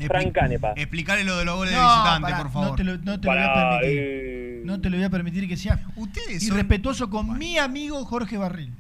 Frank 0.07 0.31
Canepa. 0.31 0.75
Explicarle 0.77 1.25
lo 1.25 1.37
de 1.39 1.45
los 1.45 1.57
goles 1.57 1.75
de 1.75 1.81
visitante, 1.81 2.33
por 2.35 2.51
favor. 2.53 2.69
No 2.69 2.75
te 2.77 2.85
lo, 2.85 2.99
no 2.99 3.19
te 3.21 3.27
lo 3.27 3.33
voy 3.33 3.43
a 3.43 3.53
permitir. 3.81 3.99
eh. 4.01 4.63
No 4.65 4.81
te 4.81 4.91
lo 4.91 4.97
voy 4.97 5.05
a 5.07 5.11
permitir 5.11 5.49
que 5.49 5.57
sea 5.57 5.81
Ustedes 5.97 6.45
irrespetuoso 6.47 7.11
con 7.11 7.37
mi 7.37 7.59
amigo 7.59 8.05
Jorge 8.05 8.37
Barril. 8.37 8.71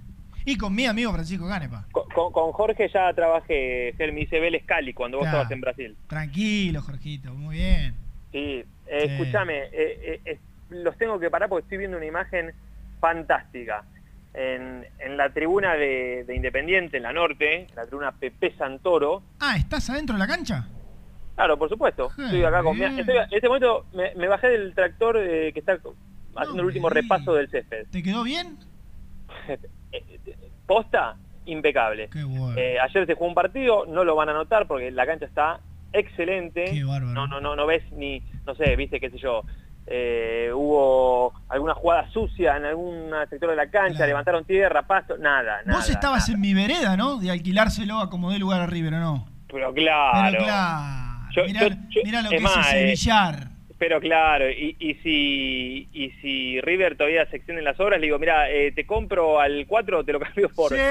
Y 0.44 0.56
con 0.58 0.74
mi 0.74 0.86
amigo 0.86 1.12
Francisco 1.12 1.48
Canepa. 1.48 1.86
Con, 1.92 2.04
con- 2.14 2.32
con 2.32 2.52
Jorge 2.52 2.88
ya 2.92 3.12
trabajé, 3.14 3.94
me 3.98 4.12
dice 4.12 4.38
Vélez 4.40 4.64
Cali 4.66 4.92
cuando 4.92 5.18
vos 5.18 5.24
Claro. 5.24 5.38
estabas 5.38 5.52
en 5.52 5.60
Brasil. 5.60 5.96
Tranquilo, 6.06 6.82
Jorgito, 6.82 7.32
muy 7.34 7.56
bien. 7.56 7.94
Sí, 8.32 8.64
eh, 8.86 9.00
Sí. 9.00 9.06
escúchame, 9.12 9.58
eh, 9.72 10.20
eh, 10.24 10.38
los 10.70 10.96
tengo 10.98 11.18
que 11.18 11.30
parar 11.30 11.48
porque 11.48 11.64
estoy 11.64 11.78
viendo 11.78 11.96
una 11.96 12.06
imagen 12.06 12.52
fantástica. 13.00 13.84
En, 14.36 14.84
en 14.98 15.16
la 15.16 15.32
tribuna 15.32 15.74
de, 15.74 16.24
de 16.26 16.34
Independiente, 16.34 16.96
en 16.96 17.04
la 17.04 17.12
norte, 17.12 17.68
en 17.70 17.76
la 17.76 17.86
tribuna 17.86 18.10
Pepe 18.12 18.52
Santoro, 18.58 19.22
Ah, 19.38 19.56
¿estás 19.56 19.88
adentro 19.90 20.14
de 20.16 20.18
la 20.18 20.26
cancha? 20.26 20.68
claro, 21.36 21.56
por 21.56 21.68
supuesto, 21.68 22.10
Ah, 22.18 22.24
estoy 22.24 22.44
acá 22.44 22.62
con 22.64 22.76
mi- 22.76 22.84
estoy- 22.84 23.16
en 23.16 23.28
este 23.30 23.46
momento 23.48 23.86
me, 23.92 24.12
me 24.16 24.26
bajé 24.26 24.48
del 24.48 24.74
tractor 24.74 25.16
eh, 25.18 25.52
que 25.52 25.60
está 25.60 25.78
haciendo 26.34 26.62
el 26.62 26.66
último 26.66 26.90
repaso 26.90 27.32
del 27.34 27.48
césped. 27.48 27.86
¿Te 27.92 28.02
quedó 28.02 28.24
bien? 28.24 28.58
Posta, 30.66 31.16
impecable. 31.46 32.08
Qué 32.10 32.24
bueno. 32.24 32.54
Eh, 32.56 32.78
ayer 32.80 33.06
se 33.06 33.14
jugó 33.14 33.26
un 33.26 33.34
partido, 33.34 33.84
no 33.86 34.02
lo 34.04 34.16
van 34.16 34.28
a 34.30 34.32
notar 34.32 34.66
porque 34.66 34.90
la 34.90 35.04
cancha 35.06 35.26
está 35.26 35.60
excelente. 35.92 36.64
Qué 36.64 36.84
bárbaro. 36.84 37.12
No, 37.12 37.26
no, 37.26 37.40
no, 37.40 37.54
no 37.56 37.66
ves 37.66 37.82
ni, 37.92 38.22
no 38.46 38.54
sé, 38.54 38.74
viste, 38.76 38.98
qué 39.00 39.10
sé 39.10 39.18
yo. 39.18 39.42
eh, 39.86 40.50
hubo 40.54 41.34
alguna 41.50 41.74
jugada 41.74 42.08
sucia 42.10 42.56
en 42.56 42.64
algún 42.64 43.10
sector 43.28 43.50
de 43.50 43.56
la 43.56 43.66
cancha, 43.68 44.06
levantaron 44.06 44.42
tierra, 44.46 44.82
pasto, 44.86 45.18
nada, 45.18 45.60
nada. 45.66 45.78
Vos 45.78 45.90
estabas 45.90 46.26
en 46.30 46.40
mi 46.40 46.54
vereda, 46.54 46.96
¿no? 46.96 47.18
De 47.18 47.30
alquilárselo 47.30 47.98
a 48.00 48.08
como 48.08 48.30
dé 48.30 48.38
lugar 48.38 48.62
a 48.62 48.66
River, 48.66 48.94
¿o 48.94 49.00
no? 49.00 49.28
Pero 49.52 49.74
claro. 49.74 50.30
Pero 50.32 50.44
claro. 50.44 51.30
Yo- 51.36 51.44
mirá, 51.44 51.60
yo- 51.68 51.74
yo- 51.90 52.00
mirá 52.02 52.22
lo 52.22 52.30
es 52.30 52.36
que 52.36 52.40
más, 52.40 52.56
es 52.56 52.66
ese 52.66 52.80
eh, 52.80 52.86
billar. 52.86 53.48
Pero 53.86 54.00
claro, 54.00 54.48
y, 54.50 54.76
y 54.78 54.94
si 55.02 55.88
y 55.92 56.10
si 56.22 56.58
River 56.62 56.96
todavía 56.96 57.26
se 57.28 57.36
extiende 57.36 57.60
en 57.60 57.66
las 57.66 57.78
obras, 57.78 58.00
le 58.00 58.06
digo, 58.06 58.18
mira, 58.18 58.48
eh, 58.48 58.72
te 58.72 58.86
compro 58.86 59.38
al 59.40 59.66
4, 59.68 60.04
te 60.04 60.12
lo 60.14 60.20
cambio 60.20 60.48
por 60.48 60.72
10 60.72 60.82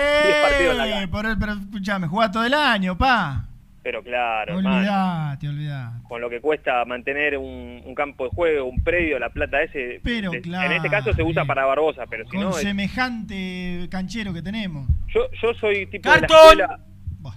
partidos 0.44 0.78
la 0.78 1.02
Sí, 1.02 1.08
por 1.08 1.26
el- 1.26 1.38
pero 1.40 1.54
escuchame, 1.54 2.08
jugá 2.08 2.30
todo 2.30 2.46
el 2.46 2.54
año, 2.54 2.96
pa. 2.96 3.46
Pero 3.82 4.04
claro, 4.04 4.58
Olvidate, 4.58 5.50
olvidate. 5.50 6.04
con 6.08 6.22
lo 6.22 6.30
que 6.30 6.40
cuesta 6.40 6.86
mantener 6.86 7.36
un, 7.38 7.82
un 7.84 7.96
campo 7.96 8.26
de 8.26 8.30
juego, 8.30 8.66
un 8.66 8.84
predio, 8.84 9.18
la 9.18 9.30
plata 9.30 9.64
ese, 9.64 10.00
Pero 10.04 10.30
de- 10.32 10.42
claro, 10.42 10.68
en 10.70 10.78
este 10.78 10.90
caso 10.90 11.12
se 11.14 11.24
usa 11.24 11.46
para 11.46 11.66
Barbosa, 11.66 12.04
pero 12.08 12.26
si 12.26 12.32
Con 12.38 12.42
no, 12.42 12.50
es- 12.52 12.58
semejante 12.58 13.88
canchero 13.90 14.34
que 14.34 14.44
tenemos. 14.44 14.88
yo, 15.14 15.22
yo 15.42 15.54
soy 15.56 15.88
tipo 15.88 16.10
de 16.12 16.22
la 16.22 16.28
¡Cartón! 16.28 16.60
escuela... 16.62 16.80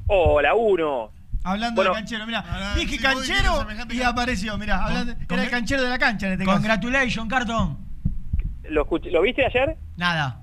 Oh, 0.09 0.41
1. 0.55 1.12
Hablando 1.47 1.77
Bueno, 1.77 1.90
de 1.93 2.01
canchero, 2.01 2.27
mira, 2.27 2.74
dije 2.77 2.98
canchero 2.98 3.64
y 3.90 4.02
apareció, 4.02 4.59
mira, 4.59 4.85
era 5.31 5.43
el 5.44 5.51
canchero 5.51 5.81
de 5.85 5.89
la 5.89 5.98
cancha 5.98 6.27
en 6.27 6.32
este 6.32 6.44
caso. 6.44 6.56
Congratulations, 6.56 7.28
Cartón. 7.31 7.78
¿Lo, 8.68 8.85
escuché- 8.85 9.12
¿Lo 9.12 9.23
viste 9.23 9.47
ayer? 9.47 9.77
Nada. 9.97 10.43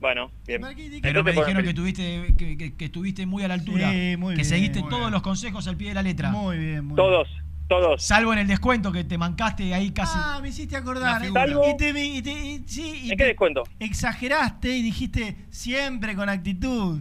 Bueno, 0.00 0.30
bien. 0.46 0.62
Pero 1.02 1.22
me 1.22 1.32
dijeron 1.32 1.62
que 1.62 1.74
tuviste, 1.74 2.34
que, 2.38 2.56
que- 2.56 2.74
que 2.74 2.84
estuviste 2.86 3.26
muy 3.26 3.42
a 3.42 3.48
la 3.48 3.54
altura. 3.54 3.90
Sí, 3.90 4.16
muy 4.18 4.30
que 4.34 4.36
bien, 4.36 4.44
seguiste 4.48 4.80
muy 4.80 4.88
todos 4.88 5.02
bien. 5.02 5.12
los 5.12 5.20
consejos 5.22 5.68
al 5.68 5.76
pie 5.76 5.88
de 5.88 5.94
la 5.94 6.02
letra. 6.02 6.30
Muy 6.30 6.56
bien, 6.56 6.86
muy 6.86 6.96
Todos, 6.96 7.28
todos. 7.68 8.02
Salvo 8.02 8.32
en 8.32 8.38
el 8.38 8.46
descuento 8.46 8.92
que 8.92 9.04
te 9.04 9.18
mancaste 9.18 9.74
ahí 9.74 9.90
casi. 9.90 10.12
Ah, 10.16 10.38
me 10.40 10.48
hiciste 10.48 10.74
acordar. 10.76 11.22
¿eh? 11.22 11.26
figura. 11.26 11.46
Y 11.68 11.76
te, 11.76 11.90
y 12.06 12.22
te- 12.22 12.30
y- 12.32 12.64
sí, 12.66 13.00
y 13.02 13.02
¿En 13.04 13.08
te 13.10 13.16
qué 13.16 13.24
descuento? 13.24 13.62
exageraste 13.78 14.74
y 14.74 14.82
dijiste 14.82 15.36
siempre 15.50 16.14
con 16.16 16.30
actitud. 16.30 17.00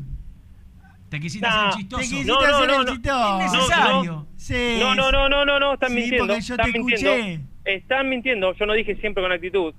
Te 1.13 1.19
quisiste 1.19 1.47
Nah, 1.47 1.67
hacer 1.69 1.79
chistoso. 1.81 2.01
Te 2.01 2.07
quisiste 2.09 2.31
No, 2.31 2.41
no, 2.41 2.55
hacer 2.55 2.67
no, 2.67 2.79
el 2.79 2.85
no. 2.87 2.91
chistoso. 2.91 3.39
Innecesario. 3.39 4.27
Sí. 4.35 4.77
No, 4.79 4.95
no, 4.95 5.11
no, 5.11 5.29
no, 5.29 5.45
no, 5.45 5.59
no, 5.59 5.73
están 5.75 5.89
Sí, 5.89 5.95
mintiendo. 5.95 6.25
porque 6.27 6.41
yo 6.41 6.53
están 6.55 6.71
te 6.71 6.79
mintiendo. 6.79 7.11
escuché. 7.13 7.39
Están 7.65 8.09
mintiendo. 8.09 8.53
Yo 8.55 8.65
no 8.65 8.73
dije 8.73 8.95
siempre 8.95 9.21
con 9.21 9.31
actitud. 9.31 9.75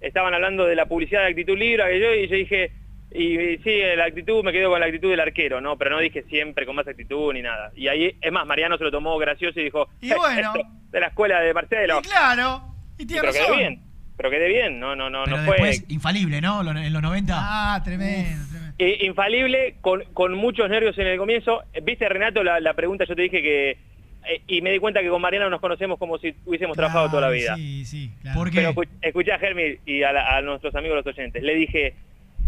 Estaban 0.00 0.34
hablando 0.34 0.64
de 0.66 0.74
la 0.74 0.86
publicidad 0.86 1.20
de 1.20 1.28
actitud 1.28 1.56
libre 1.56 1.84
que 1.88 2.00
yo 2.00 2.12
y 2.12 2.28
yo 2.28 2.34
dije 2.36 2.72
y, 3.12 3.38
y 3.40 3.58
sí, 3.58 3.70
la 3.96 4.06
actitud 4.06 4.42
me 4.42 4.50
quedo 4.50 4.68
con 4.70 4.80
la 4.80 4.86
actitud 4.86 5.08
del 5.08 5.20
arquero, 5.20 5.60
no, 5.60 5.78
pero 5.78 5.90
no 5.92 6.00
dije 6.00 6.24
siempre 6.28 6.66
con 6.66 6.74
más 6.74 6.88
actitud 6.88 7.32
ni 7.32 7.42
nada. 7.42 7.70
Y 7.76 7.86
ahí 7.86 8.16
es 8.20 8.32
más, 8.32 8.44
Mariano 8.44 8.76
se 8.76 8.82
lo 8.82 8.90
tomó 8.90 9.16
gracioso 9.18 9.60
y 9.60 9.64
dijo, 9.64 9.88
Y 10.00 10.10
"Eh, 10.10 10.16
bueno. 10.16 10.52
esto 10.56 10.68
de 10.90 11.00
la 11.00 11.06
escuela 11.06 11.38
de 11.40 11.54
Marcelo. 11.54 12.00
Y 12.00 12.08
claro. 12.08 12.64
Y 12.98 13.06
pero 13.06 13.32
quedé 13.32 13.56
bien. 13.56 13.80
Pero 14.16 14.30
quedé 14.30 14.48
bien, 14.48 14.78
no, 14.80 14.94
no, 14.96 15.10
no, 15.10 15.24
Pero 15.24 15.36
no 15.38 15.44
fue 15.44 15.72
infalible, 15.88 16.40
¿no? 16.40 16.60
En 16.76 16.92
los 16.92 17.02
90. 17.02 17.34
Ah, 17.36 17.80
tremendo. 17.84 18.53
Eh, 18.78 18.98
infalible, 19.06 19.76
con, 19.80 20.02
con 20.12 20.34
muchos 20.34 20.68
nervios 20.68 20.98
en 20.98 21.06
el 21.06 21.18
comienzo. 21.18 21.62
Viste, 21.82 22.08
Renato, 22.08 22.42
la, 22.42 22.58
la 22.60 22.74
pregunta 22.74 23.04
yo 23.04 23.14
te 23.14 23.22
dije 23.22 23.40
que... 23.42 23.70
eh, 23.70 24.42
y 24.48 24.62
me 24.62 24.72
di 24.72 24.78
cuenta 24.80 25.00
que 25.00 25.08
con 25.08 25.20
Mariano 25.22 25.48
nos 25.48 25.60
conocemos 25.60 25.98
como 25.98 26.18
si 26.18 26.34
hubiésemos 26.44 26.76
trabajado 26.76 27.08
toda 27.08 27.22
la 27.22 27.28
vida. 27.30 27.54
Sí, 27.56 27.84
sí, 27.84 28.10
claro. 28.22 28.38
¿Por 28.38 28.50
qué? 28.50 28.56
Pero 28.56 28.72
escu- 28.74 28.88
escuché 29.00 29.32
a 29.32 29.38
Germi 29.38 29.76
y 29.86 30.02
a, 30.02 30.12
la- 30.12 30.36
a 30.36 30.42
nuestros 30.42 30.74
amigos 30.74 30.96
los 31.04 31.06
oyentes. 31.06 31.40
Le 31.42 31.54
dije, 31.54 31.94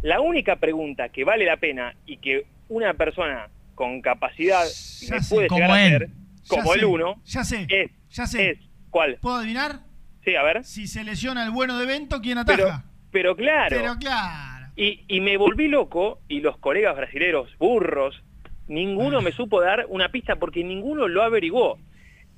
la 0.02 0.20
única 0.20 0.56
pregunta 0.56 1.10
que 1.10 1.22
vale 1.22 1.44
la 1.44 1.58
pena 1.58 1.94
y 2.06 2.16
que 2.16 2.44
una 2.68 2.94
persona 2.94 3.48
con 3.76 4.00
capacidad 4.00 4.64
Ya 5.02 5.14
me 5.16 5.22
sé, 5.22 5.34
puede 5.34 5.46
como 5.48 5.60
llegar 5.60 5.76
a 5.76 5.86
él. 5.86 5.94
hacer, 5.94 6.08
Ya 6.08 6.48
como 6.48 6.74
el 6.74 6.84
uno, 6.86 7.22
Ya 7.24 7.44
sé, 7.44 7.66
es, 7.68 7.90
ya 8.10 8.26
sé. 8.26 8.50
es, 8.50 8.58
¿cuál? 8.90 9.18
¿Puedo 9.20 9.36
adivinar? 9.36 9.80
Sí, 10.24 10.34
a 10.34 10.42
ver. 10.42 10.64
Si 10.64 10.88
se 10.88 11.04
lesiona 11.04 11.44
el 11.44 11.52
bueno 11.52 11.78
de 11.78 11.84
evento, 11.84 12.20
¿quién 12.20 12.38
Pero, 12.44 12.64
ataja? 12.64 12.84
pero 13.12 13.36
claro. 13.36 13.76
Pero 13.76 13.96
claro. 13.98 14.55
Y, 14.76 15.04
y 15.08 15.20
me 15.20 15.36
volví 15.38 15.68
loco 15.68 16.20
y 16.28 16.40
los 16.40 16.58
colegas 16.58 16.94
brasileros, 16.96 17.50
burros, 17.58 18.22
ninguno 18.68 19.22
me 19.22 19.32
supo 19.32 19.60
dar 19.60 19.86
una 19.88 20.10
pista 20.10 20.36
porque 20.36 20.62
ninguno 20.62 21.08
lo 21.08 21.22
averiguó. 21.22 21.78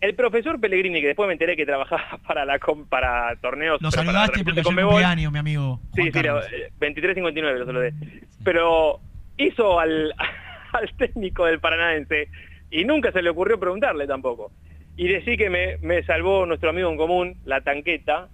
El 0.01 0.15
profesor 0.15 0.61
Pellegrini, 0.61 1.01
que 1.01 1.09
después 1.09 1.27
me 1.27 1.33
enteré 1.33 1.57
que 1.57 1.67
trabajaba 1.67 2.21
para 2.27 2.45
la 2.45 2.61
para 2.89 3.35
torneos... 3.41 3.83
Lo 3.83 3.91
para 3.91 4.05
saludaste 4.05 4.39
la 4.39 4.45
porque 4.45 4.63
Conmebol. 4.63 4.93
cumpleaños, 4.93 5.33
mi 5.33 5.39
amigo. 5.41 5.81
Sí, 5.97 6.03
Juan 6.03 6.07
sí, 6.07 6.13
Carlos. 6.13 6.47
lo- 6.53 6.57
eh, 6.57 6.71
23.59 6.81 7.59
lo 7.59 7.67
saludé. 7.67 7.93
Pero 8.45 9.01
hizo 9.37 9.81
al, 9.81 10.15
al 10.73 10.93
técnico 10.97 11.45
del 11.47 11.59
Paranaense 11.59 12.29
y 12.71 12.85
nunca 12.85 13.11
se 13.11 13.21
le 13.23 13.31
ocurrió 13.31 13.59
preguntarle 13.59 14.07
tampoco. 14.07 14.53
Y 14.97 15.09
decir 15.09 15.37
que 15.37 15.51
me, 15.51 15.79
me 15.79 16.05
salvó 16.05 16.47
nuestro 16.47 16.71
amigo 16.71 16.89
en 16.91 16.97
común, 16.97 17.35
la 17.45 17.63
tanqueta, 17.63 18.29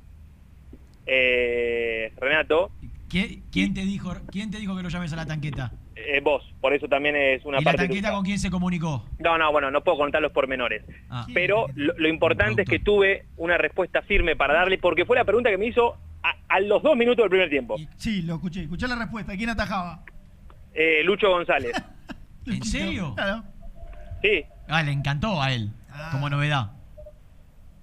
eh, 1.06 2.12
Renato, 2.18 2.70
¿Quién, 3.14 3.44
quién 3.52 3.74
te 3.74 3.82
dijo, 3.82 4.12
¿Quién 4.32 4.50
te 4.50 4.58
dijo 4.58 4.76
que 4.76 4.82
lo 4.82 4.88
llames 4.88 5.12
a 5.12 5.16
la 5.16 5.24
tanqueta? 5.26 5.70
eh, 5.94 6.20
vos, 6.20 6.42
por 6.60 6.74
eso 6.74 6.88
también 6.88 7.14
es 7.14 7.44
una 7.44 7.58
¿Y 7.58 7.64
la 7.64 7.70
parte... 7.70 7.82
tanqueta 7.86 8.08
tuya. 8.08 8.12
con 8.16 8.24
quién 8.24 8.38
se 8.40 8.50
comunicó? 8.50 9.06
No, 9.20 9.38
no, 9.38 9.52
bueno, 9.52 9.70
no 9.70 9.84
puedo 9.84 9.98
contar 9.98 10.20
los 10.20 10.32
pormenores. 10.32 10.82
Ah. 11.08 11.24
Pero 11.32 11.66
lo, 11.76 11.94
lo 11.96 12.08
importante 12.08 12.62
es 12.62 12.68
que 12.68 12.80
tuve 12.80 13.26
una 13.36 13.56
respuesta 13.56 14.02
firme 14.02 14.34
para 14.34 14.54
darle, 14.54 14.78
porque 14.78 15.04
fue 15.04 15.16
la 15.16 15.24
pregunta 15.24 15.48
que 15.50 15.58
me 15.58 15.66
hizo 15.68 15.94
a, 16.24 16.34
a 16.48 16.58
los 16.58 16.82
dos 16.82 16.96
minutos 16.96 17.22
del 17.22 17.30
primer 17.30 17.48
tiempo. 17.50 17.76
Sí, 17.96 18.22
lo 18.22 18.34
escuché. 18.34 18.62
Escuché 18.62 18.88
la 18.88 18.96
respuesta. 18.96 19.36
¿Quién 19.36 19.50
atajaba? 19.50 20.02
Eh, 20.74 21.04
Lucho 21.04 21.30
González. 21.30 21.72
¿En 22.46 22.64
serio? 22.64 23.14
Claro. 23.14 23.44
Sí, 24.22 24.44
Ah, 24.66 24.82
le 24.82 24.90
encantó 24.90 25.40
a 25.40 25.52
él, 25.52 25.70
como 26.10 26.28
novedad. 26.30 26.72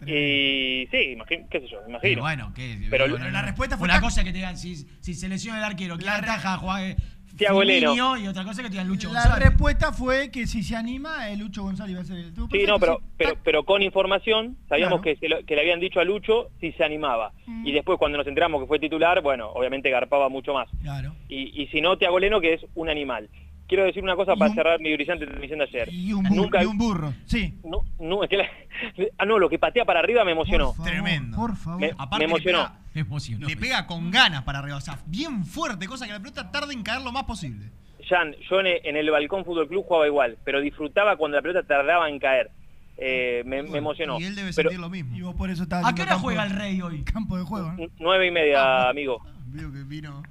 Y 0.06 0.88
sí, 0.92 0.98
imagino, 1.14 1.46
qué 1.50 1.60
sé 1.62 1.68
yo, 1.68 1.78
imagino. 1.88 2.22
bueno, 2.22 2.52
¿qué? 2.56 2.78
Pero 2.90 3.08
Bueno, 3.10 3.30
la 3.30 3.42
respuesta 3.42 3.78
fue 3.78 3.86
Una 3.86 3.96
tan- 3.96 4.04
cosa 4.04 4.24
que 4.24 4.32
te 4.32 4.38
digan, 4.38 4.58
si, 4.58 4.76
si 4.76 5.14
se 5.14 5.28
lesiona 5.30 5.60
el 5.60 5.64
arquero, 5.66 5.98
¿quién 5.98 6.10
ataja? 6.10 6.58
Juan, 6.58 6.84
eh, 6.84 6.96
Tiago. 7.38 7.64
Y 7.64 8.28
otra 8.28 8.44
cosa 8.44 8.62
que 8.62 8.68
te 8.68 8.74
digan 8.74 8.88
Lucho 8.88 9.12
La 9.12 9.22
González. 9.24 9.48
respuesta 9.50 9.92
fue 9.94 10.30
que 10.32 10.46
si 10.48 10.64
se 10.64 10.76
anima, 10.76 11.30
el 11.30 11.40
Lucho 11.40 11.64
González 11.64 11.92
iba 11.94 12.02
a 12.02 12.06
ser 12.06 12.18
el 12.18 12.34
tuvo 12.34 12.50
Sí, 12.52 12.64
no, 12.68 12.78
pero, 12.80 13.00
pero, 13.18 13.38
pero 13.44 13.64
con 13.64 13.82
información 13.82 14.58
sabíamos 14.68 15.02
Claro. 15.02 15.20
que, 15.20 15.20
se 15.20 15.30
lo- 15.30 15.46
que 15.46 15.56
le 15.56 15.62
habían 15.62 15.80
dicho 15.80 16.00
a 16.00 16.04
Lucho 16.04 16.50
si 16.60 16.72
se 16.74 16.84
animaba. 16.84 17.32
Y 17.64 17.72
después 17.72 17.98
cuando 17.98 18.18
nos 18.18 18.28
enteramos 18.28 18.62
que 18.62 18.68
fue 18.68 18.80
titular, 18.80 19.22
bueno, 19.22 19.50
obviamente 19.52 19.90
garpaba 19.90 20.30
mucho 20.30 20.54
más. 20.54 20.68
Claro. 20.82 21.16
Y, 21.30 21.62
y 21.62 21.68
si 21.68 21.80
no, 21.82 21.98
Tiago 21.98 22.20
Leno, 22.20 22.42
que 22.42 22.54
es 22.54 22.62
un 22.76 22.90
animal. 22.90 23.30
Quiero 23.72 23.86
decir 23.86 24.04
una 24.04 24.18
cosa 24.18 24.36
para 24.36 24.54
cerrar 24.54 24.82
mi 24.82 24.92
brillante 24.92 25.26
transmisión 25.26 25.60
de 25.60 25.64
ayer. 25.64 25.88
Y 25.94 26.12
un, 26.12 26.24
burro, 26.24 26.36
Nunca, 26.42 26.62
y 26.62 26.66
un 26.66 26.78
burro. 26.78 27.14
Sí. 27.24 27.58
no, 27.64 27.78
no, 28.02 28.22
es 28.22 28.30
que 28.30 28.36
la- 28.36 28.50
ah, 29.18 29.26
no, 29.26 29.40
lo 29.40 29.48
que 29.48 29.58
patea 29.60 29.86
para 29.86 30.02
arriba 30.02 30.26
me 30.26 30.34
emocionó. 30.34 30.74
Tremendo. 30.84 31.38
Por 31.38 31.56
favor. 31.56 31.80
Me, 31.80 31.92
Aparte 31.92 32.16
me 32.16 32.20
le 32.20 32.26
emocionó. 32.26 32.58
pega- 32.66 32.80
Me 32.94 33.02
emocionó. 33.02 33.48
Le 33.48 33.56
pega 33.56 33.88
con 33.88 34.12
ganas 34.12 34.44
para 34.44 34.60
arriba, 34.60 34.76
o 34.76 34.82
sea, 34.82 35.00
bien 35.06 35.46
fuerte, 35.46 35.88
cosa 35.88 36.06
que 36.06 36.12
la 36.12 36.20
pelota 36.20 36.52
tarde 36.52 36.74
en 36.74 36.84
caer 36.84 37.02
lo 37.02 37.14
más 37.14 37.24
posible. 37.24 37.68
Jan, 38.10 38.36
yo 38.50 38.60
en 38.60 38.68
el, 38.68 38.82
en 38.84 38.98
el 38.98 39.10
Balcón 39.10 39.46
Fútbol 39.46 39.70
Club 39.70 39.86
jugaba 39.88 40.06
igual, 40.06 40.38
pero 40.44 40.60
disfrutaba 40.60 41.16
cuando 41.16 41.38
la 41.38 41.42
pelota 41.42 41.64
tardaba 41.66 42.10
en 42.10 42.20
caer. 42.20 42.52
Eh, 42.98 43.42
me, 43.46 43.64
me 43.64 43.78
emocionó. 43.78 44.20
Y 44.20 44.26
él 44.26 44.36
debe 44.36 44.52
Pero 44.54 44.70
sentir 44.70 44.80
lo 44.82 44.90
mismo. 44.90 45.16
Y 45.16 45.22
vos 45.22 45.34
por 45.36 45.50
eso 45.50 45.64
¿A 45.72 45.96
qué 45.96 46.02
hora 46.02 46.20
juega 46.20 46.44
el 46.44 46.50
Rey 46.52 46.82
hoy? 46.82 47.04
Campo 47.04 47.38
de 47.38 47.44
juego. 47.46 47.72
¿no? 47.72 47.78
n- 47.84 47.90
nueve 48.00 48.28
y 48.28 48.32
media, 48.32 48.90
amigo. 48.90 49.26
Veo 49.48 49.72
que 49.72 49.84
vino. 49.86 50.22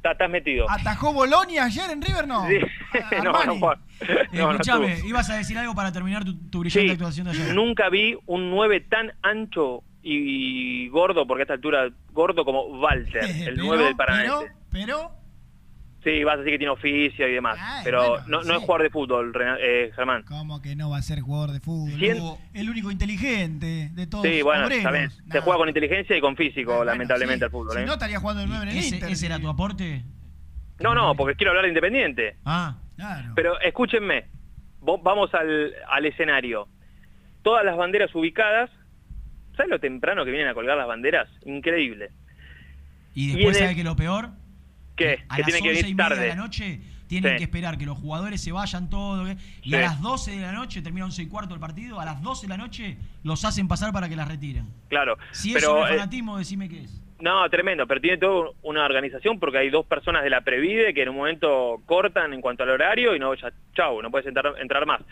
Está- 0.00 0.12
Estás 0.12 0.30
metido. 0.30 0.66
¿Atajó 0.70 1.12
Bolonia 1.12 1.64
ayer 1.64 1.90
en 1.90 2.00
River? 2.00 2.26
No. 2.26 2.46
Sí. 2.48 2.56
Ah, 2.94 3.20
no, 3.24 3.44
no. 3.44 3.58
Juan. 3.58 3.78
No, 4.32 4.44
no 4.46 4.50
Escuchame, 4.52 4.98
ibas 5.04 5.28
a 5.28 5.36
decir 5.36 5.58
algo 5.58 5.74
para 5.74 5.92
terminar 5.92 6.24
tu, 6.24 6.34
tu 6.48 6.60
brillante 6.60 6.86
Sí, 6.88 6.92
actuación 6.92 7.26
de 7.26 7.32
ayer. 7.32 7.54
nunca 7.54 7.90
vi 7.90 8.16
un 8.26 8.50
9 8.50 8.80
tan 8.88 9.12
ancho 9.22 9.82
y 10.02 10.88
gordo, 10.88 11.26
porque 11.26 11.42
a 11.42 11.44
esta 11.44 11.54
altura 11.54 11.90
gordo 12.12 12.46
como 12.46 12.62
Walter, 12.80 13.22
el 13.24 13.54
Pero, 13.56 13.64
9 13.64 13.84
del 13.84 13.96
pero, 13.96 13.96
Paranaense. 13.96 14.52
pero, 14.70 15.10
Sí, 16.02 16.24
vas 16.24 16.36
a 16.36 16.38
decir 16.38 16.52
que 16.54 16.58
tiene 16.58 16.70
oficio 16.72 17.28
y 17.28 17.32
demás, 17.34 17.58
pero 17.84 18.08
bueno, 18.10 18.24
no, 18.26 18.38
no 18.38 18.44
sí. 18.44 18.50
es 18.52 18.58
jugador 18.60 18.82
de 18.84 18.90
fútbol, 18.90 19.32
eh, 19.60 19.90
Germán. 19.94 20.22
¿cómo 20.22 20.62
que 20.62 20.74
no 20.74 20.88
va 20.88 20.96
a 20.96 21.02
ser 21.02 21.20
jugador 21.20 21.50
de 21.52 21.60
fútbol? 21.60 22.00
El 22.54 22.70
único 22.70 22.90
inteligente 22.90 23.90
de 23.92 24.06
todos 24.06 24.24
Sí, 24.26 24.40
bueno, 24.40 24.64
obreros. 24.64 24.82
también. 24.84 25.10
Se 25.30 25.40
juega 25.40 25.58
con 25.58 25.68
inteligencia 25.68 26.16
y 26.16 26.20
con 26.22 26.36
físico, 26.36 26.72
Ah, 26.72 26.76
bueno, 26.76 26.92
lamentablemente, 26.92 27.40
sí. 27.40 27.44
al 27.44 27.50
fútbol. 27.50 27.76
Si 27.76 27.82
¿eh? 27.82 27.86
no, 27.86 27.92
estaría 27.92 28.18
jugando 28.18 28.42
el 28.42 28.48
9 28.48 28.62
en 28.64 28.68
el 28.70 28.78
¿Ese, 28.78 28.94
Inter. 28.96 29.10
ese 29.10 29.26
era 29.26 29.38
tu 29.38 29.48
aporte? 29.48 30.02
No, 30.80 30.94
no, 30.94 31.14
porque 31.14 31.34
quiero 31.36 31.50
hablar 31.50 31.64
de 31.64 31.68
Independiente. 31.70 32.36
Ah, 32.46 32.76
Claro. 32.96 33.32
Pero 33.36 33.60
escúchenme, 33.60 34.24
vamos 34.80 35.32
al, 35.34 35.74
al 35.88 36.06
escenario. 36.06 36.66
Todas 37.42 37.64
las 37.64 37.76
banderas 37.76 38.14
ubicadas, 38.14 38.70
¿sabes 39.56 39.70
lo 39.70 39.78
temprano 39.80 40.24
que 40.24 40.30
vienen 40.30 40.48
a 40.48 40.54
colgar 40.54 40.76
las 40.78 40.86
banderas? 40.86 41.28
Increíble. 41.44 42.10
y 43.14 43.24
Y 43.24 43.32
después, 43.34 43.56
el- 43.56 43.62
¿sabes 43.62 43.74
qué 43.74 43.80
es 43.82 43.86
lo 43.86 43.96
peor? 43.96 44.30
¿Qué? 45.00 45.24
A 45.28 45.36
Que 45.36 45.42
las 45.42 45.46
tienen 45.50 45.62
que 45.62 45.68
11 45.70 45.80
y 45.80 45.82
venir 45.82 45.96
media 45.96 46.08
tarde. 46.08 46.22
de 46.22 46.28
la 46.28 46.34
noche 46.36 46.80
tienen 47.08 47.32
Sí. 47.32 47.38
que 47.38 47.44
esperar 47.44 47.76
que 47.76 47.86
los 47.86 47.98
jugadores 47.98 48.40
se 48.40 48.52
vayan 48.52 48.88
todos. 48.88 49.28
¿qué? 49.28 49.36
Y 49.62 49.70
Sí. 49.70 49.74
a 49.74 49.80
las 49.80 50.00
12 50.00 50.30
de 50.32 50.40
la 50.42 50.52
noche, 50.52 50.80
termina 50.82 51.04
11 51.06 51.22
y 51.22 51.26
cuarto 51.26 51.54
el 51.54 51.60
partido, 51.60 51.98
a 52.00 52.04
las 52.04 52.22
12 52.22 52.46
de 52.46 52.50
la 52.50 52.56
noche 52.56 52.96
los 53.24 53.44
hacen 53.44 53.66
pasar 53.66 53.92
para 53.92 54.08
que 54.08 54.14
las 54.16 54.28
retiren. 54.28 54.66
Claro. 54.88 55.18
Si 55.32 55.52
pero, 55.52 55.66
eso 55.66 55.74
no 55.80 55.86
es 55.86 55.92
eh, 55.92 55.94
fanatismo, 55.96 56.38
decime 56.38 56.68
qué 56.68 56.82
es. 56.84 57.02
No, 57.20 57.46
tremendo, 57.50 57.86
pero 57.86 58.00
tiene 58.00 58.16
toda 58.16 58.50
una 58.62 58.84
organización 58.84 59.38
porque 59.38 59.58
hay 59.58 59.68
dos 59.70 59.84
personas 59.84 60.22
de 60.22 60.30
la 60.30 60.40
Previde 60.40 60.94
que 60.94 61.02
en 61.02 61.10
un 61.10 61.16
momento 61.16 61.82
cortan 61.84 62.32
en 62.32 62.40
cuanto 62.40 62.62
al 62.62 62.70
horario 62.70 63.14
y 63.14 63.18
no, 63.18 63.34
ya, 63.34 63.52
chau, 63.74 64.00
no 64.00 64.10
puedes 64.10 64.26
entrar, 64.26 64.54
entrar 64.58 64.86
más. 64.86 65.02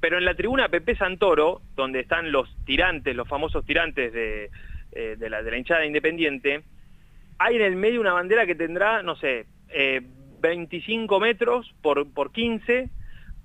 Pero 0.00 0.18
en 0.18 0.26
la 0.26 0.34
tribuna 0.34 0.68
Pepe 0.68 0.94
Santoro, 0.96 1.62
donde 1.74 2.00
están 2.00 2.32
los 2.32 2.54
tirantes, 2.66 3.16
los 3.16 3.26
famosos 3.26 3.64
tirantes 3.64 4.12
de, 4.12 4.50
eh, 4.92 5.16
de, 5.18 5.30
la, 5.30 5.42
de 5.42 5.50
la 5.52 5.56
hinchada 5.56 5.80
de 5.80 5.86
Independiente, 5.86 6.62
hay 7.38 7.56
en 7.56 7.62
el 7.62 7.76
medio 7.76 8.00
una 8.00 8.12
bandera 8.12 8.46
que 8.46 8.54
tendrá, 8.54 9.02
no 9.02 9.16
sé, 9.16 9.46
eh, 9.68 10.00
25 10.40 11.20
metros 11.20 11.74
por, 11.82 12.12
por 12.12 12.32
15, 12.32 12.90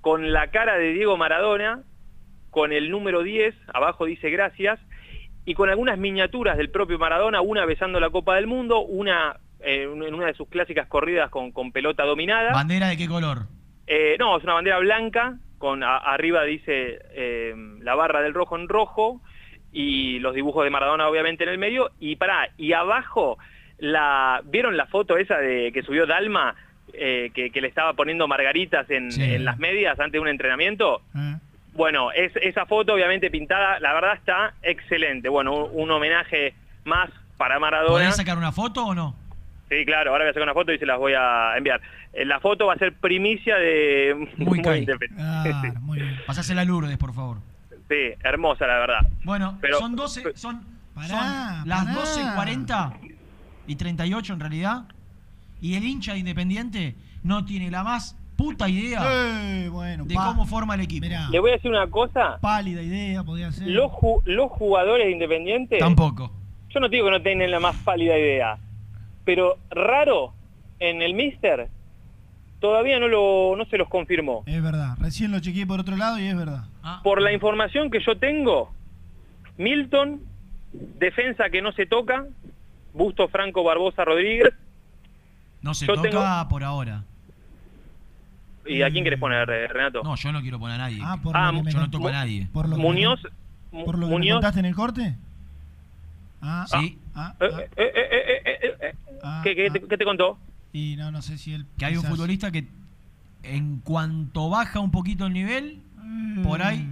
con 0.02 0.32
la 0.32 0.52
cara 0.52 0.78
de 0.78 0.94
Diego 0.94 1.18
Maradona, 1.18 1.84
con 2.50 2.72
el 2.72 2.90
número 2.90 3.24
10, 3.24 3.56
abajo 3.74 4.06
dice 4.06 4.30
gracias, 4.30 4.80
y 5.46 5.54
con 5.54 5.70
algunas 5.70 5.98
miniaturas 5.98 6.58
del 6.58 6.70
propio 6.70 7.00
Maradona, 7.00 7.42
una 7.42 7.66
besando 7.66 8.00
la 8.00 8.10
Copa 8.10 8.36
del 8.36 8.48
Mundo, 8.48 8.82
una 8.82 9.38
eh, 9.62 9.84
en 9.84 10.14
una 10.14 10.28
de 10.28 10.34
sus 10.34 10.48
clásicas 10.48 10.88
corridas 10.88 11.30
con, 11.30 11.52
con 11.52 11.72
pelota 11.72 12.04
dominada. 12.06 12.52
¿Bandera 12.54 12.88
de 12.90 12.98
qué 12.98 13.08
color? 13.08 13.40
Eh, 13.88 14.16
no, 14.20 14.38
es 14.38 14.44
una 14.44 14.54
bandera 14.54 14.80
blanca, 14.80 15.38
con 15.58 15.84
a- 15.84 15.98
arriba 15.98 16.44
dice 16.44 17.00
eh, 17.12 17.54
la 17.82 17.96
barra 17.96 18.22
del 18.22 18.34
rojo 18.34 18.56
en 18.58 18.70
rojo 18.70 19.22
y 19.72 20.20
los 20.20 20.34
dibujos 20.34 20.64
de 20.64 20.70
Maradona 20.70 21.08
obviamente 21.08 21.44
en 21.44 21.50
el 21.50 21.58
medio 21.58 21.92
y 22.00 22.16
pará, 22.16 22.50
y 22.58 22.74
abajo 22.74 23.38
la 23.80 24.42
¿vieron 24.46 24.78
la 24.78 24.86
foto 24.88 25.18
esa 25.18 25.38
de 25.38 25.72
que 25.74 25.84
subió 25.84 26.06
Dalma 26.06 26.56
eh, 26.94 27.32
que, 27.34 27.50
que 27.52 27.62
le 27.62 27.68
estaba 27.68 27.94
poniendo 27.94 28.28
margaritas 28.28 28.90
en, 28.90 29.12
Sí. 29.12 29.22
en 29.24 29.46
las 29.46 29.58
medias 29.60 30.00
antes 30.00 30.14
de 30.14 30.20
un 30.20 30.28
entrenamiento? 30.28 31.02
Bueno, 31.74 32.12
es, 32.12 32.36
esa 32.38 32.66
foto 32.66 32.94
obviamente 32.94 33.30
pintada, 33.30 33.80
la 33.80 33.94
verdad 33.94 34.14
está 34.16 34.54
excelente. 34.64 35.30
Bueno, 35.30 35.54
un, 35.54 35.84
un 35.84 35.92
homenaje 35.92 36.54
más 36.84 37.10
para 37.38 37.60
Maradona. 37.60 37.94
¿Podés 37.94 38.16
sacar 38.18 38.38
una 38.38 38.52
foto 38.52 38.86
o 38.88 38.96
no? 38.96 39.16
Sí, 39.70 39.86
claro, 39.86 40.12
ahora 40.12 40.24
voy 40.26 40.32
a 40.32 40.34
sacar 40.34 40.44
una 40.48 40.54
foto 40.56 40.74
y 40.74 40.80
se 40.80 40.86
las 40.86 40.98
voy 40.98 41.14
a 41.16 41.56
enviar. 41.56 41.80
Eh, 42.12 42.26
La 42.26 42.40
foto 42.40 42.66
va 42.66 42.74
a 42.74 42.78
ser 42.78 42.94
primicia 42.94 43.56
de 43.58 44.28
Muy 44.38 44.62
Kai. 44.64 44.80
independiente. 44.80 45.54
Pasásela 46.26 46.62
a 46.62 46.66
Lourdes, 46.66 46.98
por 46.98 47.14
favor. 47.14 47.38
Sí, 47.88 48.14
hermosa 48.24 48.66
la 48.68 48.80
verdad. 48.80 49.00
Bueno, 49.24 49.58
Pero- 49.62 49.78
son 49.80 49.96
12, 49.96 50.36
son, 50.36 50.62
Pará, 50.96 51.08
son 51.08 51.70
las 51.70 51.86
pará. 51.86 51.96
12.40 52.02 53.09
y 53.70 53.76
38 53.76 54.34
en 54.34 54.40
realidad. 54.40 54.84
Y 55.62 55.76
el 55.76 55.84
hincha 55.84 56.14
de 56.14 56.20
Independiente 56.20 56.96
no 57.24 57.46
tiene 57.46 57.70
la 57.70 57.84
más 57.84 58.16
puta 58.38 58.70
idea 58.70 59.02
Eh, 59.06 59.68
bueno, 59.70 60.06
de 60.06 60.16
cómo 60.16 60.46
forma 60.46 60.76
el 60.76 60.82
equipo. 60.82 61.06
Le 61.30 61.40
voy 61.40 61.50
a 61.52 61.54
decir 61.54 61.70
una 61.70 61.88
cosa. 61.88 62.38
Pálida 62.40 62.82
idea 62.82 63.24
podía 63.24 63.52
ser. 63.52 63.68
Los, 63.68 63.92
ju- 63.92 64.22
los 64.26 64.50
jugadores 64.52 65.06
de 65.08 65.12
Independiente... 65.12 65.78
Tampoco. 65.78 66.32
Yo 66.74 66.80
no 66.80 66.88
digo 66.88 67.06
que 67.06 67.12
no 67.12 67.22
tienen 67.22 67.52
la 67.52 67.60
más 67.60 67.76
pálida 67.84 68.18
idea. 68.18 68.58
Pero 69.26 69.58
raro 69.70 70.34
en 70.80 71.02
el 71.02 71.14
Mister 71.14 71.68
todavía 72.62 73.00
no, 73.00 73.08
lo, 73.10 73.56
no 73.58 73.66
se 73.66 73.78
los 73.78 73.90
confirmó. 73.90 74.44
Es 74.46 74.62
verdad. 74.64 74.96
Recién 75.00 75.32
lo 75.32 75.40
chequeé 75.40 75.66
por 75.68 75.80
otro 75.82 75.98
lado 75.98 76.18
y 76.20 76.24
es 76.28 76.38
verdad. 76.38 76.64
Por 77.04 77.22
la 77.22 77.34
información 77.34 77.90
que 77.92 78.00
yo 78.06 78.18
tengo, 78.18 78.72
Milton, 79.58 80.22
defensa 80.72 81.50
que 81.50 81.62
no 81.62 81.72
se 81.74 81.86
toca, 81.86 82.26
Busto 82.94 83.28
Franco 83.28 83.64
Barbosa 83.64 84.04
Rodríguez. 84.06 84.54
No 85.62 85.74
se 85.74 85.86
Yo 85.86 85.96
toca 85.96 86.10
tengo- 86.10 86.50
por 86.50 86.64
ahora. 86.64 87.04
¿Y 88.66 88.82
a 88.84 88.90
quién 88.92 89.04
querés 89.04 89.20
poner, 89.20 89.50
eh, 89.50 89.68
Renato? 89.68 90.04
No, 90.04 90.16
yo 90.16 90.32
no 90.32 90.42
quiero 90.42 90.60
poner 90.60 90.76
a 90.76 90.84
nadie. 90.84 91.00
Ah, 91.04 91.18
por 91.22 91.36
Ah, 91.36 91.52
lo 91.52 91.58
que 91.60 91.64
me 91.64 91.72
yo 91.72 91.80
no 91.80 91.90
toco 91.90 92.08
a 92.08 92.12
nadie. 92.12 92.48
Por 92.54 92.70
lo 92.70 92.76
que 92.76 92.82
Muñoz, 92.82 93.20
me, 93.72 93.84
por 93.84 93.98
lo 93.98 94.08
que 94.08 94.14
me 94.14 94.20
Muñoz- 94.20 94.34
contaste 94.36 94.60
en 94.60 94.66
el 94.66 94.76
corte. 94.76 95.16
Ah, 96.42 96.66
Sí. 96.70 96.98
ah, 97.16 97.34
¿Qué, 99.44 99.56
qué 99.56 99.70
te, 99.72 99.82
qué 99.82 99.98
te 99.98 100.06
contó? 100.06 100.38
Y 100.72 100.96
no, 100.98 101.12
no 101.12 101.22
sé 101.22 101.38
si 101.38 101.54
él. 101.54 101.66
Que 101.78 101.86
hay 101.86 101.98
un 101.98 102.04
futbolista 102.04 102.52
que 102.52 102.68
en 103.44 103.80
cuanto 103.80 104.50
baja 104.50 104.80
un 104.80 104.92
poquito 104.92 105.26
el 105.26 105.34
nivel, 105.34 105.82
por 106.44 106.62
ahí 106.62 106.88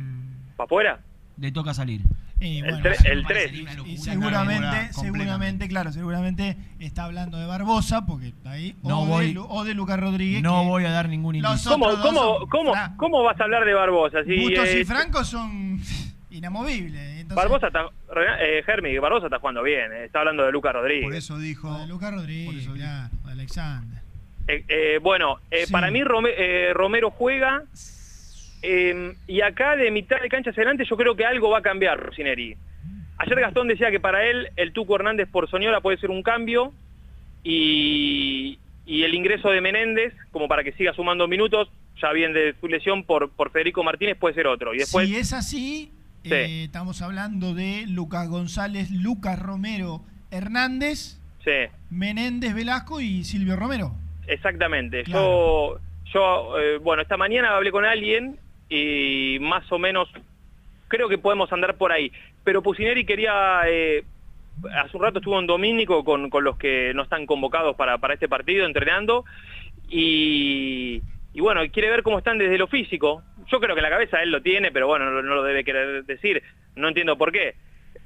¿Para 0.55 0.65
afuera? 0.65 0.99
Le 1.37 1.51
toca 1.51 1.73
salir. 1.73 2.01
Y 2.39 2.57
El 2.59 2.63
bueno, 2.65 2.77
tre- 2.79 2.95
sí, 2.97 3.07
el 3.07 3.17
me 3.23 3.27
tres. 3.27 3.37
parecería 3.45 3.61
una 3.63 3.73
locura. 3.73 3.91
Y 3.91 3.95
Una 3.95 4.03
seguramente, 4.03 4.93
seguramente, 4.93 5.67
claro, 5.67 5.91
seguramente 5.91 6.57
está 6.79 7.05
hablando 7.05 7.37
de 7.39 7.45
Barbosa, 7.47 8.05
porque 8.05 8.27
está 8.27 8.51
ahí. 8.51 8.75
No 8.83 9.01
o, 9.01 9.05
voy- 9.07 9.27
de, 9.27 9.33
Lu- 9.33 9.47
o 9.49 9.63
de 9.63 9.73
Lucas 9.73 9.99
Rodríguez. 9.99 10.41
No 10.43 10.63
voy 10.65 10.85
a 10.85 10.91
dar 10.91 11.09
ningún 11.09 11.35
indicio. 11.35 11.71
¿Cómo, 11.71 11.85
cómo, 12.01 12.39
son 12.39 12.49
cómo, 12.49 12.73
cómo 12.97 13.23
vas 13.23 13.39
a 13.39 13.43
hablar 13.43 13.65
de 13.65 13.73
Barbosa? 13.73 14.23
Si, 14.23 14.39
Bustos 14.39 14.67
eh, 14.69 14.81
y 14.81 14.85
Franco 14.85 15.23
son 15.23 15.79
inamovibles. 16.29 17.21
Entonces, 17.21 17.35
Barbosa 17.35 17.67
está, 17.67 17.85
eh, 18.41 18.61
Germi, 18.65 18.97
Barbosa 18.99 19.25
está 19.27 19.39
jugando 19.39 19.63
bien, 19.63 19.91
eh, 19.91 20.05
está 20.05 20.19
hablando 20.19 20.45
de 20.45 20.51
Lucas 20.51 20.73
Rodríguez. 20.73 21.05
Por 21.05 21.15
eso 21.15 21.37
dijo. 21.39 21.77
de 21.79 21.87
Lucas 21.87 22.13
Rodríguez, 22.13 22.67
claro, 22.67 23.09
de 23.25 23.31
Alexander. 23.31 24.01
Eh, 24.47 24.63
eh, 24.67 24.99
bueno, 25.01 25.39
eh, 25.51 25.65
Sí. 25.65 25.71
para 25.73 25.89
mí 25.91 26.03
Rome- 26.03 26.33
eh, 26.37 26.71
Romero 26.73 27.09
juega 27.11 27.63
eh, 28.61 29.13
y 29.27 29.41
acá 29.41 29.75
de 29.75 29.91
mitad 29.91 30.19
de 30.21 30.29
cancha 30.29 30.49
hacia 30.51 30.61
adelante 30.63 30.85
yo 30.89 30.97
creo 30.97 31.15
que 31.15 31.25
algo 31.25 31.49
va 31.49 31.59
a 31.59 31.61
cambiar 31.61 31.99
Rossineri. 31.99 32.55
Ayer 33.19 33.39
Gastón 33.39 33.67
decía 33.67 33.89
que 33.91 33.99
para 33.99 34.25
él 34.25 34.49
el 34.55 34.73
Tuco 34.73 34.95
Hernández 34.95 35.27
por 35.31 35.49
Soñora 35.49 35.81
puede 35.81 35.97
ser 35.97 36.09
un 36.11 36.21
cambio 36.23 36.71
y, 37.43 38.59
y 38.85 39.03
el 39.03 39.13
ingreso 39.15 39.49
de 39.49 39.61
Menéndez 39.61 40.13
como 40.31 40.47
para 40.47 40.63
que 40.63 40.71
siga 40.73 40.93
sumando 40.93 41.27
minutos, 41.27 41.69
ya 42.01 42.11
bien 42.11 42.33
de 42.33 42.53
su 42.59 42.67
lesión 42.67 43.03
por, 43.03 43.31
por 43.31 43.51
Federico 43.51 43.83
Martínez 43.83 44.17
puede 44.17 44.35
ser 44.35 44.47
otro. 44.47 44.73
Y 44.73 44.79
después 44.79 45.07
si 45.07 45.15
es 45.15 45.33
así, 45.33 45.91
Sí. 46.23 46.33
eh, 46.33 46.63
estamos 46.65 47.01
hablando 47.01 47.53
de 47.53 47.85
Lucas 47.87 48.27
González, 48.27 48.91
Lucas 48.91 49.39
Romero 49.39 50.01
Hernández, 50.29 51.17
sí, 51.45 51.51
Menéndez 51.89 52.53
Velasco 52.53 52.99
y 52.99 53.23
Silvio 53.23 53.55
Romero. 53.55 53.93
Exactamente. 54.27 55.03
Yo, 55.05 55.79
yo 56.13 56.59
eh, 56.59 56.79
bueno, 56.79 57.01
esta 57.01 57.15
mañana 57.15 57.55
hablé 57.55 57.71
con 57.71 57.85
alguien 57.85 58.37
y 58.69 59.37
más 59.41 59.69
o 59.71 59.79
menos 59.79 60.09
creo 60.87 61.09
que 61.09 61.17
podemos 61.17 61.51
andar 61.51 61.75
por 61.75 61.91
ahí. 61.91 62.11
Pero 62.43 62.61
Pusineri 62.61 63.05
quería, 63.05 63.61
eh, 63.67 64.03
hace 64.75 64.95
un 64.97 65.03
rato 65.03 65.19
estuvo 65.19 65.39
en 65.39 65.47
Domínico 65.47 66.03
con, 66.03 66.29
con 66.29 66.43
los 66.43 66.57
que 66.57 66.91
no 66.95 67.03
están 67.03 67.25
convocados 67.25 67.75
para, 67.75 67.97
para 67.97 68.13
este 68.13 68.29
partido, 68.29 68.65
entrenando, 68.65 69.25
y, 69.89 71.01
y 71.33 71.41
bueno, 71.41 71.61
quiere 71.71 71.89
ver 71.89 72.03
cómo 72.03 72.17
están 72.19 72.37
desde 72.37 72.57
lo 72.57 72.67
físico. 72.67 73.23
Yo 73.47 73.59
creo 73.59 73.75
que 73.75 73.81
la 73.81 73.89
cabeza 73.89 74.21
él 74.21 74.31
lo 74.31 74.41
tiene, 74.41 74.71
pero 74.71 74.87
bueno, 74.87 75.09
no, 75.09 75.21
lo 75.21 75.43
debe 75.43 75.63
querer 75.63 76.03
decir. 76.05 76.43
No 76.75 76.87
entiendo 76.89 77.17
por 77.17 77.31
qué. 77.31 77.55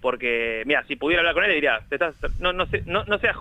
Porque, 0.02 0.64
mira, 0.66 0.84
si 0.88 0.96
pudiera 0.96 1.22
hablar 1.22 1.36
con 1.36 1.44
él, 1.44 1.54
diría, 1.54 1.82
"Te 1.90 1.96
estás- 1.96 2.16
no, 2.40 2.54
no, 2.54 2.66
se- 2.68 2.84
no, 2.86 3.04
no 3.06 3.18
seas. 3.20 3.36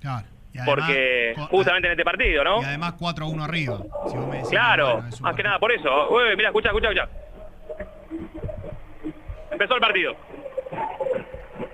Claro. 0.00 0.26
Además- 0.56 0.74
Porque 0.86 1.34
justamente 1.50 1.88
en 1.88 1.92
este 1.92 2.04
partido, 2.04 2.44
¿no? 2.44 2.62
Y 2.62 2.64
además 2.64 2.94
4 2.98 3.24
a 3.24 3.28
1 3.28 3.44
arriba. 3.44 3.78
Si 4.08 4.16
vos 4.16 4.28
me 4.28 4.36
decís, 4.36 4.50
Claro, 4.50 4.94
bueno, 5.02 5.16
más 5.20 5.34
que 5.36 5.42
nada 5.42 5.58
por 5.58 5.72
eso. 5.72 6.10
Uy, 6.10 6.36
mira, 6.36 6.48
escucha, 6.50 6.68
escucha, 6.68 6.88
escucha. 6.90 7.08
Empezó 9.50 9.74
el 9.74 9.80
partido. 9.80 10.16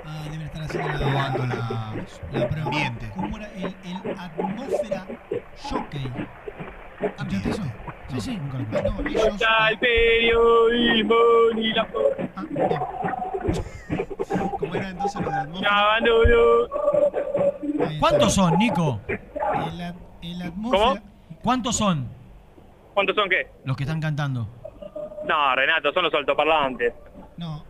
Ah, 0.07 0.23
deben 0.25 0.43
estar 0.43 0.63
haciendo 0.63 0.89
la, 0.99 1.07
la, 2.33 2.49
prueba. 2.49 2.67
ambiente. 2.67 3.11
¿Cómo 3.15 3.37
era? 3.39 3.51
El, 3.55 3.65
el 3.85 4.19
atmósfera 4.19 5.07
jockey. 5.63 6.11
Sí, 8.11 8.21
sí. 8.21 8.39
Ah, 8.73 8.83
no, 8.83 9.09
ellos- 9.09 9.27
Está 9.29 9.69
el 9.71 9.79
periodismo 9.79 11.15
ni 11.55 11.73
la 11.73 11.87
¿Cómo 14.59 14.75
era 14.75 14.91
entonces 14.91 15.21
lo 15.23 15.31
de 15.31 15.37
la 15.37 15.43
atmósfera? 15.43 15.71
¿Cuántos 18.01 18.35
son, 18.35 18.59
Nico? 18.59 19.01
El, 19.09 19.81
at- 19.81 19.95
el 20.23 20.43
atmósfera. 20.43 21.03
¿Cuántos 21.43 21.77
son 21.77 22.09
¿Cuántos 22.95 23.17
son 23.17 23.29
qué? 23.31 23.47
los 23.65 23.77
que 23.77 23.85
están 23.85 24.01
cantando? 24.01 24.49
No, 25.27 25.55
Renato, 25.55 25.93
son 25.93 26.03
los 26.05 26.13
altoparlantes. 26.15 26.93
No. 27.37 27.65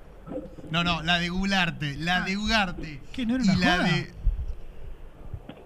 No, 0.70 0.82
no, 0.84 1.02
la 1.02 1.18
de 1.18 1.28
Gularte, 1.28 1.96
la 1.96 2.22
de 2.22 2.36
Ugarte. 2.36 3.00
¿Qué, 3.12 3.26
no 3.26 3.34
era 3.36 3.44
y 3.44 3.48
una 3.50 3.58
la 3.58 3.76
joda? 3.76 3.88
de. 3.88 4.10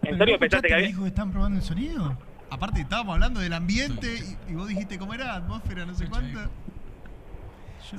¿En 0.02 0.18
serio 0.18 0.38
pensaste 0.38 0.68
que 0.68 0.74
había...? 0.74 0.86
dijo 0.88 1.02
que 1.02 1.08
están 1.08 1.30
probando 1.30 1.58
el 1.58 1.64
sonido? 1.64 2.16
Aparte, 2.54 2.80
estábamos 2.82 3.14
hablando 3.14 3.40
del 3.40 3.52
ambiente 3.52 4.36
y, 4.48 4.52
y 4.52 4.54
vos 4.54 4.68
dijiste 4.68 4.96
cómo 4.98 5.12
era, 5.12 5.34
atmósfera, 5.34 5.84
no 5.84 5.94
sé 5.94 6.06
cuánto. 6.06 6.38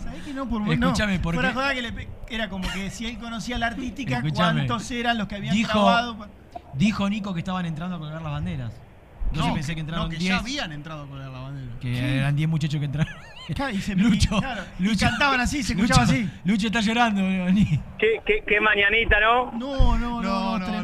¿Sabés 0.02 0.23
que 0.23 0.34
no? 0.34 0.48
Por, 0.49 0.61
Escúchame, 0.73 1.18
no, 1.18 1.22
porque- 1.22 1.38
fuera 1.40 1.53
joda 1.53 1.73
que 1.73 1.82
le 1.82 1.91
pe- 1.94 2.07
era 2.30 2.49
como 2.49 2.68
que 2.72 2.90
si 2.90 3.06
él 3.06 3.18
conocía 3.18 3.57
la 3.57 3.68
artística, 3.68 4.18
Escúchame. 4.18 4.65
cuántos 4.65 4.90
eran 4.91 5.18
los 5.18 5.27
que 5.27 5.36
habían 5.36 5.53
Dijo, 5.56 5.72
grabado. 5.73 6.18
pa- 6.18 6.27
dijo 6.73 7.10
Nico 7.10 7.34
que 7.34 7.40
estaban 7.40 7.65
entrando 7.65 7.95
a 7.98 7.99
colgar 7.99 8.22
las 8.22 8.32
banderas. 8.32 8.72
Entonces 9.27 9.48
No, 9.48 9.53
pensé 9.53 9.73
que 9.76 9.82
entraron 9.82 10.06
no, 10.06 10.10
que 10.10 10.18
10. 10.18 10.30
ya 10.34 10.40
habían 10.40 10.72
entrado 10.72 11.03
a 11.03 11.07
colgar 11.07 11.30
la 11.30 11.40
bandera. 11.40 11.73
Que 11.80 11.91
¿Qué? 11.91 12.18
eran 12.19 12.36
10 12.36 12.49
muchachos 12.49 12.80
que 12.80 12.86
entraron. 12.86 13.14
Claro, 13.53 13.76
y 13.76 13.80
se- 13.82 13.95
Lucho, 13.95 14.38
y- 14.38 14.40
claro, 14.40 14.64
y 14.80 14.84
Lucho. 14.84 15.06
cantaban 15.06 15.40
así, 15.40 15.61
se 15.61 15.76
Lucho, 15.76 15.86
escuchaba 15.94 16.03
así. 16.11 16.27
Lucho 16.45 16.65
está 16.65 16.82
llorando. 16.82 17.22
¿Qué, 17.99 18.19
qué, 18.26 18.44
qué 18.48 18.60
mañanita, 18.60 19.19
¿no? 19.19 19.52
No, 19.52 19.98
no, 19.99 20.19
no, 20.19 20.22
No, 20.23 20.57
no, 20.60 20.75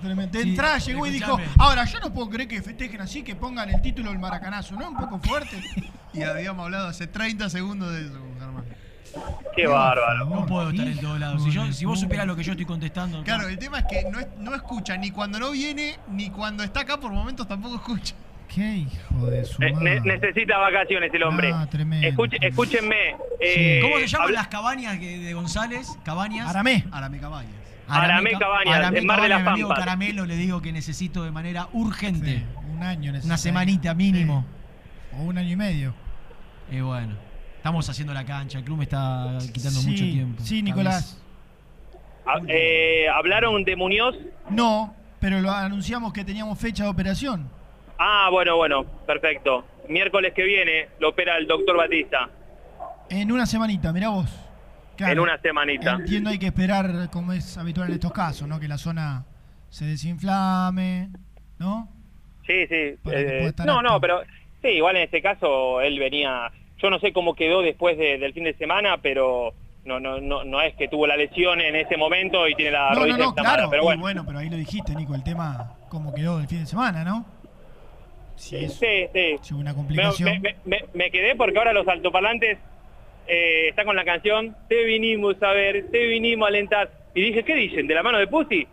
tremendo, 0.00 0.30
tremendo. 0.30 0.38
De 0.38 0.44
Sí, 0.44 0.50
entrada 0.50 0.78
llegó 0.78 1.06
y 1.06 1.10
dijo, 1.10 1.38
ahora 1.58 1.84
yo 1.84 2.00
no 2.00 2.12
puedo 2.12 2.28
creer 2.30 2.48
que 2.48 2.62
festejen 2.62 3.00
así, 3.00 3.22
que 3.22 3.34
pongan 3.36 3.68
el 3.70 3.80
título 3.82 4.10
del 4.10 4.18
maracanazo, 4.18 4.74
¿no? 4.76 4.88
Un 4.90 4.96
poco 4.96 5.18
fuerte. 5.20 5.56
Y 6.14 6.22
habíamos 6.22 6.64
hablado 6.64 6.88
hace 6.88 7.06
30 7.06 7.50
segundos 7.50 7.92
de 7.92 8.06
eso, 8.06 8.18
Germán. 8.40 8.64
Qué 9.54 9.66
bárbaro. 9.66 10.24
No 10.24 10.46
puedo 10.46 10.70
estar 10.70 10.86
en 10.88 10.98
todos 10.98 11.20
lados. 11.20 11.44
Si, 11.44 11.50
yo, 11.50 11.70
si 11.72 11.84
vos 11.84 12.00
supieras 12.00 12.26
lo 12.26 12.34
que 12.34 12.42
yo 12.42 12.52
estoy 12.52 12.64
contestando. 12.66 13.22
Claro, 13.24 13.46
el 13.48 13.58
tema 13.58 13.80
es 13.80 13.84
que 13.86 14.10
no, 14.10 14.18
es- 14.18 14.26
no 14.38 14.54
escucha 14.54 14.96
ni 14.96 15.10
cuando 15.10 15.38
no 15.38 15.50
viene, 15.52 15.98
ni 16.10 16.30
cuando 16.30 16.62
está 16.62 16.80
acá, 16.80 16.98
por 16.98 17.12
momentos 17.12 17.46
tampoco 17.46 17.76
escucha. 17.76 18.14
Qué 18.52 18.76
hijo 18.76 19.26
de 19.26 19.44
su 19.44 19.60
ne- 19.60 20.00
necesita 20.00 20.56
vacaciones 20.56 21.12
el 21.12 21.22
hombre. 21.22 21.52
Ah, 21.54 21.66
tremendo. 21.70 22.24
Escúchenme. 22.40 23.14
eh, 23.40 23.80
¿Cómo 23.82 23.98
se 23.98 24.06
llaman 24.06 24.32
las 24.32 24.48
cabañas 24.48 24.98
de 24.98 25.34
González? 25.34 25.88
¿Cabañas? 26.04 26.48
Aramé. 26.48 26.84
Arame 26.90 27.18
Cabañas. 27.18 27.52
Aramé 27.88 28.32
Ca- 28.32 28.38
Cabañas, 28.38 28.76
Aramé 28.76 28.98
en 28.98 29.06
Mar 29.06 29.22
de 29.22 29.28
las 29.28 29.38
Cabañas, 29.38 29.44
mi 29.44 29.50
amigo 29.52 29.68
Pampas. 29.68 29.84
Caramelo, 29.84 30.26
le 30.26 30.36
digo 30.36 30.60
que 30.62 30.72
necesito 30.72 31.24
de 31.24 31.30
manera 31.30 31.68
urgente. 31.72 32.44
Un 32.74 32.82
año 32.82 33.12
necesita. 33.12 33.26
Una 33.32 33.38
semanita 33.38 33.94
mínimo. 33.94 34.44
O 35.18 35.22
un 35.22 35.38
año 35.38 35.50
y 35.52 35.56
medio. 35.56 35.94
Y 36.70 36.80
bueno, 36.80 37.14
estamos 37.56 37.88
haciendo 37.88 38.12
la 38.12 38.24
cancha. 38.24 38.58
El 38.58 38.64
club 38.64 38.78
me 38.78 38.84
está 38.84 39.38
quitando 39.52 39.80
Sí, 39.80 39.88
mucho 39.90 40.04
tiempo. 40.04 40.42
sí, 40.44 40.62
Nicolás. 40.62 41.20
Ah, 42.26 42.40
eh, 42.46 43.06
¿Hablaron 43.14 43.64
de 43.64 43.74
Muñoz? 43.74 44.14
No, 44.50 44.94
pero 45.18 45.40
lo 45.40 45.50
anunciamos 45.50 46.12
que 46.12 46.24
teníamos 46.24 46.58
fecha 46.58 46.84
de 46.84 46.90
operación. 46.90 47.48
Ah, 47.98 48.28
bueno, 48.30 48.56
bueno, 48.56 48.84
perfecto. 49.06 49.64
Miércoles 49.88 50.32
que 50.34 50.44
viene 50.44 50.88
lo 51.00 51.08
opera 51.08 51.38
el 51.38 51.46
doctor 51.46 51.76
Batista. 51.78 52.28
En 53.08 53.32
una 53.32 53.46
semanita, 53.46 53.92
mirá 53.94 54.10
vos. 54.10 54.28
Claro, 54.98 55.12
En 55.12 55.18
una 55.20 55.38
semanita. 55.40 55.92
Entiendo 55.94 56.28
hay 56.30 56.38
que 56.38 56.46
esperar, 56.46 57.08
como 57.10 57.32
es 57.32 57.56
habitual 57.56 57.88
en 57.88 57.94
estos 57.94 58.12
casos, 58.12 58.46
¿no? 58.48 58.58
Que 58.60 58.68
la 58.68 58.76
zona 58.78 59.24
se 59.70 59.86
desinflame, 59.86 61.08
¿no? 61.58 61.88
Sí, 62.46 62.66
sí. 62.66 62.96
Eh, 63.12 63.52
no, 63.64 63.80
no, 63.80 64.00
pero 64.00 64.22
sí, 64.60 64.68
igual 64.68 64.96
en 64.96 65.02
este 65.04 65.22
caso 65.22 65.80
él 65.80 65.98
venía. 65.98 66.50
Yo 66.78 66.90
no 66.90 66.98
sé 66.98 67.12
cómo 67.12 67.34
quedó 67.34 67.62
después 67.62 67.96
de- 67.96 68.18
del 68.18 68.32
fin 68.32 68.44
de 68.44 68.54
semana, 68.54 68.98
pero 69.00 69.54
no, 69.84 70.00
no, 70.00 70.20
no, 70.20 70.42
no 70.44 70.60
es 70.60 70.74
que 70.74 70.88
tuvo 70.88 71.06
la 71.06 71.16
lesión 71.16 71.60
en 71.60 71.76
ese 71.76 71.96
momento 71.96 72.48
y 72.48 72.54
tiene 72.54 72.72
la 72.72 72.88
No, 72.90 72.94
no, 72.94 73.00
rodilla 73.02 73.16
no, 73.18 73.24
inflamada, 73.30 73.54
claro. 73.56 73.70
pero 73.70 73.92
y 73.92 73.96
bueno. 73.98 74.24
pero 74.26 74.38
ahí 74.38 74.50
lo 74.50 74.56
dijiste, 74.56 74.94
Nico, 74.94 75.14
el 75.14 75.22
tema 75.22 75.74
cómo 75.88 76.12
quedó 76.12 76.40
el 76.40 76.48
fin 76.48 76.60
de 76.60 76.66
semana, 76.66 77.04
¿no? 77.04 77.24
Si 78.36 78.56
es 78.56 78.74
Sí, 78.74 78.86
sí. 79.12 79.36
si 79.42 79.54
una 79.54 79.70
Me, 79.70 79.76
complicación. 79.76 80.40
me- 80.42 80.56
me- 80.64 80.84
me 80.94 81.10
quedé 81.10 81.34
porque 81.36 81.58
ahora 81.58 81.72
los 81.72 81.86
altoparlantes 81.88 82.58
eh, 83.28 83.68
están 83.68 83.86
con 83.86 83.96
la 83.96 84.04
canción 84.04 84.56
Te 84.68 84.84
vinimos 84.84 85.40
a 85.42 85.52
ver, 85.52 85.86
te 85.90 86.06
vinimos 86.06 86.46
a 86.46 86.48
alentar. 86.48 86.90
Y 87.14 87.22
dije, 87.22 87.44
¿qué 87.44 87.54
dicen? 87.54 87.86
¿De 87.86 87.94
la 87.94 88.02
mano 88.02 88.18
de 88.18 88.26
Pussy? 88.26 88.66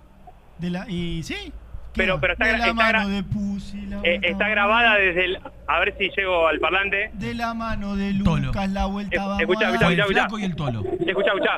De 0.59 0.69
la, 0.69 0.85
y 0.89 1.21
sí, 1.23 1.51
Pero, 1.93 2.19
pero 2.19 2.33
está, 2.33 2.45
de 2.45 2.51
la 2.53 2.57
está, 2.59 2.73
mano 2.73 3.09
de 3.09 3.23
Pussy, 3.23 3.85
la 3.87 3.99
eh, 4.03 4.19
está 4.23 4.47
grabada 4.49 4.95
desde 4.97 5.25
el... 5.25 5.39
A 5.67 5.79
ver 5.79 5.95
si 5.97 6.09
llego 6.15 6.47
al 6.47 6.59
parlante. 6.59 7.09
de 7.13 7.33
la 7.33 7.53
mano 7.53 7.95
de 7.95 8.13
Tolo. 8.23 8.47
Lucas, 8.47 8.69
la 8.69 8.85
vuelta 8.85 9.25
vamos 9.25 9.41
escucha, 9.41 9.67
a 9.67 9.69
escucha, 9.71 9.83
dar. 9.85 9.93
El 9.93 9.99
escucha, 9.99 10.19
flaco 10.21 10.39
y 10.39 10.43
el 10.43 10.55
tolo. 10.55 10.83
Escucha, 11.05 11.31
escucha. 11.31 11.55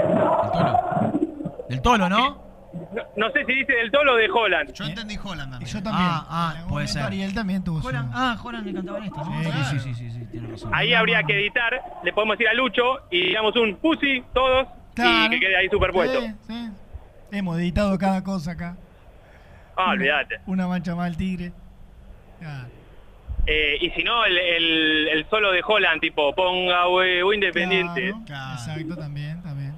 El 0.00 0.52
tolo. 0.52 1.66
Del 1.68 1.82
tolo, 1.82 2.08
¿no? 2.08 2.45
No, 2.96 3.02
no 3.26 3.30
sé 3.32 3.44
si 3.44 3.52
dice 3.52 3.72
del 3.74 3.90
Tolo 3.90 4.14
o 4.14 4.16
de 4.16 4.28
Holland. 4.30 4.72
Yo 4.72 4.84
entendí 4.86 5.18
Holland 5.22 5.50
también. 5.52 5.70
Yo 5.70 5.82
también. 5.82 6.08
Ah, 6.10 6.26
ah, 6.28 6.66
puede 6.68 6.88
ser. 6.88 7.02
Ariel 7.02 7.34
también 7.34 7.62
tuvo 7.62 7.82
su... 7.82 7.88
Ah, 7.94 8.36
Joran 8.40 8.64
le 8.64 8.72
cantaba 8.72 9.04
esto, 9.04 9.16
¿no? 9.24 9.42
Sí, 9.42 9.50
Sí, 9.52 9.78
sí, 9.78 9.78
sí, 9.80 9.94
sí, 9.94 10.10
sí, 10.10 10.26
tiene 10.30 10.48
razón. 10.48 10.70
Ahí 10.74 10.94
habría 10.94 11.22
que 11.22 11.34
editar, 11.34 11.72
le 12.02 12.12
podemos 12.12 12.40
ir 12.40 12.48
a 12.48 12.54
Lucho 12.54 12.82
y 13.10 13.20
digamos 13.28 13.54
un 13.56 13.76
Pussy, 13.76 14.24
todos, 14.32 14.66
y 14.92 14.94
Claro. 14.96 15.30
que 15.30 15.40
quede 15.40 15.56
ahí 15.56 15.68
superpuesto. 15.68 16.20
Sí, 16.22 16.34
sí. 16.48 16.70
Hemos 17.32 17.58
editado 17.58 17.98
cada 17.98 18.24
cosa 18.24 18.52
acá. 18.52 18.76
Ah, 19.76 19.90
olvídate. 19.90 20.40
Una 20.46 20.66
mancha 20.66 20.94
más 20.94 21.06
al 21.08 21.16
tigre. 21.18 21.52
Claro. 22.40 22.68
Eh, 23.46 23.76
y 23.80 23.90
si 23.90 24.02
no, 24.02 24.24
el, 24.24 24.38
el, 24.38 25.08
el 25.08 25.28
solo 25.28 25.52
de 25.52 25.62
Holland, 25.64 26.00
tipo, 26.00 26.34
ponga 26.34 26.88
huevo 26.88 27.32
independiente. 27.32 28.14
Claro, 28.24 28.54
Exacto, 28.54 28.96
también, 28.96 29.42
también. 29.42 29.74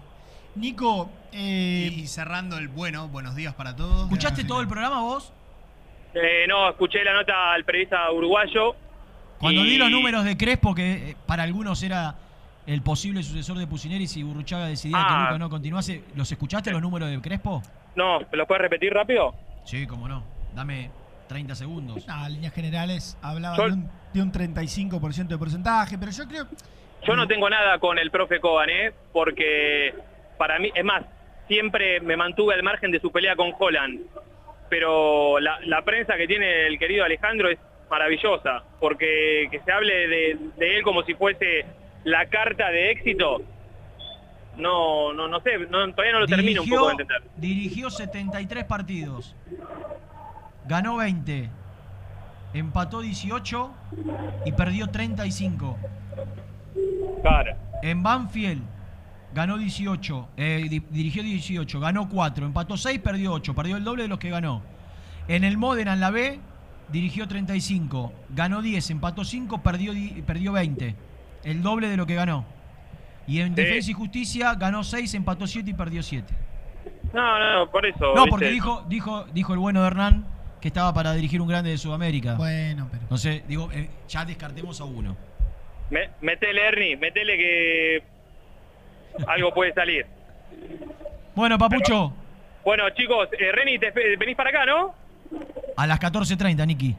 Nico, 0.54 1.10
eh, 1.32 1.90
Y 1.94 2.06
cerrando 2.06 2.58
el 2.58 2.68
bueno, 2.68 3.08
buenos 3.08 3.34
días 3.36 3.54
para 3.54 3.74
todos. 3.76 4.02
¿Escuchaste 4.04 4.44
todo 4.44 4.60
el 4.60 4.68
programa 4.68 5.00
vos? 5.02 5.32
Eh, 6.14 6.46
no, 6.48 6.70
escuché 6.70 7.04
la 7.04 7.12
nota 7.12 7.52
al 7.52 7.64
periodista 7.64 8.10
uruguayo. 8.10 8.74
Cuando 9.38 9.62
y- 9.64 9.70
di 9.70 9.76
los 9.78 9.90
números 9.90 10.24
de 10.24 10.36
Crespo, 10.36 10.74
que 10.74 11.10
eh, 11.10 11.16
para 11.26 11.42
algunos 11.42 11.82
era 11.82 12.14
el 12.66 12.82
posible 12.82 13.22
sucesor 13.22 13.56
de 13.58 13.66
Pusineri 13.66 14.06
si 14.06 14.22
Burruchaga 14.22 14.66
decidía 14.66 14.98
que 14.98 15.04
Ah. 15.14 15.22
Luca 15.24 15.38
no 15.38 15.48
continuase, 15.50 16.04
¿los 16.14 16.30
escuchaste 16.30 16.70
los 16.70 16.82
números 16.82 17.08
de 17.10 17.20
Crespo? 17.20 17.62
No, 17.94 18.20
¿me 18.20 18.36
lo 18.36 18.46
puedes 18.46 18.62
repetir 18.62 18.92
rápido? 18.92 19.34
Sí, 19.64 19.86
cómo 19.86 20.08
no. 20.08 20.22
Dame 20.54 20.90
30 21.28 21.54
segundos. 21.54 22.04
ah, 22.08 22.24
en 22.26 22.34
líneas 22.34 22.52
generales 22.54 23.16
hablaba 23.22 23.56
Yo- 23.56 23.66
de 23.68 23.72
un, 23.74 23.90
de 24.14 24.22
un 24.22 24.32
35% 24.32 25.28
de 25.28 25.38
porcentaje, 25.38 25.98
pero 25.98 26.10
yo 26.10 26.26
creo... 26.26 26.46
Yo 27.06 27.14
no 27.14 27.28
tengo 27.28 27.48
nada 27.48 27.78
con 27.78 27.96
el 27.98 28.10
profe 28.10 28.40
Coban, 28.40 28.68
¿eh? 28.70 28.92
Porque 29.12 29.94
para 30.36 30.58
mí, 30.58 30.68
es 30.74 30.84
más, 30.84 31.04
siempre 31.48 32.00
me 32.00 32.16
mantuve 32.16 32.54
al 32.54 32.62
margen 32.62 32.90
de 32.92 33.00
su 33.00 33.10
pelea 33.10 33.34
con 33.34 33.52
Holland. 33.58 34.00
Pero 34.68 35.40
la, 35.40 35.58
la 35.64 35.82
prensa 35.82 36.16
que 36.16 36.26
tiene 36.26 36.66
el 36.66 36.78
querido 36.78 37.04
Alejandro 37.04 37.48
es 37.48 37.58
maravillosa, 37.90 38.62
porque 38.80 39.48
que 39.50 39.60
se 39.60 39.72
hable 39.72 40.06
de, 40.08 40.38
de 40.58 40.76
él 40.76 40.82
como 40.82 41.02
si 41.04 41.14
fuese 41.14 41.64
la 42.04 42.26
carta 42.26 42.68
de 42.70 42.90
éxito, 42.90 43.40
no, 44.58 45.12
no, 45.14 45.26
no 45.28 45.40
sé, 45.40 45.56
no- 45.70 45.90
todavía 45.92 46.12
no 46.12 46.20
lo 46.20 46.26
termino 46.26 46.62
un 46.62 46.68
poco 46.68 46.86
de 46.86 46.92
entender. 46.92 47.22
dirigió 47.36 47.88
73 47.90 48.64
partidos. 48.64 49.34
Ganó 50.66 50.96
20. 50.98 51.48
Empató 52.54 53.00
18 53.00 53.70
y 54.44 54.52
perdió 54.52 54.88
35. 54.88 55.78
Claro. 57.22 57.54
En 57.82 58.02
Banfield 58.02 58.62
ganó 59.34 59.58
18, 59.58 60.28
eh, 60.36 60.66
di- 60.68 60.82
dirigió 60.90 61.22
18, 61.22 61.80
ganó 61.80 62.08
4, 62.08 62.46
empató 62.46 62.76
6, 62.76 62.98
perdió 63.00 63.32
8, 63.32 63.54
perdió 63.54 63.76
el 63.76 63.84
doble 63.84 64.04
de 64.04 64.08
los 64.08 64.18
que 64.18 64.30
ganó. 64.30 64.62
En 65.28 65.44
el 65.44 65.58
Modena, 65.58 65.92
en 65.92 66.00
la 66.00 66.10
B, 66.10 66.38
dirigió 66.90 67.28
35, 67.28 68.12
ganó 68.30 68.62
10, 68.62 68.90
empató 68.90 69.24
5, 69.24 69.62
perdió, 69.62 69.92
di- 69.92 70.22
perdió 70.26 70.52
20, 70.52 70.94
el 71.44 71.62
doble 71.62 71.88
de 71.88 71.96
lo 71.96 72.06
que 72.06 72.14
ganó. 72.14 72.44
Y 73.26 73.40
en 73.40 73.48
Sí. 73.48 73.54
Defensa 73.62 73.90
y 73.90 73.94
Justicia 73.94 74.54
ganó 74.54 74.82
6, 74.82 75.12
empató 75.14 75.46
7 75.46 75.70
y 75.70 75.74
perdió 75.74 76.02
7. 76.02 76.32
No, 77.12 77.38
no, 77.38 77.58
no, 77.60 77.70
por 77.70 77.84
eso. 77.86 77.98
No, 78.00 78.14
¿viste? 78.14 78.30
porque 78.30 78.50
dijo, 78.50 78.84
dijo, 78.88 79.24
dijo 79.34 79.52
el 79.52 79.58
bueno 79.58 79.80
de 79.82 79.86
Hernán 79.88 80.26
que 80.60 80.68
estaba 80.68 80.92
para 80.94 81.12
dirigir 81.12 81.40
un 81.40 81.48
grande 81.48 81.70
de 81.70 81.78
Sudamérica. 81.78 82.34
Bueno, 82.36 82.88
pero... 82.90 83.02
Entonces, 83.02 83.42
digo, 83.46 83.70
eh, 83.72 83.90
ya 84.08 84.24
descartemos 84.24 84.80
a 84.80 84.84
uno. 84.84 85.16
Me- 85.90 86.10
metele, 86.20 86.66
Ernie, 86.66 86.96
metele 86.96 87.36
que 87.36 88.02
algo 89.26 89.52
puede 89.52 89.72
salir. 89.74 90.06
Bueno, 91.34 91.58
Papucho, 91.58 92.12
Bueno, 92.64 92.90
chicos, 92.90 93.28
eh, 93.38 93.52
Reni, 93.52 93.78
te, 93.78 93.90
venís 93.90 94.36
para 94.36 94.50
acá, 94.50 94.66
¿no? 94.66 94.94
a 95.76 95.86
las 95.86 96.00
14.30, 96.00 96.66
Niki. 96.66 96.96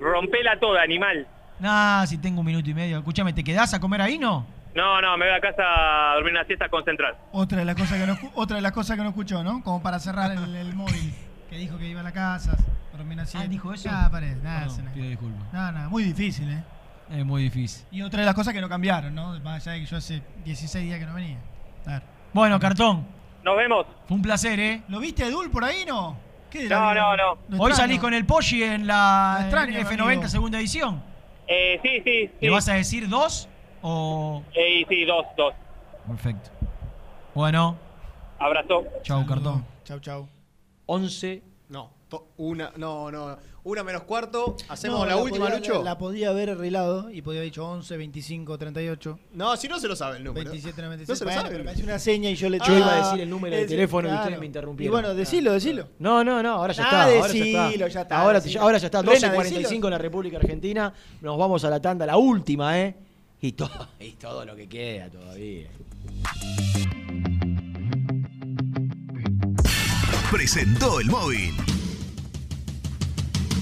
Rompela 0.00 0.58
toda, 0.58 0.82
animal. 0.82 1.26
Nah, 1.60 2.04
si 2.06 2.18
tengo 2.18 2.40
un 2.40 2.46
minuto 2.46 2.68
y 2.68 2.74
medio. 2.74 2.98
Escúchame, 2.98 3.32
¿te 3.32 3.44
quedás 3.44 3.72
a 3.74 3.80
comer 3.80 4.02
ahí, 4.02 4.18
no? 4.18 4.46
No, 4.74 5.00
no, 5.00 5.16
me 5.16 5.26
voy 5.26 5.34
a 5.34 5.40
casa 5.40 5.62
a 6.10 6.14
dormir 6.16 6.32
una 6.32 6.44
siesta 6.44 6.68
con 6.68 6.84
Central. 6.84 7.14
Otra 7.32 7.58
de 7.58 7.64
las 7.64 7.76
cosas 7.76 7.98
que 7.98 8.06
no, 8.06 8.18
otra 8.34 8.56
de 8.56 8.62
las 8.62 8.72
cosas 8.72 8.96
que 8.96 9.02
no 9.02 9.08
escuchó, 9.08 9.42
¿no? 9.42 9.62
Como 9.62 9.82
para 9.82 9.98
cerrar 9.98 10.32
el, 10.32 10.54
el 10.54 10.74
móvil. 10.74 11.14
Que 11.48 11.56
dijo 11.56 11.78
que 11.78 11.86
iba 11.86 12.00
a 12.00 12.04
la 12.04 12.12
casa, 12.12 12.56
dormir 12.92 13.20
así. 13.20 13.38
Ah, 13.40 13.46
¿dijo 13.46 13.72
eso? 13.72 13.88
Ah, 13.90 14.08
parece. 14.10 14.36
Nada, 14.42 14.66
Perdón, 14.66 14.90
pido 14.92 15.08
disculpas. 15.08 15.52
No, 15.52 15.72
no, 15.72 15.90
muy 15.90 16.02
difícil, 16.02 16.50
¿eh? 16.50 16.62
Es 17.10 17.24
muy 17.24 17.42
difícil. 17.44 17.86
Y 17.90 18.02
otra 18.02 18.20
de 18.20 18.26
las 18.26 18.34
cosas 18.34 18.52
que 18.52 18.60
no 18.60 18.68
cambiaron, 18.68 19.14
¿no? 19.14 19.38
Más 19.40 19.62
allá 19.66 19.72
de 19.74 19.80
que 19.80 19.86
yo 19.86 19.96
hace 19.96 20.22
16 20.44 20.84
días 20.84 20.98
que 20.98 21.06
no 21.06 21.14
venía. 21.14 21.38
A 21.86 21.90
ver. 21.92 22.02
Bueno, 22.32 22.58
cartón. 22.58 23.06
Nos 23.44 23.56
vemos. 23.56 23.86
Fue 24.08 24.16
un 24.16 24.22
placer, 24.22 24.58
¿eh? 24.58 24.82
¿Lo 24.88 24.98
viste 24.98 25.22
a 25.22 25.30
Dul 25.30 25.50
por 25.50 25.62
ahí, 25.64 25.84
no? 25.86 26.16
¿Qué 26.50 26.64
de 26.64 26.68
la 26.68 26.78
No, 26.80 26.94
no, 26.94 27.16
no. 27.16 27.38
Lo 27.48 27.62
Hoy 27.62 27.72
salís 27.72 28.00
con 28.00 28.12
el 28.12 28.26
Poggi 28.26 28.62
en 28.64 28.86
la 28.86 29.38
extraño, 29.42 29.78
en 29.78 29.86
F90 29.86 30.02
amigo. 30.02 30.28
segunda 30.28 30.58
edición. 30.58 31.02
Eh, 31.46 31.78
sí, 31.82 32.00
sí, 32.04 32.26
sí. 32.26 32.30
¿Le 32.40 32.50
vas 32.50 32.68
a 32.68 32.74
decir 32.74 33.08
dos 33.08 33.48
o...? 33.82 34.42
Eh, 34.52 34.84
sí, 34.88 35.04
dos, 35.04 35.24
dos. 35.36 35.54
Perfecto. 36.08 36.50
Bueno, 37.34 37.76
Abrazo. 38.38 38.84
chau, 39.02 39.24
cartón. 39.26 39.64
Chau, 39.84 40.00
chau. 40.00 40.28
11. 40.86 41.42
No, 41.68 41.90
to- 42.08 42.28
una, 42.38 42.72
no, 42.76 43.10
no. 43.12 43.36
Una 43.68 43.82
menos 43.82 44.04
cuarto. 44.04 44.56
Hacemos 44.68 45.00
No, 45.00 45.06
la, 45.06 45.16
última, 45.16 45.46
podía- 45.46 45.58
Lucho. 45.58 45.78
La, 45.78 45.82
la 45.90 45.98
podía 45.98 46.28
haber 46.28 46.50
arreglado 46.50 47.10
y 47.10 47.20
podía 47.20 47.40
haber 47.40 47.50
dicho 47.50 47.66
11, 47.68 47.96
25, 47.96 48.56
38. 48.58 49.18
No, 49.34 49.56
si 49.56 49.66
no 49.66 49.80
se 49.80 49.88
lo 49.88 49.96
sabe 49.96 50.18
el 50.18 50.22
número. 50.24 50.44
27, 50.50 50.80
No 50.82 50.86
96. 50.86 51.18
se 51.18 51.24
lo 51.24 51.28
Bueno, 51.28 51.40
sabe. 51.42 51.52
pero 51.52 51.64
me 51.64 51.70
hace 51.72 51.82
una 51.82 51.98
seña 51.98 52.30
y 52.30 52.36
yo 52.36 52.48
le 52.48 52.60
Yo 52.60 52.76
iba 52.78 52.86
a 52.86 52.94
Ah, 52.94 53.04
decir 53.06 53.20
el 53.22 53.28
número 53.28 53.56
de 53.56 53.62
es- 53.62 53.68
teléfono 53.68 54.08
y 54.08 54.12
ustedes 54.14 54.38
me 54.38 54.46
interrumpieron. 54.46 54.88
Y 54.88 54.92
bueno, 55.02 55.14
decilo, 55.16 55.52
decilo. 55.52 55.88
No, 55.98 56.22
no, 56.22 56.44
no, 56.44 56.50
ahora 56.52 56.72
ya 56.74 56.84
Ah, 56.84 56.86
está. 56.86 57.02
Ahora 57.02 57.10
ya 57.10 57.26
decilo, 57.26 57.46
está. 57.86 57.88
ya 57.88 58.00
está, 58.02 58.20
Ahora, 58.20 58.40
decilo. 58.40 58.62
ahora 58.62 58.78
ya 58.78 58.86
está. 58.86 59.02
Rena, 59.02 59.12
12.45 59.34 59.62
decilo. 59.68 59.86
en 59.88 59.90
la 59.90 59.98
República 59.98 60.36
Argentina. 60.36 60.94
Nos 61.20 61.36
vamos 61.36 61.64
a 61.64 61.70
la 61.70 61.80
tanda, 61.82 62.06
la 62.06 62.16
última, 62.18 62.78
¿eh? 62.80 62.94
Y 63.40 63.50
todo, 63.50 63.88
y 63.98 64.12
todo 64.12 64.44
lo 64.44 64.54
que 64.54 64.68
queda 64.68 65.10
todavía. 65.10 65.66
Presentó 70.30 71.00
el 71.00 71.06
móvil. 71.06 71.52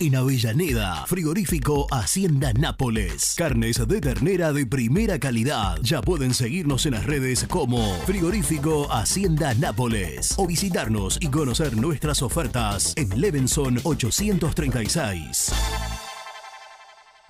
En 0.00 0.16
Avellaneda, 0.16 1.06
frigorífico 1.06 1.86
Hacienda 1.92 2.52
Nápoles. 2.52 3.36
Carnes 3.38 3.86
de 3.86 4.00
ternera 4.00 4.52
de 4.52 4.66
primera 4.66 5.20
calidad. 5.20 5.78
Ya 5.82 6.02
pueden 6.02 6.34
seguirnos 6.34 6.84
en 6.84 6.94
las 6.94 7.06
redes 7.06 7.46
como 7.48 7.94
frigorífico 8.06 8.92
Hacienda 8.92 9.54
Nápoles 9.54 10.34
o 10.36 10.48
visitarnos 10.48 11.18
y 11.20 11.28
conocer 11.28 11.76
nuestras 11.76 12.22
ofertas 12.22 12.92
en 12.96 13.20
Levenson 13.20 13.78
836. 13.84 15.52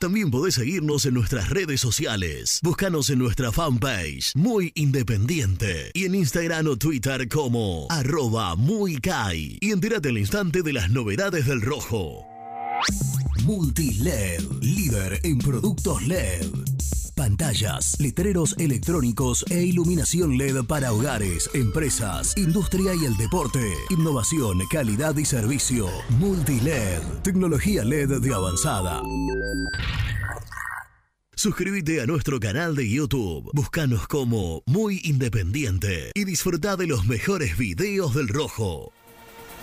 También 0.01 0.31
podés 0.31 0.55
seguirnos 0.55 1.07
en 1.07 1.15
nuestras 1.15 1.51
redes 1.51 1.81
sociales. 1.81 2.61
Búscanos 2.63 3.11
en 3.11 3.19
nuestra 3.19 3.53
fanpage, 3.53 4.33
Muy 4.35 4.73
Independiente, 4.75 5.91
y 5.95 6.05
en 6.05 6.15
Instagram 6.15 6.67
o 6.67 6.77
Twitter 6.77 7.29
como 7.29 7.87
arroba 7.91 8.57
muy 8.57 8.97
Kai. 8.99 9.59
Y 9.61 9.71
entérate 9.71 10.11
al 10.11 10.19
instante 10.19 10.63
de 10.63 10.73
las 10.73 10.91
novedades 10.91 11.47
del 11.47 11.63
rojo. 11.63 12.27
Multiled, 13.45 14.43
líder 14.61 15.21
en 15.23 15.39
productos 15.39 16.03
LED. 16.03 16.74
Pantallas, 17.15 17.97
letreros 18.01 18.57
electrónicos 18.59 19.45
e 19.51 19.63
iluminación 19.63 20.37
LED 20.37 20.65
para 20.65 20.93
hogares, 20.93 21.49
empresas, 21.55 22.37
industria 22.37 22.93
y 22.95 23.05
el 23.05 23.17
deporte. 23.17 23.73
Innovación, 23.91 24.59
calidad 24.71 25.17
y 25.17 25.25
servicio. 25.25 25.89
Multiled, 26.19 27.03
tecnología 27.23 27.85
LED 27.85 28.21
de 28.21 28.35
avanzada. 28.35 29.01
Suscríbete 31.37 32.01
a 32.01 32.07
nuestro 32.07 32.41
canal 32.41 32.75
de 32.75 32.89
YouTube. 32.89 33.51
Búscanos 33.53 34.07
como 34.09 34.63
Muy 34.67 35.01
Independiente 35.05 36.11
y 36.15 36.25
disfruta 36.25 36.77
de 36.77 36.87
los 36.87 37.07
mejores 37.07 37.59
videos 37.59 38.15
del 38.15 38.29
rojo. 38.29 38.93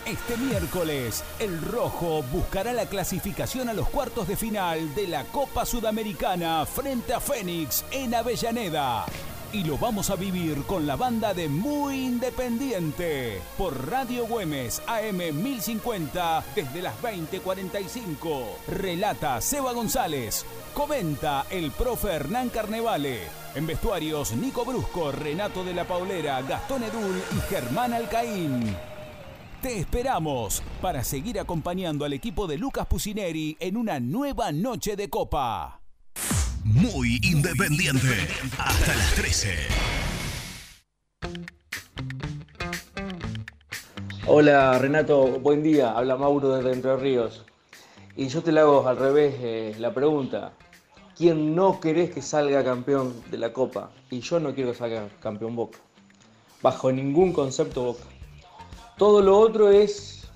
Este 0.05 0.35
miércoles, 0.35 1.23
el 1.37 1.61
Rojo 1.61 2.23
buscará 2.31 2.73
la 2.73 2.87
clasificación 2.87 3.69
a 3.69 3.73
los 3.73 3.87
cuartos 3.87 4.27
de 4.27 4.35
final 4.35 4.95
de 4.95 5.07
la 5.07 5.25
Copa 5.25 5.63
Sudamericana 5.63 6.65
frente 6.65 7.13
a 7.13 7.19
Fénix 7.19 7.85
en 7.91 8.15
Avellaneda. 8.15 9.05
Y 9.53 9.63
lo 9.63 9.77
vamos 9.77 10.09
a 10.09 10.15
vivir 10.15 10.63
con 10.63 10.87
la 10.87 10.95
banda 10.95 11.35
de 11.35 11.49
Muy 11.49 12.05
Independiente 12.05 13.41
por 13.59 13.89
Radio 13.91 14.25
Güemes 14.25 14.81
AM 14.87 15.17
1050 15.33 16.45
desde 16.55 16.81
las 16.81 16.99
20:45. 16.99 18.57
Relata 18.69 19.39
Seba 19.39 19.71
González. 19.71 20.45
Comenta 20.73 21.45
el 21.51 21.69
profe 21.71 22.13
Hernán 22.13 22.49
Carnevale. 22.49 23.27
En 23.53 23.67
vestuarios, 23.67 24.31
Nico 24.31 24.65
Brusco, 24.65 25.11
Renato 25.11 25.63
de 25.63 25.75
la 25.75 25.85
Paulera, 25.85 26.41
Gastón 26.41 26.83
Edul 26.83 27.21
y 27.37 27.41
Germán 27.53 27.93
Alcaín. 27.93 28.75
Te 29.61 29.77
esperamos 29.77 30.63
para 30.81 31.03
seguir 31.03 31.39
acompañando 31.39 32.03
al 32.03 32.13
equipo 32.13 32.47
de 32.47 32.57
Lucas 32.57 32.87
Pusineri 32.87 33.57
en 33.59 33.77
una 33.77 33.99
nueva 33.99 34.51
noche 34.51 34.95
de 34.95 35.07
Copa. 35.07 35.81
Muy 36.63 37.19
Independiente. 37.21 38.07
Hasta 38.57 38.95
las 38.95 39.13
13. 39.13 39.49
Hola 44.25 44.79
Renato, 44.79 45.39
buen 45.39 45.61
día. 45.61 45.91
Habla 45.91 46.15
Mauro 46.15 46.55
desde 46.55 46.73
Entre 46.73 46.97
Ríos. 46.97 47.45
Y 48.15 48.29
yo 48.29 48.41
te 48.41 48.51
la 48.51 48.61
hago 48.61 48.87
al 48.87 48.97
revés 48.97 49.35
eh, 49.41 49.75
la 49.77 49.93
pregunta. 49.93 50.53
¿Quién 51.15 51.53
no 51.53 51.79
querés 51.79 52.09
que 52.09 52.23
salga 52.23 52.63
campeón 52.63 53.13
de 53.29 53.37
la 53.37 53.53
Copa? 53.53 53.91
Y 54.09 54.21
yo 54.21 54.39
no 54.39 54.55
quiero 54.55 54.71
que 54.71 54.79
salga 54.79 55.07
campeón 55.19 55.55
Boca. 55.55 55.77
Bajo 56.63 56.91
ningún 56.91 57.31
concepto 57.31 57.83
Boca. 57.83 58.10
Todo 59.01 59.23
lo 59.23 59.39
otro 59.39 59.71
es 59.71 60.27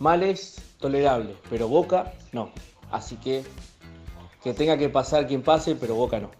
males 0.00 0.56
tolerable, 0.80 1.36
pero 1.48 1.68
Boca 1.68 2.14
no. 2.32 2.50
Así 2.90 3.14
que 3.14 3.44
que 4.42 4.52
tenga 4.54 4.76
que 4.76 4.88
pasar 4.88 5.28
quien 5.28 5.40
pase, 5.40 5.76
pero 5.76 5.94
Boca 5.94 6.18
no. 6.18 6.32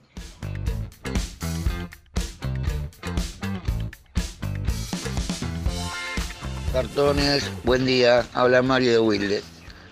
Cartones, 6.72 7.48
buen 7.62 7.86
día, 7.86 8.26
habla 8.34 8.62
Mario 8.62 8.90
de 8.90 8.98
Wilde. 8.98 9.42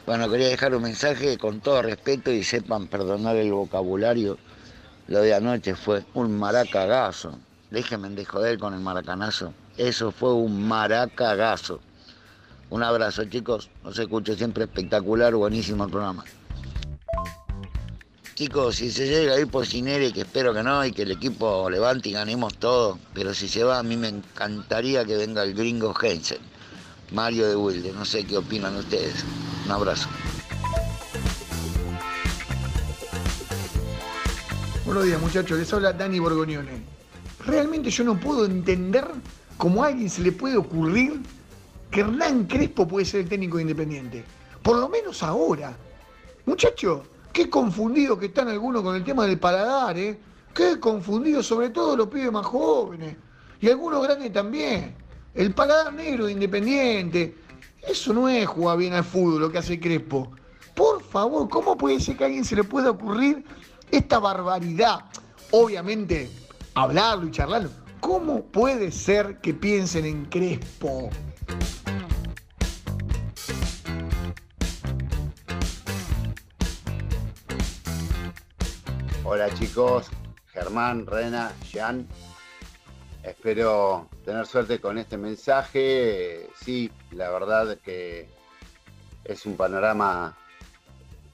Bueno, 0.07 0.29
quería 0.29 0.49
dejar 0.49 0.75
un 0.75 0.83
mensaje 0.83 1.39
con 1.39 1.61
todo 1.61 1.83
respeto 1.83 2.33
y 2.33 2.43
sepan 2.43 2.89
perdonar 2.89 3.37
el 3.37 3.53
vocabulario. 3.53 4.39
Lo 5.07 5.21
de 5.21 5.35
anoche 5.35 5.77
fue 5.77 6.05
un 6.15 6.37
maracagazo. 6.37 7.39
Déjenme 7.71 8.09
de 8.09 8.25
joder 8.25 8.59
con 8.59 8.75
el 8.75 8.81
maracanazo. 8.81 9.55
Eso 9.77 10.13
fue 10.13 10.33
un 10.33 10.69
maracagazo. 10.69 11.81
Un 12.71 12.83
abrazo 12.83 13.25
chicos, 13.25 13.71
los 13.85 13.99
escucho 13.99 14.35
siempre 14.35 14.65
espectacular, 14.65 15.35
buenísimo 15.35 15.85
el 15.85 15.91
programa. 15.91 16.25
Chicos, 18.35 18.77
si 18.77 18.91
se 18.91 19.07
llega 19.07 19.35
a 19.35 19.41
ir 19.41 19.49
por 19.49 19.65
Cinere, 19.65 20.13
que 20.13 20.23
espero 20.23 20.53
que 20.53 20.63
no, 20.63 20.85
y 20.85 20.91
que 20.91 21.03
el 21.03 21.13
equipo 21.13 21.71
levante 21.71 22.09
y 22.09 22.13
ganemos 22.13 22.55
todo, 22.55 22.99
pero 23.13 23.33
si 23.33 23.49
se 23.49 23.63
va, 23.63 23.79
a 23.79 23.83
mí 23.83 23.97
me 23.97 24.09
encantaría 24.09 25.05
que 25.05 25.17
venga 25.17 25.45
el 25.45 25.55
gringo 25.55 25.95
Heinzen, 25.95 26.39
Mario 27.13 27.49
de 27.49 27.55
Wilde, 27.55 27.93
no 27.93 28.05
sé 28.05 28.25
qué 28.25 28.39
opinan 28.39 28.75
ustedes. 28.77 29.25
Un 29.67 29.71
abrazo. 29.71 30.09
Buenos 34.85 35.05
días 35.05 35.21
muchachos, 35.21 35.59
les 35.59 35.73
habla 35.73 35.93
Dani 35.93 36.19
Borgognone. 36.19 36.83
Realmente 37.47 37.91
yo 37.91 38.05
no 38.05 38.19
puedo 38.19 38.47
entender 38.47 39.07
cómo 39.57 39.85
a 39.85 39.89
alguien 39.89 40.11
se 40.11 40.23
le 40.23 40.33
puede 40.33 40.57
ocurrir 40.57 41.21
que 41.91 42.01
Hernán 42.01 42.45
Crespo 42.47 42.89
puede 42.89 43.07
ser 43.07 43.21
el 43.21 43.29
técnico 43.29 43.57
de 43.57 43.63
independiente. 43.63 44.25
Por 44.63 44.79
lo 44.79 44.89
menos 44.89 45.23
ahora. 45.23 45.77
Muchachos, 46.47 47.03
qué 47.33 47.49
confundido 47.49 48.19
que 48.19 48.27
están 48.27 48.49
algunos 48.49 48.83
con 48.83 48.97
el 48.97 49.05
tema 49.05 49.27
del 49.27 49.39
paladar, 49.39 49.97
¿eh? 49.99 50.19
Qué 50.53 50.79
confundido, 50.79 51.43
sobre 51.43 51.71
todo 51.71 51.97
los 51.97 52.09
pibes 52.09 52.33
más 52.33 52.47
jóvenes. 52.47 53.17
Y 53.61 53.69
algunos 53.69 54.03
grandes 54.03 54.33
también. 54.33 54.95
El 55.35 55.53
paladar 55.55 55.93
negro 55.93 56.27
de 56.27 56.33
Independiente. 56.33 57.37
Eso 57.87 58.13
no 58.13 58.29
es 58.29 58.47
jugar 58.47 58.79
bien 58.79 58.95
al 58.95 59.05
fútbol 59.05 59.41
lo 59.41 59.53
que 59.53 59.59
hace 59.59 59.79
Crespo. 59.79 60.31
Por 60.75 61.03
favor, 61.03 61.49
¿cómo 61.49 61.77
puede 61.77 62.01
ser 62.01 62.17
que 62.17 62.25
a 62.25 62.27
alguien 62.27 62.45
se 62.45 62.57
le 62.57 62.65
pueda 62.65 62.91
ocurrir 62.91 63.45
esta 63.91 64.19
barbaridad? 64.19 65.05
Obviamente, 65.51 66.31
hablarlo 66.75 67.29
y 67.29 67.31
charlarlo. 67.31 67.84
¿Cómo 68.05 68.45
puede 68.45 68.93
ser 68.93 69.39
que 69.39 69.55
piensen 69.55 70.05
en 70.05 70.27
Crespo? 70.27 71.09
Hola 79.25 79.49
chicos, 79.55 80.11
Germán, 80.49 81.07
Rena, 81.07 81.51
Jean. 81.63 82.07
Espero 83.23 84.11
tener 84.23 84.47
suerte 84.47 84.83
con 84.83 84.99
este 84.99 85.17
mensaje. 85.17 86.51
Sí, 86.63 86.93
la 87.13 87.31
verdad 87.31 87.79
que 87.83 88.29
es 89.25 89.47
un 89.47 89.57
panorama 89.57 90.37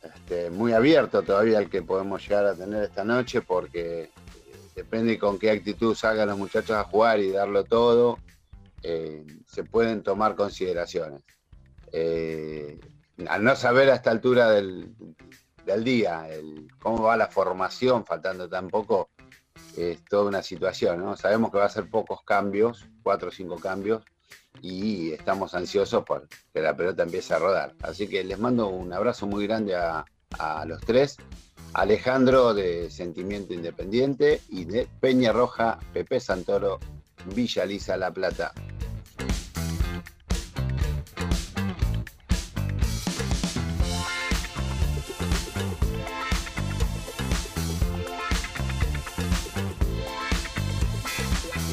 este, 0.04 0.50
muy 0.50 0.72
abierto 0.72 1.22
todavía 1.22 1.58
el 1.58 1.68
que 1.68 1.82
podemos 1.82 2.22
llegar 2.22 2.46
a 2.46 2.54
tener 2.54 2.84
esta 2.84 3.02
noche 3.02 3.40
porque 3.40 4.12
depende 4.80 5.18
con 5.18 5.38
qué 5.38 5.50
actitud 5.50 5.94
salgan 5.94 6.28
los 6.28 6.38
muchachos 6.38 6.74
a 6.74 6.84
jugar 6.84 7.20
y 7.20 7.30
darlo 7.30 7.64
todo, 7.64 8.18
eh, 8.82 9.26
se 9.46 9.62
pueden 9.62 10.02
tomar 10.02 10.34
consideraciones. 10.36 11.22
Eh, 11.92 12.80
al 13.28 13.44
no 13.44 13.54
saber 13.56 13.90
a 13.90 13.96
esta 13.96 14.10
altura 14.10 14.50
del, 14.50 14.94
del 15.66 15.84
día, 15.84 16.26
cómo 16.80 17.02
va 17.02 17.18
la 17.18 17.26
formación, 17.26 18.06
faltando 18.06 18.48
tan 18.48 18.68
poco, 18.68 19.10
es 19.76 20.02
toda 20.06 20.24
una 20.24 20.42
situación, 20.42 21.04
¿no? 21.04 21.14
Sabemos 21.14 21.50
que 21.50 21.58
va 21.58 21.66
a 21.66 21.68
ser 21.68 21.90
pocos 21.90 22.22
cambios, 22.24 22.86
cuatro 23.02 23.28
o 23.28 23.32
cinco 23.32 23.56
cambios, 23.56 24.02
y 24.62 25.12
estamos 25.12 25.52
ansiosos 25.54 26.04
por 26.04 26.26
que 26.54 26.62
la 26.62 26.74
pelota 26.74 27.02
empiece 27.02 27.34
a 27.34 27.38
rodar. 27.38 27.74
Así 27.82 28.08
que 28.08 28.24
les 28.24 28.38
mando 28.38 28.68
un 28.68 28.90
abrazo 28.94 29.26
muy 29.26 29.46
grande 29.46 29.76
a, 29.76 30.06
a 30.38 30.64
los 30.64 30.80
tres. 30.82 31.16
Alejandro 31.72 32.52
de 32.52 32.90
Sentimiento 32.90 33.54
Independiente 33.54 34.40
y 34.48 34.64
de 34.64 34.88
Peña 35.00 35.32
Roja, 35.32 35.78
Pepe 35.92 36.18
Santoro, 36.18 36.80
Villa 37.34 37.64
Lisa, 37.64 37.96
La 37.96 38.12
Plata. 38.12 38.52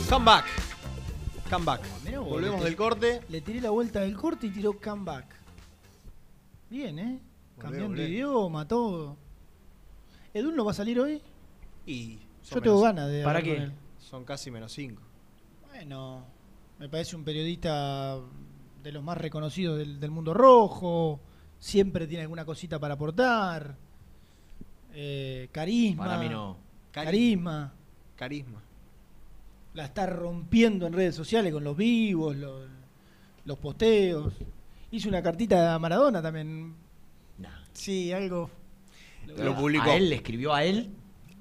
Comeback. 0.10 0.46
Comeback. 1.50 1.82
Mirá 2.06 2.20
vos, 2.20 2.30
Volvemos 2.30 2.60
le- 2.60 2.66
del 2.66 2.76
corte. 2.76 3.22
Le 3.30 3.42
tiré 3.42 3.62
la 3.62 3.70
vuelta 3.72 4.02
del 4.02 4.16
corte 4.16 4.48
y 4.48 4.50
tiró 4.52 4.74
comeback. 4.80 5.26
Bien, 6.70 7.00
¿eh? 7.00 7.20
Cambiando 7.58 7.90
volvé. 7.90 8.10
idioma, 8.10 8.68
todo. 8.68 9.18
¿Edun 10.34 10.56
no 10.56 10.66
va 10.66 10.72
a 10.72 10.76
salir 10.76 11.00
hoy? 11.00 11.22
Y 11.86 12.20
Yo 12.50 12.62
tengo 12.62 12.82
ganas 12.82 13.10
de 13.10 13.24
¿Para 13.24 13.40
hablar 13.40 13.44
qué? 13.44 13.56
con 13.62 13.64
él. 13.72 13.74
Son 14.00 14.24
casi 14.26 14.52
menos 14.52 14.72
5. 14.74 15.02
Bueno, 15.70 16.24
me 16.80 16.88
parece 16.90 17.16
un 17.16 17.24
periodista 17.24 18.18
de 18.84 18.92
los 18.92 19.04
más 19.04 19.18
reconocidos 19.18 19.78
del, 19.78 20.00
del 20.00 20.12
mundo 20.12 20.34
rojo. 20.34 21.20
Siempre 21.60 22.06
tiene 22.08 22.24
alguna 22.24 22.46
cosita 22.46 22.80
para 22.80 22.94
aportar. 22.94 23.76
Eh, 24.94 25.50
carisma. 25.52 26.06
Para 26.06 26.20
mí 26.20 26.30
no. 26.30 26.58
Carisma. 26.92 27.74
Carisma. 28.16 28.62
La 29.74 29.86
está 29.86 30.06
rompiendo 30.08 30.88
en 30.88 30.94
redes 30.94 31.16
sociales 31.16 31.54
con 31.54 31.64
los 31.64 31.76
vivos, 31.78 32.36
los, 32.36 32.68
los 33.46 33.58
posteos. 33.60 34.34
Hizo 34.92 35.10
una 35.10 35.22
cartita 35.22 35.74
a 35.76 35.80
Maradona 35.80 36.22
también. 36.22 36.74
Sí, 37.78 38.12
algo. 38.12 38.50
Lo 39.38 39.56
publicó. 39.56 39.90
¿A 39.92 39.96
él 39.96 40.10
le 40.10 40.16
escribió 40.16 40.54
a 40.54 40.64
él? 40.64 40.90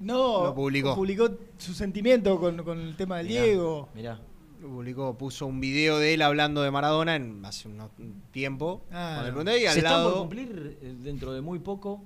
No, 0.00 0.44
Lo 0.44 0.54
publicó. 0.54 0.94
Publicó 0.94 1.30
su 1.56 1.72
sentimiento 1.72 2.38
con, 2.38 2.62
con 2.62 2.78
el 2.80 2.94
tema 2.96 3.16
del 3.18 3.28
Mirá. 3.28 3.42
Diego. 3.44 3.88
Mirá. 3.94 4.20
Lo 4.60 4.68
publicó, 4.68 5.16
puso 5.16 5.46
un 5.46 5.60
video 5.60 5.98
de 5.98 6.14
él 6.14 6.22
hablando 6.22 6.62
de 6.62 6.70
Maradona 6.70 7.16
en 7.16 7.42
hace 7.44 7.68
un 7.68 7.80
un 7.80 8.22
tiempo. 8.32 8.82
Ah, 8.90 9.12
Cuando 9.16 9.22
le 9.22 9.28
no. 9.28 9.34
pregunté, 9.36 9.62
y 9.62 9.66
al 9.66 9.72
Se 9.72 9.78
está 9.78 9.90
por 10.02 10.04
lado. 10.10 10.18
cumplir 10.20 10.78
eh, 10.82 10.94
dentro 11.02 11.32
de 11.32 11.40
muy 11.40 11.58
poco. 11.58 12.04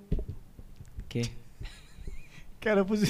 ¿Qué? 1.09 1.23
Claro, 2.61 2.87
puso. 2.87 3.07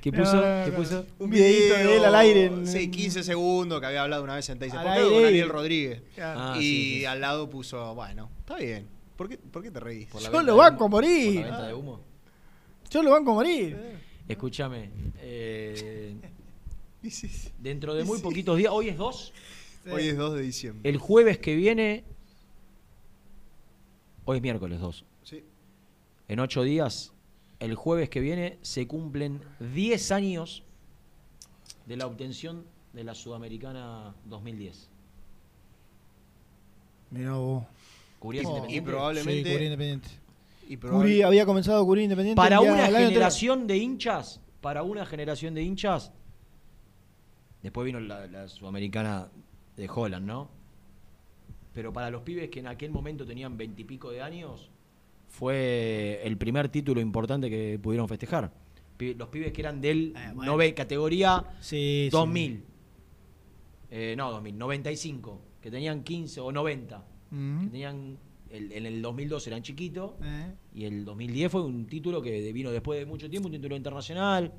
¿Qué 0.00 0.10
puso? 0.10 0.36
No, 0.36 0.58
no, 0.58 0.64
¿Qué 0.64 0.72
puso? 0.72 1.06
Un 1.18 1.30
videito 1.30 1.74
de 1.74 1.96
él 1.96 2.04
al 2.04 2.14
aire. 2.16 2.44
en- 2.46 2.66
Sí, 2.66 2.90
15 2.90 3.22
segundos 3.22 3.78
que 3.80 3.86
había 3.86 4.02
hablado 4.02 4.24
una 4.24 4.34
vez 4.34 4.48
en 4.48 4.58
Teis 4.58 4.72
con 4.72 4.80
Ariel 4.86 5.48
Rodríguez. 5.48 6.02
Claro. 6.14 6.40
Ah, 6.42 6.54
y 6.56 6.60
sí, 6.60 6.66
sí, 6.94 6.98
sí. 7.00 7.04
al 7.04 7.20
lado 7.20 7.50
puso, 7.50 7.94
bueno, 7.94 8.30
está 8.40 8.56
bien. 8.56 8.86
¿Por 9.20 9.28
qué, 9.28 9.36
por 9.36 9.62
qué 9.62 9.70
te 9.70 9.78
reís? 9.80 10.08
Por 10.08 10.22
la 10.22 10.28
Yo 10.28 10.32
venta 10.32 10.46
lo 10.46 10.52
de 10.54 10.58
banco 10.58 10.84
a 10.84 10.86
humo. 10.86 10.96
¿Por 10.96 11.02
morir. 11.04 11.34
la 11.40 11.42
venta 11.42 11.66
de 11.66 11.74
humo? 11.74 12.00
Yo 12.88 13.02
lo 13.02 13.10
banco 13.10 13.30
a 13.32 13.34
morir. 13.34 13.98
Escúchame. 14.26 14.90
eh, 15.18 16.16
Y 17.02 17.10
sí, 17.10 17.28
sí. 17.28 17.50
dentro 17.58 17.92
de 17.92 18.04
muy 18.04 18.16
Sí. 18.16 18.22
poquitos 18.22 18.56
días, 18.56 18.72
hoy 18.72 18.88
es 18.88 18.96
2. 18.96 19.32
Hoy 19.92 20.08
es 20.08 20.16
2 20.16 20.34
de 20.36 20.40
diciembre. 20.40 20.88
El 20.88 20.96
jueves 20.96 21.36
que 21.36 21.54
viene. 21.54 22.04
Hoy 24.24 24.38
es 24.38 24.42
miércoles 24.42 24.80
2. 24.80 25.04
Sí. 25.24 25.44
En 26.28 26.40
8 26.40 26.62
días, 26.62 27.12
el 27.58 27.74
jueves 27.74 28.08
que 28.08 28.20
viene, 28.20 28.58
se 28.62 28.86
cumplen 28.86 29.42
10 29.74 30.12
años 30.12 30.64
de 31.84 31.98
la 31.98 32.06
obtención 32.06 32.64
de 32.94 33.04
la 33.04 33.14
Sudamericana 33.14 34.14
2010. 34.24 34.88
Mirá 37.10 37.34
vos. 37.34 37.64
¿Cubrías 38.20 38.44
Oh, 38.46 38.50
Independiente? 38.50 38.88
Y 38.88 38.92
probablemente- 38.92 39.44
Sí, 39.44 39.50
cubrí 39.50 39.64
Independiente. 39.64 40.08
Y 40.68 40.76
Cubrí- 40.76 41.22
había 41.24 41.44
comenzado 41.46 41.82
a 41.82 41.84
cubrir 41.84 42.04
Independiente. 42.04 42.36
Para 42.36 42.60
una 42.60 42.86
generación 42.86 43.66
de 43.66 43.76
hinchas, 43.78 44.40
para 44.60 44.84
una 44.84 45.04
generación 45.04 45.54
de 45.54 45.62
hinchas, 45.64 46.12
después 47.62 47.84
vino 47.84 47.98
la, 47.98 48.26
la 48.28 48.46
sudamericana 48.48 49.28
de 49.76 49.88
Holland, 49.92 50.26
¿no? 50.26 50.48
Pero 51.72 51.92
para 51.92 52.10
los 52.10 52.22
pibes 52.22 52.50
que 52.50 52.60
en 52.60 52.66
aquel 52.68 52.90
momento 52.90 53.24
tenían 53.26 53.56
veintipico 53.56 54.10
de 54.10 54.22
años, 54.22 54.70
fue 55.28 56.20
el 56.24 56.36
primer 56.36 56.68
título 56.68 57.00
importante 57.00 57.48
que 57.48 57.78
pudieron 57.82 58.08
festejar. 58.08 58.52
Los 58.98 59.28
pibes 59.28 59.52
que 59.52 59.62
eran 59.62 59.80
del 59.80 60.14
bueno. 60.34 60.56
nove- 60.56 60.74
categoría 60.74 61.42
Sí, 61.60 62.04
sí. 62.04 62.08
2000. 62.12 62.64
Eh, 63.90 64.14
no, 64.16 64.30
2000, 64.30 64.58
95, 64.58 65.40
que 65.62 65.70
tenían 65.70 66.02
15 66.04 66.40
o 66.40 66.52
90. 66.52 67.02
Mm. 67.30 67.60
Que 67.64 67.66
tenían, 67.70 68.18
el- 68.50 68.72
en 68.72 68.86
el 68.86 69.02
2002 69.02 69.46
eran 69.46 69.62
chiquitos. 69.62 70.12
Eh. 70.22 70.52
Y 70.74 70.84
el 70.84 71.04
2010 71.04 71.50
fue 71.52 71.62
un 71.62 71.86
título 71.86 72.20
que 72.22 72.52
vino 72.52 72.70
después 72.70 72.98
de 72.98 73.06
mucho 73.06 73.28
tiempo, 73.30 73.46
un 73.48 73.52
título 73.52 73.76
internacional. 73.76 74.52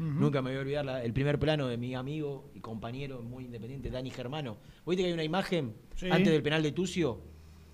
Nunca 0.00 0.40
me 0.42 0.50
voy 0.50 0.58
a 0.58 0.60
olvidar 0.60 0.84
la- 0.84 1.02
el 1.02 1.12
primer 1.12 1.40
plano 1.40 1.66
de 1.66 1.76
mi 1.76 1.92
amigo 1.96 2.50
y 2.54 2.60
compañero 2.60 3.20
muy 3.20 3.46
independiente, 3.46 3.90
Dani 3.90 4.10
Germano. 4.10 4.58
¿Viste 4.86 5.02
que 5.02 5.08
hay 5.08 5.12
una 5.12 5.24
imagen 5.24 5.74
Sí. 5.96 6.06
antes 6.08 6.32
del 6.32 6.40
penal 6.42 6.62
de 6.62 6.70
Tucio? 6.70 7.20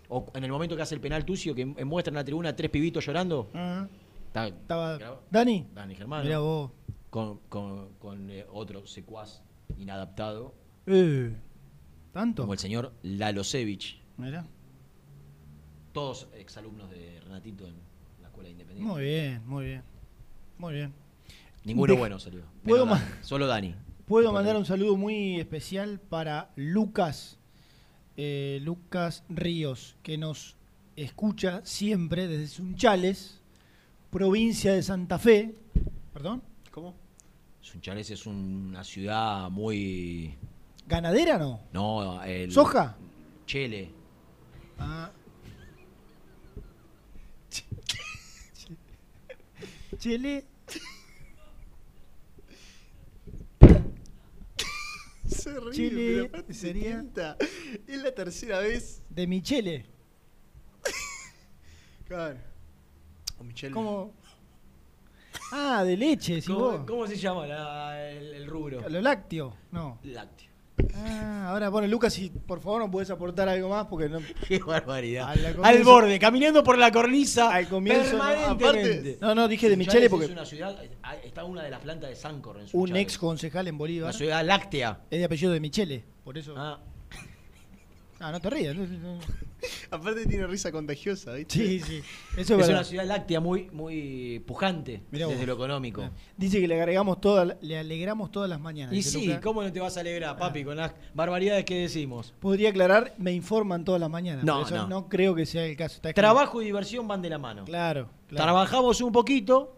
O 0.09 0.31
en 0.35 0.43
el 0.45 0.51
momento 0.51 0.75
que 0.75 0.81
hace 0.81 0.95
el 0.95 1.03
penal 1.03 1.27
Tucio, 1.27 1.55
que 1.55 1.67
mu- 1.67 1.75
muestra 1.85 2.11
en 2.11 2.15
la 2.17 2.25
tribuna 2.25 2.57
tres 2.57 2.71
pibitos 2.71 3.05
llorando. 3.05 3.51
Ah. 3.53 3.87
Está- 4.29 4.47
Estaba. 4.49 5.21
¿Dani? 5.31 5.67
Dani 5.75 5.95
Germano. 5.95 6.25
Mirá 6.25 6.39
vos. 6.39 6.71
Con, 7.11 7.41
con- 7.51 7.91
con, 7.99 8.31
eh, 8.31 8.47
otro 8.53 8.87
secuaz 8.87 9.43
inadaptado, 9.79 10.55
Eh, 10.87 11.31
¿Tanto? 12.13 12.43
como 12.45 12.55
el 12.55 12.59
señor 12.59 12.93
Lalosevich. 13.03 14.01
Mirá. 14.17 14.47
Todos 15.93 16.29
exalumnos 16.35 16.91
de 16.91 17.21
Renatito 17.21 17.67
en 17.67 17.75
la 18.21 18.29
escuela 18.29 18.51
independiente. 18.51 18.93
Muy 18.93 19.05
bien, 19.05 19.43
muy 19.47 19.65
bien. 19.67 19.83
Muy 20.59 20.75
bien. 20.75 20.93
Ninguno 21.65 21.97
bueno 21.97 22.19
salió. 22.19 22.43
¿Puedo 22.63 22.87
Dani, 22.87 23.05
Solo 23.23 23.47
Dani. 23.47 23.75
Puedo 24.07 24.33
mandar 24.33 24.57
un 24.57 24.67
saludo 24.67 24.97
muy 24.97 25.41
especial 25.41 25.99
para 25.99 26.51
Lucas 26.57 27.39
eh, 28.17 28.61
Lucas 28.63 29.25
Ríos, 29.29 29.97
que 30.03 30.17
nos 30.17 30.57
escucha 30.95 31.63
siempre 31.65 32.29
desde 32.29 32.47
Sunchales, 32.47 33.41
provincia 34.11 34.73
de 34.73 34.83
Santa 34.83 35.19
Fe. 35.19 35.55
¿Perdón? 36.13 36.43
¿Cómo? 36.71 36.95
Sunchales 37.61 38.11
es 38.11 38.27
una 38.27 38.85
ciudad 38.85 39.51
muy. 39.51 40.37
¿Ganadera 40.87 41.39
no? 41.39 41.61
No, 41.73 42.23
el. 42.23 42.53
¿Soja? 42.53 42.97
Chile. 43.47 43.91
Ah. 44.79 45.11
Chile. 49.99 50.45
Se 55.27 55.59
ríe, 55.61 55.73
Chile 55.73 56.29
pero 56.31 56.53
sería- 56.53 56.83
tienta. 57.01 57.37
Es 57.87 58.03
la 58.03 58.13
tercera 58.15 58.59
vez. 58.61 59.03
De 59.11 59.27
Michele. 59.27 59.87
Claro. 62.07 62.39
O 63.39 63.45
Michelle. 63.45 63.73
¿Cómo? 63.73 64.13
Ah, 65.53 65.85
de 65.85 65.97
leche, 65.97 66.41
si 66.41 66.53
vos. 66.53 66.75
¿Cómo, 66.75 66.87
cómo 66.87 67.07
se 67.07 67.17
llama 67.17 67.47
la- 67.47 68.11
el, 68.11 68.35
el 68.35 68.47
rubro? 68.47 68.87
Lo 68.89 69.01
lácteo. 69.01 69.57
No. 69.73 69.99
Lácteo. 70.03 70.49
Ah, 70.97 71.49
ahora, 71.51 71.69
bueno, 71.69 71.87
Lucas, 71.89 72.13
si 72.15 72.31
por 72.31 72.61
favor 72.61 72.81
no 72.83 72.91
puedes 72.91 73.11
aportar 73.11 73.49
algo 73.49 73.69
más 73.69 73.87
porque 73.87 74.09
no. 74.09 74.19
Qué 74.49 74.59
barbaridad. 74.59 75.29
Al 75.63 75.83
borde, 75.85 76.19
caminando 76.19 76.63
por 76.65 76.79
la 76.79 76.91
cornisa. 76.91 77.53
Al 77.53 77.69
comienzo, 77.69 78.17
no, 78.17 78.23
aparte- 78.25 79.19
no, 79.21 79.35
no, 79.35 79.49
dije 79.49 79.69
de 79.69 79.77
Michele 79.77 80.11
porque- 80.11 80.27
Es 80.27 80.33
una 80.33 80.45
ciudad, 80.45 80.77
está 81.23 81.45
una 81.45 81.63
de 81.63 81.71
las 81.71 81.81
plantas 81.81 82.11
de 82.11 82.17
Sancor 82.17 82.57
en 82.57 82.63
Un 82.63 82.69
Sunchales. 82.69 83.03
ex 83.03 83.19
concejal 83.19 83.69
en 83.69 83.79
Bolívar. 83.79 84.11
Una 84.11 84.19
ciudad 84.19 84.45
láctea. 84.45 85.01
Es 85.11 85.19
de 85.19 85.25
apellido 85.25 85.53
de 85.53 85.61
Michele, 85.61 86.05
por 86.25 86.37
eso. 86.39 86.55
Ah. 86.57 86.79
Ah, 88.27 88.33
no 88.33 88.41
te 88.41 88.49
rías. 88.49 88.75
no- 88.75 88.87
no- 88.87 89.19
Aparte 89.91 90.25
tiene 90.27 90.47
risa 90.47 90.73
contagiosa, 90.73 91.33
¿viste? 91.35 91.55
Sí, 91.55 91.81
sí. 91.81 92.03
Eso 92.39 92.59
Es, 92.59 92.69
una 92.69 92.85
ciudad 92.85 93.05
láctea 93.05 93.39
muy, 93.39 93.69
muy 93.71 94.43
pujante 94.47 95.03
Mirá 95.11 95.27
desde 95.27 95.41
vos. 95.41 95.47
lo 95.49 95.53
económico. 95.55 96.09
Dice 96.37 96.59
que 96.61 96.67
le 96.69 96.79
agregamos 96.81 97.21
todas, 97.21 97.57
le 97.61 97.79
alegramos 97.79 98.31
todas 98.31 98.49
las 98.49 98.61
mañanas. 98.61 98.95
Y 98.95 99.03
sí. 99.03 99.31
¿cómo 99.43 99.63
no 99.63 99.71
te 99.71 99.81
vas 99.81 99.97
a 99.99 100.01
alegrar, 100.01 100.39
papi, 100.39 100.65
con 100.65 100.77
las 100.77 100.93
barbaridades 101.13 101.67
que 101.67 101.83
decimos? 101.83 102.33
Podría 102.41 102.71
aclarar, 102.71 103.15
me 103.19 103.33
informan 103.33 103.85
todas 103.85 104.01
las 104.01 104.11
mañanas. 104.11 104.43
No, 104.43 104.63
eso 104.63 104.75
no. 104.75 104.87
no. 104.89 105.09
creo 105.09 105.35
que 105.35 105.45
sea 105.45 105.67
el 105.67 105.77
caso. 105.77 105.97
Está. 105.97 106.15
Trabajo 106.15 106.63
y 106.63 106.65
diversión 106.65 107.07
van 107.07 107.21
de 107.21 107.29
la 107.29 107.39
mano. 107.39 107.65
Claro, 107.67 108.09
claro. 108.29 108.45
Trabajamos 108.45 109.01
un 109.03 109.13
poquito, 109.13 109.77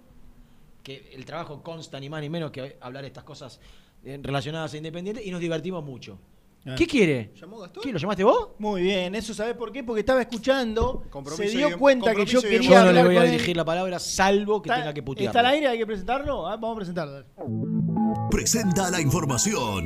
que 0.85 1.11
el 1.15 1.25
trabajo 1.25 1.63
consta 1.65 1.99
ni 1.99 2.09
más 2.09 2.21
ni 2.21 2.31
menos 2.31 2.53
que 2.53 2.77
hablar 2.81 3.05
estas 3.05 3.25
cosas 3.25 3.61
eh, 4.05 4.21
relacionadas 4.23 4.73
a 4.73 4.77
Independiente, 4.77 5.23
y 5.25 5.33
nos 5.33 5.41
divertimos 5.41 5.85
mucho. 5.85 6.17
Ah. 6.69 6.75
¿Qué 6.77 6.87
quiere? 6.87 7.31
¿Llamó 7.41 7.61
Gastón? 7.61 7.83
¿Qué, 7.83 7.93
lo 7.93 7.99
llamaste 7.99 8.25
vos? 8.25 8.49
Muy 8.59 8.83
bien, 8.83 9.15
eso 9.15 9.33
sabes 9.33 9.55
por 9.55 9.71
qué? 9.71 9.85
Porque 9.85 10.01
estaba 10.01 10.21
escuchando, 10.21 11.05
Compromiso 11.11 11.45
se 11.45 11.57
dio 11.57 11.67
y 11.67 11.71
bien- 11.71 11.79
cuenta 11.79 12.15
que 12.15 12.27
yo 12.27 12.43
quería 12.43 12.61
Yo 12.71 12.75
no 12.77 12.83
le 12.85 12.89
hablar 12.89 13.07
voy 13.07 13.17
a 13.19 13.25
él. 13.25 13.31
dirigir 13.31 13.57
la 13.57 13.65
palabra, 13.65 13.99
salvo 14.01 14.61
que 14.61 14.69
¿Está- 14.71 14.81
tenga 14.81 14.93
que 14.95 15.03
putear. 15.03 15.27
¿Está 15.29 15.41
al 15.41 15.47
aire? 15.47 15.69
¿Hay 15.69 15.79
que 15.79 15.87
presentarlo? 15.87 16.47
Ah, 16.47 16.57
vamos 16.57 16.73
a 16.75 16.77
presentarlo. 16.79 17.25
Presenta 18.31 18.91
la 18.91 19.01
información. 19.01 19.85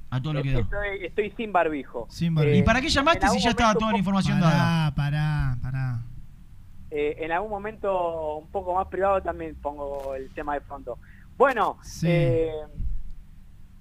A 0.09 0.21
todo 0.21 0.33
lo 0.33 0.43
que 0.43 0.53
da. 0.53 0.59
Estoy, 0.59 1.05
estoy 1.05 1.31
sin 1.35 1.51
barbijo. 1.51 2.05
Sin 2.09 2.35
barbijo. 2.35 2.57
¿Y 2.57 2.63
para 2.63 2.79
qué 2.81 2.89
llamaste 2.89 3.27
si 3.29 3.39
ya 3.39 3.49
estaba 3.49 3.73
toda 3.73 3.91
la 3.91 3.97
información 3.97 4.39
dada? 4.39 4.93
Pará, 4.95 5.57
pará, 5.57 5.57
pará. 5.61 5.99
eh, 6.91 7.15
en 7.19 7.31
algún 7.31 7.49
momento 7.49 8.37
un 8.37 8.47
poco 8.49 8.75
más 8.75 8.87
privado 8.87 9.21
también 9.21 9.55
pongo 9.61 10.13
el 10.15 10.29
tema 10.29 10.53
de 10.53 10.61
fondo. 10.61 10.99
Bueno, 11.37 11.77
Sí. 11.81 12.07
eh, 12.09 12.51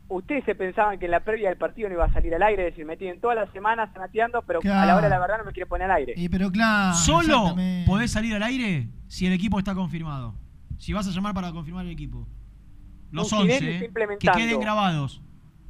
ustedes 0.09 0.45
se 0.45 0.55
pensaban 0.55 0.99
que 0.99 1.07
en 1.07 1.11
la 1.11 1.20
previa 1.20 1.49
del 1.49 1.59
partido 1.59 1.89
no 1.89 1.95
iba 1.95 2.05
a 2.05 2.12
salir 2.12 2.35
al 2.35 2.43
aire, 2.43 2.66
es 2.69 2.73
decir, 2.74 2.85
me 2.85 2.97
tienen 2.97 3.20
todas 3.20 3.37
las 3.37 3.51
semanas 3.53 3.91
sanateando, 3.93 4.43
pero 4.43 4.61
a 4.65 4.87
la 4.87 4.95
hora 4.97 5.05
de 5.05 5.11
la 5.11 5.19
verdad 5.20 5.39
no 5.39 5.45
me 5.45 5.53
quiere 5.53 5.66
poner 5.66 5.91
al 5.91 5.97
aire. 5.99 6.15
Y 6.16 6.29
pero 6.29 6.51
claro. 6.51 6.95
Solo 6.95 7.55
podés 7.87 8.11
salir 8.11 8.35
al 8.35 8.43
aire 8.43 8.89
si 9.09 9.27
el 9.27 9.33
equipo 9.33 9.59
está 9.59 9.74
confirmado. 9.74 10.35
Si 10.79 10.93
vas 10.93 11.07
a 11.07 11.11
llamar 11.11 11.35
para 11.35 11.53
confirmar 11.53 11.85
el 11.87 11.93
equipo. 11.93 12.27
Los 13.11 13.29
Pucineri 13.31 13.53
11, 13.53 13.55
está 13.65 13.77
eh, 13.77 13.79
que 13.79 13.85
implementando. 13.87 14.39
queden 14.39 14.61
grabados. 14.61 15.23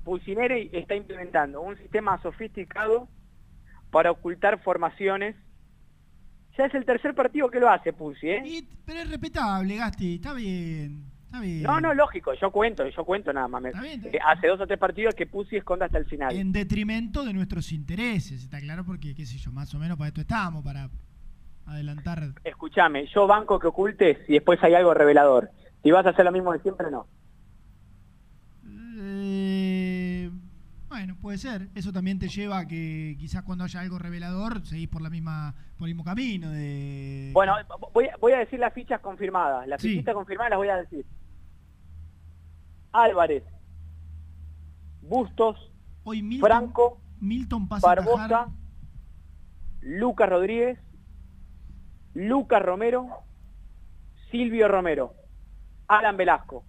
Pulsineri 0.04 0.70
está 0.72 0.94
implementando 0.96 1.60
un 1.60 1.76
sistema 1.76 2.20
sofisticado 2.22 3.08
para 3.90 4.10
ocultar 4.10 4.60
formaciones. 4.62 5.36
Ya 6.58 6.64
es 6.66 6.74
el 6.74 6.84
tercer 6.84 7.14
partido 7.14 7.50
que 7.50 7.60
lo 7.60 7.68
hace 7.70 7.92
Pulsi, 7.92 8.28
¿eh? 8.28 8.42
Y- 8.44 8.68
pero 8.84 9.00
es 9.00 9.10
respetable, 9.10 9.76
Gasti. 9.76 10.16
Está 10.16 10.32
bien. 10.34 11.04
No, 11.32 11.80
no, 11.80 11.94
lógico, 11.94 12.34
yo 12.34 12.50
cuento, 12.50 12.86
yo 12.88 13.04
cuento 13.04 13.32
nada 13.32 13.48
más. 13.48 13.64
Está 13.64 13.80
bien, 13.80 13.94
está 13.94 14.08
eh, 14.08 14.10
bien. 14.12 14.22
hace 14.26 14.46
dos 14.48 14.60
o 14.60 14.66
tres 14.66 14.78
partidos 14.78 15.14
que 15.14 15.26
Pulsi 15.26 15.56
esconde 15.56 15.86
hasta 15.86 15.98
el 15.98 16.04
final. 16.04 16.34
En 16.36 16.52
detrimento 16.52 17.24
de 17.24 17.32
nuestros 17.32 17.72
intereses, 17.72 18.42
está 18.44 18.60
claro, 18.60 18.84
porque, 18.84 19.14
qué 19.14 19.24
sé 19.24 19.38
yo, 19.38 19.50
más 19.50 19.74
o 19.74 19.78
menos 19.78 19.96
para 19.96 20.08
esto 20.08 20.20
estamos, 20.20 20.62
para 20.62 20.90
adelantar. 21.66 22.32
Escúchame, 22.44 23.06
yo 23.06 23.26
banco 23.26 23.58
que 23.58 23.66
ocultes 23.68 24.18
y 24.28 24.34
después 24.34 24.62
hay 24.62 24.74
algo 24.74 24.92
revelador. 24.92 25.50
Si 25.82 25.90
vas 25.90 26.04
a 26.06 26.10
hacer 26.10 26.24
lo 26.24 26.32
mismo 26.32 26.52
de 26.52 26.60
siempre, 26.60 26.90
no. 26.90 27.06
Eh, 29.04 30.30
bueno, 30.88 31.16
puede 31.20 31.38
ser. 31.38 31.68
Eso 31.74 31.92
también 31.92 32.18
te 32.18 32.28
lleva 32.28 32.58
a 32.58 32.66
que 32.68 33.16
quizás 33.18 33.42
cuando 33.42 33.64
haya 33.64 33.80
algo 33.80 33.98
revelador 33.98 34.64
seguís 34.66 34.88
por 34.88 35.00
la 35.02 35.08
misma, 35.10 35.54
por 35.78 35.88
el 35.88 35.94
mismo 35.94 36.04
camino 36.04 36.50
de. 36.50 37.30
Bueno, 37.32 37.54
voy, 37.94 38.06
a- 38.08 38.16
voy 38.18 38.32
a 38.32 38.38
decir 38.40 38.58
las 38.60 38.72
fichas 38.74 39.00
confirmadas. 39.00 39.66
Las 39.66 39.80
Sí. 39.80 39.88
fichitas 39.88 40.14
confirmadas 40.14 40.50
las 40.50 40.58
voy 40.58 40.68
a 40.68 40.76
decir. 40.76 41.04
Álvarez, 42.92 43.44
Bustos, 45.02 45.56
Hoy 46.04 46.22
Milton, 46.22 46.48
Franco, 46.48 47.00
Milton 47.20 47.68
Barbosa. 47.68 48.48
Lucas 49.80 50.28
Rodríguez, 50.28 50.78
Lucas 52.14 52.62
Romero, 52.62 53.08
Silvio 54.30 54.68
Romero, 54.68 55.14
Alan 55.88 56.16
Velasco. 56.16 56.64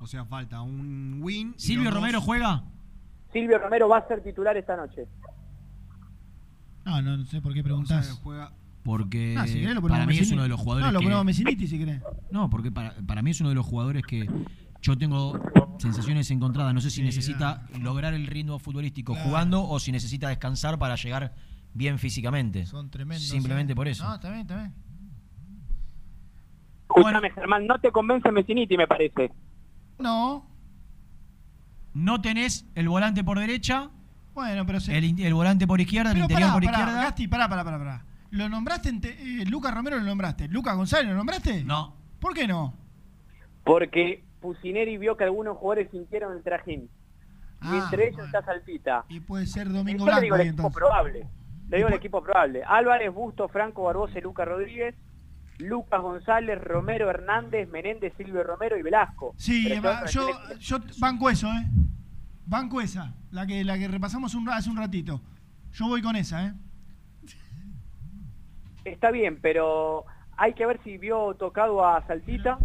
O 0.00 0.06
sea, 0.06 0.24
falta 0.26 0.60
un 0.62 1.18
win. 1.22 1.54
¿Silvio 1.56 1.84
dos- 1.90 1.94
Romero 1.94 2.20
juega? 2.20 2.62
Silvio 3.32 3.58
Romero 3.58 3.88
va 3.88 3.98
a 3.98 4.06
ser 4.08 4.22
titular 4.22 4.56
esta 4.56 4.76
noche. 4.76 5.08
No, 6.84 7.00
no, 7.02 7.16
no 7.16 7.24
sé 7.24 7.40
por 7.40 7.52
qué 7.54 7.60
O 7.60 7.62
sea, 7.62 7.64
preguntás. 7.64 8.20
juega. 8.22 8.52
Porque 8.84 9.34
Ah, 9.38 9.46
si 9.46 9.54
querés 9.60 9.74
lo 9.74 9.80
ponemos 9.80 9.98
para 9.98 10.06
mí 10.06 10.18
es 10.18 10.30
uno 10.30 10.42
de 10.42 10.48
los 10.48 10.60
jugadores 10.60 10.86
No, 10.86 10.92
lo 10.92 10.98
que... 11.00 11.04
ponemos 11.06 11.24
Messiniti 11.24 11.66
si 11.66 11.78
querés. 11.78 12.02
No, 12.30 12.50
porque 12.50 12.70
para, 12.70 12.94
para 13.06 13.22
mí 13.22 13.30
es 13.30 13.40
uno 13.40 13.48
de 13.48 13.54
los 13.56 13.64
jugadores 13.66 14.02
que 14.06 14.28
yo 14.82 14.98
tengo 14.98 15.40
sensaciones 15.78 16.30
encontradas. 16.30 16.74
No 16.74 16.80
sé 16.82 16.90
si 16.90 16.96
Sí, 16.96 17.02
necesita 17.02 17.66
lograr 17.80 18.12
el 18.14 18.26
ritmo 18.26 18.58
futbolístico 18.58 19.14
Claro. 19.14 19.28
jugando 19.28 19.66
o 19.66 19.80
si 19.80 19.90
necesita 19.90 20.28
descansar 20.28 20.78
para 20.78 20.96
llegar 20.96 21.34
bien 21.72 21.98
físicamente. 21.98 22.66
Son 22.66 22.90
tremendos. 22.90 23.26
Simplemente 23.26 23.72
eh. 23.72 23.76
por 23.76 23.88
eso. 23.88 24.04
No, 24.06 24.14
está 24.16 24.28
bien, 24.28 24.42
está 24.42 24.56
bien. 24.56 24.74
Escúchame, 26.94 27.30
Germán, 27.30 27.66
no 27.66 27.78
te 27.78 27.90
convence 27.90 28.30
Messiniti, 28.30 28.76
me 28.76 28.86
parece. 28.86 29.32
No. 29.98 30.46
no 31.94 32.20
tenés 32.20 32.66
el 32.74 32.88
volante 32.88 33.24
por 33.24 33.38
derecha, 33.38 33.88
Bueno, 34.34 34.66
pero 34.66 34.78
se- 34.80 34.96
el, 34.98 35.18
el 35.20 35.34
volante 35.34 35.66
por 35.66 35.80
izquierda, 35.80 36.10
el 36.10 36.16
Pero 36.16 36.24
interior 36.24 36.48
pará, 36.50 36.52
por 36.60 36.64
pará, 36.64 36.78
izquierda. 36.78 37.02
Gasti, 37.04 37.28
pará, 37.28 37.48
pará, 37.48 37.64
pará, 37.64 37.78
pará. 37.78 38.04
¿Lo 38.34 38.48
nombraste? 38.48 38.88
en 38.88 39.00
te- 39.00 39.42
eh, 39.42 39.44
Lucas 39.46 39.72
Romero 39.74 39.96
lo 39.98 40.02
nombraste. 40.04 40.48
¿Lucas 40.48 40.76
González 40.76 41.08
lo 41.08 41.14
nombraste? 41.16 41.62
No. 41.64 41.94
¿Por 42.20 42.34
qué 42.34 42.46
no? 42.48 42.74
Porque 43.64 44.24
Pusineri 44.40 44.98
vio 44.98 45.16
que 45.16 45.24
algunos 45.24 45.56
jugadores 45.56 45.90
sintieron 45.90 46.36
el 46.36 46.42
trajín. 46.42 46.82
y 47.62 47.66
Ah, 47.66 47.80
entre 47.84 48.08
ellos 48.08 48.26
está 48.26 48.44
Saltita. 48.44 49.04
Y 49.08 49.20
puede 49.20 49.46
ser 49.46 49.70
Domingo 49.72 50.04
Yo 50.06 50.12
le 50.14 50.20
digo 50.20 50.34
Blanco 50.36 50.42
el 50.42 50.48
equipo 50.48 50.62
entonces. 50.68 50.76
probable. 50.78 51.26
Le 51.70 51.76
digo 51.78 51.88
el 51.88 51.94
equipo 51.94 52.22
probable. 52.22 52.62
Álvarez, 52.64 53.12
Busto, 53.14 53.48
Franco, 53.48 53.84
Barbosa 53.84 54.18
y 54.18 54.22
Lucas 54.22 54.46
Rodríguez. 54.46 54.94
Lucas 55.58 56.02
González, 56.02 56.60
Romero 56.60 57.08
Hernández, 57.08 57.68
Menéndez, 57.70 58.12
Silvio 58.16 58.42
Romero 58.42 58.76
y 58.76 58.82
Velasco. 58.82 59.32
Sí, 59.38 59.68
yo- 60.10 60.28
yo, 60.58 60.78
banco 60.98 61.30
eso, 61.30 61.46
¿eh? 61.52 61.64
Banco 62.44 62.80
esa, 62.80 63.14
la 63.30 63.46
que, 63.46 63.62
la 63.64 63.78
que 63.78 63.86
repasamos 63.88 64.34
un, 64.34 64.48
hace 64.50 64.68
un 64.68 64.76
ratito. 64.76 65.22
Yo 65.72 65.86
voy 65.86 66.02
con 66.02 66.16
esa, 66.16 66.46
¿eh? 66.46 66.52
Está 68.84 69.10
bien, 69.10 69.38
pero 69.40 70.04
hay 70.36 70.52
que 70.54 70.66
ver 70.66 70.80
si 70.84 70.98
vio 70.98 71.34
tocado 71.34 71.86
a 71.86 72.06
Saltita 72.06 72.58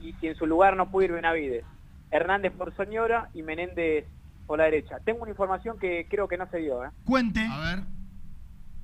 y 0.00 0.12
si 0.14 0.28
en 0.28 0.36
su 0.36 0.46
lugar 0.46 0.76
no 0.76 0.90
pudo 0.90 1.04
ir 1.04 1.12
Benavides. 1.12 1.64
Hernández 2.10 2.52
por 2.52 2.74
Soñora 2.76 3.28
y 3.34 3.42
Menéndez 3.42 4.06
por 4.46 4.58
la 4.58 4.64
derecha. 4.64 4.98
Tengo 5.04 5.22
una 5.22 5.30
información 5.30 5.78
que 5.78 6.06
creo 6.10 6.28
que 6.28 6.36
no 6.36 6.46
se 6.50 6.58
dio. 6.58 6.84
¿eh? 6.84 6.90
Cuente. 7.04 7.40
A 7.50 7.58
ver. 7.58 7.80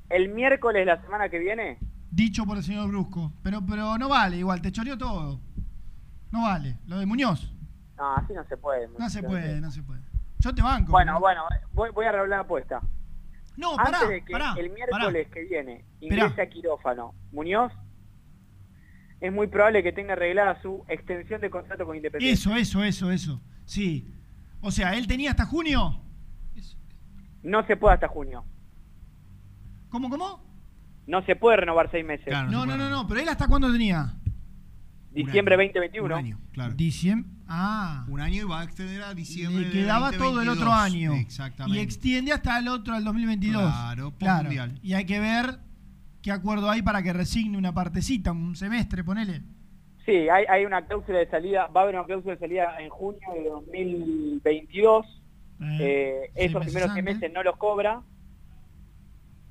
El 0.09 0.31
miércoles 0.31 0.87
la 0.87 1.01
semana 1.03 1.29
que 1.29 1.39
viene, 1.39 1.79
Dicho 2.11 2.47
por 2.47 2.57
el 2.57 2.63
señor 2.63 2.89
Brusco. 2.89 3.33
Pero, 3.43 3.61
pero 3.69 3.99
no 3.99 4.09
vale, 4.09 4.39
igual, 4.39 4.63
te 4.63 4.73
choreó 4.73 4.97
todo. 4.97 5.41
No 6.31 6.43
vale. 6.43 6.79
Lo 6.87 6.99
de 6.99 7.05
Muñoz. 7.07 7.53
no, 7.99 8.17
así 8.17 8.33
no 8.33 8.45
se 8.45 8.57
puede. 8.57 8.89
No 8.99 9.11
se 9.11 9.23
puede, 9.23 9.61
no 9.61 9.71
se 9.71 9.83
puede. 9.83 10.01
Yo 10.39 10.55
te 10.55 10.63
banco. 10.63 10.91
Bueno, 10.93 11.13
pero- 11.13 11.21
bueno, 11.21 11.43
voy, 11.75 11.91
voy 11.91 12.07
a 12.07 12.09
arreglar 12.09 12.29
la 12.31 12.41
apuesta. 12.41 12.81
No, 13.59 13.73
Antes 13.77 13.93
pará, 13.99 14.09
de 14.09 14.25
que 14.25 14.33
pará, 14.33 14.55
el 14.57 14.71
miércoles 14.71 15.27
que 15.33 15.43
viene 15.43 15.85
ingrese 16.01 16.41
a 16.41 16.49
quirófano 16.49 17.13
Muñoz, 17.33 17.73
es 19.21 19.33
muy 19.33 19.49
probable 19.49 19.83
que 19.83 19.91
tenga 19.91 20.13
arreglada 20.13 20.63
su 20.63 20.85
extensión 20.87 21.41
de 21.41 21.51
contrato 21.51 21.85
con 21.85 21.97
Independiente. 21.97 22.33
Eso, 22.41 22.55
eso, 22.55 22.85
eso, 22.85 23.11
eso. 23.11 23.41
Sí. 23.65 24.15
O 24.61 24.71
sea, 24.71 24.95
él 24.97 25.09
tenía 25.09 25.31
hasta 25.31 25.45
junio. 25.45 26.01
No 27.43 27.67
se 27.67 27.77
puede 27.77 27.95
hasta 27.95 28.07
junio. 28.07 28.45
¿Cómo, 29.89 30.09
cómo? 30.09 30.41
No 31.09 31.25
se 31.25 31.35
puede 31.35 31.57
renovar 31.57 31.91
seis 31.91 32.05
meses. 32.05 32.29
no, 32.29 32.65
no, 32.65 32.77
no, 32.77 32.89
no, 32.89 33.09
pero 33.09 33.21
él 33.21 33.29
hasta 33.29 33.49
cuándo 33.49 33.73
tenía? 33.73 34.15
Diciembre 35.25 35.57
2021. 35.57 36.05
Un 36.05 36.13
año, 36.13 36.39
claro. 36.53 36.75
Diciembre. 36.75 37.31
Ah. 37.49 38.05
Un 38.09 38.21
año 38.21 38.43
y 38.43 38.45
va 38.45 38.61
a 38.61 38.65
extender 38.65 39.03
a 39.03 39.15
diciembre. 39.15 39.63
Le 39.63 39.69
de 39.69 39.73
quedaba 39.73 40.13
todo 40.13 40.41
el 40.41 40.47
2022. 40.47 40.57
otro 40.59 40.73
año. 40.73 41.15
Exactamente. 41.15 41.79
Y 41.79 41.83
extiende 41.83 42.33
hasta 42.33 42.59
el 42.59 42.69
otro, 42.69 42.95
al 42.95 43.05
2022. 43.05 43.63
Claro, 43.63 44.11
postmundial. 44.11 44.79
Y 44.83 44.93
hay 44.93 45.07
que 45.07 45.19
ver 45.19 45.59
qué 46.23 46.31
acuerdo 46.31 46.71
hay 46.71 46.83
para 46.83 47.03
que 47.03 47.13
resigne 47.13 47.57
una 47.57 47.73
partecita, 47.73 48.33
un 48.33 48.55
semestre, 48.55 49.03
ponele. 49.03 49.43
Sí, 50.05 50.29
hay, 50.29 50.45
hay 50.49 50.65
una 50.65 50.87
cláusula 50.87 51.19
de 51.19 51.29
salida, 51.29 51.67
va 51.67 51.81
a 51.81 51.85
haber 51.85 51.95
una 51.95 52.05
cláusula 52.05 52.35
de 52.35 52.41
salida 52.41 52.77
en 52.81 52.89
junio 52.89 53.21
de 53.35 53.49
2022. 53.49 55.07
Eh, 55.81 56.31
seis 56.35 56.51
esos 56.51 56.65
primeros 56.65 56.93
seis 56.93 57.05
meses 57.05 57.33
no 57.33 57.43
los 57.43 57.57
cobra, 57.57 58.03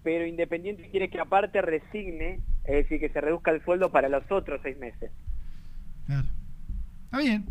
pero 0.04 0.26
Independiente 0.26 0.90
quiere 0.90 1.10
que 1.10 1.20
aparte 1.20 1.62
resigne, 1.62 2.40
es 2.64 2.76
decir, 2.76 3.00
que 3.00 3.10
se 3.10 3.22
reduzca 3.22 3.52
el 3.52 3.64
sueldo 3.64 3.92
para 3.92 4.08
los 4.08 4.24
otros 4.32 4.62
seis 4.64 4.78
meses. 4.78 5.12
Está 7.08 7.20
bien. 7.20 7.46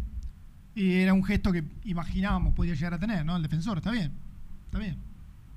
Y 0.75 1.01
era 1.01 1.15
un 1.15 1.25
gesto 1.25 1.51
que 1.53 1.65
imaginábamos 1.85 2.55
podía 2.55 2.75
llegar 2.75 2.95
a 2.95 2.99
tener, 2.99 3.25
¿no? 3.25 3.37
El 3.37 3.43
defensor, 3.43 3.79
está 3.79 3.91
bien. 3.91 4.13
Está 4.67 4.79
bien. 4.79 4.99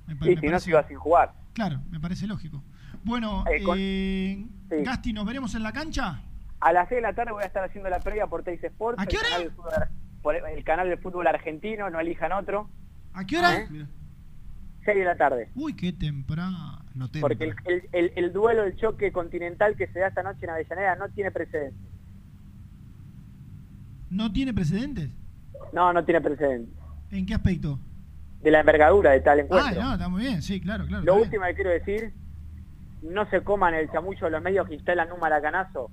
Me 0.06 0.14
Sí, 0.14 0.20
me 0.20 0.26
si 0.28 0.34
no 0.34 0.40
parece- 0.42 0.64
se 0.64 0.70
iba 0.70 0.88
sin 0.88 0.96
jugar. 0.96 1.32
Claro, 1.52 1.80
me 1.90 2.00
parece 2.00 2.26
lógico. 2.26 2.62
Bueno, 3.04 3.44
Eh, 3.50 3.62
con- 3.62 3.76
eh, 3.78 4.46
Sí. 4.70 4.76
Gasti, 4.84 5.12
¿nos 5.12 5.26
veremos 5.26 5.54
en 5.54 5.62
la 5.62 5.72
cancha? 5.72 6.22
A 6.60 6.72
las 6.72 6.88
6 6.88 6.98
de 6.98 7.02
la 7.02 7.12
tarde 7.14 7.32
voy 7.32 7.42
a 7.42 7.46
estar 7.46 7.64
haciendo 7.64 7.90
la 7.90 8.00
previa 8.00 8.26
por 8.26 8.42
Teis 8.42 8.62
Sports. 8.62 9.00
¿A 9.02 9.06
qué 9.06 9.16
el 9.16 9.20
hora? 9.20 9.28
canal 9.30 9.42
del 9.44 9.52
fútbol 9.52 10.36
el 10.56 10.64
canal 10.64 10.88
del 10.88 10.98
fútbol 10.98 11.26
argentino, 11.26 11.88
no 11.90 11.98
elijan 12.00 12.32
otro. 12.32 12.68
¿A 13.14 13.24
qué 13.24 13.38
hora? 13.38 13.56
¿Eh? 13.60 13.68
6 14.84 14.96
de 14.98 15.04
la 15.04 15.16
tarde. 15.16 15.50
Uy, 15.54 15.74
qué 15.74 15.92
temprano. 15.92 16.78
Porque 17.20 17.44
el, 17.44 17.54
el- 17.66 17.88
el- 17.92 18.12
el 18.16 18.32
duelo, 18.32 18.64
el 18.64 18.76
choque 18.76 19.12
continental 19.12 19.76
que 19.76 19.86
se 19.88 19.98
da 20.00 20.08
esta 20.08 20.22
noche 20.22 20.40
en 20.44 20.50
Avellaneda 20.50 20.96
no 20.96 21.08
tiene 21.10 21.30
precedentes. 21.30 21.80
¿No 24.10 24.32
tiene 24.32 24.52
precedentes? 24.52 25.10
No, 25.72 25.92
no 25.92 26.04
tiene 26.04 26.20
precedentes. 26.20 26.74
¿En 27.10 27.26
qué 27.26 27.34
aspecto? 27.34 27.78
De 28.42 28.50
la 28.50 28.60
envergadura 28.60 29.10
de 29.12 29.20
tal 29.20 29.38
Ah, 29.38 29.42
encuentro. 29.42 29.82
no, 29.82 29.92
está 29.92 30.08
muy 30.08 30.22
bien, 30.22 30.42
sí, 30.42 30.60
claro, 30.60 30.86
claro. 30.86 31.04
Lo 31.04 31.16
último 31.16 31.44
que 31.46 31.54
quiero 31.54 31.70
decir, 31.70 32.12
no 33.02 33.28
se 33.30 33.42
coman 33.42 33.74
el 33.74 33.90
chamullo 33.90 34.24
de 34.26 34.30
los 34.30 34.42
medios 34.42 34.66
que 34.68 34.74
instalan 34.74 35.12
un 35.12 35.20
maracanazo 35.20 35.90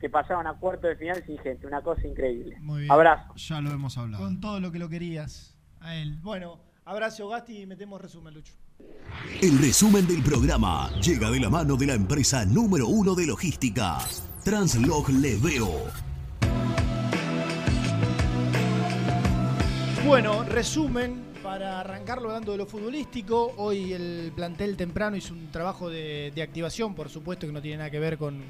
que 0.00 0.08
pasaron 0.08 0.46
a 0.46 0.54
cuarto 0.54 0.86
de 0.86 0.96
final 0.96 1.22
sin 1.26 1.38
gente. 1.38 1.66
Una 1.66 1.80
cosa 1.82 2.06
increíble. 2.06 2.56
Muy 2.60 2.80
bien. 2.82 2.92
Abrazo. 2.92 3.34
Ya 3.34 3.60
lo 3.60 3.70
hemos 3.72 3.98
hablado. 3.98 4.22
Con 4.22 4.40
todo 4.40 4.60
lo 4.60 4.70
que 4.70 4.78
lo 4.78 4.88
querías 4.88 5.56
a 5.80 5.96
él. 5.96 6.18
Bueno, 6.22 6.60
abrazo 6.84 7.28
Gasti 7.28 7.62
y 7.62 7.66
metemos 7.66 8.00
resumen, 8.00 8.34
Lucho. 8.34 8.54
El 9.42 9.58
resumen 9.58 10.06
del 10.06 10.22
programa 10.22 10.88
llega 11.00 11.30
de 11.30 11.40
la 11.40 11.50
mano 11.50 11.76
de 11.76 11.86
la 11.86 11.94
empresa 11.94 12.44
número 12.44 12.86
uno 12.86 13.14
de 13.16 13.26
logística, 13.26 13.98
Translog 14.44 15.08
Leveo. 15.10 16.07
Bueno, 20.06 20.42
resumen 20.44 21.22
para 21.42 21.80
arrancarlo 21.80 22.28
hablando 22.28 22.52
de 22.52 22.58
lo 22.58 22.66
futbolístico. 22.66 23.52
Hoy 23.56 23.92
el 23.92 24.32
plantel 24.34 24.76
temprano 24.76 25.16
hizo 25.16 25.34
un 25.34 25.50
trabajo 25.50 25.90
de, 25.90 26.32
activación, 26.40 26.94
por 26.94 27.08
supuesto 27.08 27.46
que 27.46 27.52
no 27.52 27.60
tiene 27.60 27.78
nada 27.78 27.90
que 27.90 27.98
ver 27.98 28.16
con, 28.16 28.40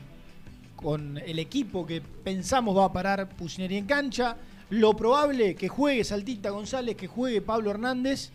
con 0.77 1.19
el 1.19 1.39
equipo 1.39 1.87
que 1.87 2.01
pensamos 2.01 2.77
va 2.77 2.85
a 2.85 2.93
parar 2.93 3.29
Pusineri 3.31 3.77
en 3.77 3.87
cancha. 3.87 4.37
Lo 4.71 4.95
probable 4.95 5.55
que 5.55 5.69
juegue 5.69 6.05
Saltita 6.05 6.51
González, 6.51 6.97
que 6.97 7.07
juegue 7.07 7.41
Pablo 7.41 7.71
Hernández 7.71 8.31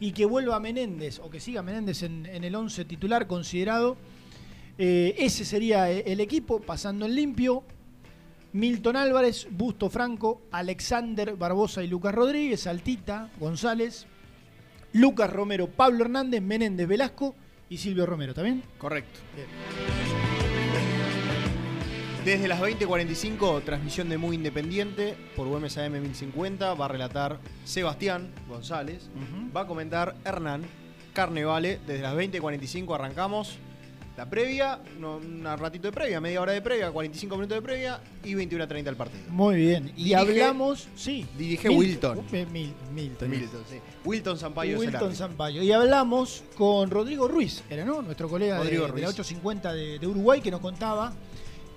y 0.00 0.12
que 0.12 0.26
vuelva 0.26 0.60
Menéndez, 0.60 1.20
o 1.20 1.30
que 1.30 1.40
siga 1.40 1.62
Menéndez 1.62 2.02
en, 2.02 2.26
el 2.26 2.54
11 2.54 2.84
titular 2.84 3.26
considerado. 3.26 3.96
Eh, 4.76 5.14
ese 5.18 5.44
sería 5.44 5.90
e- 5.90 6.12
el 6.12 6.20
equipo, 6.20 6.60
pasando 6.60 7.06
en 7.06 7.14
limpio. 7.14 7.64
Milton 8.56 8.96
Álvarez, 8.96 9.48
Busto 9.50 9.90
Franco, 9.90 10.40
Alexander 10.50 11.36
Barbosa 11.36 11.84
y 11.84 11.88
Lucas 11.88 12.14
Rodríguez, 12.14 12.60
Saltita, 12.60 13.28
González, 13.38 14.06
Lucas 14.94 15.30
Romero, 15.30 15.68
Pablo 15.68 16.04
Hernández, 16.04 16.40
Menéndez 16.40 16.88
Velasco 16.88 17.34
y 17.68 17.76
Silvio 17.76 18.06
Romero, 18.06 18.32
¿está 18.32 18.40
bien? 18.40 18.62
Correcto. 18.78 19.20
Desde 22.24 22.48
las 22.48 22.58
20.45, 22.62 23.62
transmisión 23.62 24.08
de 24.08 24.16
Muy 24.16 24.36
Independiente 24.36 25.14
por 25.36 25.46
UMSAM 25.48 25.92
1050. 25.92 26.72
Va 26.72 26.86
a 26.86 26.88
relatar 26.88 27.38
Sebastián 27.64 28.32
González. 28.48 29.10
Va 29.54 29.60
a 29.60 29.66
comentar 29.66 30.16
Hernán 30.24 30.62
Carnevale. 31.12 31.78
Desde 31.86 32.02
las 32.02 32.14
20.45 32.14 32.94
arrancamos. 32.94 33.58
La 34.16 34.24
previa, 34.28 34.78
no, 34.98 35.16
un 35.18 35.44
ratito 35.58 35.88
de 35.88 35.92
previa, 35.92 36.20
media 36.22 36.40
hora 36.40 36.52
de 36.52 36.62
previa, 36.62 36.90
45 36.90 37.36
minutos 37.36 37.56
de 37.58 37.62
previa 37.62 38.00
y 38.24 38.34
21 38.34 38.64
a 38.64 38.66
30 38.66 38.90
el 38.90 38.96
partido. 38.96 39.22
Muy 39.28 39.56
bien. 39.56 39.92
Y 39.94 40.04
Dirige- 40.06 40.16
hablamos, 40.16 40.88
sí. 40.96 41.26
Dirige 41.36 41.68
Wilton. 41.68 42.22
Mil- 42.50 42.72
Milton. 42.94 43.28
Milton, 43.28 43.62
sí. 43.68 43.76
Wilton 44.06 44.38
Sampaio 44.38 44.78
Wilton. 44.78 45.14
Sampaio. 45.14 45.62
Y 45.62 45.70
hablamos 45.70 46.44
con 46.56 46.90
Rodrigo 46.90 47.28
Ruiz, 47.28 47.62
era, 47.68 47.84
¿no? 47.84 48.00
Nuestro 48.00 48.26
colega 48.28 48.58
de, 48.64 48.70
de 48.70 48.78
la 48.78 48.86
Ruiz. 48.86 49.04
850 49.04 49.72
de, 49.74 49.98
de 49.98 50.06
Uruguay, 50.06 50.40
que 50.40 50.50
nos 50.50 50.60
contaba 50.60 51.12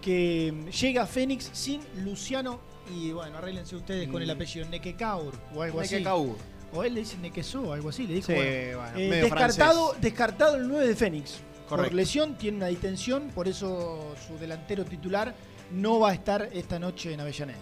que 0.02 0.54
mm, 0.54 0.70
llega 0.70 1.04
a 1.04 1.08
Fénix 1.08 1.50
sin 1.52 1.82
Luciano 2.06 2.62
y 2.96 3.12
bueno, 3.12 3.38
arréglense 3.38 3.76
ustedes 3.76 4.08
con 4.08 4.22
el 4.22 4.30
Mm. 4.30 4.32
apellido 4.32 4.70
Nequecaur 4.70 5.34
o 5.54 5.62
algo 5.62 5.82
así. 5.82 5.96
Nequecaur. 5.96 6.38
O 6.72 6.84
él 6.84 6.94
le 6.94 7.00
dice 7.02 7.18
Nequesó, 7.18 7.74
algo 7.74 7.90
así, 7.90 8.06
le 8.08 8.14
dijo. 8.14 8.28
Sí, 8.28 8.34
bueno. 8.34 8.78
bueno, 8.80 8.98
Eh, 8.98 9.10
descartado, 9.24 9.88
francés. 9.88 10.02
descartado 10.02 10.56
el 10.56 10.68
9 10.68 10.88
de 10.88 10.96
Fénix. 10.96 11.40
Por 11.70 11.78
Correcto. 11.78 11.96
lesión, 11.98 12.36
tiene 12.36 12.58
una 12.58 12.68
distensión, 12.68 13.30
por 13.34 13.48
eso 13.48 14.16
su 14.28 14.38
delantero 14.40 14.84
titular 14.86 15.36
no 15.72 16.00
va 16.00 16.10
a 16.10 16.14
estar 16.16 16.50
esta 16.52 16.80
noche 16.80 17.14
en 17.14 17.20
Avellaneda. 17.22 17.60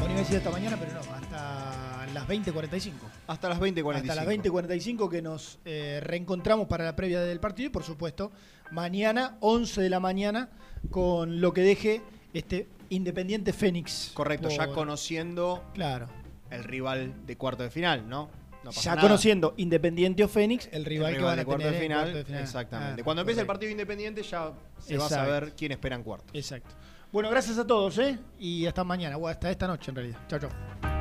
Bueno, 0.00 0.10
iba 0.12 0.14
a 0.20 0.22
decir 0.24 0.36
hasta 0.38 0.50
mañana, 0.50 0.76
pero 0.78 0.92
no, 0.92 1.00
hasta 1.00 2.06
las 2.12 2.26
20.45. 2.28 2.92
Hasta 3.26 3.48
las 3.48 3.60
20.45. 3.60 3.94
Hasta 3.96 4.14
las 4.14 4.26
20.45 4.26 5.08
que 5.10 5.22
nos 5.22 5.58
eh, 5.64 6.00
reencontramos 6.02 6.66
para 6.66 6.84
la 6.84 6.96
previa 6.96 7.20
del 7.20 7.40
partido 7.40 7.68
y 7.68 7.70
por 7.70 7.82
supuesto 7.84 8.30
mañana 8.70 9.36
11 9.40 9.80
de 9.82 9.90
la 9.90 10.00
mañana 10.00 10.48
con 10.90 11.40
lo 11.40 11.52
que 11.52 11.62
deje 11.62 12.02
este 12.32 12.68
Independiente 12.90 13.52
Fénix. 13.52 14.10
Correcto, 14.14 14.48
ya 14.50 14.66
por- 14.66 14.74
conociendo 14.74 15.64
Claro. 15.74 16.06
el 16.50 16.64
rival 16.64 17.14
de 17.26 17.36
cuarto 17.36 17.62
de 17.62 17.70
final, 17.70 18.08
¿no? 18.08 18.28
No 18.64 18.70
pasa 18.70 18.80
ya 18.82 18.90
nada. 18.96 19.02
conociendo 19.06 19.54
Independiente 19.58 20.24
o 20.24 20.28
Fénix, 20.28 20.66
el 20.68 20.74
El 20.78 20.84
rival, 20.86 21.16
que 21.16 21.22
van 21.22 21.38
a 21.38 21.44
cuarto 21.44 21.58
tener 21.64 21.72
de 21.72 21.76
en 21.76 21.82
final. 21.82 22.00
cuarto 22.02 22.18
de 22.18 22.24
final. 22.24 22.40
Exactamente. 22.42 23.00
Ah, 23.02 23.04
Cuando 23.04 23.20
empiece 23.22 23.40
el 23.42 23.46
partido 23.46 23.70
independiente 23.70 24.22
ya 24.22 24.52
se 24.78 24.96
va 24.96 25.06
a 25.06 25.08
saber 25.08 25.52
quién 25.56 25.72
espera 25.72 25.96
en 25.96 26.02
cuarto. 26.02 26.32
Exacto. 26.32 26.70
Bueno, 27.12 27.30
gracias 27.30 27.58
a 27.58 27.66
todos, 27.66 27.96
¿eh? 27.98 28.18
Y 28.40 28.66
hasta 28.66 28.82
mañana, 28.82 29.16
o 29.16 29.28
hasta 29.28 29.50
esta 29.50 29.66
noche 29.68 29.90
en 29.90 29.94
realidad. 29.96 30.18
Chao, 30.26 30.40
chao. 30.40 30.93